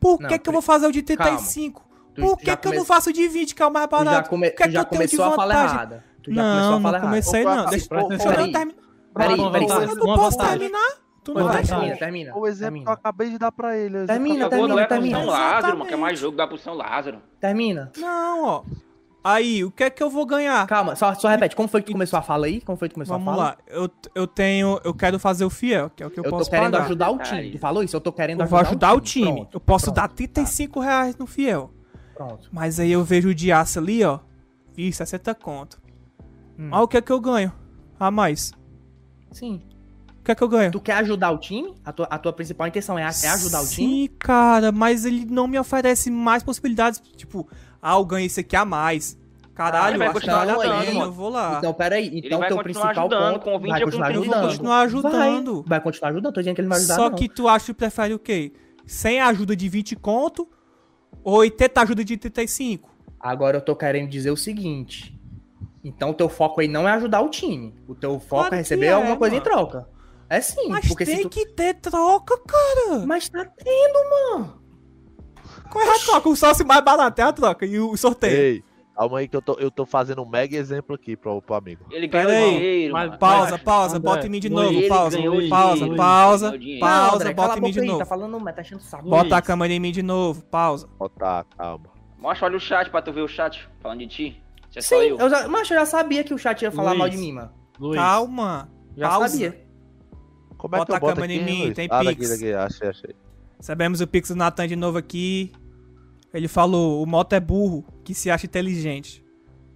Por 0.00 0.20
Não, 0.20 0.28
que 0.28 0.38
que 0.38 0.48
eu 0.48 0.52
vou 0.52 0.62
fazer 0.62 0.86
o 0.86 0.92
de 0.92 1.02
35? 1.02 1.82
Tu 2.14 2.20
Por 2.20 2.36
que 2.38 2.56
que 2.56 2.68
eu 2.68 2.70
não 2.72 2.78
come- 2.78 2.86
faço 2.86 3.10
o 3.10 3.12
de 3.12 3.26
20, 3.26 3.54
que 3.56 3.62
é 3.62 3.66
o 3.66 3.72
mais 3.72 3.86
Tu 3.88 3.90
já, 3.98 4.04
barato? 4.04 4.30
come... 4.30 4.48
O 4.48 4.54
que 4.54 4.62
é 4.62 4.66
tu 4.66 4.68
que 4.68 4.74
já 4.74 4.80
eu 4.80 4.84
tenho 4.84 5.06
de 5.08 5.16
começou 5.16 5.24
a 5.32 5.36
falar 5.36 5.54
vantagem? 5.54 5.76
errada. 5.76 6.04
Tu 6.22 6.32
já 6.34 6.42
começou 6.42 6.70
Não, 6.70 6.76
a 6.78 6.80
falar 6.80 6.98
não 7.00 7.06
comecei 7.08 7.44
não. 7.44 7.54
Deixa, 7.66 7.70
deixa 7.70 7.94
eu 7.94 8.06
atenção. 8.06 8.32
terminar. 8.32 8.66
Peraí, 9.14 9.36
peraí. 9.36 9.88
Eu 9.88 9.96
não 9.96 10.14
posso 10.16 10.38
terminar. 10.38 10.92
Tu 11.24 11.34
não 11.34 11.44
vai. 11.44 11.62
Termina, 11.64 11.96
termina. 11.96 12.36
O 12.36 12.46
exemplo 12.46 12.82
que 12.82 12.88
eu 12.88 12.92
acabei 12.92 13.30
de 13.30 13.38
dar 13.38 13.52
pra 13.52 13.76
ele. 13.76 14.06
Termina, 14.06 14.44
que 14.44 14.50
termina, 14.50 14.68
não 14.68 14.78
é 14.78 14.86
pro 14.86 14.96
termina. 14.96 15.18
São 15.18 15.26
Lázaro, 15.26 15.78
mano, 15.78 15.88
que 15.88 15.94
é 15.94 15.96
mais 15.96 16.18
jogo, 16.18 16.36
dá 16.36 16.46
pro 16.46 16.58
São 16.58 16.74
Lázaro. 16.74 17.20
termina. 17.40 17.92
Não, 17.96 18.44
ó. 18.44 18.64
Aí, 19.24 19.62
o 19.62 19.70
que 19.70 19.84
é 19.84 19.90
que 19.90 20.02
eu 20.02 20.10
vou 20.10 20.26
ganhar? 20.26 20.66
Calma, 20.66 20.96
só, 20.96 21.14
só 21.14 21.28
repete. 21.28 21.54
Como 21.54 21.68
foi 21.68 21.80
que 21.80 21.86
tu 21.88 21.92
começou 21.92 22.18
a 22.18 22.22
fala 22.22 22.46
aí? 22.46 22.60
Como 22.60 22.76
foi 22.76 22.88
que 22.88 22.94
tu 22.94 22.96
começou 22.96 23.16
Vamos 23.18 23.32
a 23.32 23.36
fala? 23.36 23.48
lá. 23.50 23.56
Eu, 23.68 23.88
eu 24.14 24.26
tenho. 24.26 24.80
Eu 24.82 24.92
quero 24.92 25.18
fazer 25.18 25.44
o 25.44 25.50
fiel, 25.50 25.90
que 25.90 26.02
é 26.02 26.06
o 26.06 26.10
que 26.10 26.18
eu, 26.18 26.24
Eu 26.24 26.30
tô 26.30 26.38
posso 26.38 26.50
querendo 26.50 26.72
pagar. 26.72 26.84
ajudar 26.86 27.10
o 27.10 27.18
time. 27.18 27.50
Tu 27.52 27.58
falou 27.58 27.82
isso? 27.84 27.94
Eu 27.94 28.00
tô 28.00 28.12
querendo 28.12 28.40
Eu 28.40 28.46
vou 28.46 28.58
ajudar 28.58 28.94
o 28.94 29.00
time. 29.00 29.32
Pronto, 29.32 29.54
eu 29.54 29.60
posso 29.60 29.84
pronto, 29.86 29.96
dar 29.96 30.08
35 30.08 30.80
reais 30.80 31.16
no 31.16 31.26
fiel. 31.26 31.70
Pronto. 32.14 32.48
Mas 32.52 32.80
aí 32.80 32.90
eu 32.90 33.04
vejo 33.04 33.28
o 33.28 33.34
de 33.34 33.52
aço 33.52 33.78
ali, 33.78 34.02
ó. 34.02 34.18
Vi, 34.74 34.92
60 34.92 35.34
conto. 35.36 35.80
Hum. 36.58 36.68
Mas 36.70 36.80
o 36.80 36.88
que 36.88 36.96
é 36.96 37.00
que 37.00 37.12
eu 37.12 37.20
ganho? 37.20 37.52
A 38.00 38.10
mais. 38.10 38.52
Sim. 39.30 39.62
O 40.20 40.24
que 40.24 40.30
é 40.32 40.34
que 40.34 40.42
eu 40.42 40.48
ganho? 40.48 40.70
Tu 40.70 40.80
quer 40.80 40.94
ajudar 40.98 41.30
o 41.32 41.38
time? 41.38 41.74
A 41.84 41.92
tua, 41.92 42.06
a 42.06 42.18
tua 42.18 42.32
principal 42.32 42.66
intenção 42.66 42.98
é, 42.98 43.02
é 43.02 43.06
ajudar 43.06 43.60
o 43.60 43.66
time? 43.66 44.08
Sim, 44.08 44.08
cara, 44.18 44.70
mas 44.70 45.04
ele 45.04 45.24
não 45.24 45.46
me 45.48 45.58
oferece 45.58 46.10
mais 46.10 46.42
possibilidades. 46.42 47.00
Tipo, 47.16 47.48
ah, 47.82 47.96
eu 47.96 48.04
ganho 48.04 48.24
isso 48.24 48.38
aqui 48.38 48.54
a 48.54 48.64
mais. 48.64 49.18
Caralho, 49.54 49.92
ele 49.92 49.98
vai 49.98 50.06
eu 50.06 50.10
acho 50.12 50.20
que 50.20 50.26
continuar 50.26 50.46
vale 50.46 50.50
a 50.50 50.54
ajudando, 50.54 50.80
pena, 50.86 50.98
mano. 50.98 51.06
eu 51.10 51.12
vou 51.12 51.28
lá. 51.28 51.58
Então, 51.58 51.74
peraí. 51.74 52.10
Então, 52.14 52.38
vai 52.38 52.48
teu 52.48 52.58
principal 52.62 52.90
ajudando, 52.90 53.32
ponto 53.34 53.44
com 53.44 53.58
20 53.58 53.70
vai 53.70 53.80
continuar 53.82 54.06
30. 54.06 54.18
eu 54.18 54.24
vou 54.24 54.34
ajudando. 54.34 54.50
continuar 54.50 54.80
ajudando. 54.80 55.54
Vai, 55.54 55.68
vai 55.68 55.80
continuar 55.80 56.10
ajudando. 56.10 56.34
Tô 56.34 56.40
dizendo 56.40 56.54
que 56.54 56.60
ele 56.60 56.68
não 56.68 56.74
vai 56.74 56.78
ajudar, 56.78 56.94
Só 56.94 57.10
não. 57.10 57.16
que 57.18 57.28
tu 57.28 57.48
acha 57.48 57.66
que 57.66 57.74
prefere 57.74 58.14
o 58.14 58.18
quê? 58.18 58.52
Sem 58.86 59.20
a 59.20 59.26
ajuda 59.26 59.54
de 59.54 59.68
20 59.68 59.96
conto 59.96 60.48
ou 61.22 61.34
80 61.38 61.80
ajuda 61.82 62.04
de 62.04 62.16
35? 62.16 62.90
Agora 63.20 63.58
eu 63.58 63.60
tô 63.60 63.76
querendo 63.76 64.08
dizer 64.08 64.30
o 64.30 64.36
seguinte. 64.36 65.18
Então, 65.84 66.10
o 66.10 66.14
teu 66.14 66.28
foco 66.28 66.60
aí 66.60 66.68
não 66.68 66.88
é 66.88 66.92
ajudar 66.92 67.20
o 67.20 67.28
time. 67.28 67.74
O 67.86 67.94
teu 67.94 68.18
foco 68.18 68.42
Claro 68.42 68.54
é 68.54 68.58
receber 68.58 68.86
é, 68.86 68.92
alguma 68.92 69.16
coisa 69.16 69.34
mano. 69.34 69.46
em 69.46 69.50
troca. 69.50 69.88
É 70.30 70.40
sim, 70.40 70.68
Mas 70.68 70.88
porque 70.88 71.04
tem 71.04 71.16
se 71.16 71.22
tu... 71.24 71.28
que 71.28 71.44
ter 71.46 71.74
troca, 71.74 72.38
cara. 72.38 73.04
Mas 73.04 73.28
tá 73.28 73.44
tendo, 73.44 74.10
mano. 74.10 74.61
Qual 75.72 75.84
é 75.84 75.96
a 75.96 75.98
troca? 75.98 76.28
O 76.28 76.36
sócio 76.36 76.66
mais 76.66 76.84
barato 76.84 77.20
é 77.20 77.24
a 77.24 77.32
troca 77.32 77.64
e 77.66 77.78
o 77.78 77.96
sorteio. 77.96 78.36
Ei, 78.36 78.64
calma 78.94 79.18
aí 79.20 79.28
que 79.28 79.34
eu 79.36 79.42
tô, 79.42 79.54
eu 79.58 79.70
tô 79.70 79.86
fazendo 79.86 80.22
um 80.22 80.28
mega 80.28 80.56
exemplo 80.56 80.94
aqui 80.94 81.16
pro, 81.16 81.40
pro 81.40 81.54
amigo. 81.54 81.84
Ele 81.90 82.08
Pera 82.08 82.26
ganhou 82.30 82.48
aí. 82.50 82.56
dinheiro, 82.58 82.92
Mas-. 82.92 83.16
Pausa, 83.16 83.58
pausa, 83.58 83.96
André, 83.96 84.10
bota 84.10 84.26
em 84.26 84.30
mim 84.30 84.40
de 84.40 84.50
novo, 84.50 84.68
ele 84.72 84.88
pausa, 84.88 85.16
ganhou 85.16 85.48
pausa, 85.48 85.74
dinheiro, 85.76 85.96
pausa, 85.96 86.50
pausa, 86.50 87.08
Não, 87.08 87.14
André, 87.14 87.34
bota 87.34 87.54
a 87.54 87.58
em 87.58 87.60
mim 87.62 87.70
de 87.70 87.80
novo. 87.80 87.98
Tá 87.98 88.06
falando, 88.06 88.38
mas 88.40 88.54
tá 88.54 88.60
enchendo 88.62 88.80
o 88.80 88.84
saco. 88.84 89.04
Bota 89.08 89.34
a 89.34 89.38
Luiz. 89.38 89.46
câmera 89.46 89.72
em 89.72 89.80
mim 89.80 89.92
de 89.92 90.02
novo, 90.02 90.42
pausa. 90.44 90.88
Ó, 91.00 91.08
tá, 91.08 91.44
calma. 91.56 91.86
Mostra, 92.18 92.46
olha 92.46 92.56
o 92.56 92.60
chat 92.60 92.90
pra 92.90 93.02
tu 93.02 93.12
ver 93.12 93.22
o 93.22 93.28
chat 93.28 93.68
falando 93.80 93.98
de 94.00 94.06
ti. 94.06 94.42
Isso 94.70 94.78
é 94.78 94.82
Sim, 94.82 94.88
só 94.88 95.02
eu. 95.02 95.18
eu 95.18 95.30
já, 95.30 95.48
mas 95.48 95.70
eu 95.70 95.76
já 95.76 95.86
sabia 95.86 96.22
que 96.22 96.32
o 96.32 96.38
chat 96.38 96.62
ia 96.62 96.70
falar 96.70 96.90
Luiz. 96.90 96.98
mal 96.98 97.08
de 97.08 97.16
mim, 97.16 97.32
mano. 97.32 97.50
Luiz. 97.80 97.96
Calma. 98.00 98.70
Já 98.96 99.08
Pausa. 99.08 99.28
sabia. 99.28 99.66
Como 100.56 100.76
é 100.76 100.78
Bota 100.78 100.86
que 100.86 100.92
eu 101.04 101.08
a 101.08 101.14
câmera 101.14 101.32
aqui, 101.32 101.42
em 101.42 101.44
mim, 101.44 101.62
Luiz? 101.64 101.74
tem 101.74 101.88
ah, 101.90 101.98
Pix. 102.00 102.28
daqui, 102.28 102.28
daqui, 102.28 102.52
achei, 102.54 102.88
achei. 102.88 103.16
Sabemos 103.58 104.00
o 104.00 104.06
Pix 104.06 104.28
do 104.28 104.36
Natan 104.36 104.68
de 104.68 104.76
novo 104.76 104.98
aqui. 104.98 105.52
Ele 106.32 106.48
falou: 106.48 107.02
o 107.02 107.06
Moto 107.06 107.32
é 107.34 107.40
burro, 107.40 107.84
que 108.04 108.14
se 108.14 108.30
acha 108.30 108.46
inteligente. 108.46 109.24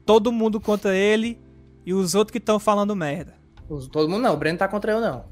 Todo 0.05 0.31
mundo 0.33 0.61
contra 0.61 0.95
ele 0.95 1.41
e 1.85 1.93
os 1.93 2.15
outros 2.15 2.33
que 2.33 2.39
estão 2.39 2.59
falando 2.59 2.95
merda. 2.97 3.35
Os- 3.69 3.89
Todo 3.89 4.09
mundo 4.09 4.23
não, 4.23 4.35
o 4.35 4.37
Breno 4.37 4.59
tá 4.59 4.69
contra 4.69 4.93
eu, 4.93 5.01
não. 5.01 5.25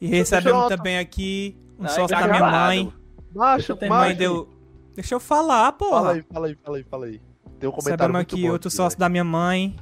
E 0.00 0.06
recebemos 0.06 0.68
também 0.68 0.98
aqui 0.98 1.56
um 1.78 1.82
Não, 1.82 1.90
sócio 1.90 2.14
é 2.14 2.20
da 2.20 2.28
minha 2.28 2.50
mãe. 2.50 2.92
Macho, 3.34 3.74
ter 3.76 3.88
Mãe 3.88 4.14
deu. 4.14 4.48
Deixa 4.94 5.14
eu 5.14 5.20
falar, 5.20 5.72
porra. 5.72 6.00
Fala 6.00 6.12
aí, 6.12 6.22
fala 6.32 6.46
aí, 6.46 6.54
fala 6.62 6.76
aí, 6.76 6.84
fala 6.84 7.06
aí. 7.06 7.20
Tem 7.58 7.68
um 7.68 7.72
comentário 7.72 7.98
Recebemos 8.12 8.20
aqui 8.20 8.42
bom 8.42 8.50
outro 8.52 8.68
aqui, 8.68 8.76
sócio 8.76 8.90
velho. 8.96 9.00
da 9.00 9.08
minha 9.08 9.24
mãe. 9.24 9.76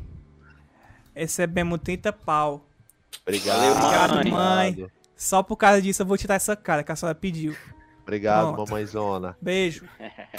Recebemos 1.14 1.80
30 1.82 2.12
pau. 2.12 2.66
Obrigado, 3.22 3.58
Valeu, 4.10 4.32
mãe. 4.32 4.68
Obrigado, 4.70 4.92
Só 5.16 5.42
por 5.42 5.56
causa 5.56 5.82
disso 5.82 6.02
eu 6.02 6.06
vou 6.06 6.16
tirar 6.16 6.34
essa 6.36 6.54
cara 6.56 6.82
que 6.82 6.92
a 6.92 6.96
senhora 6.96 7.14
pediu. 7.14 7.54
Obrigado 8.08 8.54
Pronto. 8.54 8.70
mamãezona. 8.70 9.36
Beijo. 9.40 9.84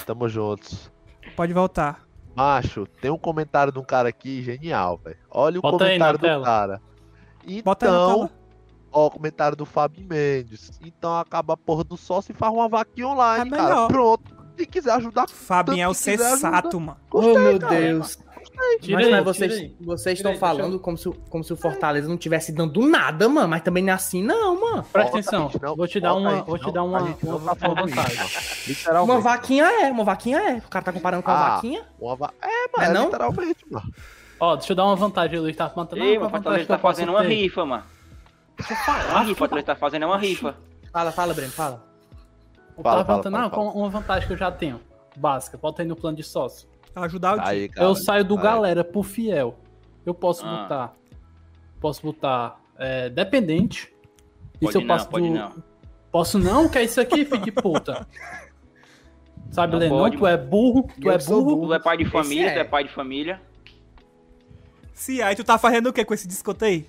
Tamo 0.04 0.28
juntos. 0.28 0.90
Pode 1.36 1.52
voltar. 1.52 2.02
Macho, 2.34 2.84
tem 3.00 3.10
um 3.10 3.18
comentário 3.18 3.72
de 3.72 3.78
um 3.78 3.84
cara 3.84 4.08
aqui 4.08 4.42
genial, 4.42 4.98
velho. 4.98 5.16
Olha 5.30 5.58
o 5.58 5.62
Bota 5.62 5.84
aí 5.84 5.98
na 5.98 6.06
comentário 6.06 6.18
do 6.18 6.22
tela. 6.22 6.44
cara. 6.44 6.82
Bota 7.64 7.86
aí 7.86 7.92
na 7.92 7.96
Então, 7.98 8.30
ó, 8.92 9.06
o 9.06 9.10
comentário 9.10 9.56
do 9.56 9.64
Fábio 9.64 10.04
Mendes. 10.08 10.80
Então 10.84 11.16
acaba 11.16 11.54
a 11.54 11.56
porra 11.56 11.84
do 11.84 11.96
sócio 11.96 12.32
e 12.32 12.34
faz 12.34 12.52
uma 12.52 12.68
vaquinha 12.68 13.06
online, 13.08 13.50
É 13.52 13.56
cara. 13.56 13.86
Pronto. 13.86 14.40
Quem 14.56 14.66
quiser 14.66 14.92
ajudar, 14.94 15.28
Fabinho 15.28 15.82
é 15.84 15.88
o 15.88 15.94
sensato, 15.94 16.78
mano. 16.80 16.98
Oh, 17.10 17.22
meu 17.38 17.58
Deus. 17.58 18.16
Tira 18.16 18.29
mas 18.90 19.06
aí, 19.06 19.10
mas 19.10 19.24
vocês, 19.24 19.52
aí. 19.52 19.76
vocês 19.80 20.18
estão 20.18 20.32
aí, 20.32 20.38
falando 20.38 20.78
como 20.78 20.96
se, 20.96 21.08
o- 21.08 21.14
como 21.28 21.42
se 21.42 21.52
o 21.52 21.56
Fortaleza 21.56 22.08
não 22.08 22.16
tivesse 22.16 22.52
dando 22.52 22.80
nada, 22.86 23.28
mano. 23.28 23.48
Mas 23.48 23.62
também 23.62 23.82
não 23.82 23.90
é 23.92 23.96
assim, 23.96 24.22
não, 24.22 24.60
mano. 24.60 24.84
Presta 24.92 25.10
atenção. 25.18 25.50
não, 25.62 25.76
Vou 25.76 25.86
te 25.88 25.98
dar 26.00 26.14
uma, 26.14 26.42
vou 26.42 26.58
te 26.58 26.70
dar 26.72 26.82
uma, 26.82 26.98
a 26.98 27.02
uma, 27.02 27.56
tá 27.56 27.68
uma 27.68 27.82
vantagem. 27.86 29.20
vaquinha 29.22 29.64
é, 29.64 29.90
uma 29.90 30.04
vaquinha 30.04 30.38
é. 30.38 30.56
O 30.58 30.68
cara 30.68 30.84
tá 30.84 30.92
comparando 30.92 31.22
com 31.22 31.30
Ah. 31.30 31.54
vaquinha. 31.56 31.82
Uma 31.98 32.16
va- 32.16 32.32
É, 32.42 32.46
Não 32.46 32.52
mano, 32.76 32.84
é 32.84 32.86
é 32.86 32.92
não? 32.92 33.04
literalmente, 33.06 33.64
mano. 33.70 33.92
Ó, 34.38 34.56
deixa 34.56 34.72
eu 34.72 34.76
dar 34.76 34.84
uma 34.86 34.96
vantagem, 34.96 35.38
Luiz. 35.38 35.56
Tá 35.56 35.68
falando. 35.68 35.96
Ei, 35.96 36.16
não, 36.16 36.22
o 36.22 36.26
a 36.26 36.30
Fortaleza 36.30 36.62
eu 36.62 36.66
tá 36.68 36.78
fazendo 36.78 37.10
uma 37.10 37.22
rifa, 37.22 37.64
mano. 37.66 37.82
Eu 38.58 39.16
A 39.16 39.22
o 39.30 39.34
Fortaleza 39.34 39.66
tá 39.66 39.74
fazendo 39.76 40.02
é 40.02 40.06
uma 40.06 40.18
rifa. 40.18 40.54
Fala, 40.92 41.12
fala, 41.12 41.34
Breno, 41.34 41.52
fala. 41.52 41.84
Eu 42.76 42.82
Fala, 42.82 43.04
tava 43.04 43.22
fala, 43.22 43.22
fala, 43.22 43.42
não, 43.42 43.50
qual 43.50 43.66
uma 43.68 43.88
vantagem 43.90 44.26
que 44.26 44.32
eu 44.32 44.38
já 44.38 44.50
tenho. 44.50 44.80
Básica, 45.16 45.58
bota 45.58 45.82
aí 45.82 45.88
no 45.88 45.94
plano 45.96 46.16
de 46.16 46.22
sócio. 46.22 46.66
Ajudar 46.94 47.34
o 47.34 47.38
time. 47.38 47.48
Aí, 47.48 47.68
cara. 47.68 47.86
eu 47.88 47.94
saio 47.94 48.24
do 48.24 48.36
Aí. 48.36 48.42
galera 48.42 48.82
pro 48.84 49.02
fiel. 49.02 49.58
Eu 50.04 50.14
posso 50.14 50.44
Ah. 50.44 50.62
botar. 50.62 50.94
Posso 51.80 52.02
botar 52.02 52.60
é, 52.78 53.08
dependente. 53.10 53.86
Pode 54.60 54.70
Isso 54.70 54.76
eu 54.78 54.80
não, 54.82 54.88
passo 54.88 55.08
pode 55.08 55.28
do- 55.28 55.34
não. 55.34 55.62
Posso 56.10 56.38
não? 56.38 56.68
Que 56.68 56.78
é 56.78 56.84
isso 56.84 57.00
aqui, 57.00 57.24
filho 57.24 57.42
de 57.42 57.52
puta? 57.52 58.06
Sabe, 59.50 59.72
Não 59.72 59.78
Lenão? 59.80 59.98
pode, 59.98 60.16
Tu 60.16 60.26
é 60.26 60.36
burro, 60.36 60.82
tu 61.00 61.08
Eu 61.08 61.12
é 61.12 61.18
burro. 61.18 61.44
burro. 61.56 61.66
Tu 61.68 61.74
é 61.74 61.78
pai 61.80 61.96
de 61.96 62.04
família, 62.04 62.46
é. 62.50 62.54
tu 62.54 62.58
é 62.60 62.64
pai 62.64 62.84
de 62.84 62.92
família. 62.92 63.40
Se 64.92 65.20
aí 65.22 65.34
tu 65.34 65.42
tá 65.42 65.58
fazendo 65.58 65.88
o 65.88 65.92
que 65.92 66.04
com 66.04 66.12
esse 66.14 66.28
desconto 66.28 66.64
aí? 66.64 66.86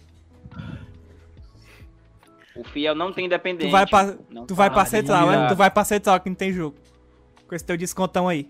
O 2.55 2.63
fiel 2.65 2.93
não 2.93 3.13
tem 3.13 3.25
independente. 3.25 3.69
Tu 3.69 3.71
vai 3.71 3.87
pra, 3.87 4.15
Não 4.29 4.45
tu 4.45 4.53
vai 4.53 4.67
tá 4.69 4.73
pra 4.73 4.83
nada. 4.83 4.89
central, 4.89 5.27
né? 5.29 5.47
Tu 5.47 5.55
vai 5.55 5.71
pra 5.71 5.83
central 5.85 6.19
que 6.19 6.29
não 6.29 6.35
tem 6.35 6.51
jogo. 6.51 6.75
Com 7.47 7.55
esse 7.55 7.63
teu 7.65 7.77
descontão 7.77 8.27
aí. 8.27 8.49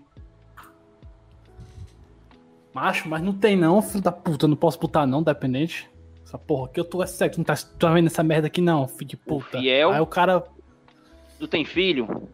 Macho, 2.74 3.08
mas 3.08 3.22
não 3.22 3.32
tem 3.32 3.56
não, 3.56 3.82
filho 3.82 4.02
da 4.02 4.12
puta. 4.12 4.48
Não 4.48 4.56
posso 4.56 4.78
botar 4.78 5.06
não, 5.06 5.22
dependente. 5.22 5.90
Essa 6.24 6.38
porra 6.38 6.66
aqui 6.66 6.80
eu 6.80 6.84
tô 6.84 7.02
é 7.02 7.06
sério. 7.06 7.34
Tu 7.34 7.38
não 7.38 7.44
tá, 7.44 7.54
tá 7.78 7.92
vendo 7.92 8.06
essa 8.06 8.22
merda 8.22 8.46
aqui 8.46 8.60
não, 8.60 8.88
filho 8.88 9.10
de 9.10 9.16
puta. 9.16 9.58
fiel. 9.58 9.90
Aí 9.92 10.00
o 10.00 10.06
cara 10.06 10.44
Tu 11.38 11.46
tem 11.48 11.64
filho? 11.64 12.28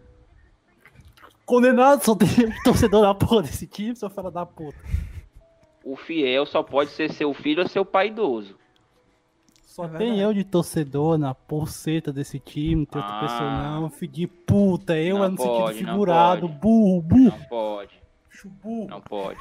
condenado, 1.47 2.05
só 2.05 2.14
tem 2.14 2.28
torcedor 2.62 3.03
da 3.03 3.14
porra 3.14 3.43
desse 3.43 3.66
time, 3.66 3.97
seu 3.97 4.11
fala 4.11 4.30
da 4.30 4.45
puta. 4.45 4.78
O 5.82 5.97
fiel 5.97 6.45
só 6.45 6.62
pode 6.62 6.91
ser 6.91 7.11
seu 7.12 7.32
filho 7.32 7.62
ou 7.62 7.68
seu 7.68 7.84
pai 7.84 8.09
idoso. 8.09 8.55
Só 9.64 9.84
É 9.86 9.89
tem 9.89 10.20
eu 10.20 10.34
de 10.34 10.45
torcedor 10.45 11.16
na 11.16 11.34
porceta 11.34 12.12
desse 12.12 12.39
time, 12.39 12.76
não 12.76 12.84
tem 12.84 13.01
outra 13.01 13.16
Ah. 13.16 13.20
pessoa 13.20 13.51
não, 13.80 13.89
filho 13.91 14.12
de 14.12 14.26
puta. 14.26 14.97
Eu 14.99 15.18
Não 15.18 15.24
é 15.24 15.28
no 15.30 15.36
pode, 15.36 15.68
sentido 15.72 15.86
não 15.86 15.93
figurado, 15.95 16.41
pode. 16.49 16.61
burro, 16.61 17.01
burro. 17.03 17.22
Não 17.39 17.49
pode, 17.49 17.95
não 18.89 19.01
pode. 19.01 19.41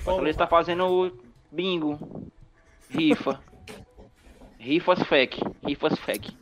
O 0.00 0.02
Fortaleza 0.02 0.38
tá 0.38 0.46
fazendo 0.46 1.12
bingo. 1.50 2.30
Rifa. 2.88 3.40
Rifas 4.58 5.02
fake. 5.04 5.40
Rifas 5.64 5.98
fake. 6.00 6.36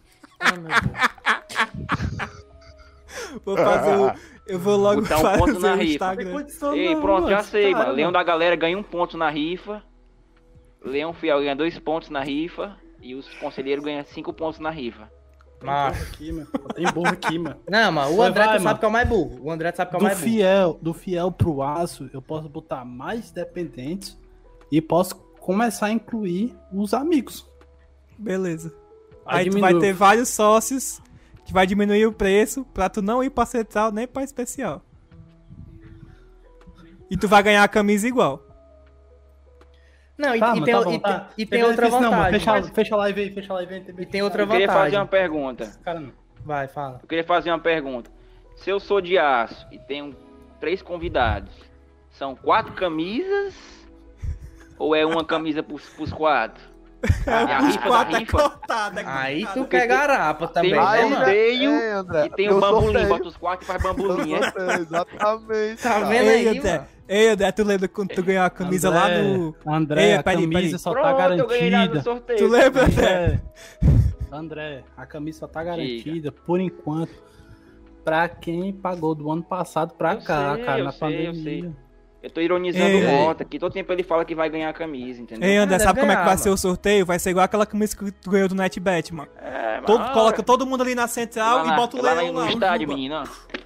Vou 3.44 3.56
fazer 3.56 3.96
o. 3.96 4.12
Eu 4.46 4.58
vou 4.58 4.76
logo 4.76 5.02
Botar 5.02 5.18
um 5.18 5.20
fazer 5.20 5.38
ponto 5.38 5.60
na 5.60 5.74
rifa. 5.74 6.14
Instagram. 6.14 6.46
Ei, 6.74 6.96
pronto, 6.96 7.28
já 7.28 7.42
sei, 7.42 7.74
mano. 7.74 7.92
Leão 7.92 8.10
da 8.10 8.22
galera 8.22 8.56
ganha 8.56 8.78
um 8.78 8.82
ponto 8.82 9.16
na 9.16 9.28
rifa. 9.28 9.82
Leão 10.82 11.12
Fiel 11.12 11.40
ganha 11.40 11.54
dois 11.54 11.78
pontos 11.78 12.08
na 12.08 12.20
rifa. 12.22 12.76
E 13.00 13.14
os 13.14 13.28
conselheiros 13.34 13.84
ganham 13.84 14.02
cinco 14.04 14.32
pontos 14.32 14.58
na 14.58 14.70
rifa. 14.70 15.10
Macho. 15.62 16.02
Aqui, 16.04 16.32
mano. 16.32 16.46
Tem 16.74 16.86
burro 16.92 17.08
aqui, 17.08 17.38
mano. 17.38 17.56
Não, 17.68 17.92
mano, 17.92 18.12
o 18.12 18.16
Vai, 18.18 18.28
André 18.28 18.44
vai, 18.44 18.48
tu 18.58 18.62
sabe 18.62 18.64
mano. 18.64 18.78
que 18.78 18.84
é 18.84 18.88
o 18.88 18.92
mais 18.92 19.08
burro. 19.08 19.38
O 19.42 19.50
André 19.50 19.72
sabe 19.72 19.90
que 19.90 19.96
é 19.96 19.98
o 19.98 20.00
Do 20.00 20.04
mais 20.04 20.18
burro. 20.18 20.30
fiel, 20.30 20.78
do 20.80 20.94
fiel 20.94 21.32
pro 21.32 21.62
aço, 21.62 22.08
eu 22.12 22.22
posso 22.22 22.48
botar 22.48 22.84
mais 22.84 23.30
dependentes 23.30 24.16
e 24.70 24.80
posso 24.80 25.16
começar 25.40 25.86
a 25.86 25.90
incluir 25.92 26.54
os 26.72 26.94
amigos. 26.94 27.46
Beleza. 28.16 28.72
Aí 29.26 29.44
Aí 29.44 29.50
tu 29.50 29.58
vai 29.60 29.74
ter 29.78 29.92
vários 29.92 30.28
sócios 30.28 31.00
que 31.44 31.52
vai 31.52 31.66
diminuir 31.66 32.06
o 32.06 32.12
preço 32.12 32.64
pra 32.72 32.88
tu 32.88 33.02
não 33.02 33.22
ir 33.24 33.30
pra 33.30 33.44
central 33.46 33.90
nem 33.90 34.06
pra 34.06 34.22
especial. 34.22 34.82
E 37.10 37.16
tu 37.16 37.26
vai 37.26 37.42
ganhar 37.42 37.62
a 37.64 37.68
camisa 37.68 38.06
igual. 38.06 38.42
Não, 40.18 40.34
e, 40.34 40.40
Tá, 40.40 40.56
e 40.56 40.62
tem, 40.64 40.74
tá 40.74 40.82
bom, 40.82 40.92
e 40.92 40.98
tá. 40.98 41.08
tem- 41.20 41.26
e 41.38 41.46
Tem 41.46 41.46
tem 41.46 41.62
outra 41.62 41.76
benefício, 41.82 42.00
não, 42.02 42.10
mano. 42.10 42.22
vantagem. 42.24 42.40
fecha, 42.40 42.52
mas- 42.52 42.70
fecha 42.70 42.94
a 42.94 42.98
live 42.98 43.20
aí, 43.20 43.30
fecha 43.30 43.52
a 43.52 43.56
live 43.56 43.74
aí. 43.74 43.84
E 43.98 44.06
tem 44.06 44.22
outra 44.22 44.42
Eu 44.42 44.48
queria 44.48 44.66
fazer 44.66 44.78
vantagem. 44.78 44.98
uma 44.98 45.06
pergunta. 45.06 45.72
Cara, 45.84 46.00
não. 46.00 46.12
Vai, 46.44 46.66
fala. 46.68 46.98
Eu 47.02 47.08
queria 47.08 47.24
fazer 47.24 47.50
uma 47.50 47.58
pergunta. 47.60 48.10
Se 48.56 48.68
eu 48.70 48.80
sou 48.80 49.00
de 49.00 49.16
aço 49.16 49.64
e 49.70 49.78
tenho 49.78 50.16
três 50.58 50.82
convidados, 50.82 51.52
são 52.10 52.34
quatro 52.34 52.72
camisas? 52.72 53.54
Ou 54.78 54.94
é 54.94 55.06
uma 55.06 55.24
camisa 55.24 55.62
pros, 55.62 55.88
pros 55.90 56.12
quatro? 56.12 56.62
É 57.26 57.54
a 57.54 57.62
Os 57.62 57.76
quatro 57.76 58.16
é 58.16 58.24
cortada. 58.26 59.02
Aí 59.06 59.46
tu 59.54 59.64
quer 59.66 59.86
garapa 59.86 60.48
também, 60.48 60.72
Tem 60.72 60.80
né, 60.80 60.86
aí, 60.86 61.02
mano? 61.04 61.16
sorteio 61.16 61.70
É, 61.70 61.92
André, 61.92 62.26
E 62.26 62.30
tem 62.30 62.46
eu 62.46 62.56
o 62.56 62.60
bambolim, 62.60 62.84
sorteio. 62.86 63.08
bota 63.08 63.28
os 63.28 63.36
quatro 63.36 63.64
e 63.64 63.66
faz 63.68 63.80
bambolim, 63.82 64.32
Eu 64.32 64.38
é? 64.42 64.74
Exatamente. 64.80 65.82
Tá 65.82 66.00
vendo 66.00 66.28
Ei, 66.30 66.48
aí, 66.48 66.58
André. 66.58 66.86
Mano? 67.08 67.20
Ei, 67.20 67.28
André, 67.30 67.52
tu 67.52 67.64
lembra 67.64 67.88
quando 67.88 68.08
tu 68.14 68.22
ganhou 68.22 68.44
a 68.44 68.50
camisa 68.50 68.90
lá 68.90 69.06
André, 69.06 69.22
no. 69.22 69.56
André, 69.66 70.02
Ei, 70.04 70.14
a 70.16 70.22
peraí, 70.22 70.40
camisa 70.42 70.60
peraí. 70.60 70.78
só 70.78 70.92
tá 70.94 71.14
Pronto, 71.14 71.38
eu 71.40 71.46
ganhei 71.46 71.70
lá 71.70 71.78
no 71.78 71.86
garantida. 71.86 72.02
sorteio. 72.02 72.38
Tu 72.38 72.46
lembra, 72.48 72.84
André? 72.84 73.40
André, 74.30 74.84
a 74.96 75.06
camisa 75.06 75.38
só 75.40 75.46
tá 75.48 75.64
garantida 75.64 76.30
por 76.32 76.60
enquanto 76.60 77.10
pra 78.04 78.28
quem 78.28 78.72
pagou 78.72 79.14
do 79.14 79.30
ano 79.30 79.42
passado 79.42 79.94
pra 79.94 80.14
Eu 80.14 80.20
cá, 80.22 80.54
sei, 80.54 80.64
cara, 80.64 80.78
eu 80.80 80.84
na 80.84 80.92
sei, 80.92 81.00
pandemia. 81.00 81.28
eu 81.28 81.34
sei. 81.34 81.72
Eu 82.20 82.30
tô 82.30 82.40
ironizando 82.40 82.84
Ei, 82.84 83.06
o. 83.06 83.10
Mota, 83.10 83.44
que 83.44 83.58
todo 83.60 83.72
tempo 83.72 83.92
ele 83.92 84.02
fala 84.02 84.24
que 84.24 84.34
vai 84.34 84.50
ganhar 84.50 84.68
a 84.68 84.72
camisa, 84.72 85.22
entendeu? 85.22 85.48
Ei, 85.48 85.56
André, 85.56 85.76
deve 85.78 85.84
sabe 85.84 86.00
como 86.00 86.10
é 86.10 86.16
que 86.16 86.20
vai 86.22 86.30
mano. 86.30 86.38
ser 86.42 86.50
o 86.50 86.56
sorteio? 86.56 87.06
Vai 87.06 87.18
ser 87.18 87.30
igual 87.30 87.44
aquela 87.44 87.64
camisa 87.64 87.96
que 87.96 88.10
tu 88.10 88.30
ganhou 88.30 88.48
do 88.48 88.56
NetBet, 88.56 89.14
mano. 89.14 89.28
É, 89.40 89.80
Todo, 89.82 90.02
a 90.02 90.08
coloca 90.10 90.42
todo 90.42 90.66
mundo 90.66 90.82
ali 90.82 90.94
na 90.96 91.06
central 91.06 91.64
lá 91.64 91.72
e 91.72 91.76
bota 91.76 91.96
o 91.96 92.02
lá 92.02 92.12
leão 92.14 92.32
no 92.32 92.40
lá. 92.40 92.50
estádio, 92.50 92.88
menino. 92.88 93.22
ó. 93.22 93.58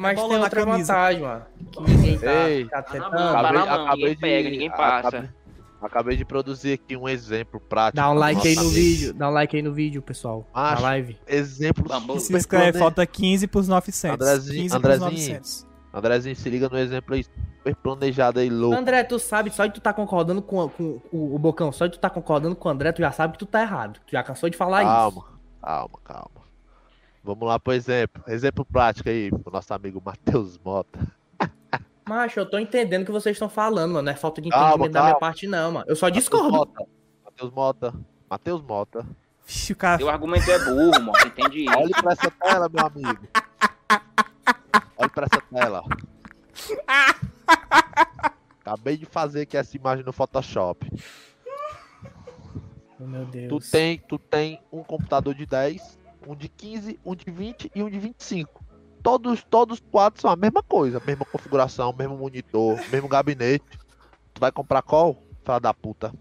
Mas 0.00 0.18
tem 0.18 0.28
na 0.28 0.44
outra 0.44 0.64
camisa. 0.64 0.92
vantagem, 0.94 1.22
mano. 1.22 1.42
Que 1.72 1.80
ninguém 1.82 2.18
tá, 2.18 2.48
Ei. 2.48 2.64
tá 2.66 2.70
Tá 2.70 2.76
na 2.76 2.82
tentando. 3.04 3.10
mão, 3.12 3.32
tá 3.32 3.40
Acabei, 3.40 3.58
na 3.60 3.66
mão, 3.66 3.84
acabei 3.86 3.96
ninguém 3.96 4.14
de, 4.14 4.20
pega, 4.20 4.50
ninguém 4.50 4.70
passa. 4.70 5.08
Acabei, 5.08 5.30
acabei 5.82 6.16
de 6.16 6.24
produzir 6.24 6.72
aqui 6.72 6.96
um 6.96 7.08
exemplo 7.08 7.60
prático. 7.60 7.96
Dá 7.96 8.10
um 8.10 8.14
like 8.14 8.48
aí 8.48 8.56
no 8.56 8.68
vídeo. 8.70 9.14
Dá 9.14 9.28
um 9.28 9.32
like 9.32 9.56
aí 9.56 9.62
no 9.62 9.72
vídeo, 9.72 10.00
pessoal. 10.02 10.46
Na 10.54 10.62
Macho. 10.62 10.82
live. 10.82 11.18
Exemplo 11.26 12.20
se 12.20 12.34
inscreve, 12.34 12.78
falta 12.78 13.04
15 13.06 13.46
pros 13.46 13.68
900. 13.68 14.14
Andrezinho, 14.26 14.62
15 14.62 14.68
pros 14.80 14.94
Andrezinho. 14.96 15.10
900. 15.10 15.66
Andrezinho, 15.92 16.36
se 16.36 16.48
liga 16.48 16.68
no 16.68 16.78
exemplo 16.78 17.14
aí, 17.14 17.24
super 17.24 17.74
planejado 17.76 18.38
aí, 18.40 18.48
louco. 18.48 18.76
André, 18.76 19.02
tu 19.02 19.18
sabe, 19.18 19.50
só 19.50 19.66
de 19.66 19.74
tu 19.74 19.80
tá 19.80 19.92
concordando 19.92 20.40
com, 20.40 20.68
com, 20.68 21.00
o- 21.12 21.34
o 21.34 21.38
Bocão, 21.38 21.72
só 21.72 21.86
de 21.86 21.92
tu 21.94 21.98
tá 21.98 22.08
concordando 22.08 22.54
com 22.54 22.68
o 22.68 22.70
André, 22.72 22.92
tu 22.92 23.00
já 23.00 23.10
sabe 23.10 23.32
que 23.32 23.38
tu 23.40 23.46
tá 23.46 23.60
errado. 23.62 23.98
Tu 24.06 24.12
já 24.12 24.22
cansou 24.22 24.48
de 24.48 24.56
falar 24.56 24.82
isso. 24.82 24.90
Calma, 24.92 25.24
calma, 25.60 25.98
calma. 26.04 26.39
Vamos 27.22 27.46
lá 27.46 27.58
pro 27.58 27.72
exemplo. 27.72 28.22
Exemplo 28.26 28.64
prático 28.64 29.08
aí, 29.08 29.30
pro 29.30 29.52
nosso 29.52 29.72
amigo 29.74 30.02
Matheus 30.04 30.58
Mota. 30.58 30.98
Macho, 32.08 32.40
eu 32.40 32.46
tô 32.48 32.58
entendendo 32.58 33.02
o 33.02 33.06
que 33.06 33.12
vocês 33.12 33.36
estão 33.36 33.48
falando, 33.48 33.92
mano. 33.92 34.02
Não 34.06 34.12
é 34.12 34.16
falta 34.16 34.40
de 34.40 34.48
Calma, 34.48 34.68
entendimento 34.68 34.92
da 34.92 35.00
minha 35.00 35.12
calma. 35.12 35.20
parte, 35.20 35.46
não, 35.46 35.72
mano. 35.72 35.84
Eu 35.88 35.94
só 35.96 36.06
Matheus 36.06 36.24
discordo. 36.24 36.50
Mota. 36.50 36.86
Matheus 37.24 37.52
Mota. 37.52 37.94
Matheus 38.28 38.62
Mota. 38.62 39.06
Vixe, 39.46 39.72
o 39.72 39.76
cara. 39.76 39.98
Teu 39.98 40.08
argumento 40.08 40.50
é 40.50 40.58
burro, 40.64 41.00
mano. 41.02 41.12
Entende 41.26 41.64
isso? 41.64 41.78
Olhe 41.78 41.92
pra 41.92 42.12
essa 42.12 42.30
tela, 42.30 42.68
meu 42.68 42.86
amigo. 42.86 43.28
Olhe 44.96 45.10
pra 45.10 45.26
essa 45.30 45.40
tela. 45.42 45.84
Acabei 48.60 48.96
de 48.96 49.06
fazer 49.06 49.42
aqui 49.42 49.56
essa 49.56 49.76
imagem 49.76 50.04
no 50.04 50.12
Photoshop. 50.12 50.90
Oh, 52.98 53.06
meu 53.06 53.24
Deus. 53.24 53.48
Tu 53.48 53.70
tem, 53.70 53.98
tu 53.98 54.18
tem 54.18 54.60
um 54.70 54.82
computador 54.82 55.34
de 55.34 55.46
10, 55.46 55.98
um 56.26 56.34
de 56.34 56.48
15, 56.48 56.98
um 57.04 57.14
de 57.14 57.30
20 57.30 57.70
e 57.74 57.82
um 57.82 57.90
de 57.90 57.98
25. 57.98 58.64
Todos, 59.02 59.42
todos 59.48 59.78
os 59.78 59.84
quatro 59.90 60.20
são 60.20 60.30
a 60.30 60.36
mesma 60.36 60.62
coisa, 60.62 61.00
mesma 61.06 61.24
configuração, 61.24 61.94
mesmo 61.96 62.16
monitor, 62.16 62.78
mesmo 62.92 63.08
gabinete. 63.08 63.64
Tu 64.34 64.40
vai 64.40 64.52
comprar 64.52 64.82
qual? 64.82 65.16
Fala 65.44 65.58
da 65.60 65.72
puta. 65.74 66.12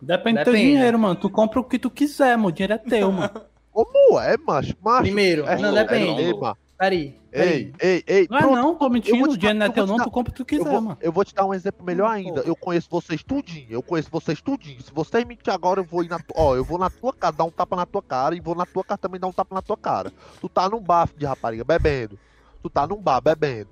Depende 0.00 0.38
do 0.40 0.44
teu 0.44 0.52
Depende. 0.52 0.72
dinheiro, 0.72 0.98
mano. 0.98 1.16
Tu 1.16 1.30
compra 1.30 1.58
o 1.60 1.64
que 1.64 1.78
tu 1.78 1.90
quiser, 1.90 2.36
mano. 2.36 2.48
O 2.48 2.52
dinheiro 2.52 2.74
é 2.74 2.78
teu, 2.78 3.10
mano. 3.10 3.30
Como 3.72 4.18
é, 4.20 4.36
macho? 4.38 4.74
macho 4.80 5.02
Primeiro, 5.02 5.46
é, 5.46 5.58
não, 5.58 5.76
é, 5.76 5.84
depende. 5.84 6.22
Ei, 6.22 6.32
ma- 6.34 6.56
Peraí. 6.78 7.18
ei, 7.32 7.72
ei, 7.80 8.04
ei. 8.06 8.26
Não 8.28 8.36
é 8.36 8.40
pronto, 8.42 8.56
não, 8.56 8.74
tô 8.76 8.84
eu 8.84 8.90
mentindo. 8.90 9.30
O 9.30 9.36
dinheiro 9.36 9.58
não 9.58 9.66
é 9.66 9.70
teu 9.70 9.84
eu 9.84 9.86
não, 9.86 9.96
tu 9.96 10.10
compra 10.10 10.30
o 10.30 10.34
que 10.34 10.36
tu 10.36 10.42
Eu 10.42 10.58
quiser, 10.58 10.70
vou, 10.70 10.80
mano. 10.82 10.98
eu 11.00 11.10
vou 11.10 11.24
te 11.24 11.34
dar 11.34 11.46
um 11.46 11.54
exemplo 11.54 11.84
melhor 11.84 12.10
ainda. 12.10 12.40
Eu 12.40 12.54
conheço 12.54 12.88
vocês 12.90 13.22
tudinho. 13.22 13.66
Eu 13.70 13.82
conheço 13.82 14.10
vocês 14.10 14.42
tudinho. 14.42 14.82
Se 14.82 14.92
vocês 14.92 15.24
mentir 15.24 15.52
agora, 15.52 15.80
eu 15.80 15.84
vou 15.84 16.04
ir 16.04 16.10
na 16.10 16.18
tua. 16.18 16.36
Ó, 16.36 16.54
eu 16.54 16.62
vou 16.64 16.78
na 16.78 16.90
tua 16.90 17.14
casa 17.14 17.38
dar 17.38 17.44
um 17.44 17.50
tapa 17.50 17.76
na 17.76 17.86
tua 17.86 18.02
cara 18.02 18.36
e 18.36 18.40
vou 18.40 18.54
na 18.54 18.66
tua 18.66 18.84
casa 18.84 18.98
também 18.98 19.18
dar 19.18 19.26
um 19.26 19.32
tapa 19.32 19.54
na 19.54 19.62
tua 19.62 19.76
cara. 19.76 20.12
Tu 20.38 20.48
tá 20.50 20.68
num 20.68 20.80
bar 20.80 21.08
de 21.16 21.24
rapariga 21.24 21.64
bebendo. 21.64 22.18
Tu 22.62 22.68
tá 22.68 22.86
num 22.86 23.00
bar 23.00 23.22
bebendo. 23.22 23.70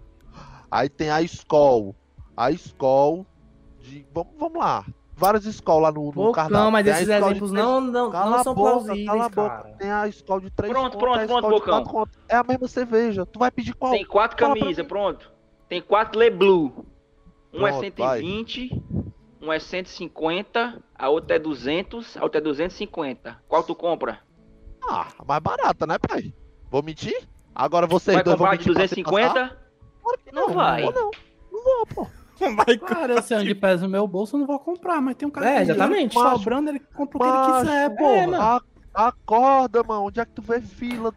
Aí 0.71 0.89
tem 0.89 1.11
a 1.11 1.21
escola. 1.21 1.95
A 2.35 2.51
escola 2.51 3.27
de. 3.81 4.07
Vamos, 4.15 4.33
vamos 4.39 4.59
lá. 4.59 4.85
Várias 5.17 5.45
escolas 5.45 5.83
lá 5.83 5.93
no, 5.93 6.11
no 6.13 6.33
cardápio. 6.33 6.71
mas 6.73 6.85
Tem 6.85 6.93
a 6.93 6.97
esses 6.97 7.07
de 7.09 7.13
exemplos 7.15 7.51
três- 7.51 7.65
não, 7.65 7.81
não, 7.81 8.11
Cala 8.11 8.37
não 8.37 8.43
são 8.45 8.55
boca, 8.55 8.71
plausíveis, 8.71 9.07
cala 9.07 9.25
a 9.25 9.29
boca. 9.29 9.49
cara. 9.49 9.77
Tem 9.79 9.91
a 9.91 10.09
escola 10.09 10.41
de 10.41 10.51
3 10.51 10.73
Pronto, 10.73 10.99
pronto, 10.99 11.19
a 11.21 11.27
pronto, 11.27 11.43
de 11.45 11.51
Bocão. 11.51 11.73
quatro 11.75 11.91
conto. 11.93 12.19
É 12.29 12.35
a 12.37 12.43
mesma 12.43 12.67
cerveja. 12.69 13.25
Tu 13.25 13.39
vai 13.39 13.51
pedir 13.51 13.75
qual? 13.75 13.93
Tem 13.93 14.05
quatro 14.05 14.37
camisas, 14.37 14.87
pronto. 14.87 15.33
Tem 15.69 15.81
quatro 15.81 16.19
Le 16.19 16.31
Blue. 16.31 16.85
Um 17.53 17.65
é 17.67 17.71
Pronto, 17.71 17.83
120, 17.85 18.83
um 19.41 19.53
é 19.53 19.59
150, 19.61 20.83
a 20.99 21.09
outra 21.09 21.37
é 21.37 21.39
200, 21.39 22.17
a 22.17 22.23
outra 22.25 22.39
é 22.41 22.43
250. 22.43 23.41
Qual 23.47 23.63
tu 23.63 23.75
compra? 23.77 24.19
Ah, 24.83 25.07
a 25.17 25.25
mais 25.25 25.41
barata, 25.41 25.87
né, 25.87 25.97
pai? 25.99 26.35
Vou 26.71 26.83
mentir? 26.83 27.17
Agora 27.55 27.87
vocês 27.87 28.17
Vai 28.17 28.25
dois 28.25 28.37
vão 28.37 28.49
comprar 28.49 28.61
de 28.63 28.69
mentir 28.69 28.75
pra 28.75 28.89
se 28.89 29.03
passar? 29.05 29.33
250? 29.33 29.65
Claro 30.03 30.19
que 30.25 30.33
Não 30.35 30.49
vai. 30.53 30.83
Não, 30.83 30.91
não. 30.93 31.11
Não 31.53 31.63
vou, 31.65 31.87
pô. 31.87 32.07
Vai 32.67 32.77
Cara, 32.79 33.15
eu 33.15 33.23
sei 33.23 33.39
onde 33.39 33.55
pesa 33.55 33.87
o 33.87 33.89
meu 33.89 34.07
bolso, 34.09 34.37
eu 34.37 34.41
não 34.41 34.47
vou 34.47 34.59
comprar, 34.59 35.01
mas 35.01 35.15
tem 35.17 35.27
um 35.27 35.31
cara 35.31 35.49
É, 35.59 35.63
exatamente. 35.63 36.11
dinheiro 36.13 36.37
sobrando, 36.39 36.71
ele 36.71 36.81
compra 36.81 37.17
o 37.17 37.21
que 37.21 37.27
ele 37.29 37.37
Macho, 37.39 37.61
quiser, 37.61 37.97
porra. 37.97 38.27
mano. 38.27 38.43
A- 38.43 38.63
acorda, 39.09 39.83
mano. 39.83 40.05
Onde 40.07 40.21
é 40.21 40.25
que 40.25 40.33
tu 40.33 40.43
vê 40.43 40.61
fila? 40.61 41.13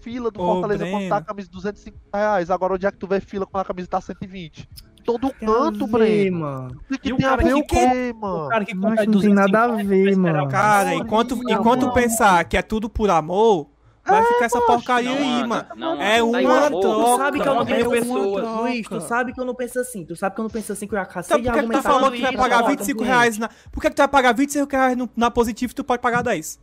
Fila 0.00 0.30
do 0.30 0.40
Ô, 0.40 0.44
Fortaleza 0.46 0.84
quando 0.84 0.94
Breno. 0.98 1.08
tá 1.08 1.16
a 1.16 1.20
camisa 1.22 1.48
de 1.48 1.54
250 1.54 2.16
reais. 2.16 2.50
Agora 2.50 2.74
onde 2.74 2.86
é 2.86 2.92
que 2.92 2.98
tu 2.98 3.08
vê 3.08 3.20
fila 3.20 3.44
quando 3.44 3.62
a 3.62 3.64
camisa 3.64 3.88
tá 3.88 4.00
120? 4.00 4.68
Todo 5.04 5.30
Tem 5.30 5.48
canto, 5.48 5.86
Breno. 5.86 6.38
mano. 6.40 6.80
O 6.90 6.98
que 6.98 7.08
E 7.08 7.16
tem 7.16 7.26
a 7.26 7.36
ver 7.36 7.44
que 7.44 7.54
o 7.54 7.66
quê, 7.66 8.12
O 8.14 8.20
mano? 8.20 8.48
cara 8.48 8.64
que 8.64 8.74
compra 8.74 9.04
não 9.04 9.20
tem 9.20 9.34
nada 9.34 9.64
a 9.64 9.66
250 9.68 9.84
ver, 9.88 10.16
mano. 10.16 10.48
Cara, 10.48 10.94
enquanto, 10.94 11.40
enquanto 11.48 11.92
pensar 11.92 12.44
que 12.44 12.56
é 12.56 12.62
tudo 12.62 12.88
por 12.88 13.10
amor, 13.10 13.68
vai 14.06 14.24
ficar 14.24 14.44
essa 14.46 14.60
porcaria 14.60 15.10
não 15.10 15.16
aí, 15.18 15.46
mano. 15.46 15.66
não 15.76 16.02
É. 16.02 16.18
Tá 16.18 16.24
uma 16.24 16.66
amor. 16.66 16.80
troca. 16.80 17.04
Tu 17.04 17.16
sabe 17.16 17.40
que 17.40 17.48
eu 17.48 17.54
não 17.54 17.62
Ontem 17.62 17.72
é 17.74 17.88
pessoas. 17.88 18.42
troca. 18.42 18.60
Luiz, 18.60 18.88
tu 18.88 19.00
sabe 19.00 19.32
que 19.32 19.40
eu 19.40 19.44
não 19.44 19.54
penso 19.54 19.78
assim. 19.80 20.04
Tu 20.04 20.16
sabe 20.16 20.34
que 20.34 20.40
eu 20.40 20.42
não 20.44 20.50
penso 20.50 20.72
assim 20.72 20.86
que 20.86 20.94
eu 20.94 20.98
já 20.98 21.02
Então 21.04 21.14
cansei 21.14 21.36
por 21.36 21.42
de 21.42 21.42
que, 21.42 21.52
que 21.52 21.54
tu 21.54 21.58
argumentar. 21.60 21.82
falou 21.90 22.10
com 22.10 22.16
que 22.16 22.16
tu 22.18 22.22
vai 22.22 22.36
pagar 22.36 22.64
ó, 22.64 22.66
25 22.68 22.98
com 22.98 23.04
reais 23.04 23.38
na. 23.38 23.48
Por 23.70 23.80
que, 23.82 23.88
que 23.90 23.94
tu 23.94 23.98
vai 23.98 24.08
pagar 24.08 24.32
25 24.34 24.72
reais 24.72 24.96
no- 24.96 25.10
na 25.16 25.30
positivo 25.30 25.72
e 25.72 25.74
tu 25.74 25.84
pode 25.84 26.00
pagar 26.02 26.22
10? 26.22 26.58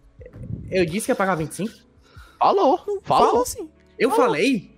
Eu 0.71 0.85
disse 0.85 1.05
que 1.05 1.11
ia 1.11 1.15
pagar 1.15 1.35
25? 1.35 1.71
Falou. 2.39 2.77
Fala 3.03 3.25
Falou, 3.27 3.41
assim. 3.43 3.69
Eu 3.97 4.11
falei? 4.11 4.71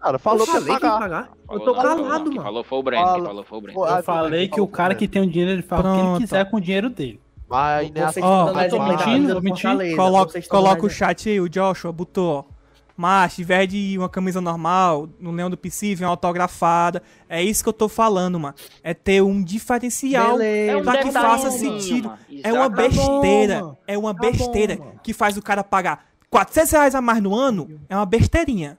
cara. 0.00 0.18
Falou 0.18 0.40
eu 0.40 0.46
que 0.46 0.52
ia 0.52 0.60
falei 0.60 0.78
que 0.78 0.84
ia 0.86 0.90
pagar. 0.90 0.98
pagar. 1.00 1.28
Eu 1.30 1.46
Falou 1.46 1.64
tô 1.64 1.66
não, 1.74 1.82
falou 1.82 2.04
calado, 2.04 2.24
não. 2.24 2.32
Mano. 2.32 2.42
falou 2.42 2.64
foi 2.64 2.78
o 2.78 2.82
Breno, 2.82 3.04
Fala. 3.04 3.24
falou 3.26 3.44
foi 3.44 3.58
o 3.58 3.60
Breno. 3.60 3.78
Eu 3.78 3.84
ah, 3.84 4.02
falei 4.02 4.48
que 4.48 4.54
o 4.54 4.56
falou 4.56 4.68
cara 4.68 4.94
que 4.94 5.06
tem 5.08 5.22
o 5.22 5.26
dinheiro, 5.26 5.52
ele 5.52 5.62
faz 5.62 5.84
o 5.84 5.92
que 5.94 6.00
ele 6.00 6.18
quiser 6.18 6.50
com 6.50 6.56
o 6.56 6.60
dinheiro 6.60 6.88
dele. 6.90 7.20
Aí 7.50 7.90
nessa. 7.90 8.20
Ó, 8.20 8.52
tô 8.68 8.82
mentindo, 8.82 9.32
vou 9.32 9.42
mentir. 9.42 9.96
Coloca, 9.96 10.42
coloca 10.42 10.86
o 10.86 10.90
chat 10.90 11.28
aí, 11.28 11.40
o 11.40 11.48
Joshua 11.48 11.92
botou, 11.92 12.46
ó. 12.46 12.58
Mas, 13.00 13.38
ao 13.38 13.42
invés 13.44 13.68
de 13.68 13.96
uma 13.96 14.08
camisa 14.08 14.40
normal, 14.40 15.08
no 15.20 15.30
Leão 15.30 15.48
do 15.48 15.56
Possível, 15.56 16.08
uma 16.08 16.10
autografada. 16.10 17.00
É 17.28 17.40
isso 17.40 17.62
que 17.62 17.68
eu 17.68 17.72
tô 17.72 17.88
falando, 17.88 18.40
mano. 18.40 18.56
É 18.82 18.92
ter 18.92 19.22
um 19.22 19.40
diferencial 19.40 20.32
Beleza. 20.32 20.72
É 20.72 20.76
um 20.76 20.82
pra 20.82 20.98
que 21.04 21.12
faça 21.12 21.48
sentido. 21.52 22.08
mano. 22.08 22.18
É 22.42 22.52
uma 22.52 22.68
besteira. 22.68 23.78
É 23.86 23.96
uma 23.96 24.12
besteira 24.12 24.78
que 25.00 25.12
faz 25.12 25.36
o 25.36 25.42
cara 25.42 25.62
pagar 25.62 26.06
400 26.28 26.72
reais 26.72 26.94
a 26.96 27.00
mais 27.00 27.22
no 27.22 27.36
ano. 27.36 27.80
É 27.88 27.94
uma 27.94 28.04
besteirinha. 28.04 28.76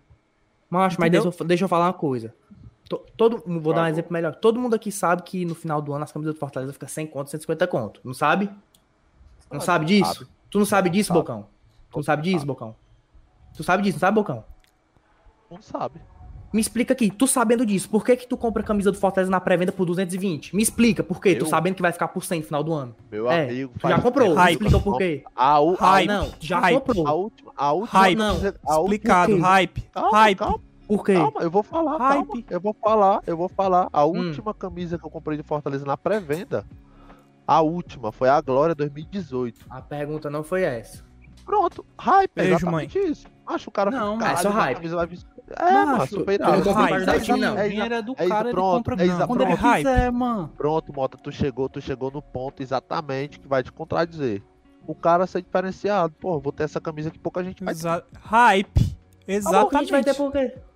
Macho, 0.70 0.97
mas 0.99 1.09
deixa 1.09 1.28
eu, 1.28 1.47
deixa 1.47 1.63
eu 1.63 1.70
falar 1.70 1.86
uma 1.86 1.93
coisa. 1.93 2.34
To- 2.90 3.06
Todo, 3.16 3.42
vou 3.46 3.60
dar 3.74 3.82
um 3.82 3.84
favor. 3.84 3.88
exemplo 3.90 4.12
melhor. 4.14 4.36
Todo 4.36 4.60
mundo 4.60 4.74
aqui 4.74 4.92
sabe 4.92 5.22
que 5.22 5.46
no 5.46 5.54
final 5.56 5.82
do 5.82 5.94
ano 5.94 6.04
as 6.04 6.12
camisas 6.12 6.34
do 6.34 6.40
Fortaleza 6.40 6.74
ficam 6.74 6.90
100 6.90 7.08
conto, 7.08 7.30
150 7.30 7.68
conto. 7.68 8.02
Não 8.04 8.14
sabe? 8.14 8.50
Não 9.52 9.62
sabe 9.62 9.86
disso? 9.86 10.28
Tu 10.50 10.58
não 10.60 10.66
sabe 10.66 10.90
disso, 10.90 11.10
Sabe. 11.10 11.20
Bocão? 11.20 11.46
Tu 11.92 11.96
não 11.98 12.04
sabe 12.04 12.24
disso, 12.24 12.46
Bocão? 12.46 12.76
Tu 13.56 13.64
sabe 13.64 13.84
disso, 13.84 13.96
não 13.96 14.00
sabe, 14.00 14.16
Bocão? 14.16 14.44
Não 15.50 15.62
sabe. 15.62 16.02
Me 16.52 16.60
explica 16.60 16.94
aqui, 16.94 17.12
tu 17.12 17.28
sabendo 17.28 17.64
disso, 17.64 17.88
por 17.88 18.04
que 18.04 18.16
que 18.16 18.28
tu 18.28 18.36
compra 18.36 18.64
a 18.64 18.66
camisa 18.66 18.92
do 18.92 18.98
Fortaleza 18.98 19.30
na 19.30 19.40
pré-venda 19.40 19.72
por 19.72 19.86
220? 19.86 20.56
Me 20.56 20.64
explica, 20.64 21.04
por 21.04 21.22
quê? 21.22 21.36
Tu 21.36 21.46
Eu? 21.46 21.50
sabendo 21.50 21.76
que 21.76 21.82
vai 21.84 21.92
ficar 21.92 22.08
por 22.08 22.24
100 22.26 22.40
no 22.40 22.46
final 22.48 22.64
do 22.64 22.74
ano. 22.74 22.96
Meu 23.12 23.30
é, 23.30 23.44
amigo. 23.44 23.72
tu 23.80 23.88
já 23.88 24.02
comprou, 24.02 24.36
me 24.36 24.52
explica 24.52 24.78
o 24.78 24.82
porquê. 24.82 25.24
A, 25.36 25.58
a, 25.58 25.60
Ah, 25.60 25.92
Hype. 25.92 26.08
não, 26.08 26.32
já 26.40 26.60
Hype. 26.60 26.76
comprou. 26.80 27.08
a 27.08 27.14
última. 27.14 27.52
A 27.56 27.72
última. 27.72 28.00
Hype. 28.00 28.18
Não, 28.18 28.36
Explicado, 28.82 29.36
quê? 29.36 29.40
hype. 29.42 29.82
Calma, 29.92 30.12
hype. 30.18 30.38
calma. 30.40 30.60
Por 30.90 31.06
quê? 31.06 31.14
Calma, 31.14 31.42
eu 31.42 31.52
vou 31.52 31.62
falar, 31.62 31.98
Hype. 31.98 32.26
calma. 32.28 32.44
Eu 32.50 32.60
vou 32.60 32.74
falar, 32.74 33.22
eu 33.28 33.38
vou 33.38 33.48
falar. 33.48 33.86
Hum. 33.86 33.90
A 33.94 34.04
última 34.06 34.56
camisa 34.56 34.98
que 34.98 35.06
eu 35.06 35.10
comprei 35.12 35.38
de 35.38 35.44
Fortaleza 35.44 35.86
na 35.86 35.96
pré-venda, 35.96 36.66
a 37.46 37.62
última, 37.62 38.12
foi 38.12 38.28
a 38.28 38.42
Glória 38.42 38.74
2018. 38.74 39.68
A 39.70 39.84
pergunta 39.84 40.32
não 40.32 40.44
foi 40.44 40.64
essa. 40.64 41.06
Pronto, 41.46 41.86
hype, 42.00 42.32
é 42.36 42.42
Beijo, 42.42 42.56
exatamente 42.56 42.98
isso. 42.98 43.28
Acho 43.46 43.70
o 43.70 43.72
cara 43.72 43.92
Não, 43.92 44.16
é 44.16 44.36
só 44.36 44.50
"Caralho, 44.50 44.54
hype. 44.56 44.76
camisa 44.78 44.96
vai 44.96 45.06
vir-" 45.08 45.20
É, 45.58 45.86
mano, 45.86 46.08
super 46.08 46.40
eu 46.40 46.48
não 46.64 46.74
Hype. 46.74 47.10
o 47.10 47.22
time, 47.22 47.40
não. 47.40 47.54
O 47.56 47.70
dinheiro 47.70 47.94
é 47.94 48.02
do 48.02 48.12
É 48.18 48.24
isso, 48.24 48.30
cara, 48.30 48.48
ele 48.48 48.54
pronto, 48.56 48.78
compra 48.78 49.04
é 49.04 49.06
isso, 49.08 49.28
quando 49.28 49.42
ele 49.42 49.58
quiser, 49.58 50.12
mano. 50.12 50.52
Pronto, 50.58 50.94
Mota, 50.94 51.18
tu 51.18 51.32
chegou, 51.32 51.70
tu 51.70 51.82
chegou 51.82 52.10
no 52.12 52.22
ponto 52.22 52.64
exatamente 52.64 53.40
que 53.40 53.48
vai 53.48 53.62
te 53.62 53.72
contradizer. 53.72 54.42
O 54.88 54.96
cara 54.96 55.28
ser 55.28 55.42
diferenciado. 55.44 56.14
Pô, 56.20 56.40
vou 56.40 56.52
ter 56.52 56.64
essa 56.64 56.82
camisa 56.82 57.12
que 57.12 57.20
pouca 57.20 57.44
gente 57.44 57.64
vai 57.64 57.74
ter. 57.76 57.80
Exa 57.80 58.04
hype. 58.22 58.98
Tá 59.44 59.62
bom, 59.64 59.70
que 59.70 59.76
a 59.76 59.80
gente 59.82 59.92
vai 59.92 60.04
ter 60.04 60.10
Exatamente. 60.12 60.68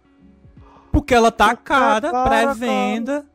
Porque 0.93 1.13
ela 1.13 1.31
tá 1.31 1.55
cara, 1.55 2.23
pré-venda. 2.23 3.25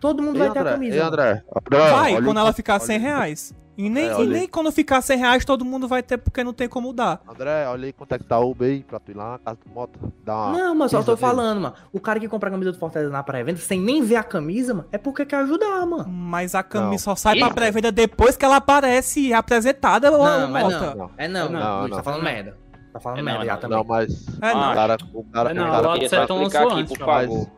Todo 0.00 0.22
mundo 0.22 0.36
Ei, 0.36 0.48
vai 0.48 0.50
ter 0.50 0.58
a 0.58 0.62
André, 0.62 0.72
camisa. 0.72 1.04
André. 1.06 1.42
André, 1.54 1.90
Vai, 1.92 2.22
quando 2.22 2.38
ela 2.40 2.52
ficar 2.52 2.74
olha 2.74 2.80
100 2.84 2.96
aí. 2.96 3.02
reais. 3.02 3.54
E 3.78 3.90
nem, 3.90 4.06
É, 4.08 4.22
e 4.22 4.26
nem 4.26 4.48
quando 4.48 4.72
ficar 4.72 5.02
100 5.02 5.18
reais 5.18 5.44
todo 5.44 5.62
mundo 5.62 5.86
vai 5.86 6.02
ter, 6.02 6.16
porque 6.16 6.42
não 6.42 6.54
tem 6.54 6.66
como 6.66 6.94
dar. 6.94 7.20
André, 7.28 7.66
olha 7.68 7.84
aí 7.86 7.92
quanto 7.92 8.12
é 8.14 8.18
que 8.18 8.24
tá 8.24 8.38
o 8.38 8.50
Uber 8.52 8.70
aí 8.70 8.82
pra 8.82 8.98
tu 8.98 9.10
ir 9.10 9.14
lá 9.16 9.32
na 9.32 9.38
casa 9.38 9.58
do 9.66 9.70
Mota. 9.70 9.98
Dá 10.24 10.50
Não, 10.50 10.74
mas 10.74 10.90
só 10.90 11.02
tô 11.02 11.10
nele. 11.12 11.20
falando, 11.20 11.60
mano. 11.60 11.74
O 11.92 12.00
cara 12.00 12.18
que 12.18 12.26
compra 12.26 12.48
a 12.48 12.52
camisa 12.52 12.72
do 12.72 12.78
Fortaleza 12.78 13.10
na 13.12 13.22
pré-venda 13.22 13.58
sem 13.60 13.78
nem 13.78 14.02
ver 14.02 14.16
a 14.16 14.22
camisa, 14.22 14.72
mano, 14.72 14.88
é 14.90 14.96
porque 14.96 15.26
quer 15.26 15.36
ajudar, 15.40 15.84
mano. 15.84 16.08
Mas 16.08 16.54
a 16.54 16.62
camisa 16.62 16.90
Não. 16.92 16.98
só 16.98 17.14
sai 17.14 17.38
pra 17.38 17.48
Ih, 17.48 17.52
pré-venda 17.54 17.92
depois 17.92 18.34
que 18.34 18.46
ela 18.46 18.56
aparece 18.56 19.30
apresentada. 19.34 20.10
ô, 20.10 20.24
Não, 20.24 20.56
é 20.56 20.62
não. 20.62 20.70
Não. 20.96 21.10
É 21.18 21.28
não, 21.28 21.50
Não, 21.50 21.60
não. 21.60 21.78
Luiz, 21.80 21.90
não. 21.90 21.96
tá 21.98 22.02
falando 22.02 22.22
merda. 22.22 22.56
Tá 22.96 23.00
falando 23.00 23.18
É 23.18 23.22
merda 23.22 23.38
não, 23.40 23.46
já 23.46 23.52
não. 23.54 23.60
também. 23.60 23.78
Não, 23.78 23.84
mas 23.84 24.26
É, 24.40 24.52
o 24.52 24.56
não. 24.56 24.74
cara, 24.74 24.96
o 25.12 25.24
cara, 25.24 25.50
É, 25.50 25.52
o 25.52 25.56
não, 25.56 25.70
cara, 25.70 25.98
de 25.98 26.08
só 26.08 26.16
Sertão 26.16 26.36
explicar 26.42 26.58
lançou 26.64 26.72
aqui, 26.72 26.80
antes, 26.82 26.96
por 26.98 27.04
favor. 27.06 27.50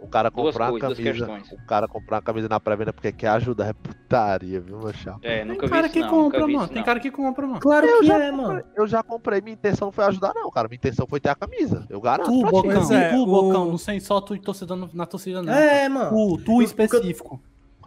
o 0.00 0.06
cara 0.08 0.30
comprar 0.30 0.70
coisas, 0.70 0.88
duas 0.96 1.18
camisa, 1.18 1.54
o 1.54 1.66
cara 1.66 1.88
comprar 1.88 2.16
uma 2.16 2.22
camisa 2.22 2.48
na 2.48 2.60
pré-venda 2.60 2.92
porque 2.92 3.10
quer 3.12 3.28
ajudar 3.28 3.66
é 3.66 3.72
putaria, 3.72 4.60
viu, 4.60 4.78
meu 4.78 4.92
chapa? 4.94 5.18
É, 5.22 5.38
Tem 5.38 5.44
nunca 5.46 5.66
vi 5.66 5.72
cara 5.72 5.86
isso 5.86 5.92
que 5.92 6.00
não, 6.00 6.08
compra, 6.08 6.40
mano. 6.40 6.52
isso 6.58 6.66
Tem 6.68 6.76
não. 6.76 6.84
cara 6.84 7.00
que 7.00 7.10
compra, 7.10 7.46
mano. 7.46 7.60
Claro 7.60 7.86
Eu 7.86 8.00
que 8.00 8.06
já 8.06 8.18
é, 8.24 8.30
mano. 8.32 8.62
Eu 8.76 8.86
já 8.86 9.02
comprei, 9.02 9.40
minha 9.40 9.54
intenção 9.54 9.86
não 9.86 9.92
foi 9.92 10.04
ajudar 10.04 10.32
não, 10.34 10.50
cara, 10.50 10.68
minha 10.68 10.76
intenção 10.76 11.06
foi 11.06 11.18
ter 11.20 11.28
a 11.30 11.34
camisa. 11.34 11.84
Eu 11.90 12.00
garanto 12.00 12.30
Tu, 12.30 12.44
ti. 12.44 12.50
Bocão, 12.50 12.92
é, 12.92 13.10
tu, 13.10 13.22
o- 13.22 13.26
Bocão, 13.26 13.64
não 13.66 13.78
sei 13.78 14.00
só 14.00 14.20
tu 14.20 14.34
e 14.34 14.38
torcida 14.38 14.74
no- 14.76 14.88
na 14.94 15.04
torcida, 15.04 15.42
não. 15.42 15.52
É, 15.52 15.88
mano. 15.88 16.10
Tu, 16.10 16.44
tu 16.44 16.62
específico. 16.62 17.40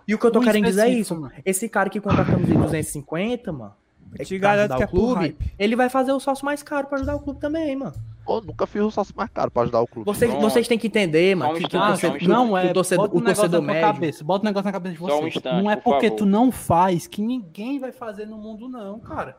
E 0.07 0.13
o 0.13 0.19
que 0.19 0.25
eu 0.25 0.31
tô 0.31 0.41
querendo 0.41 0.65
dizer 0.65 0.81
é 0.87 0.89
isso. 0.89 1.15
mano. 1.15 1.31
Esse 1.45 1.69
cara 1.69 1.89
que 1.89 2.01
compra 2.01 2.23
a 2.23 2.25
camisa 2.25 2.51
de 2.51 2.57
250, 2.57 3.51
mano. 3.53 3.73
Eu 4.19 4.25
te 4.25 4.37
garanto 4.37 4.75
que 4.75 4.83
é 4.83 4.85
o 4.85 4.89
por 4.89 4.97
clube, 4.99 5.19
hype. 5.21 5.53
ele 5.57 5.75
vai 5.75 5.89
fazer 5.89 6.11
o 6.11 6.19
sócio 6.19 6.43
mais 6.45 6.61
caro 6.61 6.87
pra 6.87 6.97
ajudar 6.97 7.15
o 7.15 7.19
clube 7.19 7.39
também, 7.39 7.75
mano. 7.75 7.93
Pô, 8.25 8.39
nunca 8.41 8.67
fiz 8.67 8.81
o 8.81 8.91
sócio 8.91 9.13
mais 9.17 9.29
caro 9.31 9.49
pra 9.49 9.63
ajudar 9.63 9.81
o 9.81 9.87
clube. 9.87 10.05
Vocês, 10.05 10.31
vocês 10.35 10.67
têm 10.67 10.77
que 10.77 10.87
entender, 10.87 11.35
mano, 11.35 11.53
que, 11.55 11.67
que 11.67 11.75
o 11.75 11.79
torcedor, 11.79 12.27
Não 12.27 12.51
o 12.51 12.57
é, 12.57 12.71
torcedor, 12.71 13.05
bota 13.05 13.15
um 13.15 13.17
o 13.17 13.21
negócio 13.21 13.41
torcedor 13.43 13.61
médio. 13.61 13.81
cabeça, 13.81 14.23
bota 14.23 14.43
um 14.43 14.47
negócio 14.47 14.65
na 14.65 14.71
cabeça 14.71 14.93
de 14.93 14.99
Só 14.99 15.05
um 15.05 15.21
vocês. 15.21 15.35
instante, 15.35 15.63
não 15.63 15.71
é 15.71 15.75
por 15.75 15.83
porque 15.83 16.07
favor. 16.07 16.17
tu 16.17 16.25
não 16.25 16.51
faz 16.51 17.07
que 17.07 17.21
ninguém 17.21 17.79
vai 17.79 17.91
fazer 17.91 18.25
no 18.27 18.37
mundo, 18.37 18.69
não, 18.69 18.99
cara. 18.99 19.37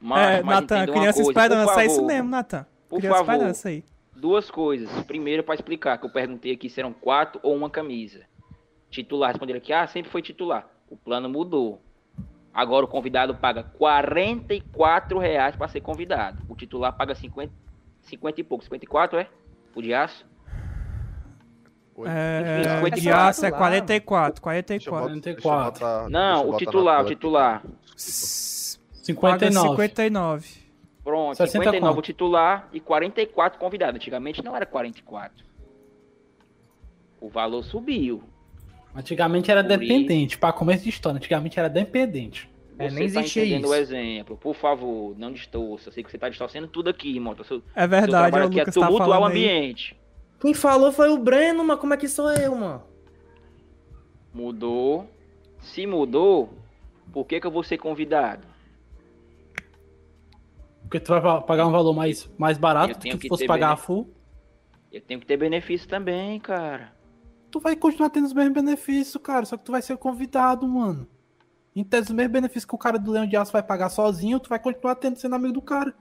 Mas, 0.00 0.38
é, 0.38 0.42
mas 0.42 0.58
uma 0.70 0.86
criança 0.86 1.22
esperança. 1.22 1.82
É 1.82 1.86
isso 1.86 2.04
mesmo, 2.04 2.28
Natan. 2.28 2.66
Por 2.88 2.98
Criança 2.98 3.18
favor. 3.18 3.32
esperança 3.32 3.68
aí. 3.68 3.84
Duas 4.14 4.50
coisas. 4.50 4.90
Primeiro, 5.04 5.42
pra 5.42 5.54
explicar, 5.54 5.98
que 5.98 6.06
eu 6.06 6.10
perguntei 6.10 6.52
aqui 6.52 6.68
se 6.68 6.80
eram 6.80 6.92
quatro 6.92 7.38
ou 7.42 7.54
uma 7.54 7.70
camisa. 7.70 8.20
Titular, 8.90 9.30
responderam 9.30 9.58
aqui, 9.58 9.72
ah, 9.72 9.86
sempre 9.86 10.10
foi 10.10 10.22
titular. 10.22 10.66
O 10.90 10.96
plano 10.96 11.28
mudou. 11.28 11.80
Agora 12.56 12.86
o 12.86 12.88
convidado 12.88 13.34
paga 13.34 13.62
44 13.64 15.18
reais 15.18 15.54
pra 15.54 15.68
ser 15.68 15.82
convidado. 15.82 16.42
O 16.48 16.56
titular 16.56 16.90
paga 16.96 17.14
50, 17.14 17.52
50 18.00 18.40
e 18.40 18.44
pouco. 18.44 18.64
54, 18.64 19.18
é? 19.18 19.28
O 19.74 19.82
de 19.82 19.92
aço? 19.92 20.24
É, 22.06 22.40
Enfim, 22.40 22.62
54 22.86 23.00
de 23.00 23.10
aço 23.12 23.46
é 23.46 23.50
lá. 23.50 23.58
44, 23.58 24.32
Deixa 24.66 24.88
eu 24.88 24.92
44. 24.92 25.14
botar- 25.14 25.20
deixa 25.20 25.38
eu 25.38 25.42
44. 25.42 25.80
botar- 25.80 25.98
deixa 25.98 26.10
Não, 26.10 26.48
o 26.50 26.56
titular, 26.56 27.02
o 27.02 27.06
titular. 27.06 27.62
S- 27.94 28.78
Paga 28.78 29.38
59. 29.50 29.68
59. 29.82 30.48
Pronto, 31.04 31.36
60 31.36 31.52
59 31.64 31.92
o 31.92 31.94
conto. 31.96 32.04
titular 32.06 32.68
e 32.72 32.80
44 32.80 33.58
convidados. 33.58 33.96
Antigamente 33.96 34.42
não 34.42 34.56
era 34.56 34.64
44. 34.66 35.44
O 37.20 37.28
valor 37.28 37.62
subiu. 37.62 38.24
Antigamente 38.96 39.50
era 39.50 39.62
dependente. 39.62 40.38
Pra 40.38 40.52
começo 40.52 40.84
de 40.84 40.90
história, 40.90 41.16
antigamente 41.18 41.58
era 41.58 41.68
dependente. 41.68 42.48
É, 42.78 42.90
nem 42.90 42.98
tá 43.10 43.20
existia 43.20 43.42
entendendo 43.44 43.64
isso. 43.64 43.72
o 43.72 43.76
exemplo. 43.76 44.36
Por 44.36 44.54
favor, 44.54 45.14
não 45.18 45.32
distorça. 45.32 45.88
Eu 45.88 45.92
sei 45.92 46.02
que 46.02 46.10
você 46.10 46.18
tá 46.18 46.28
distorcendo 46.28 46.66
tudo 46.68 46.90
aqui, 46.90 47.14
irmão. 47.14 47.34
Seu, 47.44 47.62
É 47.74 47.80
seu 47.82 47.88
verdade, 47.88 48.10
trabalho 48.10 48.44
o 48.44 48.46
aqui 48.48 48.56
é 48.60 48.62
Lucas 48.62 48.74
tá 48.74 48.90
o 48.90 48.98
falando 48.98 49.24
aí. 49.26 49.30
ambiente. 49.30 49.96
Quem 50.40 50.52
falou 50.54 50.92
foi 50.92 51.08
o 51.10 51.18
Breno, 51.18 51.64
mas 51.64 51.78
como 51.78 51.94
é 51.94 51.96
que 51.96 52.08
sou 52.08 52.30
eu, 52.32 52.54
mano? 52.54 52.82
Mudou. 54.34 55.08
Se 55.60 55.86
mudou, 55.86 56.50
por 57.12 57.24
que, 57.26 57.40
que 57.40 57.46
eu 57.46 57.50
vou 57.50 57.62
ser 57.62 57.78
convidado? 57.78 58.46
Porque 60.82 61.00
tu 61.00 61.08
vai 61.08 61.20
pa- 61.20 61.40
pagar 61.40 61.66
um 61.66 61.72
valor 61.72 61.92
mais, 61.94 62.30
mais 62.38 62.58
barato 62.58 62.94
do 62.94 63.02
que 63.02 63.10
tu 63.10 63.18
que 63.18 63.28
fosse 63.28 63.46
pagar 63.46 63.72
a 63.72 63.76
full. 63.76 64.08
Eu 64.92 65.00
tenho 65.00 65.18
que 65.18 65.26
ter 65.26 65.36
benefício 65.36 65.88
também, 65.88 66.38
cara. 66.38 66.92
Tu 67.56 67.60
vai 67.60 67.74
continuar 67.74 68.10
tendo 68.10 68.26
os 68.26 68.34
mesmos 68.34 68.52
benefícios, 68.52 69.16
cara. 69.22 69.46
Só 69.46 69.56
que 69.56 69.64
tu 69.64 69.72
vai 69.72 69.80
ser 69.80 69.96
convidado, 69.96 70.68
mano. 70.68 71.06
Em 71.74 71.82
tese, 71.82 72.08
os 72.10 72.14
mesmos 72.14 72.32
benefícios 72.34 72.66
que 72.66 72.74
o 72.74 72.78
cara 72.78 72.98
do 72.98 73.10
Leão 73.10 73.26
de 73.26 73.34
Aço 73.34 73.50
vai 73.50 73.62
pagar 73.62 73.88
sozinho, 73.88 74.38
tu 74.38 74.50
vai 74.50 74.58
continuar 74.58 74.94
tendo 74.96 75.16
sendo 75.18 75.36
amigo 75.36 75.54
do 75.54 75.62
cara. 75.62 75.94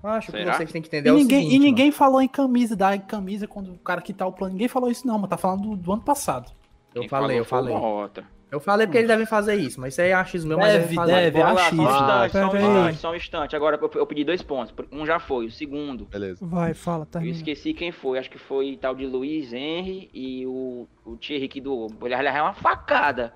Acho 0.00 0.30
que 0.30 0.38
Será? 0.38 0.54
vocês 0.54 0.70
têm 0.70 0.80
que 0.80 0.86
entender 0.86 1.08
E 1.08 1.10
é 1.10 1.12
o 1.12 1.16
ninguém, 1.16 1.42
seguinte, 1.42 1.56
e 1.56 1.58
ninguém 1.58 1.90
falou 1.90 2.22
em 2.22 2.28
camisa, 2.28 2.76
em 2.94 3.00
camisa 3.00 3.48
quando 3.48 3.72
o 3.72 3.78
cara 3.78 4.00
quitar 4.00 4.28
o 4.28 4.32
plano. 4.32 4.52
Ninguém 4.52 4.68
falou 4.68 4.90
isso, 4.92 5.04
não, 5.04 5.18
mas 5.18 5.28
tá 5.30 5.36
falando 5.36 5.70
do, 5.70 5.76
do 5.76 5.92
ano 5.92 6.02
passado. 6.02 6.44
mano. 6.50 6.56
Eu 6.94 7.00
Quem 7.02 7.08
falei, 7.08 7.38
eu 7.40 7.44
falei. 7.44 7.74
Eu 8.50 8.60
falei 8.60 8.86
porque 8.86 8.98
eles 8.98 9.08
devem 9.08 9.26
fazer 9.26 9.56
isso, 9.56 9.80
mas 9.80 9.94
isso 9.94 10.00
aí 10.02 10.10
é 10.10 10.14
achismo 10.14 10.50
meu, 10.50 10.58
mas 10.58 10.72
Deve, 10.72 10.94
fazer. 10.94 11.12
deve. 11.12 11.38
Bora 11.38 11.52
lá, 11.52 11.54
só 11.54 11.60
um 11.60 11.66
achismo. 11.66 11.84
instante, 11.88 12.32
só 12.32 12.38
um 12.38 12.46
instante, 12.56 12.98
só 12.98 13.10
um 13.10 13.14
instante. 13.16 13.56
Agora 13.56 13.78
eu, 13.82 13.90
eu 13.94 14.06
pedi 14.06 14.22
dois 14.24 14.42
pontos. 14.42 14.72
Um 14.92 15.04
já 15.04 15.18
foi, 15.18 15.46
o 15.46 15.50
segundo. 15.50 16.04
Beleza. 16.04 16.44
Vai, 16.46 16.72
fala, 16.72 17.02
Eu 17.02 17.06
termina. 17.06 17.34
esqueci 17.34 17.74
quem 17.74 17.90
foi. 17.90 18.18
Acho 18.18 18.30
que 18.30 18.38
foi 18.38 18.78
tal 18.80 18.94
de 18.94 19.06
Luiz 19.06 19.52
Henry 19.52 20.08
e 20.14 20.46
o, 20.46 20.86
o 21.04 21.16
Thierry 21.16 21.48
que 21.48 21.60
do 21.60 21.88
Olhar 22.00 22.24
é 22.24 22.42
uma 22.42 22.54
facada. 22.54 23.34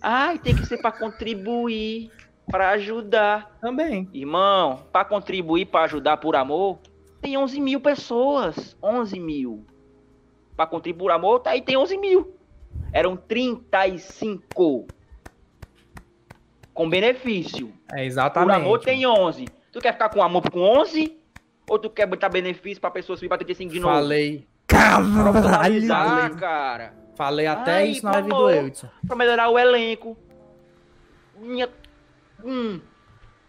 Ai, 0.00 0.38
tem 0.38 0.54
que 0.56 0.64
ser 0.66 0.78
pra 0.78 0.92
contribuir, 0.92 2.10
pra 2.50 2.70
ajudar. 2.70 3.58
Também. 3.60 4.08
Irmão, 4.14 4.82
pra 4.92 5.04
contribuir, 5.04 5.66
pra 5.66 5.82
ajudar 5.82 6.16
por 6.18 6.36
amor, 6.36 6.78
tem 7.20 7.36
11 7.36 7.60
mil 7.60 7.80
pessoas. 7.80 8.76
11 8.82 9.18
mil. 9.20 9.64
Pra 10.56 10.66
contribuir 10.66 10.98
por 11.08 11.10
amor, 11.10 11.40
tá 11.40 11.50
aí 11.50 11.60
tem 11.62 11.76
11 11.76 11.98
mil. 11.98 12.34
Eram 12.94 13.16
35. 13.16 14.86
Com 16.72 16.88
benefício. 16.88 17.72
É 17.90 17.96
Por 17.96 18.02
exatamente. 18.02 18.56
amor 18.56 18.78
tem 18.78 19.04
11. 19.06 19.46
Tu 19.72 19.80
quer 19.80 19.92
ficar 19.92 20.08
com 20.08 20.22
amor 20.22 20.48
com 20.50 20.60
11? 20.60 21.18
Ou 21.68 21.78
tu 21.78 21.90
quer 21.90 22.06
botar 22.06 22.28
benefício 22.28 22.80
pra 22.80 22.90
pessoa 22.90 23.16
subir 23.16 23.28
pra 23.28 23.36
35 23.38 23.72
de 23.72 23.80
novo? 23.80 23.92
Falei, 23.94 24.46
Profissionalizar, 24.68 26.36
cara. 26.36 26.94
falei 27.16 27.46
até 27.46 27.72
Ai, 27.76 27.88
isso 27.88 28.04
na 28.04 28.12
live 28.12 28.28
do. 28.28 28.50
Eudson. 28.50 28.88
Pra 29.06 29.16
melhorar 29.16 29.48
o 29.48 29.58
elenco. 29.58 30.16
Minha... 31.38 31.68
Hum. 32.44 32.80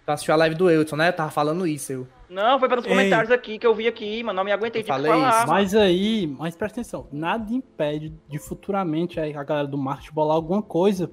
Tu 0.05 0.11
assistiu 0.11 0.33
a 0.33 0.37
live 0.37 0.55
do 0.55 0.69
Eudson, 0.69 0.95
né? 0.95 1.09
Eu 1.09 1.13
tava 1.13 1.29
falando 1.31 1.67
isso, 1.67 1.91
eu. 1.91 2.07
Não, 2.29 2.59
foi 2.59 2.67
pelos 2.67 2.85
Ei. 2.85 2.89
comentários 2.91 3.31
aqui 3.31 3.57
que 3.59 3.65
eu 3.67 3.73
vi 3.75 3.87
aqui, 3.87 4.23
mano. 4.23 4.37
Não 4.37 4.43
me 4.43 4.51
aguentei 4.51 4.81
Eu 4.81 4.83
de 4.83 4.87
falei 4.89 5.11
falar. 5.11 5.39
isso, 5.39 5.47
Mas 5.47 5.75
aí, 5.75 6.27
mas 6.39 6.55
presta 6.55 6.81
atenção, 6.81 7.07
nada 7.11 7.53
impede 7.53 8.13
de 8.29 8.39
futuramente 8.39 9.19
a 9.19 9.43
galera 9.43 9.67
do 9.67 9.77
marketing 9.77 10.13
bolar 10.13 10.35
alguma 10.35 10.61
coisa. 10.61 11.09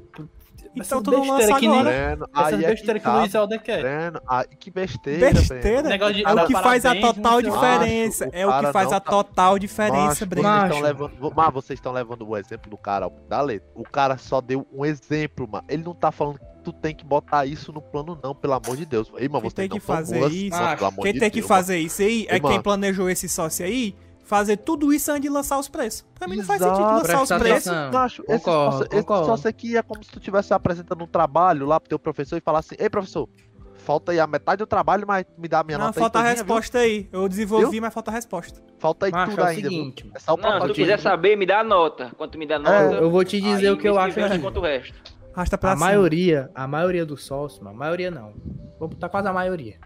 Então 0.75 1.03
tu 1.03 1.11
não 1.11 1.27
lança 1.27 1.59
que 1.59 1.67
agora. 1.67 1.91
Breno, 1.91 2.27
essas 2.35 2.55
aí 2.55 2.65
é 2.65 2.69
besteira 2.69 3.01
que, 3.01 3.07
o 3.09 3.11
tá, 3.11 3.19
Luiz 3.21 3.35
Helder 3.35 3.63
quer. 3.63 3.81
Breno. 3.83 4.21
Ai, 4.27 4.45
que 4.59 4.71
besteira, 4.71 5.33
Besteira. 5.33 5.83
Negócio 5.83 6.15
de 6.15 6.25
É 6.25 6.33
o 6.33 6.47
que 6.47 6.53
faz 6.55 6.87
a 6.87 6.95
total 6.95 7.43
diferença. 7.43 8.29
É 8.33 8.47
o 8.47 8.59
que 8.61 8.73
faz 8.73 8.93
a 8.93 9.01
tá- 9.01 9.11
total 9.11 9.59
diferença, 9.59 10.25
Breno. 10.27 10.43
vocês 10.49 10.55
Macho. 10.63 10.75
estão 10.75 10.81
levando, 10.81 11.33
mas 11.37 11.53
vocês 11.55 11.79
estão 11.79 11.93
levando 11.93 12.29
o 12.29 12.37
exemplo 12.37 12.71
do 12.71 12.77
cara 12.77 13.11
da 13.29 13.41
letra. 13.43 13.69
O 13.75 13.85
cara 13.85 14.17
só 14.17 14.41
deu 14.41 14.67
um 14.73 14.85
exemplo, 14.85 15.49
mano. 15.51 15.65
Ele 15.69 15.83
não 15.83 15.95
tá 15.95 16.11
falando 16.11 16.39
que 16.39 16.47
tu 16.65 16.73
tem 16.73 16.95
que 16.95 17.05
botar 17.05 17.45
isso 17.45 17.73
no 17.73 17.83
plano, 17.83 18.19
não, 18.23 18.35
pelo 18.35 18.55
amor 18.55 18.77
de 18.77 18.87
Deus. 18.87 19.11
Ei, 19.17 19.29
mano, 19.29 19.43
Quem 19.43 19.51
vocês 19.51 19.55
tem 19.55 19.69
que 19.69 19.81
fazer 19.81 20.27
isso- 20.29 20.59
mano, 20.59 21.03
Quem 21.03 21.19
tem 21.19 21.31
que 21.31 21.43
fazer 21.43 21.79
isso 21.79 22.01
aí 22.03 22.25
é 22.29 22.39
quem 22.41 22.51
mano. 22.51 22.63
planejou 22.63 23.11
esse 23.11 23.29
sócio 23.29 23.65
aí. 23.67 23.95
Fazer 24.33 24.57
tudo 24.57 24.95
isso 24.95 25.11
antes 25.11 25.21
de 25.23 25.29
lançar 25.29 25.59
os 25.59 25.69
preços. 25.69 26.07
Pra 26.15 26.27
mim 26.27 26.37
não 26.37 26.45
faz 26.45 26.59
Exato. 26.63 26.77
sentido 26.77 26.95
lançar 26.95 27.23
os 27.23 27.29
Presta 27.29 27.39
preços. 27.39 27.73
mano. 27.73 27.93
Macho, 27.93 28.23
esse 28.27 28.39
Concordo, 28.45 28.73
sócio- 28.73 28.87
esse 28.91 29.01
concordo. 29.03 29.27
sócio 29.27 29.51
aqui 29.51 29.77
é 29.77 29.83
como 29.83 30.03
se 30.03 30.11
tu 30.11 30.19
estivesse 30.19 30.55
apresentando 30.55 31.05
um 31.05 31.07
trabalho 31.07 31.67
lá 31.67 31.79
pro 31.79 31.91
teu 31.91 31.99
professor 31.99 32.39
e 32.39 32.41
falar 32.41 32.61
assim: 32.61 32.75
Ei, 32.79 32.89
professor, 32.89 33.29
falta 33.77 34.11
aí 34.13 34.19
a 34.19 34.27
metade 34.27 34.61
do 34.61 34.67
trabalho, 34.67 35.05
mas 35.07 35.27
me 35.37 35.47
dá 35.49 35.61
a 35.61 35.65
minha 35.65 35.77
Não, 35.77 35.85
nota 35.85 35.99
aí 35.99 36.01
falta 36.01 36.19
a 36.19 36.23
todinha, 36.23 36.35
viu? 36.45 36.45
resposta 36.55 36.79
aí. 36.79 37.09
Eu 37.13 37.29
desenvolvi, 37.29 37.79
mas 37.79 37.93
falta 37.93 38.11
a 38.11 38.15
resposta. 38.15 38.63
Falta 38.79 39.05
aí 39.05 39.13
Macho, 39.13 39.33
tudo 39.33 39.41
é 39.41 39.45
o 39.45 39.47
ainda, 39.49 39.69
viu? 39.69 39.71
seguinte, 39.79 40.11
É 40.15 40.19
só 40.19 40.33
o 40.33 40.37
Não, 40.39 40.61
se 40.63 40.67
tu 40.69 40.73
quiser 40.75 40.99
saber, 40.99 41.37
me 41.37 41.45
dá 41.45 41.61
a 41.61 41.65
nota. 41.65 42.11
Quando 42.17 42.31
tu 42.31 42.39
me 42.39 42.47
dá 42.47 42.57
a 42.57 42.59
nota, 42.59 42.73
É, 42.75 43.03
eu 43.03 43.11
vou 43.11 43.23
te 43.25 43.39
dizer 43.39 43.67
aí 43.67 43.71
o 43.73 43.77
que 43.77 43.87
eu 43.87 43.99
acho 43.99 44.17
conto 44.41 44.61
o 44.61 44.63
resto. 44.63 44.95
Arrasta 45.35 45.59
pra 45.59 45.73
A 45.73 45.77
cima. 45.77 45.87
maioria, 45.89 46.51
a 46.55 46.67
maioria 46.67 47.05
dos 47.05 47.23
sócios, 47.27 47.61
mano, 47.61 47.77
a 47.77 47.79
maioria 47.79 48.11
não. 48.11 48.33
Vou 48.79 48.89
botar 48.89 49.11
quase 49.11 49.29
a 49.29 49.33
maioria. 49.35 49.77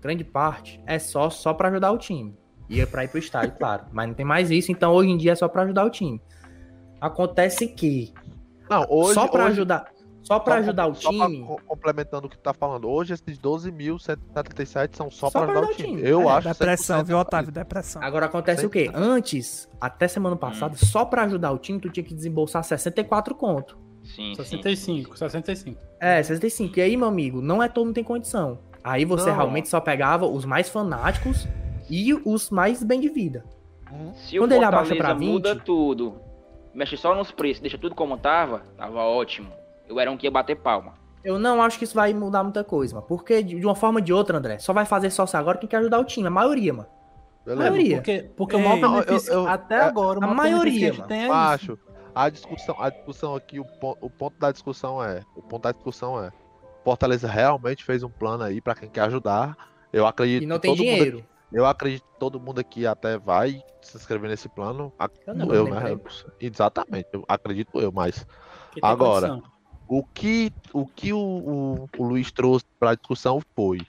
Grande 0.00 0.22
parte 0.22 0.80
é 0.86 0.96
só 1.00 1.28
só 1.28 1.52
para 1.52 1.68
ajudar 1.70 1.90
o 1.90 1.98
time. 1.98 2.36
E 2.68 2.80
é 2.80 2.86
pra 2.86 3.04
ir 3.04 3.08
pro 3.08 3.18
estádio, 3.18 3.54
claro. 3.58 3.84
Mas 3.92 4.08
não 4.08 4.14
tem 4.14 4.26
mais 4.26 4.50
isso, 4.50 4.72
então 4.72 4.92
hoje 4.92 5.10
em 5.10 5.16
dia 5.16 5.32
é 5.32 5.34
só 5.34 5.46
pra 5.48 5.62
ajudar 5.62 5.84
o 5.84 5.90
time. 5.90 6.20
Acontece 7.00 7.68
que 7.68 8.12
Não, 8.68 8.84
hoje, 8.88 9.14
só 9.14 9.28
pra 9.28 9.42
hoje- 9.44 9.52
ajudar, 9.52 9.84
só 10.22 10.38
para 10.40 10.56
ajudar 10.56 10.86
o 10.88 10.94
só 10.94 11.12
pra 11.12 11.26
time, 11.26 11.44
co- 11.46 11.60
complementando 11.66 12.26
o 12.26 12.30
que 12.30 12.36
tu 12.36 12.42
tá 12.42 12.52
falando, 12.54 12.88
hoje 12.88 13.12
esses 13.14 13.38
12.177 13.38 14.96
são 14.96 15.10
só, 15.10 15.30
Só 15.30 15.30
pra 15.30 15.42
pra 15.42 15.52
ajudar 15.52 15.60
o 15.60 15.70
ajudar 15.70 15.82
o 15.84 15.86
time. 15.86 15.96
time. 15.98 16.08
Eu 16.10 16.22
É, 16.22 16.32
acho 16.32 16.48
Depressão, 16.48 16.96
100% 17.00 17.06
viu, 17.06 17.18
Otávio? 17.18 17.52
Depressão. 17.52 18.02
agora 18.02 18.26
acontece 18.26 18.66
o 18.66 18.70
quê? 18.70 18.90
Antes, 18.94 19.68
até 19.80 20.08
semana 20.08 20.34
passada, 20.36 20.74
só 20.76 21.04
pra 21.04 21.22
ajudar 21.24 21.52
o 21.52 21.58
time 21.58 21.78
tu 21.78 21.88
tinha 21.90 22.02
que 22.04 22.14
desembolsar 22.14 22.64
64 22.64 23.34
conto. 23.34 23.78
Sim, 24.02 24.34
sim. 24.34 24.36
65, 24.36 25.18
65. 25.18 25.80
É, 26.00 26.22
65. 26.22 26.78
E 26.78 26.82
aí, 26.82 26.96
meu 26.96 27.08
amigo, 27.08 27.40
não 27.42 27.62
é 27.62 27.68
todo 27.68 27.84
mundo 27.86 27.94
tem 27.94 28.04
condição. 28.04 28.58
Aí 28.82 29.04
você 29.04 29.28
Não. 29.30 29.36
realmente 29.36 29.68
só 29.68 29.80
pegava 29.80 30.26
os 30.26 30.44
mais 30.44 30.68
fanáticos 30.68 31.46
e 31.90 32.12
os 32.24 32.50
mais 32.50 32.82
bem 32.82 33.00
de 33.00 33.08
vida. 33.08 33.44
Se 34.14 34.38
Quando 34.38 34.52
o 34.52 34.54
ele 34.54 34.64
abaixa 34.64 34.94
pra 34.96 35.14
20, 35.14 35.28
muda 35.30 35.56
tudo, 35.56 36.16
mexe 36.74 36.96
só 36.96 37.14
nos 37.14 37.30
preços, 37.30 37.60
deixa 37.60 37.78
tudo 37.78 37.94
como 37.94 38.16
tava, 38.18 38.62
tava 38.76 39.00
ótimo. 39.02 39.50
Eu 39.88 40.00
era 40.00 40.10
um 40.10 40.16
que 40.16 40.26
ia 40.26 40.30
bater 40.30 40.56
palma. 40.56 40.94
Eu 41.24 41.38
não 41.38 41.62
acho 41.62 41.78
que 41.78 41.84
isso 41.84 41.94
vai 41.94 42.12
mudar 42.12 42.42
muita 42.42 42.62
coisa, 42.64 42.94
mano. 42.96 43.06
Porque 43.06 43.42
de 43.42 43.64
uma 43.64 43.74
forma 43.74 43.98
ou 44.00 44.04
de 44.04 44.12
outra, 44.12 44.38
André, 44.38 44.58
só 44.58 44.72
vai 44.72 44.84
fazer 44.84 45.10
sócio 45.10 45.38
agora 45.38 45.58
quem 45.58 45.68
quer 45.68 45.78
ajudar 45.78 45.98
o 46.00 46.04
time. 46.04 46.26
A 46.26 46.30
maioria, 46.30 46.72
mano. 46.72 46.88
Beleza. 47.44 47.70
maioria. 47.70 47.96
Porque, 47.96 48.30
porque 48.36 48.56
o 48.56 48.58
Ei, 48.58 48.64
maior 48.64 48.80
não, 48.80 48.98
eu- 48.98 49.04
benefício 49.04 49.32
eu- 49.32 49.48
até 49.48 49.76
é- 49.76 49.80
agora, 49.80 50.18
o 50.18 50.24
a 50.24 50.26
maior 50.26 50.36
maioria, 50.36 50.72
que 50.78 50.84
a 50.84 50.88
gente 50.88 50.96
mano. 50.98 51.08
tem 51.08 51.18
é 51.20 51.24
isso. 51.24 51.32
Macho, 51.32 51.78
a 52.14 52.28
discussão, 52.28 52.76
a 52.82 52.90
discussão 52.90 53.34
aqui, 53.36 53.60
o 53.60 53.64
ponto, 53.64 53.98
o 54.04 54.10
ponto 54.10 54.36
da 54.38 54.50
discussão 54.50 55.02
é, 55.02 55.22
o 55.36 55.42
ponto 55.42 55.62
da 55.62 55.72
discussão 55.72 56.22
é, 56.22 56.32
Fortaleza 56.84 57.28
realmente 57.28 57.84
fez 57.84 58.02
um 58.02 58.08
plano 58.10 58.42
aí 58.44 58.60
pra 58.60 58.74
quem 58.74 58.88
quer 58.88 59.02
ajudar. 59.02 59.56
Eu 59.92 60.06
acredito 60.06 60.42
E 60.42 60.46
não 60.46 60.56
que 60.56 60.62
tem 60.62 60.70
todo 60.76 60.84
mundo 60.84 60.94
dinheiro. 60.94 61.18
aqui- 61.18 61.26
eu 61.56 61.64
acredito 61.66 62.04
que 62.04 62.18
todo 62.18 62.38
mundo 62.38 62.60
aqui 62.60 62.86
até 62.86 63.16
vai 63.18 63.62
se 63.82 63.96
inscrever 63.96 64.28
nesse 64.28 64.48
plano. 64.48 64.92
Acredito 64.98 65.28
Eu 65.28 65.34
não, 65.34 65.54
eu, 65.54 65.68
né? 65.68 65.80
creio. 65.80 66.02
Exatamente, 66.40 67.08
eu 67.12 67.24
acredito 67.26 67.80
eu, 67.80 67.90
mas 67.90 68.26
Agora, 68.82 69.28
condição. 69.30 69.52
o 69.88 70.04
que 70.04 70.52
o 70.72 70.86
que 70.86 71.12
o, 71.12 71.18
o, 71.18 71.88
o 71.98 72.02
Luiz 72.04 72.30
trouxe 72.30 72.66
pra 72.78 72.94
discussão 72.94 73.40
foi 73.54 73.80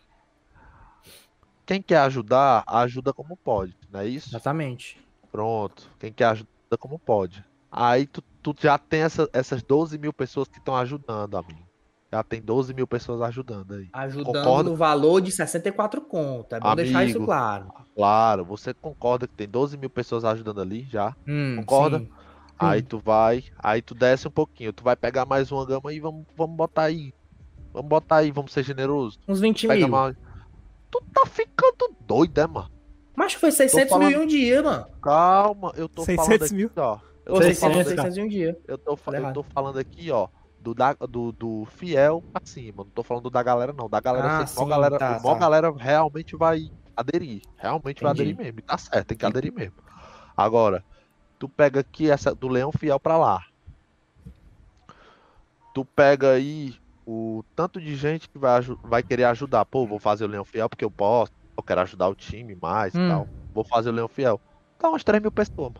quem 1.66 1.82
quer 1.82 1.98
ajudar, 2.00 2.64
ajuda 2.66 3.14
como 3.14 3.36
pode, 3.36 3.76
não 3.92 4.00
é 4.00 4.08
isso? 4.08 4.30
Exatamente. 4.30 4.98
Pronto. 5.30 5.92
Quem 6.00 6.14
quer 6.14 6.26
ajuda 6.26 6.48
como 6.80 6.98
pode. 6.98 7.44
Aí 7.70 8.08
tu, 8.08 8.24
tu 8.42 8.56
já 8.58 8.78
tem 8.78 9.02
essa- 9.02 9.30
essas 9.34 9.62
12 9.62 9.98
mil 9.98 10.14
pessoas 10.14 10.48
que 10.48 10.58
estão 10.60 10.76
ajudando, 10.78 11.36
amigo. 11.36 11.67
Já 12.12 12.24
tem 12.24 12.42
12 12.42 12.74
mil 12.74 12.88
pessoas 12.88 13.22
ajudando 13.22 13.74
aí. 13.74 13.90
Ajudando 13.92 14.26
Concordo. 14.34 14.70
no 14.70 14.76
valor 14.78 15.20
de 15.22 15.30
64 15.32 16.00
conto. 16.02 16.56
É 16.56 16.60
bom 16.60 16.76
deixar 16.76 17.04
isso 17.04 17.18
Amigo. 17.18 17.26
claro. 17.26 17.68
Claro, 17.96 18.46
você 18.46 18.74
concorda 18.74 19.28
que 19.28 19.34
tem 19.34 19.48
12 19.48 19.78
mil 19.78 19.90
pessoas 19.90 20.24
ajudando 20.24 20.62
ali 20.62 20.84
já. 20.90 21.14
Hum, 21.28 21.58
Concorda? 21.58 22.00
sim. 22.00 22.10
Aí 22.60 22.82
tu 22.82 22.98
vai, 22.98 23.44
aí 23.60 23.82
tu 23.82 23.94
desce 23.94 24.28
um 24.28 24.32
pouquinho. 24.32 24.72
Tu 24.74 24.84
vai 24.84 24.96
pegar 24.96 25.26
mais 25.26 25.52
uma 25.52 25.66
gama 25.66 25.94
e 25.94 26.00
vamos, 26.00 26.26
vamos 26.36 26.56
botar 26.56 26.84
aí. 26.84 27.14
Vamos 27.74 27.90
botar 27.90 28.18
aí, 28.18 28.32
vamos 28.32 28.52
ser 28.54 28.64
generosos. 28.64 29.20
Uns 29.28 29.40
20 29.42 29.68
Pega 29.68 29.82
mil. 29.82 29.90
mais. 29.90 30.16
Tu 30.90 31.04
tá 31.14 31.26
ficando 31.26 31.94
doido, 32.08 32.40
né, 32.40 32.48
mano? 32.48 32.72
Mas 33.16 33.34
foi 33.34 33.52
600 33.52 33.90
falando- 33.90 34.08
mil 34.10 34.22
em 34.22 34.24
um 34.24 34.28
dia, 34.28 34.64
mano. 34.64 34.86
Calma, 35.02 35.74
eu 35.76 35.90
tô 35.90 36.04
600 36.06 36.26
falando 36.26 36.44
aqui, 36.46 36.56
mil? 36.56 36.72
ó. 36.78 37.00
Eu 37.26 37.34
tô 37.36 37.42
600, 37.42 37.60
falando 37.60 37.88
600 37.90 38.18
em 38.18 38.24
um 38.24 38.28
dia. 38.30 38.58
Eu 38.68 38.78
tô, 38.78 38.92
eu 38.92 39.34
tô 39.34 39.44
falando 39.44 39.78
aqui, 39.78 40.10
ó, 40.12 40.28
do, 40.60 40.74
da, 40.74 40.94
do, 40.94 41.32
do 41.32 41.66
fiel 41.66 42.24
pra 42.34 42.42
cima. 42.46 42.84
Não 42.84 42.92
tô 42.92 43.04
falando 43.04 43.30
da 43.30 43.42
galera, 43.44 43.74
não. 43.74 43.90
Da 43.90 44.00
galera, 44.00 44.28
Ah, 44.28 44.40
mó 44.40 44.46
sim, 44.46 44.68
galera, 44.70 44.98
tá, 44.98 45.20
tá. 45.20 45.36
galera 45.36 45.72
realmente 45.78 46.36
vai 46.36 46.70
aderir. 46.96 47.42
Realmente 47.58 48.02
vai 48.04 48.12
Entendi. 48.12 48.32
aderir 48.32 48.38
mesmo. 48.38 48.60
E 48.60 48.62
tá 48.64 48.78
certo, 48.78 49.08
tem 49.08 49.18
que 49.18 49.26
aderir 49.26 49.54
mesmo. 49.54 49.76
Agora, 50.36 50.84
Tu 51.40 51.48
pega 51.48 51.82
aqui 51.82 52.10
essa 52.10 52.34
do 52.34 52.48
Leão 52.48 52.72
Fiel 52.72 53.00
pra 53.00 53.16
lá. 53.16 53.44
Tu 55.74 55.86
pega 55.86 56.32
aí 56.32 56.76
o 57.06 57.44
tanto 57.56 57.80
de 57.80 57.96
gente 57.96 58.28
que 58.28 58.40
vai, 58.40 58.60
vai 58.84 59.04
querer 59.04 59.26
ajudar. 59.26 59.64
Pô, 59.66 59.86
vou 59.86 60.00
fazer 60.00 60.26
o 60.26 60.28
Leão 60.28 60.44
Fiel 60.44 60.68
porque 60.68 60.84
eu 60.84 60.90
posso. 60.92 61.32
Eu 61.56 61.62
quero 61.64 61.82
ajudar 61.82 62.08
o 62.08 62.16
time 62.16 62.56
mais 62.60 62.96
e 62.96 63.00
Hum. 63.00 63.08
tal. 63.08 63.28
Vou 63.54 63.64
fazer 63.64 63.90
o 63.90 63.94
Leão 63.94 64.08
Fiel. 64.08 64.42
Dá 64.80 64.90
umas 64.90 65.04
3 65.04 65.22
mil 65.22 65.32
pessoas. 65.32 65.74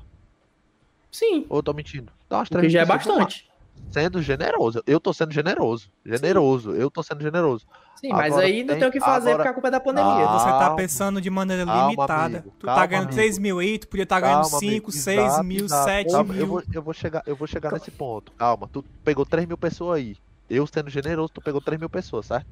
Sim, 1.12 1.46
Ou 1.50 1.58
eu 1.60 1.64
tô 1.64 1.74
mentindo? 1.74 2.12
Dá 2.30 2.38
umas 2.38 2.50
3 2.50 2.62
porque 2.62 2.68
mil 2.68 2.72
já 2.74 2.82
é 2.82 2.86
bastante. 2.86 3.50
Sendo 3.92 4.22
generoso. 4.22 4.84
Eu 4.86 5.00
tô 5.00 5.14
sendo 5.14 5.34
generoso. 5.34 5.90
Generoso. 6.06 6.72
Eu 6.72 6.92
tô 6.92 7.02
sendo 7.02 7.22
generoso. 7.22 7.66
Sim, 7.96 8.10
mas 8.10 8.32
Agora 8.34 8.46
aí 8.46 8.64
não 8.64 8.78
tem- 8.78 8.88
o 8.88 8.92
que 8.92 9.00
fazer 9.00 9.30
agora- 9.30 9.38
porque 9.38 9.48
a 9.50 9.54
culpa 9.54 9.68
é 9.70 9.72
da 9.72 9.80
pandemia. 9.80 10.28
Ah, 10.30 10.38
Você 10.40 10.46
tá 10.46 10.76
pensando 10.76 11.20
de 11.22 11.30
maneira 11.30 11.66
Calma, 11.66 11.90
limitada. 11.90 12.24
amigo. 12.26 12.54
tu 12.60 12.66
tá 12.66 12.74
Calma, 12.74 12.86
ganhando 12.86 13.04
amigo. 13.06 13.16
3 13.16 13.38
mil 13.40 13.60
aí, 13.60 13.80
tu 13.80 13.88
podia 13.88 14.04
estar 14.04 14.20
ganhando 14.20 14.42
Calma, 14.44 14.60
5, 14.60 14.68
amigo. 14.72 14.92
6 14.92 15.20
Exato, 15.20 15.44
mil, 15.44 15.66
exato. 15.66 15.86
7 15.86 16.12
Calma, 16.12 16.34
mil. 16.34 16.42
Eu 16.42 16.48
vou, 16.48 16.64
eu 16.74 16.82
vou 16.84 16.94
chegar, 16.94 17.24
eu 17.26 17.36
vou 17.36 17.48
chegar 17.48 17.72
nesse 17.72 17.90
ponto. 17.90 18.32
Calma, 18.34 18.70
tu 18.72 18.84
pegou 19.04 19.26
3 19.26 19.48
mil 19.48 19.58
pessoas 19.58 19.98
aí. 19.98 20.16
Eu 20.50 20.68
sendo 20.68 20.90
generoso, 20.90 21.30
tu 21.30 21.42
pegou 21.42 21.60
3 21.62 21.80
mil 21.80 21.90
pessoas, 21.90 22.28
certo? 22.28 22.46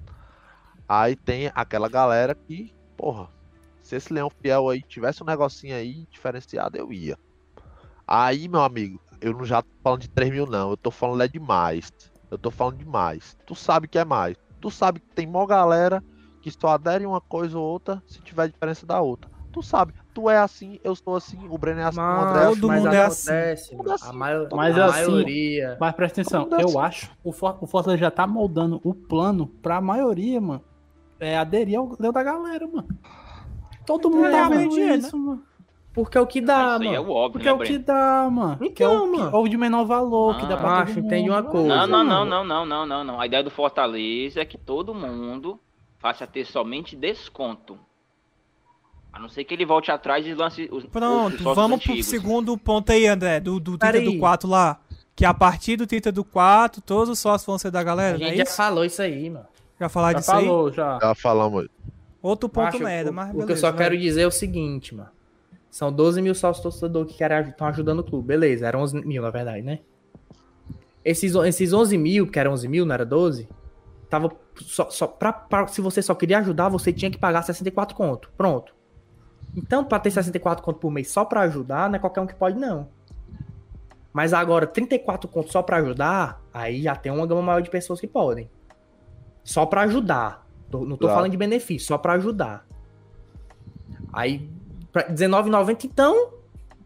Aí 0.88 1.16
tem 1.16 1.52
aquela 1.54 1.90
galera 1.90 2.34
que, 2.34 2.74
porra, 2.98 3.28
se 3.84 3.96
esse 3.96 4.12
leão 4.12 4.32
fiel 4.42 4.68
aí 4.70 4.82
tivesse 4.82 5.22
um 5.22 5.26
negocinho 5.26 5.76
aí 5.76 6.08
diferenciado, 6.10 6.76
eu 6.78 6.92
ia. 6.92 7.18
Aí, 8.08 8.48
meu 8.48 8.62
amigo, 8.62 9.00
eu 9.22 9.34
não 9.34 9.46
já 9.46 9.62
tô 9.62 9.70
falando 9.84 10.02
de 10.02 10.10
3 10.10 10.32
mil, 10.32 10.46
não. 10.46 10.72
Eu 10.72 10.78
tô 10.78 10.92
falando 10.92 11.22
é 11.24 11.28
demais. 11.28 11.92
Eu 12.30 12.38
tô 12.38 12.50
falando 12.52 12.78
demais. 12.78 13.38
Tu 13.46 13.56
sabe 13.56 13.88
que 13.88 13.98
é 13.98 14.06
mais. 14.06 14.36
Tu 14.60 14.70
sabe 14.72 15.00
que 15.00 15.08
tem 15.16 15.28
mó 15.28 15.46
galera 15.46 16.04
que 16.42 16.52
só 16.52 16.70
adere 16.70 17.06
uma 17.06 17.22
coisa 17.22 17.58
ou 17.58 17.66
outra 17.66 18.02
se 18.08 18.22
tiver 18.22 18.48
diferença 18.48 18.86
da 18.86 19.02
outra. 19.02 19.30
Tu 19.52 19.64
sabe, 19.64 19.94
tu 20.14 20.30
é 20.30 20.38
assim, 20.38 20.80
eu 20.84 20.94
sou 20.96 21.16
assim, 21.16 21.40
o 21.48 21.58
Breno 21.58 21.80
é 21.80 21.84
assim, 21.86 21.98
o 21.98 22.02
André 22.02 22.42
é 22.44 22.46
Mas, 22.46 22.52
assim. 22.52 22.60
todo 22.60 22.68
mas 22.68 22.84
mundo 22.84 22.94
é 22.94 23.06
assim. 23.06 23.32
assim, 23.32 23.78
a, 23.78 24.14
Mas 24.54 24.78
a 24.78 24.86
assim, 24.86 25.12
maioria. 25.12 25.78
Mas 25.80 25.96
presta 25.96 26.22
atenção, 26.22 26.50
dá 26.50 26.60
eu 26.60 26.68
certo? 26.68 26.80
acho 26.80 27.12
o, 27.24 27.32
For 27.32 27.58
o 27.62 27.66
Fortaleza 27.66 28.02
já 28.02 28.12
tá 28.12 28.28
moldando 28.28 28.82
o 28.84 28.94
plano 28.94 29.48
pra 29.48 29.80
maioria, 29.80 30.42
mano. 30.42 30.62
É 31.20 31.38
aderir 31.38 31.80
ao 31.80 31.96
da 31.96 32.22
galera, 32.22 32.68
mano. 32.68 32.88
Todo 33.86 34.10
mundo 34.10 34.26
É, 34.26 34.32
tá 34.32 34.50
mas 34.50 34.60
vendo 34.60 34.80
é, 34.80 34.96
isso, 34.98 35.18
mano. 35.18 35.44
Porque 35.96 36.18
é 36.18 36.22
o 36.22 36.28
que 36.28 36.42
dá, 36.42 36.74
Isso 36.76 36.82
aí 36.84 36.88
é 36.90 37.00
mano. 37.00 37.10
o 37.10 37.16
óbvio, 37.16 37.32
Porque 37.32 37.46
né, 37.46 37.52
é 37.52 37.54
o 37.54 37.60
que 37.60 37.78
dá, 37.78 38.30
mano. 38.30 38.58
que 38.58 38.64
é 38.66 38.68
Então, 38.86 39.06
o, 39.08 39.12
que, 39.12 39.18
mano. 39.18 39.36
é 39.38 39.40
o 39.40 39.48
de 39.48 39.58
menor 39.58 39.86
valor, 39.86 40.38
que 40.38 40.46
dá 40.46 40.58
pra 40.58 40.86
mundo. 40.86 41.00
entende 41.00 41.30
uma 41.30 41.42
coisa. 41.42 41.68
Não, 41.68 41.88
não, 41.88 42.04
não, 42.04 42.26
não, 42.26 42.44
não, 42.46 42.66
não, 42.66 42.86
não, 42.86 43.04
não. 43.06 43.22
A 43.22 43.26
ideia 43.26 43.42
do 43.42 43.50
Fortaleza 43.50 44.42
é 44.42 44.46
que 44.46 44.58
todo 44.58 44.94
mundo 44.94 45.58
faça 45.98 46.28
ter 46.28 46.46
somente 46.46 46.96
desconto. 46.98 47.80
A 49.14 49.20
não 49.20 49.30
ser 49.30 49.46
que 49.46 49.54
ele 49.54 49.66
volte 49.66 49.90
atrás 49.90 50.28
e 50.28 50.34
lance 50.34 50.68
os, 50.70 50.86
Pronto, 50.86 51.42
vamos 51.54 51.82
pro 51.82 51.94
antigos. 51.94 52.10
segundo 52.10 52.58
ponto 52.58 52.92
aí, 52.92 53.08
André, 53.08 53.40
do, 53.40 53.60
do 53.62 53.78
30 53.78 53.94
Peraí. 53.94 54.04
do 54.14 54.20
4 54.20 54.50
lá. 54.50 54.80
Que 55.16 55.24
a 55.24 55.34
partir 55.34 55.78
do 55.78 55.88
30 55.88 56.12
do 56.12 56.26
4, 56.26 56.82
todos 56.82 57.08
os 57.08 57.18
sócios 57.20 57.46
vão 57.46 57.58
ser 57.58 57.72
da 57.72 57.80
A 57.80 57.84
galera, 57.84 58.18
não 58.18 58.26
gente 58.26 58.34
é 58.34 58.38
já 58.38 58.44
isso? 58.44 58.58
falou 58.58 58.84
isso 58.84 59.02
aí, 59.02 59.30
mano. 59.30 59.46
Já 59.80 59.88
falar 59.88 60.12
Já 60.12 60.20
disso 60.20 60.32
aí? 60.34 60.46
falou, 60.46 60.72
já. 60.74 61.00
Já 61.02 61.16
falamos. 61.16 61.68
Outro 62.22 62.50
ponto 62.50 62.66
Macho, 62.66 62.84
merda, 62.84 63.12
o, 63.12 63.14
mas 63.14 63.30
o 63.30 63.32
beleza. 63.32 63.46
que 63.48 63.54
eu 63.54 63.58
só 63.58 63.70
vai. 63.72 63.78
quero 63.78 63.98
dizer 63.98 64.22
é 64.24 64.28
o 64.28 64.32
seguinte, 64.32 64.94
mano. 64.94 65.10
São 65.76 65.92
12 65.92 66.22
mil 66.22 66.34
sócios 66.34 66.64
torcedores 66.64 67.14
que 67.14 67.22
estão 67.22 67.68
ajudando 67.68 68.00
o 68.00 68.04
clube. 68.06 68.30
Beleza, 68.30 68.66
eram 68.66 68.80
11 68.80 69.06
mil, 69.06 69.22
na 69.22 69.30
verdade, 69.30 69.62
né? 69.62 69.80
Esses, 71.04 71.36
esses 71.36 71.74
11 71.74 71.98
mil, 71.98 72.28
que 72.32 72.40
eram 72.40 72.54
11 72.54 72.66
mil, 72.70 72.86
não 72.86 72.94
era 72.94 73.06
12? 73.06 73.50
Tava 74.10 74.32
só, 74.62 74.90
só 74.90 75.06
pra, 75.06 75.34
pra- 75.34 75.68
se 75.68 75.82
você 75.82 76.02
só 76.02 76.16
queria 76.16 76.38
ajudar, 76.40 76.70
você 76.70 76.94
tinha 76.94 77.12
que 77.12 77.18
pagar 77.18 77.42
64 77.42 77.94
conto. 77.94 78.32
Pronto. 78.38 78.74
Então, 79.54 79.84
pra 79.84 80.00
ter 80.00 80.12
64 80.12 80.64
conto 80.64 80.80
por 80.80 80.90
mês 80.90 81.12
só 81.12 81.26
pra 81.26 81.42
ajudar, 81.42 81.90
não 81.90 81.98
é 81.98 82.00
qualquer 82.00 82.22
um 82.22 82.26
que 82.28 82.36
pode, 82.36 82.58
não. 82.58 82.88
Mas 84.14 84.32
agora, 84.32 84.66
34 84.66 85.28
conto 85.28 85.52
só 85.52 85.62
pra 85.62 85.76
ajudar, 85.80 86.42
aí 86.54 86.84
já 86.84 86.96
tem 86.96 87.12
uma 87.12 87.28
gama 87.28 87.42
maior 87.42 87.60
de 87.60 87.70
pessoas 87.70 88.00
que 88.00 88.08
podem. 88.08 88.50
Só 89.44 89.66
pra 89.66 89.82
ajudar. 89.82 90.48
Não 90.72 90.92
tô 90.92 91.00
Claro. 91.00 91.16
falando 91.16 91.32
de 91.32 91.38
benefício, 91.38 91.86
só 91.86 91.98
pra 91.98 92.14
ajudar. 92.14 92.66
Aí, 94.14 94.50
R$19,90, 95.04 95.86
então, 95.86 96.34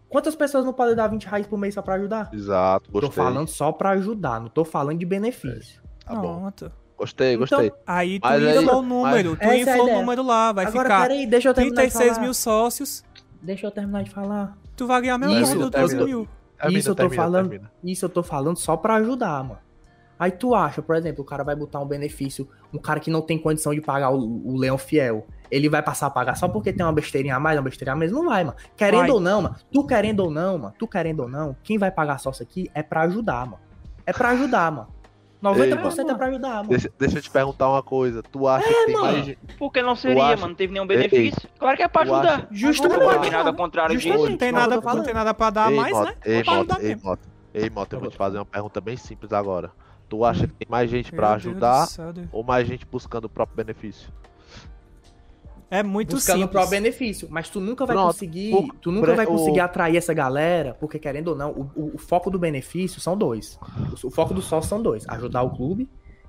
quantas 0.10 0.36
pessoas 0.36 0.66
não 0.66 0.74
podem 0.74 0.96
dar 0.96 1.08
20 1.08 1.26
reais 1.26 1.48
por 1.48 1.58
mês 1.58 1.74
só 1.74 1.82
pra 1.82 1.96
ajudar? 1.96 2.30
Exato, 2.34 2.90
Tô 2.92 3.00
gostei. 3.02 3.24
falando 3.24 3.48
só 3.48 3.72
pra 3.72 3.92
ajudar, 3.92 4.40
não 4.42 4.50
tô 4.50 4.64
falando 4.66 4.98
de 5.00 5.06
benefício. 5.06 5.82
Tá 6.06 6.16
bom. 6.16 6.40
Pronto. 6.40 6.72
Gostei, 6.98 7.38
gostei. 7.38 7.68
Então, 7.68 7.78
Aí 7.88 8.20
tu 8.20 8.28
Mas 8.28 8.44
aí- 8.44 8.58
inflou 8.64 8.80
o 8.80 8.82
número, 8.84 9.36
tu 9.38 9.44
Essa 9.44 9.54
é 9.54 9.60
inflou 9.62 9.78
o 9.78 9.84
ideia. 9.88 10.00
número 10.00 10.24
lá, 10.24 10.52
vai 10.52 10.66
Agora, 10.66 10.90
ficar 10.90 11.02
peraí, 11.04 11.26
deixa 11.26 11.50
eu 11.50 11.54
terminar 11.54 11.76
de 11.76 11.82
36 11.82 12.10
falar. 12.14 12.22
mil 12.24 12.34
sócios, 12.34 13.04
Deixa 13.42 13.66
eu 13.68 13.72
terminar 13.72 14.04
de 14.04 14.10
falar. 14.12 14.58
tu 14.76 14.86
vai 14.86 15.02
ganhar 15.02 15.18
do 15.18 15.22
termina. 15.28 15.70
12 15.70 15.96
mil. 15.96 16.28
Termina, 16.58 16.80
Isso 16.80 16.90
eu 16.90 16.96
tô 16.96 17.04
termina, 17.04 17.24
falando. 17.24 17.50
termina. 17.50 17.72
Isso 17.82 18.04
eu 18.06 18.10
tô 18.10 18.22
falando 18.22 18.58
só 18.58 18.76
pra 18.76 18.96
ajudar, 18.96 19.44
mano. 19.46 19.60
Aí 20.20 20.32
tu 20.32 20.54
acha, 20.54 20.82
por 20.82 20.98
exemplo, 20.98 21.22
o 21.22 21.26
cara 21.26 21.42
vai 21.46 21.56
botar 21.56 21.80
um 21.80 21.86
benefício, 21.86 22.50
um 22.74 22.78
cara 22.78 23.00
que 23.00 23.10
não 23.10 23.22
tem 23.22 23.38
condição 23.40 23.74
de 23.74 23.80
pagar 23.80 24.10
o, 24.10 24.18
o 24.46 24.58
leão 24.58 24.78
fiel, 24.78 25.26
ele 25.52 25.70
vai 25.70 25.82
passar 25.82 26.08
a 26.08 26.10
pagar 26.10 26.36
só 26.36 26.48
porque 26.48 26.72
tem 26.74 26.86
uma 26.86 26.94
besteirinha 26.94 27.36
a 27.36 27.40
mais, 27.40 27.58
uma 27.58 27.64
besteirinha 27.64 27.94
a 27.94 27.96
menos? 27.98 28.14
Não 28.14 28.26
vai, 28.26 28.44
mano. 28.44 28.58
Querendo 28.78 29.00
Vai. 29.02 29.10
ou 29.12 29.20
não, 29.20 29.42
mano, 29.42 29.56
tu 29.72 29.86
querendo 29.86 30.20
ou 30.22 30.32
não, 30.32 30.58
mano, 30.58 30.74
tu 30.78 30.88
querendo 30.88 31.22
ou 31.22 31.30
não, 31.30 31.56
quem 31.64 31.78
vai 31.78 31.92
pagar 31.92 32.18
sócio 32.20 32.44
aqui 32.44 32.70
é 32.74 32.82
pra 32.84 33.02
ajudar, 33.02 33.46
mano. 33.46 33.60
É 34.06 34.14
pra 34.14 34.30
ajudar, 34.30 34.72
mano. 34.72 34.88
90% 35.42 35.60
Ei, 36.10 36.12
é 36.12 36.16
pra 36.18 36.28
ajudar, 36.28 36.56
mano. 36.56 36.70
Deixa, 36.70 36.92
deixa 37.00 37.18
eu 37.18 37.22
te 37.22 37.30
perguntar 37.30 37.70
uma 37.70 37.82
coisa. 37.82 38.22
Tu 38.22 38.46
acha 38.48 38.68
que 38.68 38.86
tem 38.88 38.94
mano. 38.94 39.06
mais 39.14 39.26
gente. 39.26 39.40
Por 39.58 39.72
que 39.72 39.82
não 39.82 39.96
seria, 39.96 40.22
acha- 40.24 40.36
mano? 40.36 40.48
Não 40.50 40.56
teve 40.56 40.74
nenhum 40.74 40.86
benefício. 40.86 41.50
Claro 41.58 41.78
que 41.78 41.84
é 41.84 41.88
pra 41.88 42.02
ajudar. 42.02 42.20
acha- 42.40 42.48
Justamente. 42.52 43.00
Não 43.00 43.22
tem 43.22 43.32
nada 43.32 43.54
contrário 43.54 43.94
Justamente. 43.96 44.18
disso. 44.20 44.32
Não 44.32 44.38
tem 44.38 44.52
Não, 44.52 44.60
nada, 44.60 45.04
tem 45.04 45.14
nada 45.14 45.34
pra 45.34 45.50
dar 45.50 45.72
ei, 45.72 45.78
mais, 45.78 45.94
Mota, 45.94 46.10
né? 46.10 46.16
Ei, 46.26 46.44
Pra 46.44 46.54
ajudar 46.54 46.82
ei, 46.82 46.88
mesmo. 46.90 47.04
Mota. 47.10 47.22
Ei, 47.54 47.70
Mota, 47.70 47.96
eu 47.96 48.00
vou 48.02 48.10
te 48.10 48.18
fazer 48.18 48.38
uma 48.38 48.46
pergunta 48.46 48.82
bem 48.82 48.98
simples 48.98 49.32
agora. 49.32 49.72
Tu 50.10 50.26
acha 50.26 50.46
que 50.48 50.54
tem 50.54 50.68
mais 50.70 50.90
gente 50.90 51.12
pra 51.12 51.34
ajudar 51.36 51.88
ou 52.34 52.44
mais 52.44 52.68
gente 52.68 52.86
buscando 52.86 53.26
o 53.26 53.30
próprio 53.30 53.56
benefício? 53.64 54.12
É 55.72 55.84
muito 55.84 56.16
buscando 56.16 56.36
o 56.38 56.40
simples. 56.40 56.52
próprio 56.52 56.72
benefício. 56.82 57.28
Mas 57.30 57.50
tu 57.50 57.60
nunca 57.60 57.86
vai 57.86 57.96
Pronto. 57.96 58.08
conseguir. 58.14 58.54
O- 58.56 58.74
Tu 58.82 58.92
nunca 58.92 59.14
vai 59.14 59.26
conseguir 59.26 59.60
o- 59.60 59.64
atrair 59.64 59.98
essa 59.98 60.14
galera, 60.14 60.76
porque 60.80 60.98
querendo 60.98 61.30
ou 61.30 61.36
não, 61.36 61.52
o, 61.52 61.72
o- 61.76 61.92
o 61.96 61.98
foco 61.98 62.32
do 62.32 62.40
benefício 62.40 63.00
são 63.00 63.16
dois. 63.18 63.60
O, 64.04 64.08
o 64.08 64.10
foco 64.12 64.34
do 64.34 64.42
sócio 64.42 64.68
são 64.70 64.82
dois: 64.82 65.08
ajudar 65.08 65.44
o 65.44 65.52
clube 65.52 65.88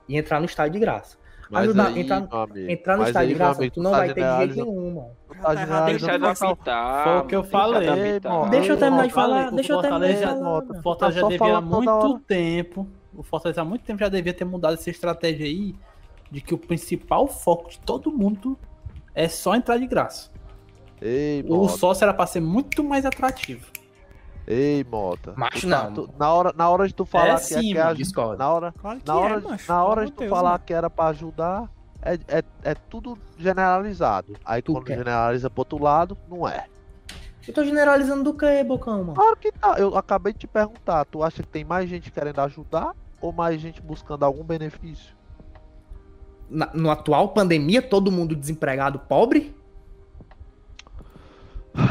e 0.08 0.16
entrar 0.18 0.40
no 0.40 0.46
estádio 0.46 0.74
de 0.74 0.78
graça. 0.80 1.18
Mas 1.50 1.64
Ajudar- 1.64 1.86
aí, 1.88 2.00
entrar- 2.00 2.16
amigo, 2.30 2.70
Entrar 2.70 2.92
no 2.94 3.00
mas 3.00 3.08
estádio 3.08 3.26
aí, 3.28 3.32
de 3.32 3.38
graça, 3.38 3.58
amigo, 3.60 3.74
tu 3.74 3.82
não 3.82 3.90
tá 3.90 3.96
vai 3.96 4.06
ter 4.08 4.14
de 4.14 4.20
jeito 4.20 4.30
generalizando- 4.54 4.70
nenhum, 4.70 4.94
mano. 4.94 5.10
tá 5.28 5.34
tá 5.42 5.54
generalizando 5.56 6.12
total. 6.18 6.30
adaptar. 6.50 7.04
Foi 7.04 7.16
o 7.18 7.24
que 7.26 7.34
eu 7.36 7.44
falei. 7.44 7.88
mano. 8.22 8.50
Deixa 8.50 8.72
eu 8.72 8.76
terminar 8.76 9.02
de 9.02 9.08
O 9.10 9.14
falar, 9.14 9.50
deixa 9.50 9.72
eu 9.72 9.78
o 9.78 9.82
terminar 9.82 10.06
de 10.06 10.12
Fortaleza- 10.14 10.38
falar. 10.44 10.58
O. 10.78 10.82
Fortaleza 10.82 11.20
já 11.22 11.28
devia 11.28 11.56
há 11.56 11.60
muito 11.60 12.18
tempo. 12.20 12.86
O 13.16 13.22
Fortaleza 13.24 13.62
há 13.62 13.64
muito 13.64 13.82
tempo 13.84 13.98
já 13.98 14.08
devia 14.08 14.32
ter 14.32 14.44
mudado 14.44 14.74
essa 14.74 14.90
estratégia 14.90 15.44
aí 15.44 15.74
de 16.30 16.40
que 16.40 16.54
o 16.54 16.58
principal 16.58 17.26
foco 17.26 17.68
de 17.68 17.80
todo 17.80 18.12
mundo 18.12 18.56
é 19.14 19.28
só 19.28 19.54
entrar 19.54 19.78
de 19.78 19.86
graça. 19.86 20.30
Ei, 21.00 21.42
O 21.48 21.56
Mota. 21.62 21.76
sócio 21.78 22.04
era 22.04 22.12
pra 22.14 22.26
ser 22.26 22.40
muito 22.40 22.84
mais 22.84 23.04
atrativo. 23.06 23.66
Ei, 24.46 24.84
Mota. 24.84 25.32
Macho 25.36 25.60
Tu 25.60 25.68
tá- 25.70 25.84
não. 25.84 25.92
tu- 25.94 26.10
na, 26.18 26.32
hora, 26.32 26.52
na 26.56 26.68
hora 26.68 26.88
de 26.88 26.94
tu 26.94 27.04
falar 27.04 27.34
É 27.34 27.34
que 27.36 27.40
sim, 27.40 27.76
é 27.76 27.94
que 27.94 28.16
mano. 28.16 28.36
Na 28.36 28.50
hora, 28.50 28.72
Claro 28.78 29.00
que 29.00 29.06
na 29.06 29.16
hora, 29.16 29.34
é, 29.34 29.40
macho. 29.40 29.68
na 29.72 29.84
hora 29.84 30.04
de 30.06 30.12
tu 30.12 30.18
Deus, 30.20 30.30
falar 30.30 30.50
mano. 30.52 30.64
que 30.66 30.74
era 30.74 30.90
pra 30.90 31.06
ajudar, 31.06 31.70
é, 32.02 32.14
é, 32.28 32.42
é 32.64 32.74
tudo 32.74 33.16
generalizado. 33.38 34.34
Aí 34.44 34.60
Tu 34.60 34.72
quando 34.72 34.84
quer. 34.86 34.98
generaliza 34.98 35.48
pro 35.48 35.60
outro 35.60 35.82
lado, 35.82 36.16
não 36.28 36.46
é. 36.48 36.66
Eu 37.46 37.54
tô 37.54 37.64
generalizando 37.64 38.22
do 38.24 38.34
que, 38.36 38.62
Bocão, 38.64 38.98
mano? 38.98 39.14
Claro 39.14 39.36
que 39.36 39.50
tá. 39.52 39.74
Eu 39.78 39.96
acabei 39.96 40.32
de 40.32 40.40
te 40.40 40.46
perguntar. 40.46 41.04
Tu 41.06 41.22
acha 41.22 41.42
que 41.42 41.48
tem 41.48 41.64
mais 41.64 41.88
gente 41.88 42.10
querendo 42.10 42.38
ajudar 42.40 42.92
ou 43.20 43.32
mais 43.32 43.60
gente 43.60 43.80
buscando 43.80 44.24
algum 44.24 44.44
benefício? 44.44 45.14
Na, 46.50 46.68
no 46.74 46.90
atual 46.90 47.28
pandemia, 47.28 47.80
todo 47.80 48.10
mundo 48.10 48.34
desempregado, 48.34 48.98
pobre? 48.98 49.54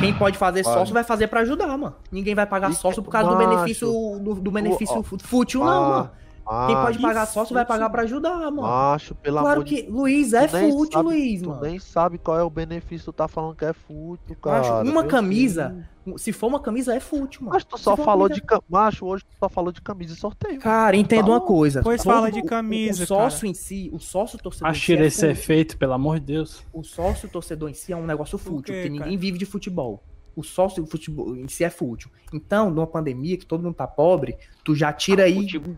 Quem 0.01 0.13
pode 0.13 0.37
fazer 0.37 0.65
Olha. 0.65 0.77
sócio 0.79 0.93
vai 0.93 1.03
fazer 1.03 1.27
pra 1.27 1.39
ajudar, 1.41 1.77
mano. 1.77 1.95
Ninguém 2.11 2.35
vai 2.35 2.45
pagar 2.45 2.69
E 2.69 2.73
sócio 2.75 3.01
por 3.01 3.09
causa 3.09 3.29
do 3.29 3.35
macho. 3.35 3.49
benefício 3.49 3.87
do, 4.21 4.35
do 4.35 4.51
benefício 4.51 5.01
fútil, 5.03 5.63
não, 5.63 5.69
ah, 5.83 5.89
mano. 5.89 6.67
Quem 6.67 6.75
pode 6.75 6.99
pagar 6.99 7.25
sócio 7.27 7.53
vai 7.53 7.63
fútil. 7.63 7.79
pagar 7.79 7.89
pra 7.89 8.01
ajudar, 8.03 8.37
mano. 8.51 8.61
Macho, 8.63 9.15
pelo 9.15 9.39
claro 9.39 9.61
amor 9.61 9.65
que 9.65 9.83
de 9.83 9.89
Luiz 9.89 10.33
é 10.33 10.47
fútil, 10.47 10.91
sabe- 10.91 11.03
Luiz, 11.09 11.41
Tu 11.41 11.49
mano. 11.49 11.61
nem 11.61 11.79
sabe 11.79 12.17
qual 12.17 12.37
é 12.39 12.43
o 12.43 12.49
benefício, 12.49 13.05
tu 13.05 13.13
tá 13.15 13.27
falando 13.27 13.55
que 13.55 13.63
é 13.65 13.71
fútil, 13.71 14.35
Macho, 14.43 14.69
cara. 14.69 14.83
uma 14.83 15.01
Meu 15.01 15.07
camisa, 15.07 15.69
Deus. 15.69 15.85
Se 16.17 16.31
for 16.31 16.47
uma 16.47 16.59
camisa, 16.59 16.95
é 16.95 16.99
fútil, 16.99 17.41
mano. 17.41 17.53
Mas 17.53 17.63
tu 17.63 17.77
só 17.77 17.91
uma 17.95 18.03
falou 18.05 18.27
camisa- 18.27 18.41
de 18.41 18.47
camisa. 18.47 18.65
Macho, 18.69 19.05
hoje 19.05 19.23
tu 19.25 19.35
só 19.39 19.49
falou 19.49 19.71
de 19.71 19.81
camisa 19.81 20.13
e 20.13 20.17
sorteio. 20.17 20.59
Cara, 20.59 20.95
entenda 20.95 21.29
uma 21.29 21.39
Tá 21.39 21.45
coisa. 21.45 21.81
Pois 21.83 22.03
todo- 22.03 22.13
fala 22.13 22.31
de 22.31 22.39
o- 22.39 22.45
camisa, 22.45 23.03
O 23.03 23.07
sócio 23.07 23.45
em 23.47 23.53
si, 23.53 23.89
o 23.93 23.99
sócio 23.99 24.37
torcedor 24.39 24.69
em 24.69 24.73
si 24.73 24.77
Achei 24.79 24.97
é 24.97 25.05
esse 25.05 25.15
fútil. 25.17 25.31
efeito, 25.31 25.77
pelo 25.77 25.93
amor 25.93 26.19
de 26.19 26.25
Deus. 26.27 26.63
O 26.73 26.83
sócio 26.83 27.27
torcedor 27.29 27.69
em 27.69 27.73
si 27.73 27.91
é 27.93 27.95
um 27.97 28.05
negócio 28.05 28.37
fútil, 28.37 28.73
quê, 28.73 28.81
porque 28.81 28.89
ninguém 28.89 29.07
cara? 29.09 29.17
vive 29.21 29.37
de 29.37 29.45
futebol. 29.45 30.03
O 30.35 30.43
sócio 30.43 30.85
futebol 30.85 31.35
em 31.35 31.47
si 31.47 31.63
é 31.63 31.69
fútil. 31.69 32.09
Então, 32.33 32.69
numa 32.71 32.87
pandemia 32.87 33.35
que 33.37 33.45
todo 33.45 33.61
mundo 33.63 33.73
tá 33.75 33.85
pobre, 33.87 34.37
tu 34.63 34.73
já 34.73 34.93
tira 34.93 35.23
aí. 35.23 35.35
Futebol- 35.35 35.75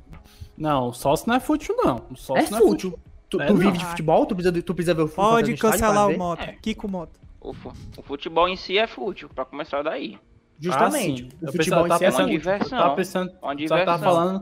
Não, 0.57 0.89
o 0.89 0.93
sócio 0.93 1.27
não 1.27 1.35
é 1.35 1.39
fútil, 1.39 1.75
não. 1.77 2.03
O 2.11 2.15
sócio 2.15 2.47
É 2.47 2.49
não 2.51 2.59
fútil. 2.67 2.99
Tu, 3.29 3.41
É, 3.41 3.45
tu 3.47 3.55
vive 3.55 3.77
de 3.77 3.85
futebol, 3.85 4.25
tu 4.25 4.35
precisa, 4.35 4.61
tu 4.61 4.73
precisa 4.75 4.93
ver 4.93 5.03
o 5.03 5.07
futebol 5.07 5.31
Pode 5.31 5.53
estádio 5.53 5.71
cancelar 5.79 6.09
o. 6.09 6.17
Mota. 6.17 6.43
É. 6.43 6.55
Kiko 6.61 6.87
Mota. 6.87 7.17
O, 7.41 7.53
fu- 7.53 7.73
o 7.97 8.03
futebol 8.03 8.47
em 8.47 8.55
si 8.55 8.77
é 8.77 8.85
fútil, 8.87 9.27
pra 9.33 9.43
começar 9.45 9.81
daí. 9.81 10.17
Justamente. 10.59 11.27
Ah, 11.31 11.37
o 11.41 11.45
Eu 11.47 11.51
futebol 11.53 11.83
pensava- 11.83 11.95
em 12.05 12.11
si 12.11 12.21
é 12.21 12.23
uma 12.23 12.29
diversão. 12.29 12.77
Tava 12.79 12.95
pensando, 12.95 13.31
Uma 13.41 13.55
diversão. 13.55 13.85
tava 13.85 14.03
falando, 14.03 14.39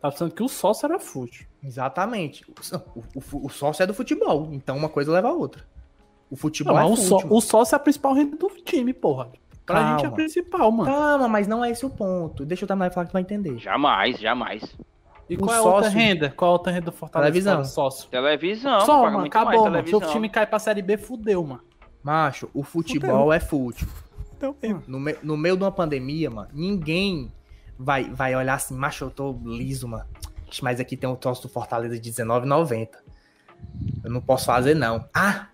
tava 0.00 0.12
pensando 0.12 0.34
que 0.34 0.42
o 0.42 0.48
sócio 0.48 0.86
era 0.86 0.98
fute. 0.98 1.48
Exatamente. 1.62 2.44
O, 2.50 3.00
o- 3.14 3.46
o 3.46 3.48
sócio 3.48 3.82
é 3.82 3.86
do 3.86 3.94
futebol, 3.94 4.48
então 4.52 4.76
uma 4.76 4.88
coisa 4.88 5.12
leva 5.12 5.28
a 5.28 5.32
outra. 5.32 5.64
O 6.28 6.34
futebol 6.36 6.74
Não, 6.74 6.82
é 6.82 6.84
o, 6.86 6.96
mano. 6.96 7.26
o 7.36 7.40
sócio 7.40 7.74
é 7.74 7.76
a 7.76 7.78
principal 7.78 8.12
renda 8.14 8.36
do 8.36 8.48
time, 8.64 8.92
porra. 8.92 9.30
Pra 9.64 9.76
Calma. 9.76 9.90
gente 9.92 10.04
é 10.04 10.08
a 10.08 10.10
principal, 10.10 10.72
mano. 10.72 10.90
Calma, 10.90 11.28
mas 11.28 11.46
não 11.46 11.64
é 11.64 11.70
esse 11.70 11.86
o 11.86 11.90
ponto. 11.90 12.44
Deixa 12.44 12.64
eu 12.64 12.66
terminar 12.66 12.88
de 12.88 12.94
falar 12.94 13.04
que 13.06 13.12
tu 13.12 13.14
vai 13.14 13.22
entender. 13.22 13.56
Jamais, 13.58 14.18
jamais. 14.18 14.64
E 15.30 15.36
o 15.36 15.38
qual 15.38 15.54
é 15.54 15.58
a 15.58 15.62
outra 15.62 15.88
renda? 15.90 16.30
Qual 16.36 16.48
é 16.48 16.50
a 16.50 16.52
outra 16.54 16.72
renda 16.72 16.86
do 16.86 16.92
Fortaleza? 16.92 17.30
Televisão. 17.30 17.60
o 17.60 17.64
Sócio. 17.64 18.08
Televisão, 18.10 18.80
Só, 18.80 19.02
mano, 19.04 19.24
acabou, 19.26 19.50
mais 19.50 19.60
mano. 19.62 19.76
Se 19.76 19.80
o 19.82 19.84
televisão. 20.00 20.12
time 20.12 20.28
cai 20.28 20.46
pra 20.46 20.58
Série 20.58 20.82
B, 20.82 20.96
fudeu, 20.96 21.44
mano. 21.44 21.62
Macho, 22.02 22.48
o 22.52 22.62
futebol 22.62 23.32
é 23.32 23.38
fute. 23.40 23.86
Então. 24.36 24.56
No, 24.88 24.98
me- 24.98 25.16
no 25.22 25.36
meio 25.36 25.56
de 25.56 25.62
uma 25.62 25.70
pandemia, 25.70 26.28
mano, 26.30 26.48
ninguém 26.52 27.30
vai, 27.78 28.10
vai 28.10 28.34
olhar 28.34 28.54
assim, 28.54 28.74
macho, 28.74 29.04
eu 29.04 29.10
tô 29.10 29.38
liso, 29.44 29.86
mano. 29.86 30.06
Mas 30.60 30.80
aqui 30.80 30.96
tem 30.96 31.08
um 31.08 31.14
troço 31.16 31.42
do 31.42 31.48
Fortaleza 31.48 31.98
de 31.98 32.10
R$19,90. 32.10 32.88
Eu 34.04 34.10
não 34.10 34.20
posso 34.20 34.46
fazer, 34.46 34.74
não. 34.74 35.08
Ah, 35.14 35.46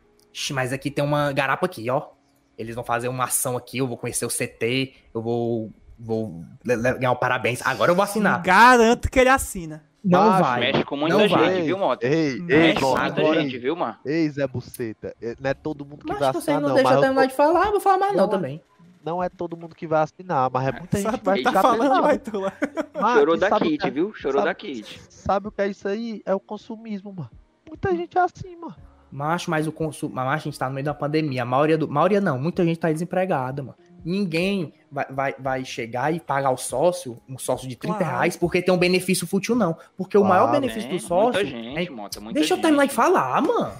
mas 0.52 0.72
aqui 0.72 0.90
tem 0.90 1.04
uma 1.04 1.32
garapa 1.32 1.66
aqui, 1.66 1.88
ó. 1.90 2.08
Eles 2.56 2.74
vão 2.74 2.82
fazer 2.82 3.06
uma 3.08 3.24
ação 3.24 3.56
aqui, 3.56 3.78
eu 3.78 3.86
vou 3.86 3.96
conhecer 3.96 4.24
o 4.24 4.28
CT, 4.28 4.94
eu 5.14 5.22
vou, 5.22 5.70
vou 5.98 6.44
ganhar 6.64 7.12
um 7.12 7.16
parabéns. 7.16 7.60
Agora 7.64 7.92
eu 7.92 7.94
vou 7.94 8.02
assinar. 8.02 8.42
Garanto 8.42 9.08
que 9.10 9.20
ele 9.20 9.28
assina. 9.28 9.84
Não 10.04 10.28
Macho, 10.30 10.42
vai. 10.44 10.60
Mexe 10.60 10.84
com 10.84 10.96
muita 10.96 11.16
Não 11.16 11.22
gente, 11.28 11.38
vai. 11.38 11.62
viu, 11.62 11.78
Mota? 11.78 12.06
Ei, 12.06 12.32
ei, 12.34 12.38
Mexe 12.40 12.80
com 12.80 12.86
Mota, 12.88 13.02
muita 13.02 13.20
agora- 13.20 13.40
gente, 13.42 13.58
viu, 13.58 13.76
mano? 13.76 13.96
ei, 14.06 14.30
Zé 14.30 14.46
Buceta. 14.46 15.14
é- 15.20 15.34
Não 15.40 15.50
é 15.50 15.54
todo 15.54 15.84
mundo 15.84 15.98
que 16.04 16.08
Mas 16.08 16.18
vai 16.20 16.32
você 16.32 16.38
assinar, 16.38 16.60
não 16.60 16.68
não. 16.68 16.74
deixa 16.76 16.88
mas 16.88 16.96
eu 16.96 17.02
terminar 17.02 17.26
de 17.26 17.34
falar, 17.34 17.70
vou 17.70 17.80
falar 17.80 17.98
mais 17.98 18.12
não, 18.12 18.22
Não, 18.22 18.28
também. 18.28 18.62
Não 19.04 19.22
é 19.22 19.28
todo 19.28 19.56
mundo 19.56 19.74
que 19.74 19.86
vai 19.86 20.02
assinar, 20.02 20.50
mas 20.52 20.66
é 20.68 20.72
muita 20.72 20.98
Só 20.98 21.10
gente 21.10 21.24
vai 21.24 21.42
tá 21.42 21.50
ficar 21.50 21.62
falando, 21.62 22.02
vai 22.02 22.18
tu 22.18 22.38
lá. 22.40 22.52
Mas, 23.00 23.18
Chorou 23.18 23.36
da 23.36 23.48
sabe 23.48 23.78
que 23.78 23.86
é- 23.86 23.90
viu? 23.90 24.12
Chorou 24.14 24.40
sabe- 24.42 24.48
da 24.48 24.54
Kit. 24.54 25.00
Sabe 25.08 25.48
o 25.48 25.50
que 25.52 25.62
é 25.62 25.68
isso 25.68 25.88
aí? 25.88 26.22
É 26.26 26.34
o 26.34 26.40
consumismo, 26.40 27.12
mano. 27.12 27.30
Muita 27.66 27.90
gente 27.96 28.16
é 28.18 28.20
assim, 28.20 28.56
mano. 28.56 28.76
Macho, 29.10 29.50
mas 29.50 29.66
o 29.66 29.72
consumo. 29.72 30.14
Mas 30.14 30.24
macho, 30.26 30.48
a 30.48 30.50
gente 30.50 30.58
tá 30.58 30.68
no 30.68 30.74
meio 30.74 30.84
da 30.84 30.92
pandemia. 30.94 31.42
A 31.42 31.46
maioria 31.46 31.78
do. 31.78 31.88
maioria 31.88 32.20
não, 32.20 32.38
muita 32.38 32.64
gente 32.64 32.78
tá 32.78 32.92
desempregada, 32.92 33.62
mano. 33.62 33.76
Ninguém 34.04 34.72
vai, 34.90 35.06
vai, 35.10 35.34
vai 35.38 35.64
chegar 35.64 36.14
e 36.14 36.20
pagar 36.20 36.50
o 36.50 36.56
sócio, 36.56 37.18
um 37.28 37.38
sócio 37.38 37.68
de 37.68 37.76
30 37.76 37.98
Claro. 37.98 38.12
reais, 38.12 38.36
porque 38.36 38.62
tem 38.62 38.72
um 38.72 38.78
benefício 38.78 39.26
fútil, 39.26 39.54
não. 39.54 39.76
Porque 39.96 40.16
o 40.16 40.20
Claro. 40.20 40.34
maior 40.34 40.50
benefício 40.52 40.88
Tem 40.88 40.98
do 40.98 41.02
sócio. 41.02 41.32
Muita 41.42 41.44
gente, 41.44 41.86
é- 41.88 41.90
Mota, 41.90 42.20
muita 42.20 42.38
Deixa 42.38 42.54
eu 42.54 42.56
gente. 42.56 42.62
terminar 42.64 42.86
de 42.86 42.94
falar, 42.94 43.42
mano. 43.42 43.72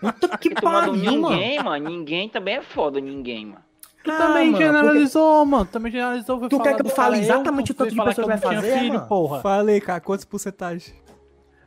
Puta 0.00 0.28
que 0.38 0.50
Porque 0.50 0.54
pariu, 0.60 0.92
mano. 0.92 1.30
ninguém, 1.30 1.62
mano. 1.62 1.88
Ninguém 1.88 2.28
também 2.28 2.56
é 2.56 2.62
foda, 2.62 3.00
ninguém, 3.00 3.46
mano. 3.46 3.62
Tu 4.04 4.10
Ah, 4.10 4.16
também 4.16 4.46
mano, 4.50 4.58
generalizou, 4.64 5.44
mano. 5.46 5.64
Também 5.66 5.92
generalizou. 5.92 6.40
Tu 6.48 6.56
falar 6.56 6.62
quer 6.70 6.76
que 6.76 6.82
eu 6.86 6.90
fale 6.94 7.18
exatamente 7.18 7.72
o 7.72 7.74
fui 7.74 7.86
tanto 7.86 7.90
de 7.94 7.96
pessoas 7.96 8.14
que 8.14 8.20
eu 8.22 8.26
vai 8.26 8.38
fazer, 8.38 8.78
filho, 8.78 8.94
mano? 8.94 9.06
porra. 9.06 9.40
Falei, 9.40 9.80
cara, 9.80 10.00
quantos 10.00 10.24
porcentagem? 10.24 10.94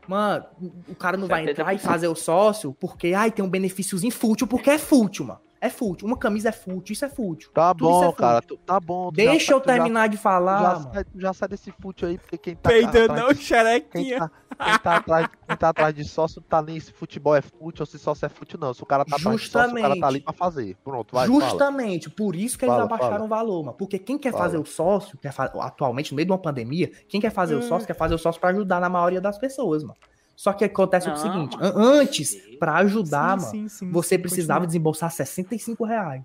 Mano, 0.08 0.46
o 0.88 0.96
cara 0.96 1.16
não 1.16 1.28
vai 1.28 1.44
70%. 1.46 1.50
entrar 1.52 1.74
e 1.74 1.78
fazer 1.80 2.08
o 2.08 2.16
sócio 2.16 2.76
porque, 2.80 3.14
ai, 3.14 3.32
tem 3.32 3.44
um 3.46 3.50
benefíciozinho 3.50 4.12
fútil, 4.12 4.46
porque 4.48 4.70
é 4.70 4.78
fútil, 4.78 5.26
mano. 5.26 5.40
É 5.66 5.70
fútil. 5.70 6.06
Uma 6.06 6.18
camisa 6.18 6.50
é 6.50 6.52
fútil, 6.52 6.92
isso 6.92 7.06
é 7.06 7.10
fútil. 7.10 7.50
Tá 7.54 7.74
Tudo 7.74 7.90
isso 7.90 8.00
bom, 8.02 8.10
é 8.10 8.14
cara. 8.14 8.42
fútil. 8.42 8.58
tu- 8.58 8.64
tá 8.66 8.80
bom. 8.82 9.12
tu 9.14 9.22
já 9.22 9.32
Deixa 9.32 9.46
sa- 9.46 9.54
eu 9.54 9.62
tu 9.62 9.66
já- 9.68 9.74
terminar 9.76 10.10
de 10.10 10.18
falar, 10.18 10.62
já, 10.62 10.80
mano. 10.80 10.92
sai, 10.94 11.06
já 11.16 11.34
sai 11.34 11.48
desse 11.48 11.72
fute 11.82 12.06
aí, 12.06 12.18
porque 12.18 12.38
quem 12.38 12.56
tá. 12.56 12.70
Peidando 12.70 13.14
não, 13.14 13.28
Quem 13.30 13.36
xerequinha. 13.38 14.20
tá, 14.20 14.32
quem, 14.66 14.80
tá 14.80 14.96
atrás, 14.98 15.28
quem 15.48 15.58
tá 15.58 15.70
atrás 15.70 15.96
de 15.96 16.04
sócio 16.04 16.42
não 16.42 16.48
tá 16.50 16.62
nem 16.62 16.78
se 16.80 16.92
futebol 16.92 17.34
é 17.34 17.42
fute 17.42 17.82
ou 17.82 17.86
se 17.86 17.98
sócio 17.98 18.26
é 18.26 18.30
fute, 18.30 18.58
não. 18.60 18.74
Se 18.74 18.84
o 18.84 18.86
cara 18.86 19.06
tá 19.06 19.16
atrás 19.16 19.40
de 19.40 19.48
sócio, 19.48 19.70
o 19.70 19.74
cara 19.74 19.74
tá 19.74 19.84
ali 19.86 19.96
Justamente. 20.20 20.24
pra 20.24 20.34
fazer. 20.34 20.76
Pronto, 20.84 21.16
vai, 21.16 21.28
fala. 21.28 21.40
Justamente, 21.40 22.10
por 22.10 22.36
isso 22.36 22.58
que 22.60 22.66
eles 22.66 22.74
Fala, 22.76 22.84
abaixaram 22.86 23.14
fala. 23.14 23.26
o 23.26 23.28
valor, 23.30 23.64
mano. 23.64 23.78
Porque 23.78 23.98
quem 23.98 24.18
quer 24.18 24.32
Fala. 24.34 24.44
fazer 24.44 24.58
o 24.58 24.66
sócio, 24.66 25.18
quer 25.18 25.32
fa- 25.32 25.46
atualmente, 25.62 26.12
no 26.12 26.18
meio 26.18 26.26
de 26.26 26.32
uma 26.34 26.38
pandemia, 26.38 26.92
quem 27.08 27.22
quer 27.22 27.32
fazer 27.32 27.56
o 27.56 27.60
Hum. 27.60 27.62
sócio, 27.70 27.88
quer 27.88 27.96
fazer 27.96 28.16
o 28.16 28.18
sócio 28.18 28.42
pra 28.42 28.50
ajudar 28.50 28.82
na 28.82 28.90
maioria 28.90 29.22
das 29.22 29.38
pessoas, 29.38 29.82
mano. 29.82 29.96
Só 30.36 30.52
que 30.54 30.66
acontece 30.66 31.08
o 31.08 31.12
Não, 31.12 31.18
seguinte: 31.18 31.58
mano. 31.58 31.78
an- 31.80 32.00
antes, 32.00 32.36
pra 32.60 32.76
ajudar, 32.78 33.40
Sim, 33.40 33.46
mano, 33.46 33.52
sim, 33.52 33.68
sim, 33.68 33.92
você 33.92 34.16
sim, 34.16 34.22
precisava 34.22 34.60
continua. 34.62 34.68
desembolsar 34.68 35.12
65 35.12 35.84
reais. 35.86 36.24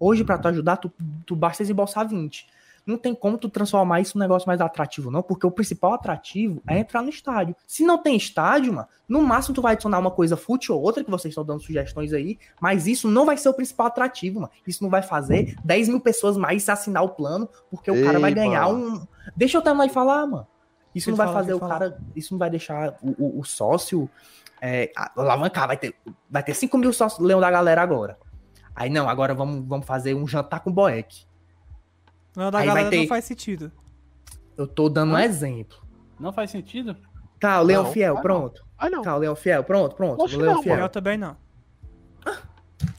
Hoje, 0.00 0.24
pra 0.24 0.38
tu 0.38 0.48
ajudar, 0.48 0.76
tu, 0.78 0.90
tu 1.26 1.36
basta 1.36 1.62
desembolsar 1.62 2.08
20. 2.08 2.46
Não 2.84 2.98
tem 2.98 3.14
como 3.14 3.38
tu 3.38 3.48
transformar 3.48 4.00
isso 4.00 4.18
num 4.18 4.22
negócio 4.22 4.48
mais 4.48 4.60
atrativo, 4.60 5.08
não, 5.08 5.22
porque 5.22 5.46
o 5.46 5.52
principal 5.52 5.92
atrativo 5.94 6.60
é 6.66 6.80
entrar 6.80 7.00
no 7.00 7.08
estádio. 7.10 7.54
Se 7.64 7.84
não 7.84 7.96
tem 7.96 8.16
estádio, 8.16 8.72
mano, 8.72 8.88
no 9.08 9.22
máximo 9.22 9.54
tu 9.54 9.62
vai 9.62 9.74
adicionar 9.74 10.00
uma 10.00 10.10
coisa 10.10 10.36
fútil 10.36 10.74
ou 10.74 10.82
outra, 10.82 11.04
que 11.04 11.10
vocês 11.10 11.30
estão 11.30 11.44
dando 11.44 11.60
sugestões 11.62 12.12
aí, 12.12 12.36
mas 12.60 12.88
isso 12.88 13.06
não 13.06 13.24
vai 13.24 13.36
ser 13.36 13.48
o 13.50 13.54
principal 13.54 13.86
atrativo, 13.86 14.40
mano. 14.40 14.52
Isso 14.66 14.82
não 14.82 14.90
vai 14.90 15.00
fazer 15.02 15.54
10 15.64 15.88
mil 15.90 16.00
pessoas 16.00 16.36
mais 16.36 16.68
assinar 16.68 17.04
o 17.04 17.10
plano, 17.10 17.48
porque 17.70 17.88
o 17.88 18.02
cara 18.02 18.16
Ei, 18.18 18.20
vai 18.22 18.34
ganhar 18.34 18.66
mano. 18.66 18.96
um. 18.96 19.06
Deixa 19.36 19.56
eu 19.58 19.62
terminar 19.62 19.86
de 19.86 19.92
falar, 19.92 20.26
mano. 20.26 20.46
Isso 20.94 21.10
não 21.10 21.16
vai 21.16 21.32
fazer 21.32 21.54
o 21.54 21.60
cara. 21.60 21.98
Isso 22.14 22.34
não 22.34 22.38
vai 22.38 22.50
deixar 22.50 22.96
o, 23.02 23.10
o- 23.18 23.40
o 23.40 23.44
sócio 23.44 24.08
é, 24.60 24.90
alavancar. 25.16 25.66
Vai 25.66 25.76
ter, 25.76 25.94
vai 26.30 26.42
ter 26.42 26.54
5 26.54 26.76
mil 26.78 26.92
sócios 26.92 27.24
leão 27.24 27.40
da 27.40 27.50
galera 27.50 27.82
agora. 27.82 28.18
Aí 28.74 28.88
não, 28.90 29.08
agora 29.08 29.34
vamos, 29.34 29.66
vamos 29.66 29.86
fazer 29.86 30.14
um 30.14 30.26
jantar 30.26 30.60
com 30.60 30.72
boeck. 30.72 31.24
Não, 32.36 32.50
da 32.50 32.58
Aí 32.60 32.66
galera 32.66 32.84
não 32.84 32.90
ter- 32.90 33.06
faz 33.06 33.24
sentido. 33.24 33.70
Eu 34.56 34.66
tô 34.66 34.88
dando 34.88 35.12
um 35.14 35.18
exemplo. 35.18 35.78
Não 36.18 36.32
faz 36.32 36.50
sentido? 36.50 36.96
Tá, 37.40 37.60
o 37.60 37.64
Leão 37.64 37.84
Não, 37.84 37.92
Fiel, 37.92 38.14
vai 38.14 38.22
pronto. 38.22 38.64
Ah, 38.78 38.88
não. 38.88 39.02
Tá, 39.02 39.16
o 39.16 39.18
Leão 39.18 39.34
Fiel, 39.34 39.64
pronto, 39.64 39.96
pronto. 39.96 40.22
Oxe, 40.22 40.36
o 40.36 40.40
Leão 40.40 40.54
não, 40.54 40.62
Fiel. 40.62 40.78
Eu 40.78 40.88
também 40.88 41.18
não. 41.18 41.36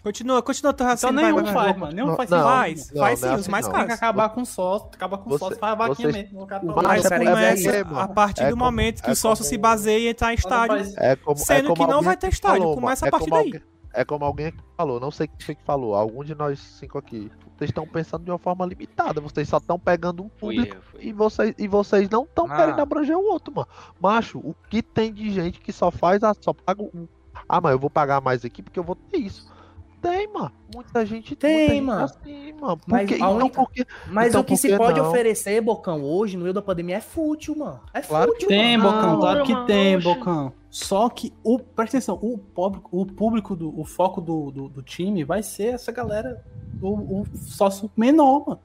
Continua, 0.04 0.42
continua 0.42 0.74
teu 0.74 0.84
Então 0.86 0.88
raciocínio. 0.92 1.24
nenhum 1.24 1.44
vai, 1.44 1.54
faz, 1.54 1.66
vai. 1.72 1.78
mano. 1.78 1.92
Nenhum 1.94 2.08
Não, 2.08 2.16
faz 2.16 2.30
não. 2.30 2.44
Faz, 2.44 2.92
não, 2.92 3.00
faz 3.02 3.20
sim, 3.20 3.26
é 3.26 3.34
os 3.34 3.40
assim 3.42 3.52
mais 3.52 3.66
não. 3.66 3.74
Tem 3.74 3.82
que 3.82 3.88
caros. 3.88 4.02
acabar 4.04 4.30
com 4.30 4.42
o 4.42 4.46
sócio, 4.46 4.90
acabar 4.94 5.18
com 5.18 5.26
o 5.30 5.30
Você- 5.34 5.40
sócio, 5.40 5.58
faz 5.60 5.72
a 5.74 5.76
vaquinha 5.76 6.12
vocês- 6.12 6.32
mesmo. 6.32 6.48
Tá 6.48 6.62
Mas. 6.64 6.76
Mas 6.84 7.06
é 7.06 7.10
peraí, 7.10 7.28
começa 7.28 7.64
peraí, 7.64 7.84
mano. 7.84 8.00
a 8.00 8.08
partir 8.08 8.44
É 8.44 8.46
do 8.50 8.52
como- 8.52 8.66
momento 8.66 9.02
que 9.04 9.10
é 9.10 9.14
o 9.14 9.16
sócio 9.16 9.44
como- 9.44 9.50
se 9.50 9.58
baseia 9.58 10.08
em 10.08 10.12
entrar 10.12 10.32
em 10.32 10.36
estádio. 10.36 10.94
É 10.98 11.16
como, 11.16 11.38
Sendo 11.38 11.58
é 11.60 11.62
como 11.64 11.76
que 11.76 11.82
não 11.82 11.94
alguém 11.96 12.06
vai 12.06 12.18
ter 12.18 12.28
estádio, 12.30 12.60
falou, 12.62 12.76
começa 12.76 13.08
a 13.08 13.12
partir 13.12 13.30
daí. 13.30 13.40
alguém- 13.46 13.62
é 13.94 14.04
como 14.06 14.26
alguém 14.26 14.52
que 14.52 14.58
falou, 14.76 15.00
não 15.00 15.12
sei 15.12 15.28
quem 15.28 15.56
que 15.56 15.64
falou, 15.64 15.96
algum 15.96 16.24
de 16.24 16.36
nós 16.36 16.60
cinco 16.60 16.98
aqui. 16.98 17.32
Vocês 17.58 17.70
estão 17.70 17.88
pensando 17.88 18.26
de 18.26 18.32
uma 18.32 18.40
forma 18.40 18.66
limitada, 18.66 19.22
vocês 19.22 19.48
só 19.48 19.58
estão 19.58 19.78
pegando 19.80 20.24
um 20.24 20.28
público 20.28 20.76
e 21.00 21.14
vocês, 21.14 21.54
e 21.58 21.68
vocês 21.68 22.10
não 22.10 22.24
estão 22.24 22.46
Ah. 22.50 22.56
querendo 22.58 22.80
abranger 22.80 23.16
o 23.16 23.24
outro, 23.32 23.54
mano. 23.54 23.68
Macho, 24.02 24.40
o 24.40 24.56
que 24.70 24.82
tem 24.82 25.14
de 25.14 25.30
gente 25.30 25.62
que 25.62 25.72
só 25.72 25.92
faz, 25.92 26.24
a, 26.24 26.34
só 26.42 26.52
paga 26.52 26.82
um. 26.82 27.08
Ah, 27.48 27.62
mas 27.62 27.72
eu 27.74 27.80
vou 27.80 27.90
pagar 27.90 28.20
mais 28.22 28.44
aqui 28.44 28.62
porque 28.64 28.80
eu 28.80 28.84
vou 28.84 28.96
ter 28.96 29.18
isso. 29.20 29.52
Tem, 30.04 30.28
mano. 30.32 30.52
Muita 30.76 31.06
gente 31.06 31.36
Tem, 31.36 31.82
muita 31.82 31.84
mano. 31.86 32.02
é 32.02 32.04
Assim, 32.04 32.54
mano. 32.54 32.80
Mas 32.86 33.00
Porque, 33.02 33.14
a 33.14 33.18
então, 33.18 33.36
única- 33.38 33.62
porque, 33.62 33.88
Mas 34.08 34.28
Então 34.30 34.42
o 34.42 34.44
que 34.44 34.58
se 34.58 34.68
que 34.68 34.78
pode 34.78 35.00
não? 35.00 35.08
oferecer, 35.10 35.62
Bocão, 35.62 36.04
hoje, 36.04 36.36
no 36.38 36.44
meio 36.44 36.54
da 36.54 36.62
pandemia, 36.62 36.98
é 36.98 37.02
fútil, 37.02 37.56
mano. 37.58 37.80
É 37.94 38.02
Claro 38.02 38.32
fútil, 38.34 38.48
Tem, 38.50 38.78
mano. 38.78 38.92
Bocão, 38.92 39.20
claro 39.20 39.44
que 39.46 39.54
mano, 39.54 39.66
tem. 39.66 40.00
Bocão. 40.00 40.54
Só 40.70 41.08
que, 41.10 41.32
o, 41.44 41.58
presta 41.58 41.98
atenção, 41.98 42.20
o 42.22 42.38
público, 42.38 42.90
o 42.92 43.06
público 43.06 43.56
do 43.56 43.80
o 43.80 43.86
foco 43.86 44.20
do, 44.20 44.52
do, 44.52 44.70
do 44.70 44.82
time 44.82 45.24
vai 45.24 45.42
ser 45.42 45.74
essa 45.76 45.92
galera, 45.92 46.44
o, 46.82 47.22
o 47.22 47.26
sócio 47.38 47.90
menor, 47.96 48.44
mano. 48.46 48.60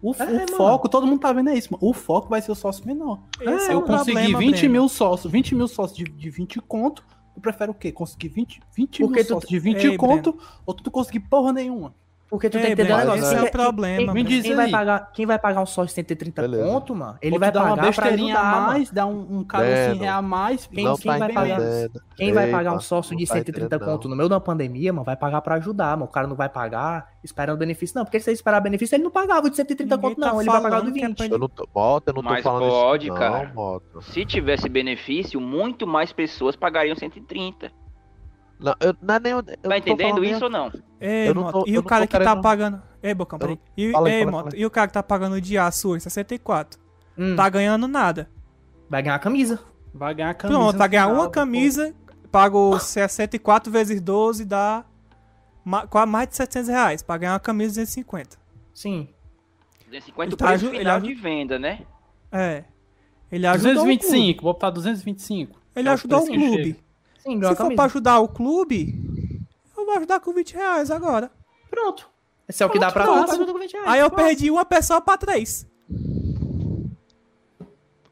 O, 0.00 0.12
É, 0.14 0.24
o 0.24 0.26
mano. 0.34 0.48
foco, 0.56 0.88
todo 0.88 1.06
mundo 1.06 1.20
tá 1.20 1.32
vendo 1.32 1.50
isso, 1.50 1.72
mano. 1.72 1.84
O 1.84 1.92
foco 1.92 2.28
vai 2.28 2.40
ser 2.40 2.52
o 2.52 2.54
sócio 2.54 2.86
menor. 2.86 3.18
É 3.40 3.72
eu 3.72 3.78
o 3.78 3.82
consegui 3.82 4.12
problema, 4.12 4.38
20 4.38 4.58
Breno. 4.58 4.72
mil 4.72 4.88
sócios, 4.88 5.32
20 5.32 5.54
mil 5.54 5.66
sócios 5.68 5.98
de, 5.98 6.04
de 6.04 6.30
20 6.30 6.60
conto. 6.60 7.04
Tu 7.36 7.40
prefere 7.42 7.70
o 7.70 7.74
quê? 7.74 7.92
Conseguir 7.92 8.28
20, 8.28 8.60
20 8.74 8.98
Porque 9.00 9.22
mil 9.22 9.40
tu- 9.40 9.46
de 9.46 9.58
20 9.58 9.84
Ei, 9.88 9.96
conto 9.98 10.38
ou 10.64 10.72
tu 10.72 10.90
conseguir 10.90 11.20
porra 11.20 11.52
nenhuma? 11.52 11.94
Porque 12.28 12.50
tu 12.50 12.58
Ei, 12.58 12.64
tem 12.64 12.74
que 12.76 12.82
um 12.82 12.84
Breno, 12.86 12.98
negócio. 12.98 13.22
esse 13.24 13.34
é 13.36 13.42
o 13.42 13.50
problema, 13.52 13.96
Quem, 13.98 14.06
Me 14.08 14.12
Breno. 14.14 14.28
diz 14.28 14.42
quem 14.44 14.56
vai 14.56 14.64
aí. 14.66 14.70
pagar, 14.72 15.12
quem 15.12 15.26
vai 15.26 15.38
pagar 15.38 15.60
um 15.62 15.66
sócio 15.66 15.86
de 15.86 15.92
130 15.92 16.42
Beleza. 16.42 16.64
conto, 16.68 16.92
mano, 16.94 17.16
ele 17.22 17.34
Ou 17.34 17.38
vai 17.40 17.52
dá 17.52 17.60
uma 17.60 17.68
pagar 17.76 17.76
pra 17.82 17.86
besteirinha 18.04 18.34
ajudar, 18.34 18.56
a 18.56 18.60
mais, 18.66 18.90
dá 18.90 19.06
um, 19.06 19.26
um 19.38 19.44
cara 19.44 19.64
Breno, 19.64 19.92
assim 19.92 20.06
a 20.08 20.22
mais. 20.22 20.66
Quem- 20.66 20.84
não 20.84 20.96
quem 20.96 21.12
tá 21.12 21.18
vai 21.18 21.32
pagar? 21.32 21.58
Quem 22.16 22.32
vai 22.32 22.50
pagar 22.50 22.72
um 22.72 22.80
sócio 22.80 23.16
de 23.16 23.22
não 23.22 23.28
tá 23.28 23.34
130 23.34 23.76
entendendo, 23.76 23.88
conto 23.88 24.08
no 24.08 24.16
meio 24.16 24.28
da 24.28 24.40
pandemia, 24.40 24.92
mano, 24.92 25.04
vai 25.04 25.16
pagar 25.16 25.40
pra 25.40 25.54
ajudar, 25.54 25.90
mano. 25.96 26.06
O 26.06 26.08
cara 26.08 26.26
não 26.26 26.34
vai 26.34 26.48
pagar 26.48 27.06
esperando 27.22 27.58
benefício, 27.58 27.96
não. 27.96 28.04
Porque 28.04 28.18
se 28.18 28.28
ele 28.30 28.34
esperar 28.34 28.60
benefício, 28.60 28.96
ele 28.96 29.04
não 29.04 29.10
pagava 29.12 29.46
o 29.46 29.50
de 29.50 29.54
130 29.56 29.94
Ninguém 29.96 30.10
conto, 30.14 30.20
tá 30.20 30.32
não. 30.32 30.40
Ele 30.40 30.50
vai 30.50 30.62
pagar 30.62 30.76
o 30.78 30.80
de 30.80 30.86
falando 30.90 30.94
que 30.94 31.04
é 31.04 31.06
20. 31.08 31.16
pra 31.16 31.26
Eu 31.26 31.38
não 31.38 31.48
tô, 31.48 31.68
Mota, 31.74 32.10
eu 32.10 32.14
não 32.14 32.22
tô 32.22 32.28
Mas 32.28 32.42
falando 32.42 32.68
pode, 32.68 33.04
isso. 33.06 33.12
Não, 33.14 33.20
cara. 33.20 33.52
Mota. 33.54 34.00
Se 34.02 34.24
tivesse 34.24 34.68
benefício, 34.68 35.40
muito 35.40 35.86
mais 35.86 36.12
pessoas 36.12 36.56
pagariam 36.56 36.96
130. 36.96 37.70
Não, 38.58 38.74
eu, 38.80 38.96
não 39.02 39.14
é 39.14 39.20
nem. 39.20 39.32
eu 39.32 39.42
Tá 39.42 39.78
entendendo 39.78 40.20
nem- 40.20 40.32
isso 40.32 40.44
ou 40.44 40.50
não? 40.50 40.72
Ei, 41.00 41.28
Eu 41.28 41.34
não 41.34 41.42
Moto, 41.42 41.52
tô- 41.52 41.64
e 41.70 41.74
eu 41.74 41.80
o 41.80 41.84
cara 41.84 42.06
que 42.06 42.18
tá 42.18 42.36
pagando. 42.36 42.82
Ei, 43.02 43.12
Bocão, 43.14 43.38
peraí. 43.38 43.58
E, 43.76 43.92
Fala 43.92 44.08
ei, 44.10 44.20
fala 44.20 44.30
aí, 44.30 44.32
Moto, 44.32 44.44
fala 44.50 44.56
e 44.56 44.66
o 44.66 44.70
cara 44.70 44.86
que 44.86 44.92
tá 44.94 45.02
pagando 45.02 45.40
de 45.40 45.58
A 45.58 45.70
sua, 45.70 46.00
64, 46.00 46.80
Hum, 47.18 47.36
tá 47.36 47.48
ganhando 47.48 47.86
nada. 47.86 48.30
Vai 48.88 49.02
ganhar 49.02 49.16
a 49.16 49.18
camisa. 49.18 49.60
Vai 49.92 50.14
ganhar 50.14 50.30
a 50.30 50.34
camisa. 50.34 50.58
Pronto, 50.58 50.72
no 50.72 50.78
vai 50.78 50.88
ganhar 50.88 51.08
uma 51.08 51.24
pô. 51.26 51.30
camisa, 51.30 51.94
pagou 52.32 52.78
64 52.80 53.70
vezes 53.70 54.00
12, 54.00 54.44
dá 54.44 54.84
mais 55.64 56.28
de 56.28 56.36
700 56.36 56.68
reais. 56.68 57.02
Pra 57.02 57.16
ganhar 57.18 57.32
uma 57.34 57.40
camisa 57.40 57.70
250. 57.74 58.36
Sim. 58.74 59.08
250 59.86 60.28
Ele 60.28 60.34
o 60.34 60.36
tá 60.36 60.46
preço 60.48 60.66
ele 60.66 60.78
final 60.78 60.96
aju- 60.96 61.06
de 61.06 61.14
venda, 61.14 61.58
né? 61.58 61.80
É. 62.32 62.64
Ele 63.30 63.46
ajudou 63.46 63.70
o 63.70 63.74
clube. 63.74 63.96
225, 63.98 64.42
vou 64.42 64.52
botar 64.52 64.70
225. 64.70 65.58
Ele 65.74 65.88
É 65.88 65.92
ajudou 65.92 66.22
o 66.22 66.26
clube. 66.26 66.76
Sim, 67.26 67.40
Se 67.40 67.46
for 67.48 67.56
camisa. 67.56 67.74
pra 67.76 67.84
ajudar 67.86 68.20
o 68.20 68.28
clube, 68.28 68.94
eu 69.76 69.84
vou 69.84 69.94
ajudar 69.96 70.20
com 70.20 70.32
20 70.32 70.54
reais 70.54 70.90
agora. 70.90 71.30
Pronto. 71.70 72.08
Esse 72.48 72.62
é 72.62 72.66
o 72.66 72.70
que 72.70 72.78
dá 72.78 72.90
pra 72.92 73.04
Pronto. 73.04 73.26
tu, 73.32 73.38
paga 73.38 73.52
com 73.52 73.58
20 73.58 73.72
reais. 73.72 73.88
Aí 73.88 74.00
eu 74.00 74.10
perdi 74.10 74.50
uma 74.50 74.64
pessoa 74.64 75.00
pra 75.00 75.16
três. 75.16 75.66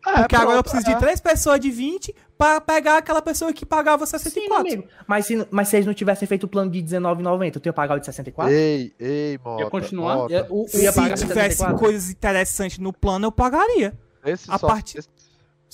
É, 0.06 0.18
Porque 0.18 0.36
agora 0.36 0.58
eu 0.58 0.62
pronto, 0.62 0.70
preciso 0.70 0.90
é. 0.90 0.94
de 0.94 1.00
três 1.00 1.18
pessoas 1.18 1.58
de 1.58 1.70
20 1.70 2.14
pra 2.36 2.60
pegar 2.60 2.98
aquela 2.98 3.22
pessoa 3.22 3.54
que 3.54 3.64
pagava 3.64 4.04
Sim, 4.04 4.18
64. 4.18 4.56
amigo. 4.60 4.84
Mas 5.06 5.24
se, 5.24 5.48
mas 5.50 5.68
se 5.68 5.76
eles 5.76 5.86
não 5.86 5.94
tivessem 5.94 6.28
feito 6.28 6.44
o 6.44 6.48
plano 6.48 6.70
de 6.70 6.80
R$19,90, 6.80 7.58
tu 7.58 7.66
ia 7.66 7.72
pagar 7.72 7.94
o 7.96 7.98
de 8.00 8.04
64? 8.04 8.52
Ei, 8.52 8.92
ei, 9.00 9.38
Mota. 9.42 9.62
Ia 9.62 9.70
continuar. 9.70 10.16
Mota. 10.16 10.32
ia- 10.34 10.46
o- 10.50 10.66
Eu 10.74 10.80
ia 10.82 10.92
Se 10.92 11.00
tivesse 11.00 11.26
74. 11.56 11.78
coisas 11.78 12.10
interessantes 12.10 12.78
no 12.78 12.92
plano, 12.92 13.26
eu 13.28 13.32
pagaria. 13.32 13.98
Esse 14.26 14.44
a 14.50 14.58
parte- 14.58 14.98
esse- 14.98 15.08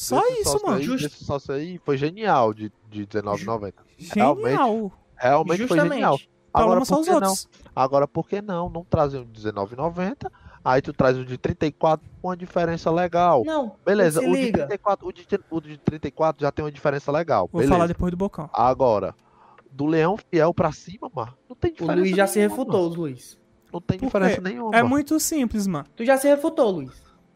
Só 0.00 0.20
esse 0.26 0.40
isso, 0.42 0.60
mano. 0.64 0.76
Aí, 0.78 0.82
Justo. 0.82 1.06
Esse 1.06 1.24
sócio 1.24 1.54
aí 1.54 1.78
foi 1.84 1.96
genial 1.98 2.54
de, 2.54 2.72
de 2.88 3.00
R$19,90. 3.00 3.74
Realmente, 4.14 4.48
Genial. 4.56 4.92
realmente 5.16 5.66
foi 5.66 5.78
genial. 5.80 6.18
Agora, 6.52 6.80
por 6.80 6.82
os 6.82 7.04
que 7.06 7.10
não? 7.10 7.14
outros. 7.14 7.48
Agora, 7.76 8.08
por 8.08 8.28
que 8.28 8.42
não? 8.42 8.68
Não 8.70 8.84
trazer 8.84 9.18
um 9.18 9.24
de 9.24 9.40
R$19,90, 9.46 10.30
aí 10.64 10.82
tu 10.82 10.92
traz 10.92 11.16
o 11.16 11.24
de 11.24 11.36
34 11.38 12.04
com 12.20 12.28
uma 12.28 12.36
diferença 12.36 12.90
legal. 12.90 13.44
Não, 13.44 13.76
Beleza, 13.84 14.20
se 14.20 14.26
o 14.26 14.32
de, 14.34 14.40
liga. 14.42 14.58
34, 14.66 15.06
o, 15.08 15.12
de, 15.12 15.26
o 15.50 15.60
de 15.60 15.78
34 15.78 16.42
já 16.42 16.50
tem 16.50 16.64
uma 16.64 16.72
diferença 16.72 17.12
legal. 17.12 17.48
Vou 17.52 17.60
beleza. 17.60 17.72
falar 17.74 17.86
depois 17.86 18.10
do 18.10 18.16
bocão. 18.16 18.48
Agora, 18.52 19.14
do 19.70 19.86
Leão 19.86 20.16
Fiel 20.16 20.52
pra 20.52 20.72
cima, 20.72 21.08
mano, 21.14 21.32
não 21.48 21.54
tem 21.54 21.70
O 21.70 21.74
diferença 21.74 22.00
Luiz 22.00 22.16
já 22.16 22.26
se 22.26 22.38
nenhuma. 22.38 22.56
refutou, 22.56 22.88
Luiz. 22.88 23.38
Não 23.72 23.80
tem 23.80 23.98
Por 24.00 24.06
diferença 24.06 24.34
quê? 24.36 24.40
nenhuma. 24.40 24.76
É 24.76 24.82
muito 24.82 25.20
simples, 25.20 25.66
mano. 25.68 25.86
Tu 25.94 26.04
já 26.04 26.16
se 26.16 26.26
refutou, 26.26 26.70
Luiz. 26.72 26.90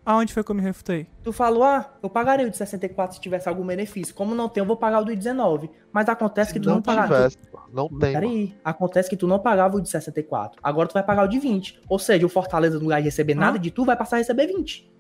Aonde 0.07 0.35
foi 0.35 0.45
que 0.45 0.51
eu 0.51 0.55
me 0.55 0.61
refutei? 0.61 1.07
Tu 1.23 1.33
falou, 1.33 1.63
ah, 1.65 1.95
eu 2.03 2.11
pagaria 2.11 2.47
o 2.47 2.51
de 2.51 2.57
64 2.59 3.17
se 3.17 3.23
tivesse 3.23 3.49
algum 3.49 3.65
benefício. 3.67 4.15
Como 4.15 4.35
não 4.35 4.49
tem, 4.51 4.61
eu 4.61 4.67
vou 4.67 4.77
pagar 4.77 5.01
o 5.01 5.05
do 5.05 5.17
19. 5.17 5.71
Mas 5.91 6.09
acontece 6.09 6.53
que 6.53 6.61
tu 6.61 6.69
não, 6.69 6.75
não 6.77 6.83
pagava. 6.83 7.15
tivesse, 7.15 7.39
não 7.73 7.89
tem. 7.89 8.13
Peraí, 8.13 8.55
acontece 8.63 9.09
que 9.09 9.17
tu 9.17 9.27
não 9.27 9.39
pagava 9.39 9.77
o 9.77 9.81
de 9.81 9.89
64. 9.89 10.61
Agora 10.63 10.87
tu 10.89 10.93
vai 10.93 11.03
pagar 11.03 11.25
o 11.25 11.29
de 11.29 11.39
20. 11.39 11.81
Ou 11.89 11.99
seja, 11.99 12.27
o 12.27 12.29
Fortaleza, 12.29 12.77
no 12.77 12.83
lugar 12.83 12.99
de 13.01 13.07
receber 13.07 13.35
nada 13.35 13.59
de 13.59 13.71
tu, 13.71 13.83
vai 13.85 13.97
passar 13.97 14.17
a 14.17 14.19
receber 14.19 14.47
20. 14.47 14.93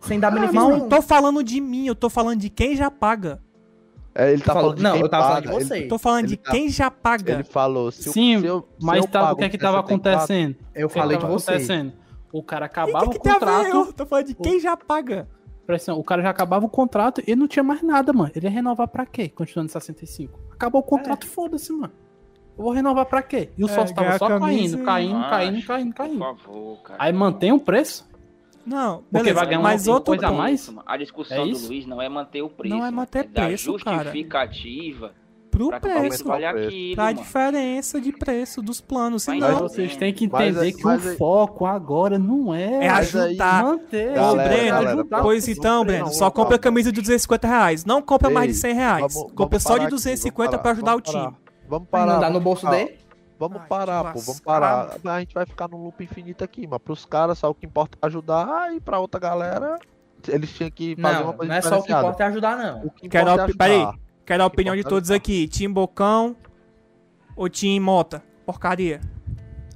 Sem 0.00 0.18
dar 0.18 0.30
benefício 0.32 0.60
Não, 0.60 0.68
nenhum. 0.70 0.80
não 0.82 0.88
tô 0.88 1.00
falando 1.02 1.42
de 1.44 1.60
mim, 1.60 1.86
eu 1.86 1.94
tô 1.94 2.08
falando 2.10 2.40
de 2.40 2.50
quem 2.50 2.76
já 2.76 2.90
paga. 2.90 3.40
É, 4.14 4.32
ele 4.32 4.40
tá 4.42 4.46
Falou- 4.54 4.62
falando 4.62 4.76
de 4.78 4.82
não, 4.82 4.92
quem 4.92 5.00
eu 5.02 5.08
tava 5.08 5.24
falando 5.28 5.44
paga. 5.44 5.58
de 5.58 5.64
você. 5.64 5.84
Eu 5.84 5.88
tô 5.88 5.98
falando 5.98 6.20
Ele 6.20 6.28
de 6.28 6.36
tá- 6.38 6.50
quem 6.50 6.68
já 6.70 6.86
Ele, 6.86 6.94
paga. 7.02 7.32
ele 7.34 7.44
falou, 7.44 7.90
se 7.92 8.08
eu- 8.08 8.12
Sim, 8.12 8.40
se 8.40 8.46
eu, 8.46 8.68
se 8.78 8.84
Mas 8.86 9.02
eu 9.04 9.08
pago 9.08 9.32
o 9.34 9.36
que 9.36 9.44
é 9.44 9.48
que 9.48 9.56
64, 9.58 9.60
tava 9.60 9.78
acontecendo? 9.86 10.56
Eu 10.74 10.88
falei 10.88 11.16
de 11.18 11.26
você. 11.26 11.50
acontecendo? 11.52 11.92
O 12.32 12.42
cara 12.42 12.66
acabava 12.66 13.06
o 13.06 13.08
o 13.08 13.10
que, 13.12 13.18
que 13.18 13.22
tem 13.22 13.32
a 13.32 13.38
ver? 13.38 13.44
contrato. 13.46 13.74
Eu 13.88 13.92
tô 13.92 14.06
falando 14.06 14.26
de 14.26 14.34
quem 14.34 14.60
já 14.60 14.76
paga. 14.76 15.28
Presta 15.66 15.90
atenção, 15.90 16.00
o 16.00 16.04
cara 16.04 16.22
já 16.22 16.30
acabava 16.30 16.64
o 16.64 16.68
contrato 16.68 17.20
e 17.26 17.34
não 17.34 17.48
tinha 17.48 17.62
mais 17.62 17.82
nada, 17.82 18.12
mano. 18.12 18.30
Ele 18.34 18.46
ia 18.46 18.50
renovar 18.50 18.86
pra 18.88 19.04
quê? 19.04 19.28
Continuando 19.28 19.68
em 19.68 19.72
65. 19.72 20.38
Acabou 20.52 20.80
o 20.80 20.84
contrato, 20.84 21.26
foda-se, 21.26 21.72
mano. 21.72 21.92
Eu 22.56 22.64
vou 22.64 22.72
renovar 22.72 23.04
pra 23.06 23.20
quê? 23.22 23.50
E 23.58 23.64
o 23.64 23.66
É, 23.66 23.70
sócio 23.70 23.94
tava 23.94 24.16
só 24.16 24.28
caindo, 24.38 24.78
caindo, 24.84 24.84
caindo, 24.84 25.54
Macho, 25.54 25.66
caindo, 25.66 25.94
caindo. 25.94 26.18
Por 26.18 26.36
favor, 26.38 26.82
cara. 26.82 27.02
Aí 27.02 27.12
mantém 27.12 27.52
o 27.52 27.58
preço? 27.60 28.08
Não, 28.64 28.98
Porque 29.02 29.18
beleza. 29.18 29.34
vai 29.34 29.46
ganhar 29.46 29.60
mas 29.60 29.86
uma 29.86 29.94
outro 29.94 30.12
coisa 30.12 30.26
a 30.26 30.30
ponto. 30.30 30.38
mais? 30.38 30.74
A 30.86 30.96
discussão 30.96 31.36
É 31.44 31.50
do? 31.50 31.58
Luiz 31.66 31.86
não 31.86 32.00
é 32.02 32.08
manter 32.08 32.42
o 32.42 32.48
preço. 32.48 32.74
Não 32.74 32.84
é 32.84 32.90
manter 32.90 33.24
dar 33.28 33.46
preço, 33.46 33.74
cara. 33.78 34.04
justificativa 34.04 35.12
Pro 35.56 35.68
pra 35.68 35.80
preço. 35.80 36.24
preço. 36.24 36.32
aquilo, 36.32 36.94
Pra 36.94 37.04
mano. 37.04 37.16
diferença 37.18 38.00
de 38.00 38.12
preço 38.12 38.60
dos 38.62 38.80
planos. 38.80 39.26
Mas 39.26 39.36
Senão, 39.36 39.50
não. 39.52 39.58
vocês 39.60 39.96
têm 39.96 40.12
que 40.12 40.28
Mas 40.28 40.48
entender 40.48 40.60
aí- 40.66 40.72
que 40.72 40.84
mas 40.84 41.04
o 41.04 41.08
aí- 41.10 41.16
foco 41.16 41.64
agora 41.66 42.18
não 42.18 42.54
é, 42.54 42.84
é 42.86 42.90
Mas 42.90 43.14
ajudar. 43.16 43.62
manter. 43.64 44.10
Ô, 44.10 44.14
Galera, 44.14 44.48
Breno, 44.48 44.70
galera, 44.70 45.04
pois 45.22 45.48
então, 45.48 45.84
Breno, 45.84 46.12
só 46.12 46.30
compra 46.30 46.56
a 46.56 46.58
camisa 46.58 46.92
de 46.92 47.00
250 47.00 47.46
reais. 47.48 47.84
Não 47.84 48.02
compra 48.02 48.28
mais 48.30 48.48
de 48.48 48.52
Ei, 48.54 48.60
100 48.60 48.74
reais. 48.74 49.14
vamos- 49.14 49.32
compra 49.32 49.58
só 49.58 49.74
de 49.78 49.82
aqui, 49.82 49.90
250 49.90 50.50
vamos 50.58 50.62
pra 50.62 50.74
parar, 50.74 50.74
ajudar 50.74 50.96
o 50.96 51.00
time. 51.00 51.36
Vamos 51.68 51.88
parar. 51.88 52.06
mandar 52.14 52.26
no 52.28 52.32
vamos 52.34 52.44
bolso 52.44 52.62
parar. 52.62 52.76
dele? 52.76 52.98
Vamos 53.38 53.58
Ai, 53.60 53.66
parar, 53.68 54.12
pô. 54.12 54.20
Vamos 54.20 54.40
parar. 54.40 54.96
A 55.04 55.20
gente 55.20 55.34
vai 55.34 55.44
ficar 55.44 55.68
num 55.68 55.76
loop 55.82 56.02
infinito 56.02 56.42
aqui, 56.42 56.66
mas 56.66 56.78
pros 56.82 57.04
caras, 57.04 57.38
só 57.38 57.50
o 57.50 57.54
que 57.54 57.66
importa 57.66 57.98
é 58.00 58.06
ajudar 58.06 58.74
e 58.74 58.80
pra 58.80 58.98
outra 58.98 59.20
galera, 59.20 59.76
eles 60.28 60.50
tinham 60.54 60.70
que 60.70 60.96
fazer 60.96 61.16
uma 61.18 61.24
Não, 61.26 61.32
coisa 61.34 61.52
não 61.52 61.58
é 61.58 61.62
só 61.62 61.78
o 61.78 61.82
que 61.82 61.92
importa 61.92 62.22
é 62.22 62.26
ajudar, 62.28 62.56
não. 62.56 62.86
O 62.86 62.90
que 62.90 63.08
Quero 63.08 63.24
importa 63.30 63.42
é 63.42 63.44
op- 63.46 63.58
peraí. 63.58 63.88
Quero 64.26 64.42
a 64.42 64.46
opinião 64.46 64.74
de 64.76 64.82
todos 64.84 65.10
aqui. 65.10 65.46
Tim 65.48 65.70
Bocão 65.70 66.36
ou 67.36 67.48
Tim 67.48 67.78
Mota? 67.80 68.22
Porcaria. 68.44 69.00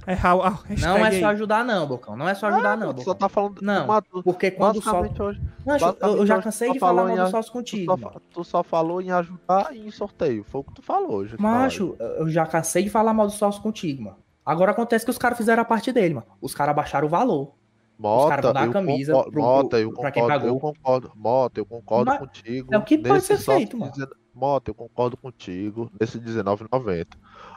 É 0.07 0.13
a, 0.13 0.31
a 0.31 0.49
hashtag 0.49 0.81
Não 0.81 0.97
é 0.97 1.09
aí. 1.09 1.19
só 1.19 1.27
ajudar, 1.27 1.63
não, 1.63 1.87
Bocão. 1.87 2.17
Não 2.17 2.27
é 2.27 2.33
só 2.33 2.47
ajudar, 2.47 2.75
não, 2.75 2.91
Tu 2.93 2.99
só 3.03 3.13
Bocão. 3.13 3.15
tá 3.15 3.29
falando. 3.29 3.61
Não, 3.61 4.01
tu- 4.01 4.23
Porque 4.23 4.49
quando 4.51 4.81
só. 4.81 4.99
hoje. 4.99 5.39
Não, 5.65 5.77
eu- 6.01 6.25
já 6.25 6.41
cansei 6.41 6.69
tu 6.69 6.73
de 6.73 6.79
só 6.79 6.85
falar 6.87 7.05
mal 7.05 7.15
do 7.25 7.29
sócio 7.31 7.51
Tu 7.51 7.53
contigo. 7.53 7.85
só, 7.91 7.97
mano. 7.97 8.13
fa- 8.13 8.21
tu 8.33 8.43
só 8.43 8.63
falou 8.63 8.99
em 9.01 9.11
ajudar 9.11 9.75
e 9.75 9.87
em 9.87 9.91
sorteio. 9.91 10.43
Foi 10.43 10.61
o 10.61 10.63
que 10.63 10.73
tu 10.73 10.81
falou 10.81 11.13
hoje. 11.13 11.35
Macho, 11.39 11.95
eu 11.99 12.27
já 12.29 12.45
cansei 12.47 12.83
de 12.83 12.89
falar 12.89 13.13
mal 13.13 13.27
do 13.27 13.31
sócio 13.33 13.61
contigo, 13.61 14.03
mano. 14.03 14.17
Agora 14.43 14.71
acontece 14.71 15.05
que 15.05 15.11
os 15.11 15.19
caras 15.19 15.37
fizeram 15.37 15.61
a 15.61 15.65
parte 15.65 15.91
dele, 15.93 16.15
mano. 16.15 16.25
Os 16.41 16.55
caras 16.55 16.75
baixaram 16.75 17.05
o 17.05 17.09
valor. 17.09 17.53
Mota, 17.99 18.29
caras 18.29 18.43
vão 18.45 18.53
dar 18.53 18.63
a 18.63 18.69
camisa 18.69 19.11
concordo- 19.13 19.31
pro- 19.31 19.41
Mota, 19.43 19.79
eu 19.79 19.93
pra 19.93 20.11
quem 20.11 20.23
concordo, 20.23 20.47
eu 20.47 20.59
concordo. 20.59 21.11
Mota, 21.15 21.59
eu 21.59 21.65
concordo 21.67 22.05
Mas 22.05 22.19
contigo. 22.19 22.73
é 22.73 22.77
o 22.79 22.81
que 22.81 22.97
pode 22.97 23.13
nesse 23.13 23.27
ser 23.27 23.37
só 23.37 23.51
feito, 23.53 23.77
mano. 23.77 23.91
Mota, 24.33 24.71
eu 24.71 24.75
concordo 24.75 25.17
contigo 25.17 25.91
nesse 25.99 26.17
R$19,90. 26.17 27.07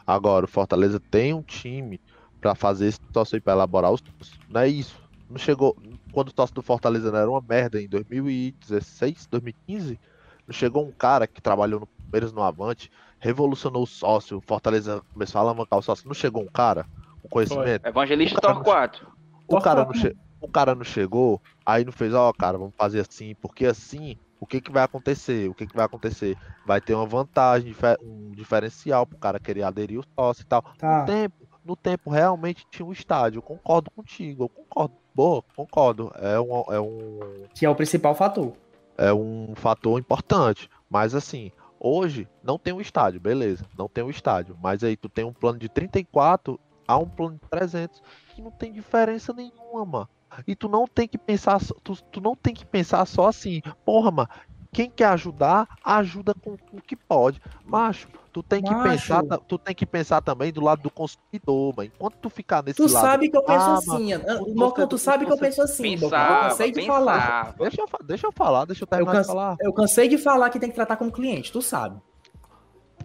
Agora, 0.06 0.44
o 0.44 0.48
Fortaleza 0.48 0.98
tem 0.98 1.32
um 1.32 1.42
time 1.42 2.00
pra 2.40 2.54
fazer 2.54 2.88
esse 2.88 3.00
sócio 3.12 3.36
aí, 3.36 3.40
pra 3.40 3.54
elaborar 3.54 3.92
os. 3.92 4.02
Não 4.48 4.60
é 4.60 4.68
isso. 4.68 4.98
Não 5.30 5.38
chegou. 5.38 5.76
Quando 6.12 6.28
o 6.28 6.32
sócio 6.36 6.54
do 6.54 6.62
Fortaleza 6.62 7.10
não 7.10 7.18
era 7.18 7.30
uma 7.30 7.40
merda 7.40 7.80
em 7.80 7.88
2016, 7.88 9.26
2015, 9.30 9.98
não 10.46 10.52
chegou 10.52 10.86
um 10.86 10.92
cara 10.92 11.26
que 11.26 11.40
trabalhou 11.40 11.80
no 11.80 11.86
Palmeiras 11.86 12.32
no 12.32 12.42
Avante, 12.42 12.90
revolucionou 13.18 13.82
o 13.82 13.86
sócio, 13.86 14.36
o 14.36 14.40
Fortaleza 14.40 15.02
começou 15.12 15.38
a 15.38 15.42
alavancar 15.42 15.78
o 15.78 15.82
sócio. 15.82 16.06
Não 16.06 16.14
chegou 16.14 16.42
um 16.42 16.48
cara 16.48 16.86
com 17.22 17.28
conhecimento? 17.28 17.86
Evangelista 17.86 18.38
O 18.38 18.42
cara 18.42 18.54
Torquato. 18.54 19.12
O 19.48 19.60
cara, 19.60 19.84
não 19.84 19.92
o 20.40 20.48
cara 20.48 20.74
não 20.74 20.84
chegou, 20.84 21.40
aí 21.64 21.84
não 21.84 21.92
fez, 21.92 22.12
ó, 22.12 22.32
cara, 22.32 22.58
vamos 22.58 22.74
fazer 22.76 23.00
assim, 23.00 23.34
porque 23.36 23.64
assim, 23.64 24.18
o 24.44 24.46
que 24.46 24.60
que 24.60 24.70
vai 24.70 24.84
acontecer? 24.84 25.48
O 25.48 25.54
que 25.54 25.66
que 25.66 25.74
vai 25.74 25.86
acontecer? 25.86 26.36
Vai 26.66 26.78
ter 26.80 26.94
uma 26.94 27.06
vantagem, 27.06 27.74
um 28.02 28.30
diferencial 28.32 29.06
pro 29.06 29.16
cara 29.18 29.40
querer 29.40 29.62
aderir 29.62 29.98
o 29.98 30.04
sócio 30.14 30.42
e 30.42 30.44
tal. 30.44 30.62
Tá. 30.78 31.00
No 31.00 31.06
tempo, 31.06 31.34
no 31.64 31.74
tempo 31.74 32.10
realmente 32.10 32.66
tinha 32.70 32.84
um 32.84 32.92
estádio, 32.92 33.38
eu 33.38 33.42
concordo 33.42 33.90
contigo, 33.90 34.44
eu 34.44 34.48
concordo, 34.50 34.94
boa, 35.14 35.42
concordo, 35.56 36.12
é 36.16 36.38
um, 36.38 36.64
é 36.74 36.78
um, 36.78 37.20
Que 37.54 37.64
é 37.64 37.70
o 37.70 37.74
principal 37.74 38.14
fator. 38.14 38.52
é 38.98 39.12
um 39.14 39.54
fator 39.56 39.98
importante, 39.98 40.68
mas 40.90 41.14
assim, 41.14 41.50
hoje 41.80 42.28
não 42.42 42.58
tem 42.58 42.74
um 42.74 42.82
estádio, 42.82 43.18
beleza, 43.18 43.64
não 43.78 43.88
tem 43.88 44.04
um 44.04 44.10
estádio, 44.10 44.58
mas 44.62 44.84
aí 44.84 44.94
tu 44.94 45.08
tem 45.08 45.24
um 45.24 45.32
plano 45.32 45.58
de 45.58 45.70
34 45.70 46.60
a 46.86 46.98
um 46.98 47.08
plano 47.08 47.38
de 47.42 47.48
300 47.48 48.02
que 48.34 48.42
não 48.42 48.50
tem 48.50 48.70
diferença 48.70 49.32
nenhuma, 49.32 49.86
mano. 49.86 50.08
E 50.46 50.54
tu 50.54 50.68
não 50.68 50.86
tem 50.86 51.06
que 51.08 51.18
pensar, 51.18 51.60
só- 51.60 51.74
tu, 51.82 51.94
tu 52.10 52.20
não 52.20 52.34
tem 52.34 52.54
que 52.54 52.64
pensar 52.66 53.04
só 53.06 53.28
assim, 53.28 53.60
porra, 53.84 54.10
mano, 54.10 54.28
quem 54.72 54.90
quer 54.90 55.06
ajudar, 55.06 55.68
ajuda 55.84 56.34
com 56.34 56.56
o 56.72 56.82
que 56.82 56.96
pode. 56.96 57.40
Macho, 57.64 58.08
tu 58.32 58.42
tem 58.42 58.60
que 58.62 58.74
Macho. 58.74 58.82
pensar, 58.90 59.22
tu 59.46 59.56
tem 59.58 59.74
que 59.74 59.86
pensar 59.86 60.20
também 60.20 60.52
do 60.52 60.60
lado 60.60 60.82
do 60.82 60.90
consumidor, 60.90 61.74
mano. 61.76 61.90
Enquanto 61.94 62.16
tu 62.16 62.28
ficar 62.28 62.62
nesse 62.64 62.78
Tu 62.78 62.88
lado, 62.88 63.02
sabe 63.02 63.28
que 63.30 63.36
eu 63.36 63.42
penso 63.44 63.70
Ah, 63.70 63.74
assim. 63.74 64.10
Bocão, 64.56 64.88
tu 64.88 64.98
sabe 64.98 65.26
que 65.26 65.32
eu 65.32 65.38
penso 65.38 65.62
assim, 65.62 65.96
Bocão. 65.96 66.18
Eu 66.18 66.26
Pensava, 66.26 66.48
cansei 66.50 66.72
de 66.72 66.86
falar. 66.86 67.20
pensava. 67.20 67.56
deixa 67.64 67.80
eu, 67.80 67.88
deixa 68.04 68.26
eu 68.26 68.32
falar, 68.32 68.64
deixa 68.64 68.82
eu 68.82 68.86
Eu, 68.86 68.90
terminar 68.90 69.12
de 69.12 69.16
canse- 69.18 69.28
falar. 69.28 69.56
eu 69.60 69.72
cansei 69.72 70.08
de 70.08 70.18
falar 70.18 70.50
que 70.50 70.58
tem 70.58 70.68
que 70.68 70.74
tratar 70.74 70.96
como 70.96 71.12
cliente, 71.12 71.52
tu 71.52 71.62
sabe. 71.62 72.00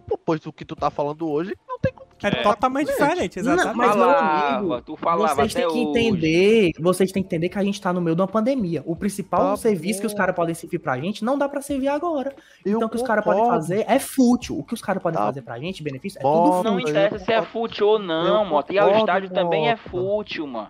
Pô, 0.08 0.18
Pois 0.18 0.44
o 0.46 0.52
que 0.52 0.64
tu 0.64 0.74
tá 0.74 0.90
falando 0.90 1.28
hoje 1.30 1.54
É, 2.22 2.42
totalmente 2.42 2.86
diferente, 2.88 3.42
Não, 3.42 3.52
exatamente. 3.54 3.76
mas, 3.76 3.96
meu 3.96 4.04
falava, 4.06 4.56
amigo, 4.56 4.80
tu 4.82 4.96
falava 4.96 5.34
vocês 5.34 5.54
têm 5.54 5.62
que 5.62 5.68
hoje. 5.70 5.80
entender, 5.80 6.72
vocês 6.80 7.12
têm 7.12 7.22
que 7.22 7.26
entender 7.28 7.48
que 7.48 7.58
a 7.58 7.64
gente 7.64 7.80
tá 7.80 7.92
no 7.92 8.00
meio 8.00 8.14
de 8.14 8.22
uma 8.22 8.28
pandemia. 8.28 8.82
O 8.86 8.94
principal 8.96 9.50
Tá 9.50 9.56
serviço 9.56 10.00
que 10.00 10.06
os 10.06 10.14
caras 10.14 10.34
podem 10.34 10.54
servir 10.54 10.78
pra 10.78 10.98
gente 10.98 11.24
não 11.24 11.38
dá 11.38 11.48
pra 11.48 11.60
servir 11.62 11.88
agora. 11.88 12.34
Eu 12.64 12.76
então 12.76 12.88
o 12.88 12.90
que 12.90 12.96
os 12.96 13.02
caras 13.02 13.24
podem 13.24 13.44
fazer 13.46 13.84
é 13.88 13.98
fútil. 13.98 14.58
O 14.58 14.64
que 14.64 14.74
os 14.74 14.82
caras 14.82 15.02
podem 15.02 15.18
Tá 15.18 15.26
fazer 15.26 15.42
pra 15.42 15.58
gente, 15.58 15.82
benefício, 15.82 16.18
é 16.18 16.22
tudo 16.22 16.62
Não 16.62 16.74
fútil. 16.74 16.80
interessa 16.90 17.18
se 17.18 17.32
é 17.32 17.42
fútil 17.42 17.86
ou 17.86 17.98
não, 17.98 18.44
Mota. 18.44 18.72
E 18.72 18.76
concordo, 18.76 18.98
estádio 18.98 19.30
também 19.30 19.68
é 19.70 19.76
fútil, 19.76 20.46
mano. 20.46 20.68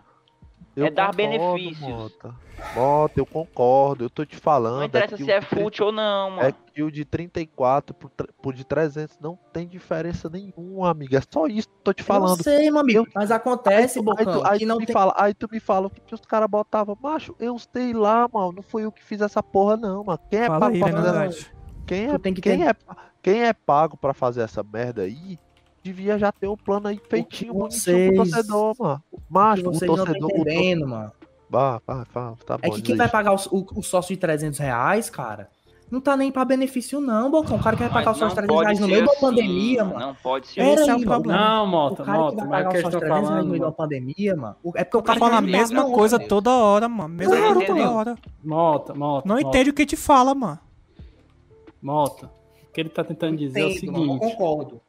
Eu 0.77 0.87
É 0.87 0.91
dar 0.91 1.11
concordo, 1.15 1.17
benefícios. 1.17 1.89
Mota. 1.89 2.35
Mota, 2.75 3.19
eu 3.21 3.27
concordo, 3.27 4.05
eu 4.05 4.11
tô 4.11 4.25
te 4.25 4.37
falando. 4.37 4.77
Não 4.79 4.85
interessa 4.85 5.17
que 5.17 5.25
se 5.25 5.31
é 5.31 5.41
fútil 5.41 5.87
ou 5.87 5.93
não, 5.93 6.29
É 6.39 6.43
mano. 6.45 6.55
que 6.73 6.83
o 6.83 6.91
de 6.91 7.05
34 7.05 7.95
pro, 7.95 8.09
tre- 8.09 8.29
pro 8.41 8.53
de 8.53 8.65
300 8.65 9.19
não 9.19 9.37
tem 9.53 9.67
diferença 9.67 10.29
nenhuma, 10.31 10.91
amiga. 10.91 11.19
É 11.19 11.23
só 11.29 11.47
isso 11.47 11.69
que 11.69 11.75
eu 11.75 11.83
tô 11.85 11.93
te 11.93 12.01
Eu 12.03 12.07
falando. 12.07 12.43
sei, 12.43 12.71
meu 12.71 12.81
amigo, 12.81 13.01
Eu- 13.01 13.07
mas 13.15 13.31
acontece, 13.31 13.99
aí 13.99 14.05
tu, 14.05 14.11
aí 14.11 14.17
tu- 14.17 14.25
Bocão, 14.33 14.51
aí 14.51 14.59
que 14.61 14.65
tu 14.65 14.69
não 14.69 14.77
me 14.79 14.87
tem... 14.87 14.93
fala, 14.93 15.15
aí 15.17 15.35
tu 15.35 15.49
me 15.51 15.59
fala 15.61 15.87
o 15.89 15.91
que, 15.91 16.01
que 16.01 16.15
os 16.15 16.21
caras 16.21 16.49
botavam. 16.49 16.97
Macho, 17.01 17.35
eu 17.41 17.59
sei 17.59 17.93
lá, 17.93 18.29
mano. 18.33 18.53
Não 18.53 18.63
foi 18.63 18.85
eu 18.85 18.93
que 18.93 19.03
fiz 19.03 19.21
essa 19.21 19.43
porra, 19.43 19.77
não, 19.77 20.05
mano. 20.05 20.21
Quem 20.31 20.41
é 20.41 20.47
Fala 20.47 20.61
pago 20.61 20.73
aí, 20.75 20.79
pra 20.81 20.89
fazer 20.93 20.99
essa 21.09 21.13
verdade. 21.19 21.53
Quem 21.87 22.09
Tu 22.09 22.15
é, 22.15 22.19
tem 22.19 22.35
que 22.35 22.41
quem, 22.41 22.59
ter- 22.59 22.69
é, 22.69 22.75
quem 23.21 23.43
é 23.43 23.53
pago 23.53 23.97
pra 23.97 24.15
fazer 24.15 24.43
essa 24.43 24.63
merda 24.63 25.03
aí, 25.03 25.37
devia 25.83 26.19
já 26.19 26.31
ter 26.33 26.49
um 26.49 26.57
plano 26.57 26.89
aí 26.89 27.01
feitinho, 27.09 27.55
bonitinho 27.55 27.55
pro 27.55 27.71
vocês- 27.71 28.17
torcedor, 28.33 28.75
mano. 28.79 29.03
Macho, 29.29 29.61
o 29.69 29.73
vocês 29.73 29.89
não 29.89 29.95
estão 29.97 30.07
torcedor. 30.07 30.29
o 30.31 30.31
tor- 30.33 30.41
entendendo, 30.41 30.89
mano. 30.89 31.13
Vá, 31.49 31.81
vá, 31.87 32.07
vá, 32.15 32.35
tá 32.47 32.59
bom. 32.59 32.67
É 32.69 32.71
que 32.71 32.83
quem 32.83 32.97
vai 32.97 33.09
pagar 33.09 33.33
o, 33.35 33.39
o- 33.51 33.67
o 33.81 33.83
sócio 33.83 34.15
de 34.15 34.21
300 34.21 34.59
reais, 34.59 35.09
cara, 35.11 35.49
Não 35.91 36.01
tá 36.01 36.17
nem 36.17 36.31
pra 36.31 36.45
benefício, 36.45 37.01
não, 37.01 37.29
Bocão. 37.33 37.57
O 37.57 37.61
cara 37.61 37.75
que 37.77 37.83
vai 37.83 37.91
pagar 37.93 38.13
os 38.13 38.19
seus 38.19 38.29
não 38.33 38.37
300 38.37 38.55
pode 38.55 38.65
reais 38.67 38.79
no 38.79 38.87
meio 38.87 39.05
da 39.05 39.11
assim, 39.11 39.21
pandemia, 39.21 39.85
mano. 39.85 39.99
Não 39.99 40.15
pode 40.15 40.47
ser 40.47 40.55
Pera 40.61 40.81
é 40.83 40.91
aí, 40.93 41.05
o. 41.05 41.21
Não, 41.27 41.65
O 41.65 41.67
Mota, 41.67 42.05
cara 42.05 42.17
que 42.19 42.23
Mota, 42.25 42.37
vai 42.37 42.49
pagar 42.49 42.69
os 42.69 42.73
seus 42.75 42.83
questão 42.85 43.01
300 43.01 43.29
reais 43.29 43.45
no 43.45 43.51
meio 43.51 43.63
da 43.65 43.73
pandemia, 43.73 44.37
mano. 44.37 44.57
o- 44.63 44.73
É 44.77 44.85
porque 44.85 44.97
o 44.99 45.03
Tá 45.03 45.07
cara 45.09 45.19
falando 45.19 45.35
a 45.39 45.43
quer 45.43 45.51
mesma 45.59 45.81
não, 45.83 45.91
coisa 45.91 46.17
mano. 46.19 46.29
toda 46.29 46.51
hora, 46.53 46.89
mano. 46.89 47.09
Mesma 47.13 47.37
Claro, 47.37 47.55
coisa 47.55 47.67
toda 47.67 47.81
entendeu? 47.81 47.97
hora. 47.97 48.15
Mota, 48.45 48.95
Mota. 48.95 49.29
Não 49.29 49.35
Mota, 49.35 49.49
entende 49.49 49.71
o 49.71 49.75
que 49.75 49.85
te 49.85 49.97
fala, 49.97 50.33
mano. 50.33 50.61
Mota. 51.83 52.27
O 52.69 52.73
que 52.73 52.81
ele 52.81 52.89
tá 52.89 53.03
tentando 53.03 53.37
dizer 53.37 53.61
é 53.61 53.65
o 53.65 53.71
Entendo, 53.71 53.93
mano, 53.93 54.05
eu 54.05 54.19
seguinte. 54.19 54.37
concordo. 54.37 54.81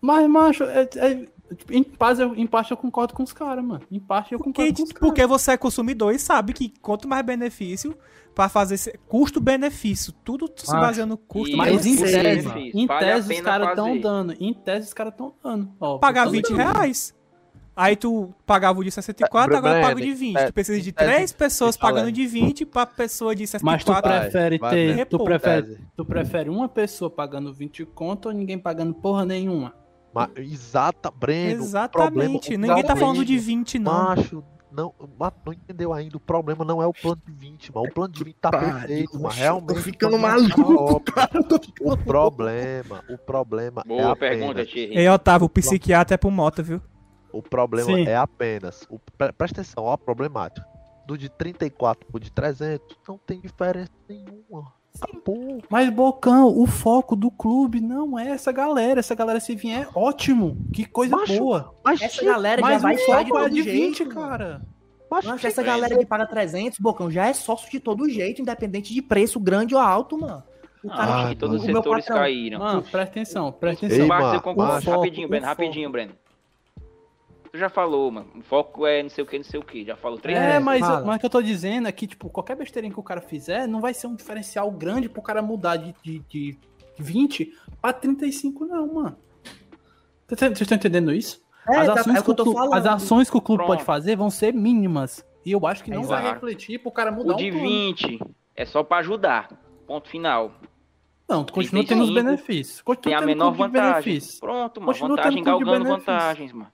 Mas, 0.00 0.28
macho, 0.28 0.64
é, 0.64 0.88
é- 0.96 1.26
tipo, 1.54 1.72
em, 1.72 1.82
parte 1.84 2.20
eu, 2.20 2.34
em 2.34 2.46
parte 2.46 2.70
eu 2.70 2.76
concordo 2.76 3.14
com 3.14 3.22
os 3.22 3.32
caras, 3.32 3.64
mano. 3.64 3.82
Em 3.90 4.00
parte 4.00 4.32
eu 4.32 4.38
Porque, 4.38 4.52
concordo 4.52 4.76
com 4.76 4.82
os 4.82 4.92
caras. 4.92 5.00
porque 5.08 5.26
você 5.26 5.50
é 5.52 5.56
consumidor 5.56 6.14
e 6.14 6.18
sabe 6.18 6.52
que 6.52 6.72
quanto 6.80 7.06
mais 7.08 7.24
benefício 7.24 7.96
pra 8.34 8.48
fazer 8.48 8.98
custo-benefício, 9.08 10.12
tudo 10.24 10.50
se 10.56 10.70
baseia 10.72 11.06
no 11.06 11.16
custo. 11.16 11.56
Mas 11.56 11.86
em 11.86 11.96
tese, 11.96 12.48
em 12.74 12.86
Vale 12.86 13.00
tese 13.06 13.32
os 13.34 13.40
caras 13.40 13.68
estão 13.70 13.98
dando. 13.98 14.34
Em 14.38 14.52
tese 14.52 14.88
os 14.88 14.92
caras 14.94 15.12
estão 15.14 15.32
dando. 15.42 15.72
Ó, 15.80 15.98
pagar 15.98 16.24
tão 16.24 16.32
20 16.32 16.48
dando. 16.50 16.56
reais. 16.56 17.14
Aí 17.76 17.94
tu 17.94 18.34
pagava 18.46 18.80
o 18.80 18.82
de 18.84 18.90
64, 18.90 19.54
É, 19.54 19.58
agora 19.58 19.82
paga 19.82 19.96
o 19.96 20.00
de 20.00 20.14
20. 20.14 20.36
é, 20.36 20.46
Tu 20.46 20.52
precisa 20.54 20.80
de 20.80 20.88
é, 20.88 20.92
três 20.92 21.30
pessoas 21.30 21.76
é, 21.76 21.78
pagando 21.78 22.10
de 22.10 22.26
20 22.26 22.64
pra 22.64 22.86
pessoa 22.86 23.34
de 23.36 23.42
Mas 23.62 23.84
tu 23.84 23.92
64. 23.92 24.10
prefere 24.30 24.58
vai, 24.58 24.70
ter. 24.74 24.96
vai. 24.96 25.04
Tu 25.04 25.18
prefere, 25.24 25.78
tu 25.94 26.04
prefere 26.06 26.48
uma 26.50 26.68
pessoa 26.70 27.10
pagando 27.10 27.52
20 27.52 27.84
conto 27.84 28.26
ou 28.28 28.34
ninguém 28.34 28.58
pagando 28.58 28.94
porra 28.94 29.26
nenhuma? 29.26 29.74
Mas, 30.14 30.30
exata, 30.38 31.10
Breno. 31.10 31.62
Exatamente. 31.62 32.48
problema- 32.48 32.66
Ninguém 32.66 32.82
tá 32.84 32.96
falando 32.96 33.22
de 33.22 33.34
problema- 33.34 33.42
20, 33.46 33.78
não. 33.78 33.92
Macho, 33.92 34.44
não, 34.72 34.94
não 35.44 35.52
entendeu 35.52 35.92
ainda. 35.92 36.16
O 36.16 36.20
problema 36.20 36.64
não 36.64 36.80
é 36.82 36.86
o 36.86 36.94
plano 36.94 37.20
de 37.26 37.32
20, 37.32 37.74
mano. 37.74 37.86
O 37.88 37.92
plano 37.92 38.12
de 38.14 38.24
20 38.24 38.36
tá 38.40 38.50
Pariu, 38.50 38.72
perfeito, 38.74 39.20
mas 39.20 39.34
realmente. 39.36 39.68
tô 39.68 39.74
ficando 39.82 40.16
o 40.16 40.20
plano 40.20 40.40
de 40.40 40.46
20 40.46 40.58
maluco, 40.58 41.00
cara. 41.12 41.30
Eu 41.34 41.44
tô 41.44 41.58
ficando 41.62 41.92
O 41.92 41.96
problema, 41.98 43.04
o 43.10 43.18
problema 43.18 43.82
é 43.84 43.88
Boa 43.88 44.12
apenas, 44.12 44.38
pergunta, 44.38 44.64
Thierry. 44.64 44.96
Ei, 44.96 45.08
Otávio, 45.10 45.44
o 45.44 45.50
psiquiatra 45.50 46.14
é 46.14 46.16
pro 46.16 46.30
Mota, 46.30 46.62
viu? 46.62 46.80
O 47.38 47.42
problema 47.42 47.90
Sim. 47.94 48.06
é 48.06 48.16
apenas, 48.16 48.86
o, 48.90 48.98
pre- 49.18 49.32
presta 49.32 49.60
atenção, 49.60 49.84
ó 49.84 49.92
a 49.92 49.98
problemática. 49.98 50.66
Do 51.06 51.16
de 51.16 51.28
34 51.28 52.04
pro 52.10 52.18
de 52.18 52.32
300 52.32 52.96
não 53.08 53.16
tem 53.18 53.40
diferença 53.40 53.90
nenhuma. 54.08 54.72
Acabou. 55.00 55.60
Mas, 55.68 55.90
Bocão, 55.90 56.48
o 56.58 56.66
foco 56.66 57.14
do 57.14 57.30
clube 57.30 57.80
não 57.80 58.18
é 58.18 58.28
essa 58.30 58.50
galera. 58.50 58.98
Essa 59.00 59.14
galera, 59.14 59.38
se 59.38 59.54
vier, 59.54 59.86
ótimo. 59.94 60.56
Que 60.72 60.84
coisa 60.86 61.14
Macho, 61.16 61.38
boa. 61.38 61.74
Mas, 61.84 62.00
Essa 62.00 62.24
galera 62.24 62.60
já 62.62 62.66
Mas 62.68 62.82
vai 62.82 62.94
estar 62.94 63.22
de 63.22 63.30
é 63.30 63.34
todo 63.34 63.50
de 63.50 63.62
jeito, 63.62 64.04
20, 64.04 64.04
mano. 64.06 64.20
cara. 64.20 64.62
mas 65.10 65.24
Macho, 65.26 65.46
essa 65.46 65.60
chega- 65.62 65.72
galera 65.74 65.98
que 65.98 66.06
paga 66.06 66.26
300, 66.26 66.78
Bocão, 66.80 67.10
já 67.10 67.26
é 67.26 67.32
sócio 67.34 67.70
de 67.70 67.78
todo 67.78 68.08
jeito, 68.08 68.40
independente 68.42 68.92
de 68.94 69.02
preço 69.02 69.38
grande 69.38 69.74
ou 69.74 69.80
alto, 69.80 70.18
mano. 70.18 70.42
O 70.82 70.90
Ah, 70.90 70.96
cara 70.96 71.28
que 71.28 71.36
todos 71.36 71.60
os 71.60 71.66
setores 71.66 72.04
patrão- 72.06 72.16
caíram. 72.22 72.58
Mano, 72.60 72.80
presta 72.82 73.02
atenção, 73.02 73.52
presta 73.52 73.84
Ei, 73.84 73.88
atenção. 73.88 74.08
Mas 74.08 74.22
mano, 74.24 74.34
eu 74.36 74.40
concordo. 74.40 74.72
macho. 74.72 74.90
rapidinho, 74.90 75.28
Breno, 75.28 75.46
rapidinho, 75.46 75.90
Breno. 75.90 76.12
Tu 77.56 77.60
já 77.60 77.70
falou, 77.70 78.10
mano. 78.10 78.28
O 78.36 78.42
foco 78.42 78.86
é 78.86 79.02
não 79.02 79.08
sei 79.08 79.24
o 79.24 79.26
que, 79.26 79.38
não 79.38 79.44
sei 79.44 79.58
o 79.58 79.62
que. 79.62 79.82
Já 79.84 79.96
falou 79.96 80.18
três 80.18 80.38
É, 80.38 80.46
vezes. 80.52 80.62
mas, 80.64 80.80
fala. 80.80 81.04
mas 81.06 81.16
o 81.16 81.18
que 81.20 81.24
eu 81.26 81.30
tô 81.30 81.40
dizendo 81.40 81.88
é 81.88 81.92
que, 81.92 82.06
tipo, 82.06 82.28
qualquer 82.28 82.54
besteirinha 82.54 82.92
que 82.92 83.00
o 83.00 83.02
cara 83.02 83.20
fizer 83.22 83.66
não 83.66 83.80
vai 83.80 83.94
ser 83.94 84.06
um 84.08 84.14
diferencial 84.14 84.70
grande 84.70 85.08
pro 85.08 85.22
cara 85.22 85.40
mudar 85.40 85.76
de, 85.76 85.94
de, 86.02 86.18
de 86.28 86.58
20 86.98 87.50
pra 87.80 87.94
35, 87.94 88.66
não, 88.66 88.92
mano. 88.92 89.16
Vocês 90.28 90.60
estão 90.60 90.76
entendendo 90.76 91.12
isso? 91.14 91.40
É, 91.68 91.76
as, 91.78 91.86
tá- 91.86 91.92
ações 92.00 92.16
é 92.16 92.20
o 92.20 92.24
que 92.24 92.30
eu 92.30 92.34
tô 92.34 92.42
o 92.42 92.44
clube, 92.46 92.58
falando. 92.58 92.74
as 92.74 92.86
ações 92.86 93.30
que 93.30 93.36
o 93.36 93.40
clube 93.40 93.58
Pronto. 93.64 93.68
pode 93.76 93.84
fazer 93.84 94.16
vão 94.16 94.28
ser 94.30 94.52
mínimas. 94.52 95.24
E 95.44 95.52
eu 95.52 95.66
acho 95.66 95.82
que 95.82 95.90
não 95.90 96.02
vai 96.02 96.20
Exato. 96.20 96.34
refletir 96.34 96.78
pro 96.80 96.90
cara 96.92 97.10
mudar 97.10 97.34
O 97.34 97.36
de 97.36 97.46
um 97.50 97.52
plano. 97.52 97.68
20 97.68 98.20
é 98.54 98.64
só 98.66 98.82
pra 98.82 98.98
ajudar. 98.98 99.48
Ponto 99.86 100.08
final. 100.10 100.52
Não, 101.28 101.42
tu 101.44 101.52
continua 101.52 101.84
tendo 101.86 102.02
os 102.02 102.10
35 102.10 102.24
benefícios. 102.24 102.82
Continua 102.82 103.02
Tem 103.02 103.14
a 103.14 103.18
tendo 103.20 103.26
menor 103.28 103.50
vantagem. 103.52 103.92
benefícios. 103.92 104.38
Pronto, 104.40 104.80
mano. 104.80 104.92
Continua 104.92 105.16
Vantagem 105.16 105.42
galgando 105.42 105.84
vantagens, 105.86 106.52
mano. 106.52 106.70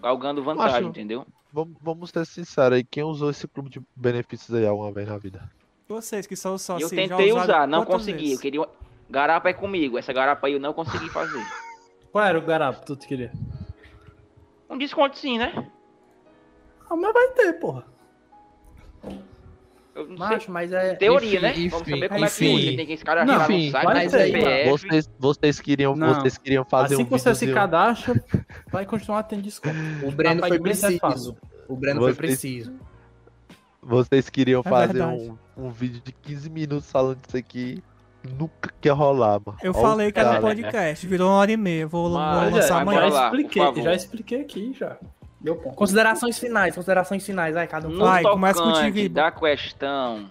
Galgando 0.00 0.42
vantagem, 0.42 0.74
Macho, 0.74 0.88
entendeu? 0.88 1.26
Vamos, 1.52 1.76
vamos 1.80 2.10
ser 2.10 2.24
sinceros 2.26 2.76
aí, 2.76 2.84
quem 2.84 3.02
usou 3.02 3.30
esse 3.30 3.46
clube 3.48 3.70
de 3.70 3.82
benefícios 3.96 4.56
aí 4.56 4.66
alguma 4.66 4.92
vez 4.92 5.08
na 5.08 5.18
vida? 5.18 5.50
Vocês 5.88 6.26
que 6.26 6.36
são 6.36 6.56
sócios 6.56 6.92
eu 6.92 6.98
já 6.98 7.16
tentei 7.16 7.32
usar, 7.32 7.66
não 7.66 7.84
consegui. 7.84 8.18
vezes? 8.18 8.34
Eu 8.34 8.40
queria. 8.40 8.68
Garapa 9.10 9.48
é 9.48 9.52
comigo. 9.52 9.98
Essa 9.98 10.12
garapa 10.12 10.46
aí 10.46 10.52
eu 10.52 10.60
não 10.60 10.72
consegui 10.72 11.08
fazer. 11.08 11.44
Qual 12.12 12.24
era 12.24 12.38
o 12.38 12.42
garapo 12.42 12.80
que 12.80 12.86
tu 12.86 12.96
queria? 12.96 13.32
Um 14.68 14.78
desconto 14.78 15.18
sim, 15.18 15.36
né? 15.36 15.68
Ah, 16.88 16.94
mas 16.94 17.12
vai 17.12 17.28
ter, 17.30 17.54
porra. 17.54 17.84
Eu 19.94 20.06
não 20.08 20.16
sei. 20.16 20.26
Macho, 20.28 20.50
mas 20.52 20.72
é. 20.72 20.94
Teoria, 20.94 21.28
enfim, 21.30 21.40
né? 21.40 21.50
enfim, 21.52 21.68
Vamos 21.68 21.88
saber 21.88 22.08
como 22.08 22.24
enfim. 22.24 22.56
é 22.56 22.70
que. 22.70 22.76
Tem 22.76 22.86
que 22.86 22.92
esse 22.92 23.04
cara 23.04 23.24
Não, 23.24 23.42
enfim, 23.42 23.66
no 23.66 23.72
site, 23.72 23.84
vai 23.84 24.04
no 24.04 24.10
ter, 24.10 24.18
CPF. 24.26 24.70
Vocês, 24.70 25.10
vocês 25.18 25.60
queriam, 25.60 25.96
Não. 25.96 26.14
vocês 26.14 26.38
queriam 26.38 26.64
fazer 26.64 26.94
assim 26.94 27.02
um 27.02 27.06
que 27.06 27.10
você 27.10 27.34
se 27.34 27.52
cadastra, 27.52 28.24
vai 28.70 28.86
continuar 28.86 29.22
tendo 29.24 29.42
desconto. 29.42 29.76
O 30.04 30.10
Breno 30.12 30.36
Rapaz, 30.36 30.48
foi 30.48 30.56
é 30.56 30.60
preciso. 30.60 31.36
O 31.68 31.76
Breno 31.76 32.00
Vocês- 32.00 32.16
foi 32.16 32.26
preciso. 32.26 32.72
Vocês 33.82 34.28
queriam 34.28 34.60
É 34.64 34.68
fazer 34.68 35.02
um, 35.02 35.36
um 35.56 35.70
vídeo 35.70 36.00
de 36.04 36.12
15 36.12 36.50
minutos 36.50 36.90
falando 36.90 37.18
disso 37.18 37.36
aqui. 37.36 37.82
Nunca 38.38 38.70
quer 38.80 38.90
rolar, 38.92 39.40
mano. 39.44 39.56
Eu 39.62 39.72
Ó 39.74 39.78
o 39.78 39.80
falei 39.80 40.12
que 40.12 40.20
era 40.20 40.38
um 40.38 40.42
podcast, 40.42 41.06
virou 41.06 41.28
uma 41.28 41.36
hora 41.36 41.52
e 41.52 41.56
meia. 41.56 41.86
Vou, 41.86 42.10
Mas, 42.10 42.38
vou 42.38 42.48
é, 42.48 42.60
lançar 42.60 42.84
vai 42.84 42.96
amanhã. 42.96 43.10
já 43.10 43.24
expliquei, 43.26 43.82
já 43.82 43.94
expliquei 43.94 44.40
aqui 44.42 44.72
já. 44.78 44.98
Meu 45.40 45.56
ponto. 45.56 45.74
Considerações 45.74 46.38
finais, 46.38 46.74
considerações 46.74 47.24
finais. 47.24 47.56
Aí, 47.56 47.66
cada 47.66 47.88
um 47.88 47.92
No 47.92 48.04
Vai, 48.04 48.22
começa 48.22 48.62
contigo 48.62 49.08
da 49.08 49.30
questão. 49.30 50.28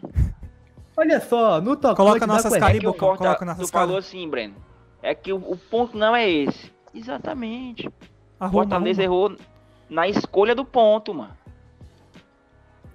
Olha 0.96 1.20
só, 1.22 1.62
no 1.62 1.76
tocante 1.76 1.98
Coloca 1.98 2.20
da 2.20 2.28
nossas 2.28 2.52
caras 2.58 2.78
É 2.78 2.82
coloca 2.82 3.36
tu 3.38 3.46
nossas 3.46 3.72
falou 3.72 3.90
caras. 3.90 4.06
assim, 4.06 4.30
Breno. 4.30 4.56
É 5.02 5.16
que 5.16 5.32
o, 5.32 5.38
o 5.38 5.58
ponto 5.58 5.98
não 5.98 6.16
é 6.16 6.30
esse. 6.30 6.72
Exatamente. 6.94 7.88
O 7.88 7.94
Arruma, 8.40 8.52
Fortaleza 8.64 9.02
arruma. 9.02 9.28
errou 9.30 9.38
na 9.90 10.08
escolha 10.08 10.54
do 10.54 10.66
ponto, 10.66 11.14
mano. 11.14 11.32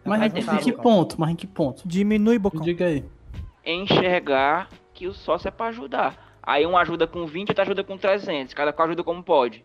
Mas 0.04 0.18
Vai 0.18 0.28
em, 0.28 0.58
que 0.58 0.72
ponto? 0.72 1.18
Mas 1.18 1.30
em 1.30 1.34
que 1.36 1.46
ponto? 1.46 1.82
Diminui, 1.88 2.34
Me 2.34 2.38
Bocão. 2.38 2.60
diga 2.60 2.84
aí. 2.86 3.04
Enxergar 3.64 4.68
que 4.92 5.06
o 5.06 5.14
sócio 5.14 5.48
é 5.48 5.50
pra 5.50 5.66
ajudar. 5.66 6.36
Aí 6.42 6.66
um 6.66 6.76
ajuda 6.76 7.06
com 7.06 7.24
20, 7.26 7.48
outro 7.48 7.62
ajuda 7.62 7.82
com 7.82 7.96
300. 7.96 8.52
Cada 8.52 8.72
qual 8.72 8.86
ajuda 8.86 9.02
como 9.02 9.22
pode. 9.22 9.64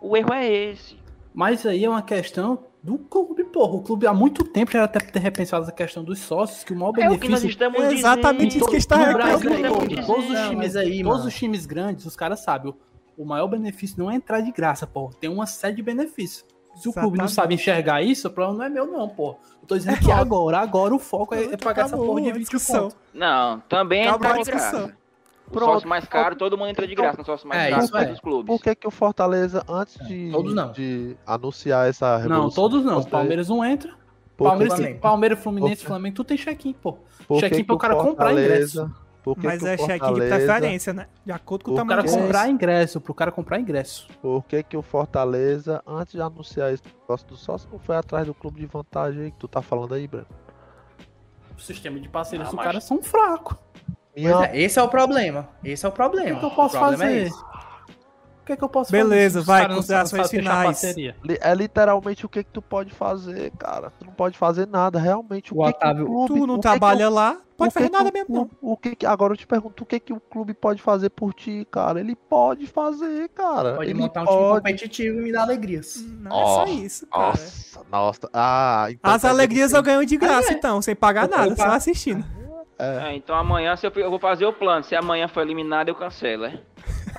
O 0.00 0.16
erro 0.16 0.32
é 0.32 0.46
esse. 0.50 0.98
Mas 1.36 1.66
aí 1.66 1.84
é 1.84 1.90
uma 1.90 2.00
questão 2.00 2.64
do 2.82 2.96
clube, 2.96 3.44
porra. 3.44 3.74
O 3.74 3.82
clube 3.82 4.06
há 4.06 4.14
muito 4.14 4.42
tempo 4.42 4.72
já 4.72 4.84
até 4.84 4.98
ter 5.00 5.18
repensado 5.18 5.64
essa 5.64 5.72
questão 5.72 6.02
dos 6.02 6.18
sócios, 6.18 6.64
que 6.64 6.72
o 6.72 6.76
maior 6.76 6.98
É 6.98 7.10
o 7.10 7.18
que 7.18 7.28
nós 7.28 7.42
benefício 7.42 7.76
É 7.76 7.92
exatamente 7.92 8.56
isso 8.56 8.66
que 8.70 8.76
está 8.78 8.96
reclamando. 8.96 10.06
Todos 10.06 10.30
os 10.30 10.48
times, 10.48 10.76
aí, 10.76 11.02
todos 11.02 11.18
mano. 11.18 11.28
os 11.28 11.34
times 11.34 11.66
grandes, 11.66 12.06
os 12.06 12.16
caras 12.16 12.40
sabem, 12.40 12.72
o, 12.72 13.22
o 13.22 13.26
maior 13.26 13.48
benefício 13.48 13.98
não 13.98 14.10
é 14.10 14.14
entrar 14.14 14.40
de 14.40 14.50
graça, 14.50 14.86
pô. 14.86 15.10
Tem 15.20 15.28
uma 15.28 15.44
série 15.44 15.76
de 15.76 15.82
benefícios. 15.82 16.46
Se 16.76 16.88
o 16.88 16.92
clube 16.92 17.18
não 17.18 17.28
sabe 17.28 17.54
enxergar 17.54 18.00
isso, 18.02 18.28
o 18.28 18.30
problema 18.30 18.58
não 18.58 18.64
é 18.64 18.68
meu, 18.70 18.86
não, 18.90 19.06
pô. 19.06 19.36
Eu 19.60 19.66
tô 19.68 19.76
dizendo 19.76 19.98
que 19.98 20.10
agora, 20.10 20.58
agora 20.58 20.94
o 20.94 20.98
foco 20.98 21.34
é, 21.34 21.44
é 21.52 21.56
pagar 21.58 21.84
essa 21.84 21.98
porra 21.98 22.22
de 22.22 22.30
a 22.30 22.32
20 22.32 22.40
discussão. 22.40 22.88
Não, 23.12 23.60
também 23.68 24.04
é 24.04 24.08
Acabou 24.08 24.26
entrar 24.26 24.30
a 24.30 24.42
de 24.42 24.50
discussão. 24.50 24.86
graça. 24.86 25.05
O 25.46 25.50
Pronto. 25.52 25.72
sócio 25.74 25.88
mais 25.88 26.04
caro, 26.06 26.34
todo 26.36 26.58
mundo 26.58 26.68
entra 26.70 26.86
de 26.86 26.94
graça 26.94 27.18
no 27.18 27.24
sócio 27.24 27.46
mais 27.48 27.62
É, 27.62 27.70
caro 27.70 27.84
isso 27.84 27.96
é. 27.96 28.04
dos 28.06 28.20
clubes. 28.20 28.46
Por 28.46 28.60
que, 28.62 28.74
que 28.74 28.86
o 28.86 28.90
Fortaleza, 28.90 29.62
antes 29.68 29.94
de, 30.06 30.30
todos 30.32 30.54
não. 30.54 30.72
de 30.72 31.16
anunciar 31.24 31.88
essa 31.88 32.16
revolução... 32.16 32.42
Não, 32.46 32.50
todos 32.50 32.84
não. 32.84 32.98
O 33.00 33.06
Palmeiras 33.08 33.48
não 33.48 33.64
entra. 33.64 33.92
por 34.36 34.48
Palmeiras, 34.48 34.74
Flamengo. 34.76 35.00
Palmeiras, 35.00 35.38
Fluminense, 35.38 35.82
Por- 35.82 35.88
Flamengo, 35.88 36.16
tu 36.16 36.24
tem 36.24 36.36
check-in, 36.36 36.72
pô. 36.72 36.98
check-in 37.38 37.64
pro 37.64 37.78
cara 37.78 37.94
comprar 37.96 38.34
que 39.34 39.44
Mas 39.46 39.64
é 39.64 39.76
check 39.76 40.00
de 40.04 40.12
preferência, 40.20 40.92
né? 40.92 41.06
De 41.24 41.32
acordo 41.32 41.64
com 41.64 41.70
o 41.72 41.74
tamanho 41.74 41.88
cara 41.88 42.02
do 42.02 42.08
Porque- 42.10 42.22
comprar 42.22 42.48
ingresso, 42.48 43.00
pro 43.00 43.14
cara 43.14 43.32
comprar 43.32 43.58
ingresso. 43.60 44.06
Por 44.22 44.44
que, 44.44 44.62
que 44.62 44.76
o 44.76 44.82
Fortaleza, 44.82 45.82
antes 45.86 46.12
de 46.12 46.20
anunciar 46.20 46.72
esse 46.72 46.82
negócio 47.00 47.26
do 47.26 47.36
sócio, 47.36 47.68
não 47.72 47.78
foi 47.80 47.96
atrás 47.96 48.26
do 48.26 48.34
clube 48.34 48.60
de 48.60 48.66
vantagem 48.66 49.22
aí 49.24 49.30
que 49.32 49.38
tu 49.38 49.48
tá 49.48 49.60
falando 49.62 49.94
aí, 49.94 50.06
Breno? 50.06 50.26
O 51.56 51.60
sistema 51.60 51.98
de 51.98 52.08
parceiros 52.08 52.46
Ah, 52.46 52.50
dos 52.50 52.56
mas- 52.56 52.66
caras 52.66 52.84
são 52.84 53.02
fracos. 53.02 53.56
Minha 54.16 54.36
Pois 54.36 54.48
é, 54.50 54.58
esse 54.60 54.78
é 54.78 54.82
o 54.82 54.88
problema. 54.88 55.48
Esse 55.62 55.84
é 55.84 55.88
o 55.88 55.92
O 55.92 55.94
problema. 55.94 56.30
que, 56.34 56.38
que 56.40 56.44
eu 56.46 56.50
posso 56.50 56.76
O 56.76 56.80
problema 56.80 57.04
é 57.04 57.24
fazer? 57.28 57.32
O 57.32 58.46
que, 58.46 58.56
que 58.56 58.62
eu 58.64 58.68
posso 58.68 58.92
Beleza, 58.92 59.40
fazer? 59.40 59.40
os 59.40 59.46
vai, 59.68 59.74
considerações 59.76 60.30
finais. 60.30 60.84
É 61.40 61.52
literalmente 61.54 62.24
o 62.24 62.28
que 62.28 62.44
que 62.44 62.50
tu 62.50 62.62
pode 62.62 62.94
fazer, 62.94 63.50
cara. 63.58 63.90
Tu 63.98 64.04
não 64.06 64.12
pode 64.12 64.38
fazer 64.38 64.68
nada, 64.68 65.00
realmente. 65.00 65.52
O, 65.52 65.60
O 65.60 65.64
que 65.66 65.72
que 65.72 65.78
Otávio- 65.78 66.06
clube- 66.06 66.26
Tu 66.28 66.46
não 66.46 66.54
o 66.54 66.58
que 66.58 66.62
trabalha 66.62 66.98
que 66.98 67.04
o- 67.06 67.10
lá, 67.10 67.32
pode 67.56 67.68
o 67.68 67.72
que 67.72 67.74
fazer 67.74 67.86
que 67.86 67.92
nada 67.92 68.08
o 68.08 68.12
mesmo, 68.12 68.26
não. 68.28 68.46
clube- 68.46 68.56
O 68.62 68.76
que 68.76 68.94
que, 68.94 69.04
agora 69.04 69.32
eu 69.32 69.36
te 69.36 69.46
pergunto, 69.48 69.82
o 69.82 69.86
que 69.86 69.98
que 69.98 70.12
o 70.12 70.20
clube 70.20 70.54
pode 70.54 70.80
fazer 70.80 71.10
por 71.10 71.34
ti, 71.34 71.66
cara? 71.72 71.98
Ele 71.98 72.14
pode 72.14 72.68
fazer, 72.68 73.28
cara. 73.30 73.74
Pode 73.74 73.90
Ele 73.90 73.98
montar 73.98 74.22
um 74.22 74.26
time 74.26 74.48
competitivo 74.54 75.18
e 75.18 75.22
me 75.24 75.32
dar 75.32 75.42
alegrias. 75.42 75.96
Não 76.06 76.30
é 76.40 76.44
só 76.44 76.64
isso, 76.66 77.06
cara. 77.08 77.26
Nossa, 77.26 77.80
nossa. 77.90 78.30
Ah, 78.32 78.86
então 78.90 79.12
As 79.12 79.24
alegrias 79.24 79.72
que- 79.72 79.76
eu 79.76 79.82
ganho 79.82 80.06
de 80.06 80.16
graça, 80.16 80.52
então, 80.52 80.80
sem 80.80 80.94
pagar 80.94 81.24
Eu- 81.28 81.36
nada, 81.36 81.48
eu 81.50 81.56
só 81.56 81.66
assistindo. 81.66 82.24
É, 82.78 83.08
É, 83.08 83.14
então 83.14 83.34
amanhã 83.36 83.74
se 83.76 83.86
eu, 83.86 83.92
eu 83.96 84.10
vou 84.10 84.18
fazer 84.18 84.46
o 84.46 84.52
plano. 84.52 84.84
Se 84.84 84.94
amanhã 84.94 85.28
for 85.28 85.42
eliminado, 85.42 85.88
eu 85.88 85.94
cancelo, 85.94 86.44
é? 86.44 86.60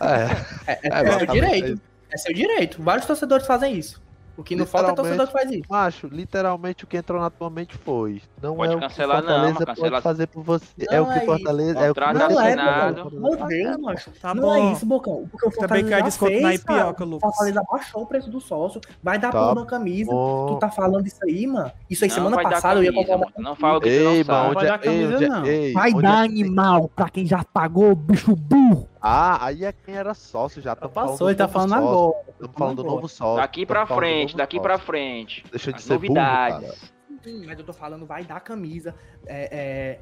é. 0.02 0.72
É, 0.72 0.80
é, 0.84 0.90
É, 0.92 1.00
é 1.02 1.18
seu 1.18 1.28
direito. 1.28 1.82
É 2.12 2.18
seu 2.18 2.34
direito. 2.34 2.82
Vários 2.82 3.06
torcedores 3.06 3.46
fazem 3.46 3.74
isso. 3.76 4.02
O 4.38 4.44
que 4.44 4.56
não 4.56 4.66
falta 4.68 4.92
é 4.92 4.94
torcedor 4.96 5.26
que 5.28 5.34
faz 5.34 5.52
isso. 5.52 5.64
Macho, 5.68 6.08
literalmente 6.08 6.84
o 6.84 6.88
que 6.88 6.96
entrou 6.96 7.20
na 7.20 7.30
tua 7.30 7.50
mente 7.50 7.76
foi. 7.76 8.22
Não 8.42 8.56
Pode 8.56 8.72
é 8.74 8.76
o 8.76 8.80
que 8.80 8.88
cancelar, 8.88 9.18
o 9.18 9.22
não, 9.22 9.28
Fortaleza 9.28 9.66
cancela- 9.66 9.90
pode 9.90 10.04
fazer 10.04 10.28
por 10.28 10.44
você. 10.44 10.66
é 10.92 11.02
o 11.02 11.06
Não 11.06 11.14
que 11.14 11.20
é 11.20 11.22
o 11.24 11.26
Fortaleza. 11.26 11.80
É 11.80 11.92
o 11.92 11.94
que 11.96 12.00
Não 12.00 12.40
é. 12.42 12.94
Bocão. 12.94 13.20
Meu 13.20 13.48
Deus, 13.48 13.78
macho. 13.78 14.12
Tá 14.22 14.36
não 14.36 14.44
bom. 14.44 14.56
é 14.56 14.72
isso, 14.74 14.86
Bocão. 14.86 15.28
Porque 15.32 15.48
o 15.48 15.52
Também 15.52 15.60
Fortaleza 15.62 15.90
quer 15.90 15.98
já 16.00 16.06
desconto 16.06 16.32
fez, 16.32 16.44
na. 16.44 16.54
Ipioca, 16.54 17.04
O 17.04 17.08
Lucas. 17.08 17.30
Fortaleza 17.32 17.64
baixou 17.72 18.02
o 18.04 18.06
preço 18.06 18.30
do 18.30 18.40
sócio. 18.40 18.80
Vai 19.02 19.18
dar 19.18 19.32
Tá 19.32 19.40
porra 19.40 19.56
na 19.56 19.66
camisa. 19.66 20.12
bom. 20.12 20.46
Tu 20.54 20.60
tá 20.60 20.70
falando 20.70 21.08
isso 21.08 21.20
aí, 21.24 21.48
mano? 21.48 21.72
Isso 21.90 22.04
aí, 22.04 22.10
Não 22.10 22.16
semana 22.16 22.42
passada 22.44 22.80
eu 22.80 22.84
ia 22.84 22.92
camisa, 22.94 23.12
comprar. 23.18 23.42
Não 23.42 23.56
fala 23.56 23.78
o 23.78 23.82
que 23.82 23.90
Ei, 23.90 24.04
não 24.20 24.24
sabe. 24.26 24.54
vai 24.56 24.66
é, 24.66 24.70
dar 24.70 24.78
camisa, 24.80 25.26
é- 25.26 25.28
não. 25.28 25.74
Vai 25.74 25.94
dar 25.94 26.22
é- 26.22 26.26
animal 26.26 26.92
pra 26.96 27.10
quem 27.10 27.26
já 27.26 27.44
pagou, 27.44 27.96
bicho 27.96 28.36
burro. 28.36 28.88
Ah, 29.02 29.46
aí 29.46 29.64
é 29.66 29.72
quem 29.72 29.96
era 29.96 30.14
sócio 30.14 30.62
já. 30.62 30.72
Já 30.72 30.76
Tamo 30.76 30.92
passou, 30.94 31.30
ele 31.30 31.38
tá 31.38 31.46
do 31.46 31.52
falando 31.52 31.70
novo 31.72 31.86
sócio. 31.86 32.00
agora. 32.10 32.30
Estamos 32.32 32.56
falando 32.58 32.76
do 32.78 32.84
novo 32.84 33.08
sócio. 33.08 33.36
Daqui 33.42 33.66
pra 33.66 33.86
Tamo 33.86 34.00
frente, 34.00 34.38
daqui 34.38 34.58
sócio. 34.58 34.64
pra 34.70 34.78
frente. 34.80 35.44
Deixa 35.52 35.72
de 35.72 35.78
As 35.78 35.84
ser 35.84 35.98
burro, 36.00 36.14
cara. 36.16 36.54
novidades. 36.56 36.94
Sim, 37.24 37.46
mas 37.46 37.60
eu 37.60 37.66
tô 37.66 37.74
falando, 37.74 38.06
vai 38.06 38.24
dar 38.24 38.40
camisa. 38.40 38.96
É, 39.26 39.50
é, 39.52 40.00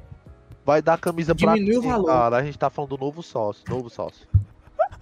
Vai 0.64 0.82
dar 0.82 0.98
camisa 0.98 1.34
pra 1.34 1.54
Diminui 1.54 1.78
o 1.78 1.82
valor. 1.82 2.06
cara? 2.06 2.36
A 2.38 2.42
gente 2.44 2.58
tá 2.58 2.68
falando 2.70 2.96
do 2.96 3.04
novo 3.04 3.22
sócio. 3.22 3.64
Novo 3.68 3.88
sócio. 3.88 4.26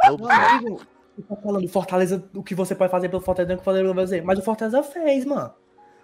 Novo 0.09 0.25
sócio. 0.25 0.43
amigo, 0.57 0.81
tu 1.17 1.23
tá 1.23 1.37
falando 1.37 1.69
Fortaleza, 1.69 2.25
o 2.35 2.43
que 2.43 2.55
você 2.55 2.75
pode 2.75 2.91
fazer 2.91 3.09
pelo 3.09 3.23
Fortaleza, 3.23 3.51
não 3.51 3.57
que 3.57 3.63
o 3.63 3.65
Fortaleza 3.65 3.95
vai 3.95 4.05
fazer. 4.05 4.23
Mas 4.23 4.39
o 4.39 4.43
Fortaleza 4.43 4.83
fez, 4.83 5.25
mano. 5.25 5.53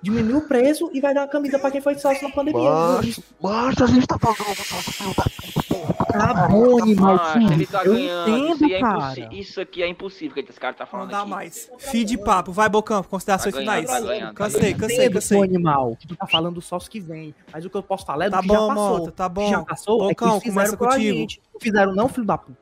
Diminui 0.02 0.35
o 0.39 0.40
preço 0.48 0.90
e 0.94 1.01
vai 1.01 1.12
dar 1.12 1.22
uma 1.22 1.28
camisa 1.28 1.59
pra 1.59 1.70
quem 1.70 1.81
foi 1.82 1.94
sócio 1.98 2.27
na 2.27 2.35
pandemia. 2.35 2.70
Macho, 2.70 3.22
macho, 3.40 3.85
a 3.85 3.86
gente 3.86 4.06
tá 4.06 4.18
falando 4.18 4.39
do 4.39 4.44
novo 4.48 4.64
sócio, 4.64 4.93
filho 4.93 5.14
da 5.14 5.22
puta, 5.24 5.62
porra. 5.68 5.94
Tá 6.10 6.48
bom, 6.48 6.82
animal 6.82 7.20
ele 7.52 7.66
tá 7.66 7.85
Eu 7.85 7.93
ganhando. 7.94 8.28
Isso, 8.31 8.64
entendo, 8.64 8.72
é 8.72 8.81
cara. 8.81 9.28
isso 9.35 9.60
aqui 9.60 9.82
é 9.82 9.89
impossível 9.89 10.43
que 10.43 10.51
esse 10.51 10.59
cara 10.59 10.72
tá 10.74 10.85
Não 10.85 10.90
falando 10.90 11.10
dá 11.10 11.20
aqui. 11.20 11.28
mais. 11.31 11.70
Fim 11.78 12.05
de 12.06 12.16
papo. 12.16 12.51
Vai, 12.51 12.68
Bocão. 12.70 13.02
Considerações 13.02 13.55
Tá 13.55 13.60
finais. 13.60 13.86
tá 13.86 14.01
ganhando, 14.01 14.28
tá 14.28 14.35
Cansei, 14.35 14.74
cansei, 14.74 15.10
cansei. 15.10 15.20
seu 15.20 15.43
animal. 15.43 15.97
Tu 16.09 16.16
tá 16.16 16.27
falando 16.27 16.55
do 16.55 16.62
sócio 16.62 16.90
que 16.90 16.98
vem. 16.98 17.35
Mas 17.52 17.64
o 17.66 17.70
que 17.70 17.77
eu 17.77 17.82
posso 17.82 18.06
falar 18.06 18.24
é 18.24 18.31
do 18.31 18.32
Tá 18.36 18.40
que 18.43 18.48
já 18.48 18.55
bom, 18.59 18.68
passou. 18.68 18.98
Mota, 18.98 19.12
tá 19.12 19.27
O 19.27 19.31
que 19.35 19.51
já 19.51 19.59
bom. 19.59 19.64
passou 19.64 19.94
é 19.97 19.98
que 19.98 20.20
Bocão, 20.24 20.31
eles 20.32 20.43
fizeram 20.43 20.77
começa 20.77 20.77
contigo. 20.97 21.18
gente. 21.18 21.43
Não 21.52 21.60
fizeram 21.60 21.94
não, 21.94 22.09
filho 22.09 22.27
da 22.27 22.39
puta. 22.39 22.59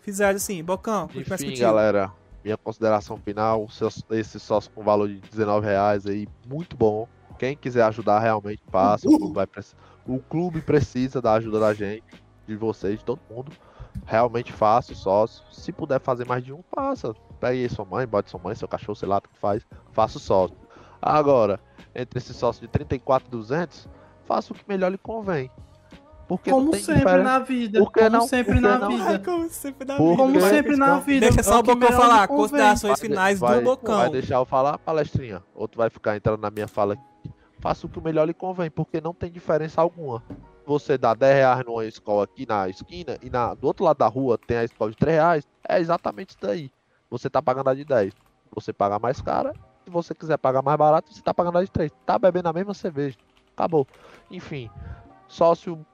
Fizeram 0.00 0.38
sim. 0.38 0.64
Bocão, 0.64 1.06
começa 1.08 1.34
Enfim, 1.34 1.44
contigo. 1.44 1.60
galera, 1.60 2.10
minha 2.44 2.56
consideração 2.56 3.16
final, 3.16 3.66
esse 4.10 4.40
sócio 4.40 4.70
com 4.72 4.82
valor 4.82 5.08
de 5.08 5.20
19 5.20 5.66
reais 5.66 6.06
aí, 6.06 6.26
muito 6.46 6.76
bom. 6.76 7.06
Quem 7.38 7.56
quiser 7.56 7.82
ajudar 7.84 8.18
realmente, 8.20 8.62
faça. 8.70 9.08
O 9.08 9.18
clube, 9.18 9.34
vai 9.34 9.46
o 10.06 10.18
clube 10.18 10.60
precisa 10.60 11.20
da 11.20 11.34
ajuda 11.34 11.60
da 11.60 11.74
gente, 11.74 12.04
de 12.46 12.56
vocês, 12.56 12.98
de 12.98 13.04
todo 13.04 13.20
mundo. 13.30 13.52
Realmente 14.04 14.52
faça 14.52 14.92
o 14.92 14.96
sócio. 14.96 15.44
Se 15.52 15.70
puder 15.72 16.00
fazer 16.00 16.26
mais 16.26 16.44
de 16.44 16.52
um, 16.52 16.62
faça. 16.74 17.14
Pegue 17.40 17.62
aí 17.62 17.68
sua 17.68 17.84
mãe, 17.84 18.06
bote 18.06 18.30
sua 18.30 18.40
mãe, 18.40 18.54
seu 18.54 18.68
cachorro, 18.68 18.96
sei 18.96 19.08
lá, 19.08 19.18
o 19.18 19.22
que 19.22 19.38
faz. 19.38 19.66
Faça 19.92 20.18
o 20.18 20.20
sócio. 20.20 20.56
Agora, 21.00 21.60
entre 21.94 22.18
esse 22.18 22.32
sócio 22.32 22.62
de 22.62 22.68
34,200, 22.68 23.88
faça 24.24 24.52
o 24.52 24.56
que 24.56 24.64
melhor 24.68 24.90
lhe 24.90 24.98
convém. 24.98 25.50
Porque 26.28 26.50
não 26.50 26.58
Como 26.60 26.70
tem 26.70 26.80
sempre 26.80 27.00
diferença. 27.00 27.22
na 27.24 27.38
vida. 27.40 27.78
Por 27.80 27.92
que 27.92 28.00
Como 28.00 28.10
não? 28.10 28.26
sempre 28.26 28.60
na 28.60 28.78
vida. 28.88 29.18
como 29.18 29.48
sempre 29.50 29.84
na 29.86 29.94
vida. 29.98 30.16
Como 30.16 30.40
sempre 30.40 30.76
na 30.76 30.98
vida. 30.98 31.20
Deixa 31.26 31.40
é 31.40 31.42
só 31.42 31.58
o 31.60 31.62
Bocão 31.62 31.92
falar. 31.92 32.28
Considerações 32.28 33.00
finais 33.00 33.38
vai- 33.40 33.58
do 33.58 33.64
Bocão. 33.64 33.96
Vai 33.98 34.10
deixar 34.10 34.36
eu 34.36 34.44
falar, 34.44 34.78
palestrinha? 34.78 35.42
Ou 35.54 35.68
tu 35.68 35.76
vai 35.78 35.90
ficar 35.90 36.16
entrando 36.16 36.40
na 36.40 36.50
minha 36.50 36.68
fala 36.68 36.94
aqui? 36.94 37.02
Faça 37.60 37.86
o 37.86 37.88
que 37.90 37.98
o 37.98 38.02
melhor 38.02 38.24
lhe 38.26 38.34
convém, 38.34 38.70
porque 38.70 39.00
não 39.00 39.12
tem 39.14 39.30
diferença 39.30 39.80
alguma. 39.80 40.22
Você 40.66 40.96
dá 40.96 41.12
10 41.12 41.34
reais 41.36 41.64
numa 41.66 41.84
escola 41.84 42.24
aqui 42.24 42.46
na 42.46 42.68
esquina 42.68 43.18
e 43.22 43.28
na, 43.28 43.54
do 43.54 43.66
outro 43.66 43.84
lado 43.84 43.98
da 43.98 44.06
rua 44.06 44.38
tem 44.38 44.56
a 44.58 44.64
escola 44.64 44.90
de 44.90 44.96
3 44.96 45.16
reais, 45.16 45.48
é 45.68 45.78
exatamente 45.80 46.30
isso 46.30 46.38
daí. 46.40 46.70
Você 47.10 47.28
tá 47.28 47.42
pagando 47.42 47.68
a 47.70 47.74
de 47.74 47.84
10. 47.84 48.12
Você 48.54 48.72
paga 48.72 48.98
mais 48.98 49.20
cara, 49.20 49.52
se 49.84 49.90
você 49.90 50.14
quiser 50.14 50.38
pagar 50.38 50.62
mais 50.62 50.78
barato, 50.78 51.12
você 51.12 51.20
tá 51.20 51.34
pagando 51.34 51.58
a 51.58 51.64
de 51.64 51.70
3. 51.70 51.90
Tá 52.06 52.18
bebendo 52.18 52.48
a 52.48 52.52
mesma 52.52 52.74
cerveja. 52.74 53.16
Acabou. 53.56 53.86
Enfim, 54.30 54.70
sócio 55.28 55.84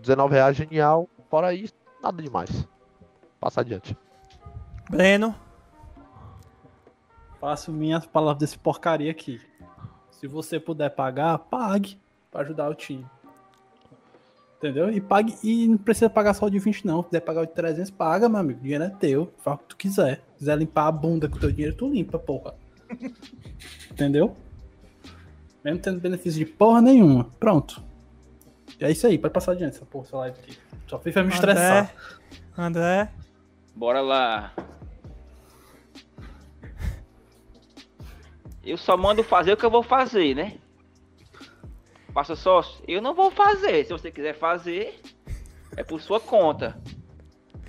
19 0.00 0.34
reais, 0.34 0.56
genial. 0.56 1.08
Fora 1.28 1.52
isso, 1.52 1.74
nada 2.02 2.22
demais. 2.22 2.66
Passa 3.40 3.60
adiante. 3.60 3.96
Breno. 4.88 5.34
Faço 7.40 7.72
minhas 7.72 8.06
palavras 8.06 8.38
desse 8.38 8.58
porcaria 8.58 9.10
aqui. 9.10 9.40
Se 10.10 10.26
você 10.26 10.58
puder 10.58 10.90
pagar, 10.90 11.38
pague 11.38 12.00
pra 12.30 12.40
ajudar 12.40 12.70
o 12.70 12.74
time. 12.74 13.04
Entendeu? 14.56 14.90
E 14.90 15.00
pague 15.00 15.36
e 15.42 15.68
não 15.68 15.76
precisa 15.76 16.08
pagar 16.08 16.32
só 16.32 16.46
o 16.46 16.50
de 16.50 16.58
20 16.58 16.86
não. 16.86 17.02
Se 17.02 17.08
quiser 17.10 17.20
pagar 17.20 17.42
o 17.42 17.46
de 17.46 17.52
300, 17.52 17.90
paga, 17.90 18.28
meu 18.28 18.40
amigo. 18.40 18.58
O 18.58 18.62
dinheiro 18.62 18.84
é 18.84 18.88
teu. 18.88 19.32
Faz 19.38 19.56
o 19.56 19.58
que 19.60 19.66
tu 19.66 19.76
quiser. 19.76 20.16
Se 20.32 20.38
quiser 20.38 20.56
limpar 20.56 20.86
a 20.86 20.92
bunda 20.92 21.28
com 21.28 21.36
o 21.36 21.40
teu 21.40 21.52
dinheiro, 21.52 21.76
tu 21.76 21.88
limpa, 21.88 22.18
porra. 22.18 22.54
Entendeu? 23.92 24.34
Mesmo 25.62 25.80
tendo 25.80 26.00
benefício 26.00 26.44
de 26.44 26.50
porra 26.50 26.80
nenhuma. 26.80 27.24
Pronto. 27.38 27.82
É 28.78 28.90
isso 28.90 29.06
aí, 29.06 29.18
pode 29.18 29.32
passar 29.32 29.52
adiante 29.52 29.76
essa 29.76 29.86
porra, 29.86 30.06
essa 30.06 30.16
live 30.18 30.38
aqui. 30.38 30.58
Só 30.86 30.98
fiz 30.98 31.12
pra 31.12 31.24
me 31.24 31.32
estressar. 31.32 31.94
André. 32.56 33.00
André. 33.02 33.12
Bora 33.74 34.00
lá. 34.00 34.52
Eu 38.62 38.76
só 38.76 38.96
mando 38.96 39.22
fazer 39.22 39.52
o 39.52 39.56
que 39.56 39.64
eu 39.64 39.70
vou 39.70 39.82
fazer, 39.82 40.34
né? 40.34 40.58
Passa 42.12 42.34
sócio? 42.34 42.82
Eu 42.88 43.00
não 43.00 43.14
vou 43.14 43.30
fazer. 43.30 43.84
Se 43.84 43.92
você 43.92 44.10
quiser 44.10 44.34
fazer, 44.34 45.00
é 45.76 45.84
por 45.84 46.00
sua 46.00 46.18
conta. 46.18 46.76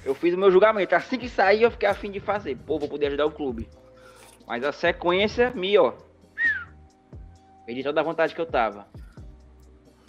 Eu 0.03 0.15
fiz 0.15 0.33
o 0.33 0.37
meu 0.37 0.49
julgamento. 0.49 0.95
Assim 0.95 1.19
que 1.19 1.27
sair, 1.29 1.63
eu 1.63 1.71
fiquei 1.71 1.87
afim 1.87 2.09
de 2.09 2.19
fazer. 2.19 2.55
Pô, 2.55 2.79
vou 2.79 2.87
poder 2.87 3.07
ajudar 3.07 3.25
o 3.25 3.31
clube. 3.31 3.69
Mas 4.47 4.63
a 4.63 4.71
sequência, 4.71 5.51
me, 5.51 5.77
ó. 5.77 5.93
Perdi 7.65 7.83
toda 7.83 7.99
a 7.99 8.03
vontade 8.03 8.33
que 8.33 8.39
eu 8.39 8.45
tava. 8.45 8.87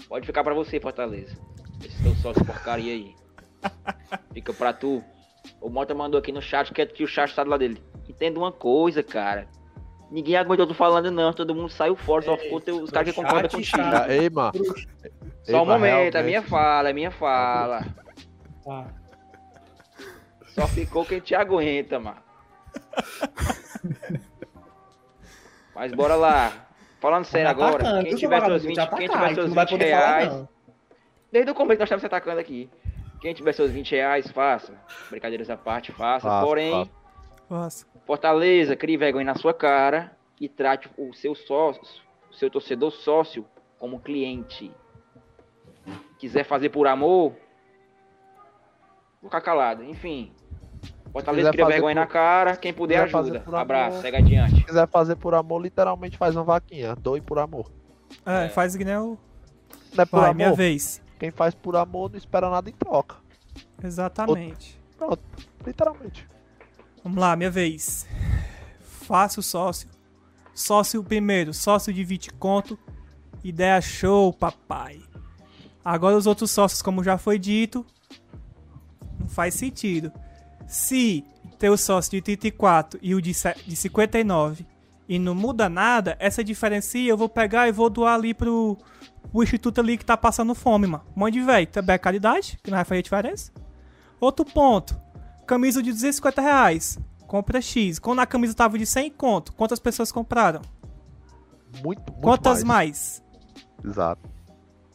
Pode 0.08 0.26
ficar 0.26 0.42
pra 0.42 0.54
você, 0.54 0.80
Fortaleza. 0.80 1.36
Esse 1.84 2.02
teu 2.02 2.14
sócio 2.16 2.44
porcaria 2.44 2.92
aí. 2.92 3.14
Fica 4.32 4.52
pra 4.52 4.72
tu. 4.72 5.04
O 5.60 5.68
Mota 5.68 5.94
mandou 5.94 6.18
aqui 6.18 6.32
no 6.32 6.40
chat 6.42 6.72
que, 6.72 6.86
que 6.86 7.04
o 7.04 7.08
chat 7.08 7.34
tá 7.34 7.44
do 7.44 7.50
lado 7.50 7.60
dele. 7.60 7.82
Entenda 8.08 8.38
uma 8.38 8.50
coisa, 8.50 9.02
cara. 9.02 9.46
Ninguém 10.10 10.36
aguentou 10.36 10.66
tu 10.66 10.74
falando, 10.74 11.10
não. 11.10 11.32
Todo 11.32 11.54
mundo 11.54 11.68
saiu 11.68 11.94
fora, 11.94 12.22
só 12.22 12.36
ficou 12.36 12.60
teu, 12.60 12.82
os 12.82 12.90
caras 12.90 13.10
que 13.10 13.14
concordam 13.14 13.50
contigo. 13.50 13.82
Ah, 13.82 14.06
Ei, 14.08 14.30
mano. 14.30 14.52
Só 15.42 15.62
um 15.62 15.66
momento, 15.66 16.16
é 16.16 16.22
minha 16.22 16.42
fala, 16.42 16.90
é 16.90 16.92
minha 16.92 17.10
fala. 17.10 17.84
Tá. 18.64 18.86
Só 20.48 20.66
ficou 20.66 21.04
quem 21.04 21.20
te 21.20 21.34
aguenta, 21.34 22.00
mano. 22.00 22.22
Mas 25.74 25.92
bora 25.92 26.16
lá. 26.16 26.67
Falando 27.00 27.24
sério 27.24 27.46
Tá 27.46 27.50
agora, 27.50 27.76
atacando, 27.76 28.04
quem 28.04 28.14
tiver 28.16 28.40
seu 28.40 28.48
seus 28.48 28.62
vagabundo? 28.62 28.68
20, 28.68 28.74
Te 28.74 28.96
quem 28.96 29.06
atacar, 29.06 29.28
tiver 29.28 29.34
seus 29.34 29.48
não 29.48 29.54
vai 29.54 29.64
20 29.66 29.70
poder 29.72 29.90
falar, 29.90 30.18
reais, 30.18 30.48
desde 31.30 31.50
o 31.50 31.54
começo 31.54 31.76
que 31.76 31.80
nós 31.80 31.86
estamos 31.86 32.00
se 32.00 32.06
atacando 32.06 32.40
aqui. 32.40 32.70
Quem 33.20 33.34
tiver 33.34 33.52
seus 33.52 33.70
20 33.70 33.90
reais, 33.92 34.30
faça. 34.30 34.74
Brincadeiras 35.10 35.50
à 35.50 35.56
parte, 35.56 35.92
faça. 35.92 36.28
Faça, 36.28 36.46
Porém, 36.46 36.90
faça. 37.48 37.86
Fortaleza, 38.06 38.76
crie 38.76 38.96
vergonha 38.96 39.24
na 39.24 39.34
sua 39.34 39.52
cara 39.52 40.16
e 40.40 40.48
trate 40.48 40.88
o 40.96 41.12
seu 41.14 41.34
sócio, 41.34 41.82
o 42.30 42.34
seu 42.34 42.48
torcedor 42.50 42.90
sócio 42.90 43.44
como 43.78 44.00
cliente. 44.00 44.72
Quiser 46.18 46.44
fazer 46.44 46.68
por 46.68 46.86
amor, 46.86 47.32
vou 49.20 49.30
ficar 49.30 49.40
calado. 49.40 49.82
Enfim, 49.84 50.32
Fortaleza 51.18 51.50
cria 51.50 51.66
vergonha 51.66 51.94
por- 51.94 52.00
na 52.00 52.06
cara, 52.06 52.56
quem 52.56 52.72
puder 52.72 53.10
fazer 53.10 53.30
ajuda. 53.30 53.40
por 53.44 53.50
amor- 53.54 53.60
Abraço, 53.60 54.00
segue 54.00 54.16
adiante. 54.16 54.54
Se 54.56 54.64
quiser 54.64 54.88
fazer 54.88 55.16
por 55.16 55.34
amor, 55.34 55.60
literalmente 55.62 56.16
faz 56.16 56.34
uma 56.36 56.44
vaquinha. 56.44 56.94
Doe 56.96 57.20
por 57.20 57.38
amor. 57.38 57.70
É, 58.24 58.46
É. 58.46 58.48
faz 58.48 58.74
que 58.76 58.84
nem 58.84 58.96
o. 58.96 59.18
Não 59.94 60.02
é 60.02 60.06
por 60.06 60.20
Vai, 60.20 60.30
amor. 60.30 60.36
minha 60.36 60.52
vez. 60.54 61.02
Quem 61.18 61.30
faz 61.30 61.54
por 61.54 61.74
amor 61.76 62.10
não 62.10 62.16
espera 62.18 62.48
nada 62.48 62.68
em 62.70 62.72
troca. 62.72 63.16
Exatamente. 63.82 64.78
Literalmente. 65.66 66.28
Vamos 67.02 67.18
lá, 67.18 67.34
minha 67.36 67.50
vez. 67.50 68.06
Faça 68.80 69.40
o 69.40 69.42
sócio. 69.42 69.88
Sócio 70.54 71.02
primeiro, 71.04 71.54
sócio 71.54 71.92
de 71.92 72.04
20 72.04 72.32
conto. 72.34 72.78
Ideia 73.44 73.80
show, 73.80 74.32
papai. 74.32 75.00
Agora 75.84 76.16
os 76.16 76.26
outros 76.26 76.50
sócios, 76.50 76.82
como 76.82 77.02
já 77.04 77.16
foi 77.16 77.38
dito, 77.38 77.86
não 79.18 79.28
faz 79.28 79.54
sentido. 79.54 80.12
Se 80.68 81.24
ter 81.58 81.70
o 81.70 81.76
sócio 81.76 82.10
de 82.12 82.20
34 82.22 83.00
e 83.02 83.14
o 83.14 83.20
de 83.22 83.32
se- 83.34 83.54
de 83.66 83.74
59 83.74 84.64
e 85.08 85.18
não 85.18 85.34
muda 85.34 85.68
nada, 85.68 86.14
essa 86.20 86.44
diferença 86.44 86.98
eu 86.98 87.16
vou 87.16 87.28
pegar 87.28 87.66
e 87.68 87.72
vou 87.72 87.88
doar 87.90 88.14
ali 88.14 88.34
pro, 88.34 88.76
pro 89.32 89.42
instituto 89.42 89.80
ali 89.80 89.96
que 89.96 90.04
tá 90.04 90.16
passando 90.16 90.54
fome, 90.54 90.86
mano. 90.86 91.04
Monte 91.16 91.32
de 91.34 91.40
velho, 91.40 91.66
também 91.66 91.94
é 91.94 91.98
caridade, 91.98 92.58
que 92.62 92.70
não 92.70 92.76
vai 92.76 92.84
fazer 92.84 93.02
diferença. 93.02 93.50
Outro 94.20 94.44
ponto, 94.44 94.94
camisa 95.46 95.82
de 95.82 95.90
250 95.90 96.40
reais, 96.42 96.98
compra 97.26 97.60
X. 97.60 97.98
Quando 97.98 98.20
a 98.20 98.26
camisa 98.26 98.52
tava 98.54 98.76
de 98.78 98.84
100 98.84 99.10
conto, 99.12 99.52
quantas 99.54 99.78
pessoas 99.80 100.12
compraram? 100.12 100.60
Muito, 101.82 102.00
muito 102.12 102.20
Quantas 102.22 102.62
mais. 102.62 103.22
mais? 103.82 103.92
Exato. 103.92 104.28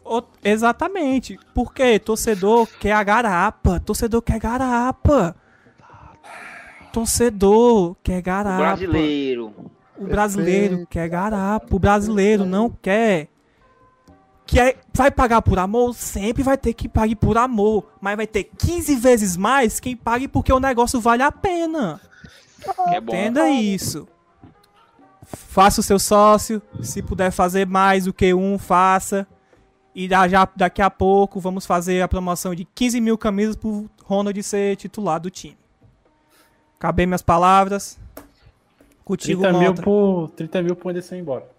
O- 0.05 0.21
Exatamente. 0.43 1.39
Porque 1.53 1.97
torcedor 1.97 2.67
quer 2.79 2.91
a 2.91 3.03
garapa. 3.03 3.79
Torcedor 3.79 4.21
quer 4.21 4.37
garapa. 4.39 5.35
Torcedor 6.93 7.95
quer 8.03 8.19
O 8.19 8.23
garapa. 8.23 8.57
brasileiro. 8.57 9.53
O 9.97 10.05
brasileiro 10.05 10.87
quer 10.89 11.09
garapo. 11.09 11.75
O 11.75 11.79
brasileiro 11.79 12.45
não 12.45 12.69
quer. 12.69 13.27
Quer, 14.45 14.77
vai 14.93 15.09
pagar 15.09 15.41
por 15.41 15.57
amor? 15.57 15.93
Sempre 15.95 16.43
vai 16.43 16.57
ter 16.57 16.73
que 16.73 16.87
pagar 16.87 17.15
por 17.15 17.37
amor. 17.37 17.85
Mas 17.99 18.15
vai 18.15 18.27
ter 18.27 18.43
15 18.57 18.95
vezes 18.95 19.35
mais 19.37 19.79
quem 19.79 19.95
pague 19.95 20.27
porque 20.27 20.51
o 20.53 20.59
negócio 20.59 20.99
vale 21.01 21.23
a 21.23 21.31
pena. 21.31 21.99
Que 22.89 22.95
é 22.95 23.01
bom. 23.01 23.13
Entenda 23.13 23.49
isso. 23.49 24.07
Faça 25.25 25.79
o 25.79 25.83
seu 25.83 25.97
sócio. 25.97 26.61
Se 26.81 27.01
puder 27.01 27.31
fazer 27.31 27.65
mais 27.65 28.05
do 28.05 28.13
que 28.13 28.33
um, 28.33 28.57
faça. 28.59 29.25
E 29.95 30.07
da- 30.07 30.27
já, 30.27 30.47
daqui 30.55 30.81
a 30.81 30.89
pouco 30.89 31.39
vamos 31.39 31.65
fazer 31.65 32.01
a 32.01 32.07
promoção 32.07 32.53
de 32.53 32.65
15 32.65 32.99
mil 32.99 33.17
camisas 33.17 33.55
pro 33.55 33.89
Ronald 34.03 34.41
ser 34.43 34.75
titular 34.75 35.19
do 35.19 35.29
time. 35.29 35.57
Acabei 36.83 37.05
minhas 37.05 37.21
palavras. 37.21 37.97
Contigo, 39.05 39.41
30 39.41 39.57
mil, 39.57 39.69
Mota. 39.69 39.81
por, 39.81 40.29
30 40.31 40.61
mil 40.63 40.75
pro 40.75 40.89
Anderson 40.89 41.15
ir 41.15 41.19
embora. 41.19 41.49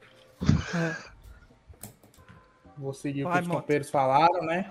Vou 2.76 2.92
seguir 2.92 3.24
o 3.24 3.32
que 3.32 3.38
os 3.38 3.48
companheiros 3.48 3.88
falaram, 3.88 4.42
né? 4.42 4.70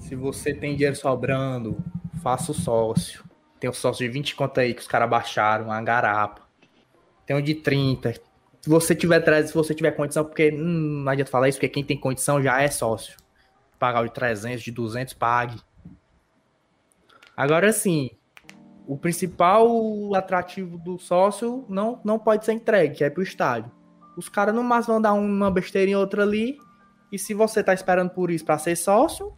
Se 0.00 0.16
você 0.16 0.52
tem 0.52 0.74
dinheiro 0.74 0.96
sobrando, 0.96 1.78
faça 2.20 2.50
o 2.50 2.54
sócio. 2.54 3.22
Tem 3.60 3.70
o 3.70 3.72
sócio 3.72 4.04
de 4.04 4.12
20 4.12 4.34
conta 4.34 4.60
aí 4.62 4.74
que 4.74 4.80
os 4.80 4.88
caras 4.88 5.08
baixaram, 5.08 5.66
uma 5.66 5.80
garapa. 5.80 6.42
Tem 7.24 7.36
um 7.36 7.40
de 7.40 7.54
30. 7.54 8.12
Se 8.60 8.68
você 8.68 8.92
tiver 8.92 9.20
13, 9.20 9.48
se 9.50 9.54
você 9.54 9.72
tiver 9.72 9.92
condição, 9.92 10.24
porque 10.24 10.50
hum, 10.50 11.04
não 11.04 11.12
adianta 11.12 11.30
falar 11.30 11.48
isso, 11.48 11.58
porque 11.58 11.68
quem 11.68 11.84
tem 11.84 11.96
condição 11.96 12.42
já 12.42 12.60
é 12.60 12.66
sócio. 12.66 13.16
Pagar 13.78 14.00
o 14.00 14.08
de 14.08 14.14
300, 14.14 14.64
de 14.64 14.72
200, 14.72 15.14
pague. 15.14 15.60
Agora 17.36 17.72
sim, 17.72 18.10
o 18.86 18.96
principal 18.96 19.66
atrativo 20.14 20.76
do 20.78 20.98
sócio 20.98 21.64
não, 21.68 22.00
não 22.04 22.18
pode 22.18 22.44
ser 22.44 22.52
entregue, 22.52 22.96
que 22.96 23.04
é 23.04 23.10
pro 23.10 23.22
estádio. 23.22 23.70
Os 24.16 24.28
caras 24.28 24.54
no 24.54 24.62
máximo 24.62 24.94
vão 24.94 25.02
dar 25.02 25.12
uma 25.14 25.50
besteirinha 25.50 25.98
outra 25.98 26.22
ali. 26.22 26.58
E 27.10 27.18
se 27.18 27.32
você 27.34 27.62
tá 27.62 27.72
esperando 27.72 28.10
por 28.10 28.30
isso 28.30 28.44
pra 28.44 28.58
ser 28.58 28.76
sócio, 28.76 29.32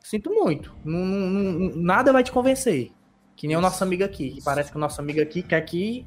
sinto 0.00 0.30
muito. 0.30 0.74
Não- 0.84 0.98
não- 1.04 1.76
nada 1.76 2.12
vai 2.12 2.22
te 2.22 2.30
convencer. 2.32 2.90
Que 3.36 3.46
nem 3.48 3.56
o 3.56 3.60
nosso 3.60 3.82
amigo 3.82 4.04
aqui. 4.04 4.30
Que 4.32 4.42
parece 4.44 4.70
que 4.70 4.76
o 4.76 4.80
nosso 4.80 5.00
amigo 5.00 5.20
aqui 5.20 5.42
quer 5.42 5.60
que 5.62 6.06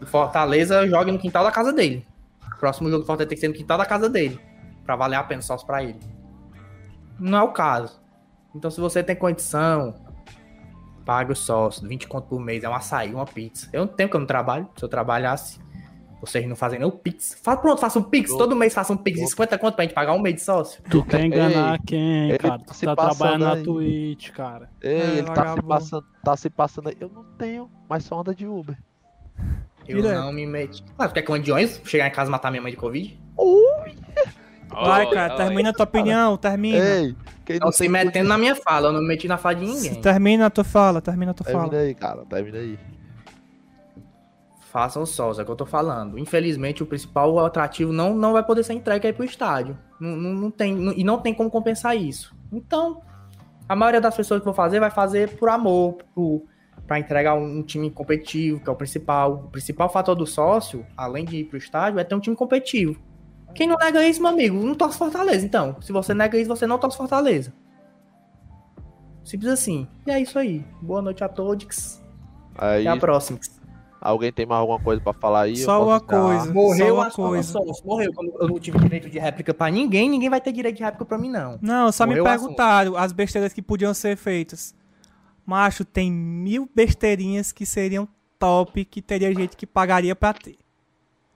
o 0.00 0.06
Fortaleza 0.06 0.86
jogue 0.88 1.12
no 1.12 1.18
quintal 1.18 1.44
da 1.44 1.52
casa 1.52 1.72
dele. 1.72 2.06
O 2.52 2.58
próximo 2.58 2.88
jogo 2.90 3.02
do 3.02 3.06
Fortaleza 3.06 3.28
tem 3.28 3.36
que 3.36 3.40
ser 3.40 3.48
no 3.48 3.54
quintal 3.54 3.78
da 3.78 3.86
casa 3.86 4.08
dele. 4.08 4.40
Pra 4.84 4.96
valer 4.96 5.16
a 5.16 5.22
pena 5.22 5.40
sócio 5.42 5.66
pra 5.66 5.82
ele. 5.84 5.98
Não 7.18 7.38
é 7.38 7.42
o 7.42 7.52
caso. 7.52 8.00
Então 8.54 8.70
se 8.70 8.80
você 8.80 9.02
tem 9.02 9.14
condição, 9.14 9.94
pague 11.08 11.32
o 11.32 11.34
sócio. 11.36 11.88
20 11.88 12.06
conto 12.06 12.28
por 12.28 12.38
mês. 12.38 12.62
É 12.62 12.68
um 12.68 12.74
açaí, 12.74 13.14
uma 13.14 13.24
pizza. 13.24 13.66
Eu 13.72 13.80
não 13.80 13.88
tenho 13.88 14.10
que 14.10 14.14
eu 14.14 14.20
não 14.20 14.26
trabalho. 14.26 14.68
Se 14.76 14.84
eu 14.84 14.88
trabalhasse, 14.90 15.58
vocês 16.20 16.46
não 16.46 16.54
fazem 16.54 16.78
nem 16.78 16.86
o 16.86 16.92
Pix. 16.92 17.38
Fa- 17.42 17.56
Pronto, 17.56 17.80
faça 17.80 17.98
um 17.98 18.02
Pix. 18.02 18.30
Todo 18.36 18.54
mês 18.54 18.74
faça 18.74 18.92
um 18.92 18.96
Pix 18.98 19.18
de 19.18 19.26
50 19.28 19.56
conto 19.56 19.74
pra 19.74 19.84
gente 19.86 19.94
pagar 19.94 20.12
um 20.12 20.18
mês 20.20 20.34
de 20.34 20.42
sócio. 20.42 20.82
Tu 20.90 21.02
quer 21.06 21.24
enganar 21.24 21.74
Ei, 21.76 21.78
quem, 21.86 22.36
cara? 22.36 22.58
tá 22.58 22.64
Tu 22.66 22.74
se 22.74 22.84
tá 22.84 22.94
passando 22.94 23.16
trabalhando 23.16 23.44
na 23.44 23.52
aí. 23.54 23.62
Twitch, 23.64 24.30
cara. 24.32 24.68
Ei, 24.82 25.00
É, 25.00 25.10
ele 25.18 25.22
tá 25.30 25.54
se 25.56 25.62
passando, 25.62 26.04
tá 26.22 26.36
se 26.36 26.50
passando 26.50 26.88
aí. 26.90 26.96
Eu 27.00 27.08
não 27.08 27.24
tenho, 27.38 27.70
mas 27.88 28.04
só 28.04 28.20
anda 28.20 28.34
de 28.34 28.46
Uber. 28.46 28.76
Eu 29.88 30.02
Direto. 30.02 30.20
não 30.20 30.30
me 30.30 30.46
meti. 30.46 30.84
Mas 30.98 31.10
quer 31.12 31.22
que 31.22 31.30
eu 31.30 31.34
ande 31.34 31.46
de 31.46 31.52
ônibus? 31.52 31.80
Chegar 31.84 32.06
em 32.06 32.10
casa 32.10 32.28
e 32.28 32.32
matar 32.32 32.50
minha 32.50 32.60
mãe 32.62 32.70
de 32.70 32.76
Covid? 32.76 33.18
Vai, 34.70 35.06
Olha, 35.06 35.14
cara, 35.14 35.34
termina 35.36 35.70
a 35.70 35.72
tua 35.72 35.84
opinião, 35.84 36.36
termina. 36.36 36.78
Ei, 36.84 37.16
quem 37.44 37.58
Não 37.58 37.72
se 37.72 37.88
metendo 37.88 38.28
na 38.28 38.36
minha 38.36 38.54
fala, 38.54 38.88
eu 38.88 38.92
não 38.92 39.00
me 39.00 39.08
meti 39.08 39.26
na 39.26 39.38
fala 39.38 39.54
de 39.56 39.64
ninguém. 39.64 39.94
Termina 40.00 40.46
a 40.46 40.50
tua 40.50 40.64
fala, 40.64 41.00
termina 41.00 41.30
a 41.30 41.34
tua 41.34 41.46
Termina 41.46 41.68
fala. 41.68 41.80
aí, 41.82 41.94
cara, 41.94 42.24
termina 42.26 42.58
aí. 42.58 42.78
Façam 44.70 45.06
sós, 45.06 45.38
é 45.38 45.42
o 45.42 45.44
que 45.46 45.50
eu 45.50 45.56
tô 45.56 45.64
falando. 45.64 46.18
Infelizmente, 46.18 46.82
o 46.82 46.86
principal 46.86 47.38
atrativo 47.44 47.90
não, 47.92 48.14
não 48.14 48.34
vai 48.34 48.44
poder 48.44 48.62
ser 48.62 48.74
entregue 48.74 49.06
aí 49.06 49.12
pro 49.14 49.24
estádio. 49.24 49.78
Não, 49.98 50.14
não, 50.14 50.32
não 50.34 50.50
tem, 50.50 50.74
não- 50.74 50.92
e 50.92 51.02
não 51.02 51.18
tem 51.18 51.32
como 51.32 51.50
compensar 51.50 51.96
isso. 51.96 52.36
Então, 52.52 53.00
a 53.66 53.74
maioria 53.74 54.00
das 54.00 54.14
pessoas 54.14 54.40
que 54.40 54.44
vão 54.44 54.52
fazer, 54.54 54.78
vai 54.78 54.90
fazer 54.90 55.36
por 55.38 55.48
amor, 55.48 55.96
por, 56.14 56.42
pra 56.86 56.98
entregar 56.98 57.34
um, 57.34 57.58
um 57.60 57.62
time 57.62 57.90
competitivo, 57.90 58.60
que 58.60 58.68
é 58.68 58.72
o 58.72 58.76
principal. 58.76 59.44
O 59.46 59.50
principal 59.50 59.88
fator 59.88 60.14
do 60.14 60.26
sócio, 60.26 60.84
além 60.94 61.24
de 61.24 61.38
ir 61.38 61.44
pro 61.44 61.56
estádio, 61.56 61.98
é 61.98 62.04
ter 62.04 62.14
um 62.14 62.20
time 62.20 62.36
competitivo. 62.36 63.00
Quem 63.54 63.66
não 63.66 63.76
nega 63.76 64.06
isso, 64.06 64.20
meu 64.22 64.30
amigo, 64.30 64.56
não 64.64 64.74
torce 64.74 64.96
Fortaleza. 64.98 65.44
Então, 65.44 65.76
se 65.80 65.90
você 65.92 66.14
nega 66.14 66.38
isso, 66.38 66.48
você 66.48 66.66
não 66.66 66.78
torce 66.78 66.96
Fortaleza. 66.96 67.52
Simples 69.24 69.50
assim. 69.50 69.86
E 70.06 70.10
é 70.10 70.20
isso 70.20 70.38
aí. 70.38 70.64
Boa 70.80 71.02
noite 71.02 71.22
a 71.22 71.28
todos. 71.28 72.00
Aí, 72.56 72.86
Até 72.86 72.96
a 72.96 73.00
próxima. 73.00 73.38
alguém 74.00 74.32
tem 74.32 74.46
mais 74.46 74.60
alguma 74.60 74.80
coisa 74.80 75.00
pra 75.02 75.12
falar 75.12 75.42
aí? 75.42 75.56
Só 75.56 75.84
uma 75.84 75.96
encerrar. 75.96 76.22
coisa. 76.24 76.52
Morreu 76.54 76.86
só 76.88 76.94
uma 76.94 77.10
coisa. 77.10 77.58
coisa. 77.58 77.82
Morreu. 77.84 78.12
Quando 78.14 78.32
eu 78.40 78.48
não 78.48 78.58
tive 78.58 78.78
direito 78.78 79.10
de 79.10 79.18
réplica 79.18 79.52
pra 79.52 79.70
ninguém, 79.70 80.08
ninguém 80.08 80.30
vai 80.30 80.40
ter 80.40 80.52
direito 80.52 80.76
de 80.76 80.82
réplica 80.82 81.04
pra 81.04 81.18
mim, 81.18 81.28
não. 81.30 81.58
Não, 81.60 81.92
só 81.92 82.04
me 82.06 82.10
Morreu 82.16 82.26
assunto. 82.26 82.40
perguntaram 82.40 82.96
as 82.96 83.12
besteiras 83.12 83.52
que 83.52 83.60
podiam 83.60 83.92
ser 83.92 84.16
feitas. 84.16 84.74
Macho, 85.44 85.84
tem 85.84 86.10
mil 86.12 86.68
besteirinhas 86.74 87.52
que 87.52 87.66
seriam 87.66 88.08
top, 88.38 88.84
que 88.84 89.02
teria 89.02 89.34
gente 89.34 89.56
que 89.56 89.66
pagaria 89.66 90.14
pra 90.16 90.32
ter. 90.32 90.56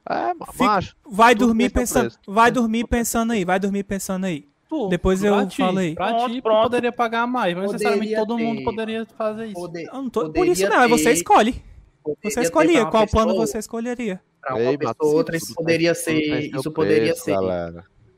É, 0.09 0.33
macho. 0.65 0.97
Vai 1.09 1.35
Tudo 1.35 1.47
dormir 1.47 1.71
pensando, 1.71 2.03
preço. 2.11 2.19
vai 2.27 2.51
dormir 2.51 2.87
pensando 2.87 3.33
aí, 3.33 3.45
vai 3.45 3.59
dormir 3.61 3.85
pensando 3.85 4.25
aí. 4.27 4.47
Pô, 4.69 4.89
Depois 4.89 5.21
pra 5.21 5.29
eu 5.29 5.47
ti, 5.49 5.59
falei. 5.59 5.95
Pra 5.95 6.07
Pronto, 6.15 6.33
ti, 6.33 6.43
pronto. 6.43 6.63
poderia 6.63 6.91
pagar 6.93 7.27
mais, 7.27 7.55
mas 7.55 7.67
Poderia 7.67 7.91
necessariamente 7.91 8.15
todo 8.17 8.39
mundo 8.39 8.59
ter. 8.59 8.65
poderia 8.65 9.07
fazer 9.19 9.45
isso. 9.47 9.55
Poder, 9.55 9.85
Eu 9.87 9.93
não 9.95 10.11
tô, 10.11 10.21
por 10.21 10.27
Poderia 10.33 10.53
isso 10.53 10.69
não, 10.69 10.83
é 10.83 10.89
você 10.89 11.05
ter- 11.05 11.13
escolhe. 11.13 11.63
poderia 12.03 12.31
Você 12.31 12.41
escolheria 12.41 12.75
pra 12.81 12.85
uma 12.87 12.91
qual 12.91 13.07
plano 13.07 13.29
pessoa- 13.33 13.47
você 13.47 13.59
escolheria. 13.59 14.21
Pra 14.41 14.55
uma 14.57 14.63
Ei, 14.71 14.79
pessoa 14.79 15.15
outra, 15.15 15.37
isso 15.37 15.55
poderia 15.55 15.95
tudo 15.95 16.05
tem 16.05 16.25
ser. 16.25 16.51
seu 16.51 16.61
Isso 16.61 16.71
poderia 16.73 17.15
ser. 17.15 17.37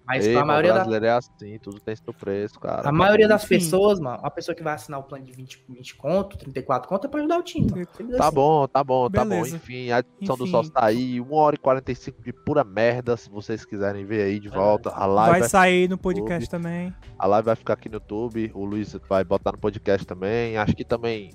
Mas 0.06 0.26
Ei, 0.26 0.32
pra 0.32 0.40
mano, 0.43 0.48
maioria, 0.52 0.70
da, 0.72 0.74
brasileiro 0.81 1.06
é 1.06 1.10
assim, 1.12 1.59
tudo 1.59 1.81
tem 1.81 1.97
seu 1.97 2.12
preço, 2.12 2.60
cara. 2.60 2.86
a 2.86 2.93
maioria 2.93 3.26
das 3.26 3.43
pessoas, 3.47 3.98
mano, 3.98 4.20
a 4.22 4.31
pessoa 4.31 4.55
que 4.55 4.62
vai 4.62 4.74
assinar 4.74 5.01
o 5.01 5.02
plano 5.02 5.24
de 5.24 5.32
20, 5.32 5.64
20 5.66 5.97
conto, 5.97 6.36
34 6.36 6.86
conto, 6.86 7.06
é 7.06 7.10
pra 7.10 7.20
ajudar 7.20 7.39
o 7.39 7.43
time. 7.43 7.70
mano. 7.70 7.86
Tá 7.86 8.26
assim. 8.26 8.35
bom, 8.35 8.68
tá 8.68 8.85
bom, 8.85 9.09
tá 9.10 9.24
bom. 9.24 9.31
Beleza. 9.31 9.56
Enfim, 9.56 9.90
a 9.90 10.01
edição 10.01 10.36
do 10.36 10.43
Enfim. 10.43 10.51
sócio 10.52 10.70
tá 10.72 10.85
aí. 10.85 11.20
1 11.22 11.32
hora 11.32 11.55
e 11.56 11.59
45 11.59 12.22
de 12.22 12.32
pura 12.35 12.62
merda. 12.62 13.16
Se 13.16 13.31
vocês 13.31 13.64
quiserem 13.64 14.05
ver 14.05 14.24
aí 14.24 14.39
de 14.39 14.48
volta. 14.51 14.90
A 14.90 15.06
live 15.06 15.31
Vai 15.31 15.40
vai, 15.40 15.48
sair 15.48 15.89
no 15.89 15.97
podcast 15.97 16.51
também. 16.51 16.94
a 17.18 17.26
live 17.26 17.47
vai 17.47 17.56
ficar 17.56 17.72
aqui 17.72 17.89
no 17.89 17.94
YouTube. 17.94 18.51
O 18.55 18.64
Luiz 18.66 18.94
vai 19.09 19.24
botar 19.24 19.52
no 19.52 19.59
podcast 19.59 20.06
também. 20.06 20.59
Acho 20.59 20.76
que 20.76 20.85
também 20.85 21.31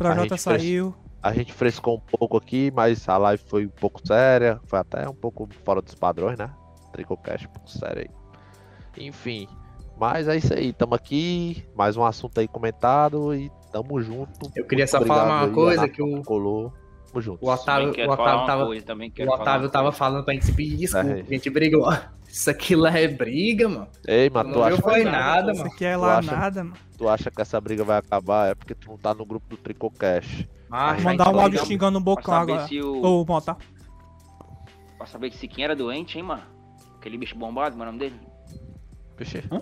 O 0.00 0.26
fez- 0.28 0.40
saiu. 0.40 0.94
a 1.22 1.30
gente 1.34 1.52
frescou 1.52 1.96
um 1.98 2.18
pouco 2.18 2.38
aqui, 2.38 2.72
mas 2.74 3.06
a 3.06 3.18
live 3.18 3.42
foi 3.48 3.66
um 3.66 3.70
pouco 3.70 4.00
séria. 4.06 4.58
Foi 4.64 4.78
até 4.78 5.06
um 5.06 5.14
pouco 5.14 5.46
fora 5.62 5.82
dos 5.82 5.94
padrões, 5.94 6.38
né? 6.38 6.50
Tricocast 6.94 7.48
sério 7.66 8.08
aí. 8.96 9.04
Enfim. 9.06 9.48
Mas 9.98 10.26
é 10.28 10.36
isso 10.36 10.54
aí, 10.54 10.72
tamo 10.72 10.94
aqui, 10.94 11.64
mais 11.74 11.96
um 11.96 12.04
assunto 12.04 12.38
aí 12.40 12.46
comentado 12.48 13.34
e 13.34 13.50
tamo 13.72 14.00
junto. 14.00 14.50
Eu 14.54 14.64
queria 14.64 14.84
Muito 14.84 14.90
só 14.90 15.04
falar 15.04 15.24
uma 15.24 15.44
aí, 15.46 15.50
coisa, 15.50 15.80
Renato 15.82 15.92
que 15.94 16.02
o- 16.02 16.22
colou. 16.22 16.72
Tamo 17.08 17.20
junto. 17.22 17.44
O 17.44 17.48
Otávio, 17.48 17.88
o 17.90 18.10
Otávio 18.12 18.46
tava, 18.46 18.66
coisa, 18.66 18.86
também 18.86 19.12
o 19.20 19.28
Otávio 19.32 19.68
tava 19.70 19.92
falando 19.92 20.24
pra 20.24 20.34
gente 20.34 20.46
se 20.46 20.52
pedir 20.52 20.76
desculpa. 20.76 21.08
É. 21.08 21.20
A 21.20 21.22
gente 21.24 21.50
brigou. 21.50 21.84
Isso 22.26 22.50
aqui 22.50 22.74
lá 22.74 22.90
é 22.98 23.06
briga, 23.06 23.68
mano. 23.68 23.86
Ei, 24.08 24.28
mas 24.28 24.44
Não 24.46 24.52
tu 24.52 24.56
viu 24.64 24.64
acha, 24.64 24.82
foi 24.82 25.04
que, 25.04 25.10
nada, 25.10 25.52
Isso 25.52 25.60
mano. 25.62 25.72
aqui 25.74 25.84
é 25.84 25.94
Tu 25.94 26.00
lá 26.00 26.18
acha? 26.18 26.30
nada, 26.36 26.64
mano. 26.64 26.76
tu 26.98 27.08
acha 27.08 27.30
que 27.30 27.40
essa 27.42 27.60
briga 27.60 27.84
vai 27.84 27.98
acabar? 27.98 28.50
É 28.50 28.54
porque 28.56 28.74
tu 28.74 28.88
não 28.90 28.98
tá 28.98 29.14
no 29.14 29.24
grupo 29.24 29.46
do 29.48 29.56
Tricocast. 29.56 30.48
Ah, 30.68 30.96
mandar 31.00 31.32
um 31.32 31.38
áudio 31.38 31.64
xingando. 31.64 31.98
o 31.98 32.00
bocão 32.00 32.34
agora. 32.34 32.66
se 32.66 32.80
o. 32.80 33.00
Ô, 33.00 33.24
Mota. 33.24 33.56
Pra 34.98 35.06
saber 35.06 35.30
se 35.32 35.46
quem 35.46 35.64
era 35.64 35.76
doente, 35.76 36.18
hein, 36.18 36.24
mano? 36.24 36.42
Aquele 37.04 37.18
bicho 37.18 37.36
bombado, 37.36 37.76
mano, 37.76 37.90
o 37.90 37.92
nome 37.92 37.98
dele? 38.08 38.18
Vixe. 39.18 39.44
Hã? 39.52 39.60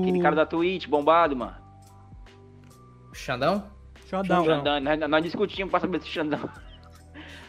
Aquele 0.00 0.22
cara 0.22 0.34
da 0.34 0.46
Twitch, 0.46 0.88
bombado, 0.88 1.36
mano. 1.36 1.54
Xandão? 3.12 3.64
Xandão. 4.08 4.42
Xandão, 4.42 4.80
nós, 4.80 4.98
nós 5.10 5.22
discutimos 5.22 5.70
pra 5.70 5.80
saber 5.80 6.00
se 6.00 6.08
Xandão. 6.08 6.48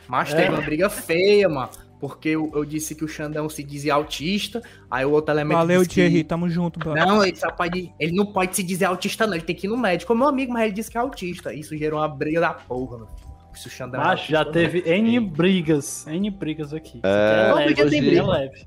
Mas 0.10 0.34
É. 0.34 0.36
teve 0.36 0.50
uma 0.50 0.62
briga 0.62 0.90
feia, 0.90 1.48
mano. 1.48 1.70
Porque 2.02 2.28
eu, 2.30 2.52
eu 2.54 2.66
disse 2.66 2.96
que 2.96 3.06
o 3.06 3.08
Xandão 3.08 3.48
se 3.48 3.64
dizia 3.64 3.94
autista, 3.94 4.62
aí 4.92 5.06
o 5.06 5.12
outro 5.12 5.34
elemento 5.34 5.56
Valeu, 5.58 5.78
disse 5.80 5.90
que- 5.92 5.96
Thierry. 5.96 6.24
Tamo 6.26 6.50
junto, 6.50 6.80
bro. 6.80 6.96
Não, 6.96 7.24
ele 7.24 7.38
só 7.38 7.50
pode. 7.52 7.94
Ele 7.98 8.12
não 8.14 8.26
pode 8.26 8.58
se 8.58 8.64
dizer 8.64 8.86
autista, 8.86 9.26
não. 9.26 9.36
Ele 9.36 9.44
tem 9.44 9.56
que 9.56 9.68
ir 9.68 9.70
no 9.70 9.78
médico. 9.78 10.12
É 10.12 10.16
meu 10.18 10.28
amigo, 10.28 10.52
mas 10.52 10.64
ele 10.64 10.74
disse 10.74 10.92
que 10.92 10.98
é 10.98 11.00
autista. 11.02 11.54
Isso 11.54 11.78
gerou 11.78 12.00
uma 12.02 12.08
briga 12.10 12.42
da 12.42 12.54
porra, 12.54 13.06
filho. 13.08 13.29
Se 13.60 13.68
o 13.68 13.70
Xandão 13.70 14.02
é 14.02 14.16
já 14.16 14.46
teve 14.46 14.80
N 14.90 15.20
brigas, 15.20 16.08
N 16.08 16.30
brigas 16.30 16.74
aqui. 16.74 17.02
É, 17.04 17.52
aqui 17.70 17.84
hoje 17.84 17.98
é 17.98 18.02
briga. 18.02 18.26
leve. 18.26 18.66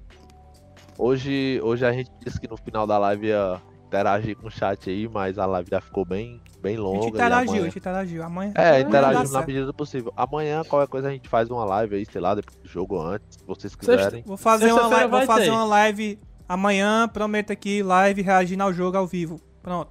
Hoje, 0.98 1.58
hoje 1.62 1.86
a 1.86 1.92
gente 1.92 2.10
disse 2.22 2.38
que 2.38 2.46
no 2.46 2.58
final 2.58 2.86
da 2.86 2.98
live 2.98 3.28
ia 3.28 3.58
interagir 3.86 4.36
com 4.36 4.48
o 4.48 4.50
chat 4.50 4.90
aí, 4.90 5.08
mas 5.08 5.38
a 5.38 5.46
live 5.46 5.70
já 5.70 5.80
ficou 5.80 6.04
bem, 6.04 6.42
bem 6.60 6.76
A 6.76 6.80
longa. 6.80 7.04
gente 7.04 7.06
e 7.06 7.08
interagiu, 7.14 7.32
a 7.32 7.40
amanhã- 7.40 7.64
gente 7.64 7.78
interagiu. 7.78 8.22
Amanhã. 8.22 8.52
É, 8.54 8.84
dá 8.84 9.12
na 9.24 9.40
medida 9.46 9.64
do 9.64 9.72
possível. 9.72 10.12
Amanhã, 10.14 10.62
qualquer 10.62 10.88
coisa, 10.88 11.08
a 11.08 11.10
gente 11.10 11.26
faz 11.26 11.48
uma 11.50 11.64
live 11.64 11.96
aí, 11.96 12.04
sei 12.04 12.20
lá, 12.20 12.34
depois 12.34 12.54
do 12.58 12.68
jogo 12.68 12.96
ou 12.96 13.02
antes, 13.02 13.38
se 13.38 13.46
vocês 13.46 13.74
quiserem. 13.74 14.22
Vou 14.26 14.36
fazer 14.36 14.72
uma 14.72 14.88
live, 14.88 15.10
vou 15.10 15.22
fazer 15.22 15.44
ter. 15.44 15.50
uma 15.50 15.64
live 15.64 16.18
amanhã, 16.46 17.08
prometo 17.08 17.50
aqui, 17.50 17.82
live 17.82 18.20
reagindo 18.20 18.62
ao 18.62 18.74
jogo 18.74 18.98
ao 18.98 19.06
vivo. 19.06 19.40
Pronto. 19.62 19.90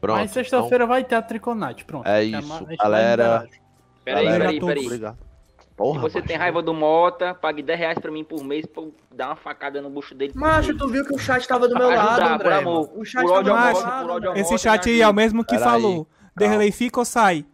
Pronto. 0.00 0.18
Mas 0.18 0.30
sexta-feira 0.30 0.86
vai 0.86 1.02
ter 1.02 1.16
a 1.16 1.22
Triconite, 1.22 1.84
pronto. 1.84 2.06
É 2.06 2.22
isso, 2.22 2.52
a 2.52 2.58
gente 2.58 2.76
galera. 2.76 3.48
Peraí, 4.04 4.24
Galera, 4.24 4.44
peraí, 4.44 4.60
peraí. 4.60 4.86
Obrigado. 4.86 5.18
Porra, 5.76 5.94
Se 5.98 6.02
você 6.02 6.18
macho. 6.18 6.28
tem 6.28 6.36
raiva 6.36 6.62
do 6.62 6.72
Mota, 6.72 7.34
pague 7.34 7.60
10 7.62 7.78
reais 7.78 7.98
pra 7.98 8.10
mim 8.12 8.22
por 8.22 8.44
mês 8.44 8.64
pra 8.64 8.82
eu 8.82 8.94
dar 9.12 9.26
uma 9.30 9.36
facada 9.36 9.82
no 9.82 9.90
bucho 9.90 10.14
dele. 10.14 10.32
Macho, 10.36 10.76
tu 10.76 10.86
viu 10.86 11.04
que 11.04 11.14
o 11.14 11.18
chat 11.18 11.46
tava 11.48 11.66
do 11.66 11.74
meu 11.74 11.88
lado, 11.88 12.10
ajudar, 12.10 12.34
André. 12.34 12.44
por 12.44 12.52
amor. 12.52 12.90
O 12.94 13.04
chat 13.04 13.22
Por 13.22 13.28
tava 13.28 13.38
ódio 13.40 13.52
do 13.52 13.58
ao 13.58 13.64
meu 13.64 13.72
Mota, 13.74 13.88
lado. 13.88 14.02
por 14.06 14.10
ódio. 14.16 14.32
Esse 14.34 14.50
Mota, 14.52 14.58
chat 14.58 14.88
aí 14.88 15.00
é 15.00 15.08
o 15.08 15.12
mesmo 15.12 15.44
que 15.44 15.56
Pera 15.56 15.64
falou. 15.70 16.06
Derlei 16.36 16.70
fica 16.70 17.00
ou 17.00 17.04
sai? 17.04 17.44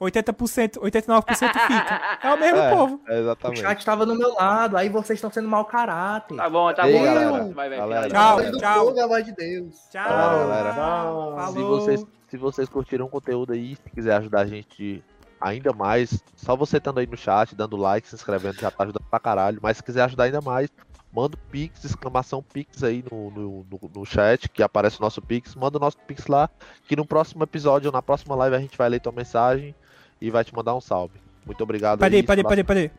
80%, 0.00 0.78
89% 0.80 1.24
fica. 1.48 2.18
É 2.22 2.32
o 2.32 2.38
mesmo 2.38 2.58
É, 2.58 2.70
povo. 2.70 3.00
é, 3.08 3.12
O 3.12 3.18
exatamente. 3.22 3.60
chat 3.60 3.84
tava 3.84 4.04
do 4.06 4.14
meu 4.14 4.34
lado, 4.34 4.76
aí 4.76 4.88
vocês 4.88 5.16
estão 5.16 5.30
sendo 5.30 5.48
mau 5.48 5.64
caráter. 5.64 6.36
Tá 6.36 6.48
bom, 6.50 6.72
tá 6.74 6.88
Ei, 6.88 6.96
bom. 6.98 7.04
galera, 7.04 7.30
Vai, 7.54 7.68
vai, 7.68 7.78
galera. 7.78 8.08
Tchau, 8.08 8.36
do 8.52 8.58
tchau. 8.58 8.84
povo 8.94 9.16
é 9.16 9.22
de 9.22 9.32
Deus. 9.32 9.76
Tchau. 9.90 10.04
galera. 10.04 10.74
Falou. 10.74 11.40
Se 11.52 11.62
vocês, 11.62 12.06
se 12.28 12.36
vocês 12.36 12.68
curtiram 12.68 13.06
o 13.06 13.08
conteúdo 13.08 13.52
aí, 13.52 13.76
se 13.76 13.90
quiser 13.90 14.14
ajudar 14.16 14.40
a 14.42 14.46
gente 14.46 15.02
ainda 15.44 15.74
mais, 15.74 16.24
só 16.34 16.56
você 16.56 16.78
estando 16.78 16.98
aí 16.98 17.06
no 17.06 17.18
chat, 17.18 17.54
dando 17.54 17.76
like, 17.76 18.08
se 18.08 18.14
inscrevendo, 18.14 18.58
já 18.58 18.70
tá 18.70 18.84
ajudando 18.84 19.04
pra 19.10 19.20
caralho. 19.20 19.58
Mas 19.62 19.76
se 19.76 19.82
quiser 19.82 20.02
ajudar 20.02 20.24
ainda 20.24 20.40
mais, 20.40 20.70
manda 21.12 21.36
o 21.36 21.50
Pix, 21.50 21.84
exclamação 21.84 22.42
Pix 22.42 22.82
aí 22.82 23.04
no, 23.10 23.30
no, 23.30 23.66
no, 23.70 23.90
no 23.94 24.06
chat, 24.06 24.48
que 24.48 24.62
aparece 24.62 24.98
o 24.98 25.02
nosso 25.02 25.20
Pix. 25.20 25.54
Manda 25.54 25.76
o 25.76 25.80
nosso 25.80 25.98
Pix 25.98 26.26
lá, 26.26 26.48
que 26.88 26.96
no 26.96 27.04
próximo 27.04 27.44
episódio 27.44 27.88
ou 27.88 27.92
na 27.92 28.00
próxima 28.00 28.34
live 28.34 28.56
a 28.56 28.58
gente 28.58 28.78
vai 28.78 28.88
ler 28.88 29.00
tua 29.00 29.12
mensagem 29.12 29.74
e 30.18 30.30
vai 30.30 30.42
te 30.42 30.54
mandar 30.54 30.74
um 30.74 30.80
salve. 30.80 31.20
Muito 31.44 31.62
obrigado. 31.62 31.98
Peraí, 31.98 32.16
aí, 32.16 32.22
peraí, 32.22 32.42
peraí, 32.42 32.64
peraí. 32.64 32.90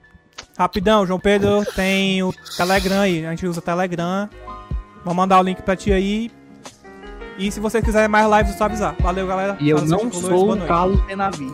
Rapidão, 0.58 1.06
João 1.06 1.20
Pedro 1.20 1.66
tem 1.76 2.22
o 2.22 2.32
Telegram 2.56 3.02
aí. 3.02 3.26
A 3.26 3.32
gente 3.32 3.48
usa 3.48 3.60
o 3.60 3.64
Telegram. 3.64 4.30
Vou 5.04 5.14
mandar 5.16 5.40
o 5.40 5.44
link 5.44 5.64
pra 5.64 5.76
ti 5.76 5.92
aí. 5.92 6.32
E 7.38 7.52
se 7.52 7.60
vocês 7.60 7.84
quiserem 7.84 8.08
mais 8.08 8.26
lives, 8.30 8.54
é 8.56 8.58
só 8.58 8.66
avisar. 8.66 8.96
Valeu, 9.00 9.28
galera. 9.28 9.58
E 9.60 9.70
eu 9.70 9.78
Fala, 9.78 9.90
não 9.90 10.12
sou 10.12 10.54
o. 10.54 10.66
Carlos 10.66 11.02
Benavides. 11.02 11.54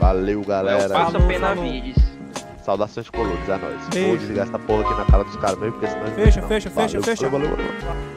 Valeu, 0.00 0.40
Eu 0.40 0.46
galera. 0.46 0.88
passo 0.88 1.12
Falou, 1.12 1.28
pena 1.28 1.48
falou. 1.48 1.64
vides. 1.64 1.96
Saudações 2.62 3.10
colores, 3.10 3.48
é 3.48 3.56
nóis. 3.58 3.88
Beijo. 3.92 4.08
Vou 4.08 4.16
desligar 4.18 4.46
essa 4.48 4.58
porra 4.58 4.82
aqui 4.82 4.94
na 4.98 5.04
cara 5.04 5.24
dos 5.24 5.36
caras 5.36 5.58
mesmo, 5.58 5.72
porque 5.74 5.86
senão. 5.88 6.06
Fecha, 6.06 6.40
não. 6.40 6.48
fecha, 6.48 6.70
fecha, 6.70 7.00
Valeu, 7.00 7.02
fecha. 7.02 7.28
valeu, 7.28 7.50
valeu, 7.50 7.66
valeu. 7.66 8.15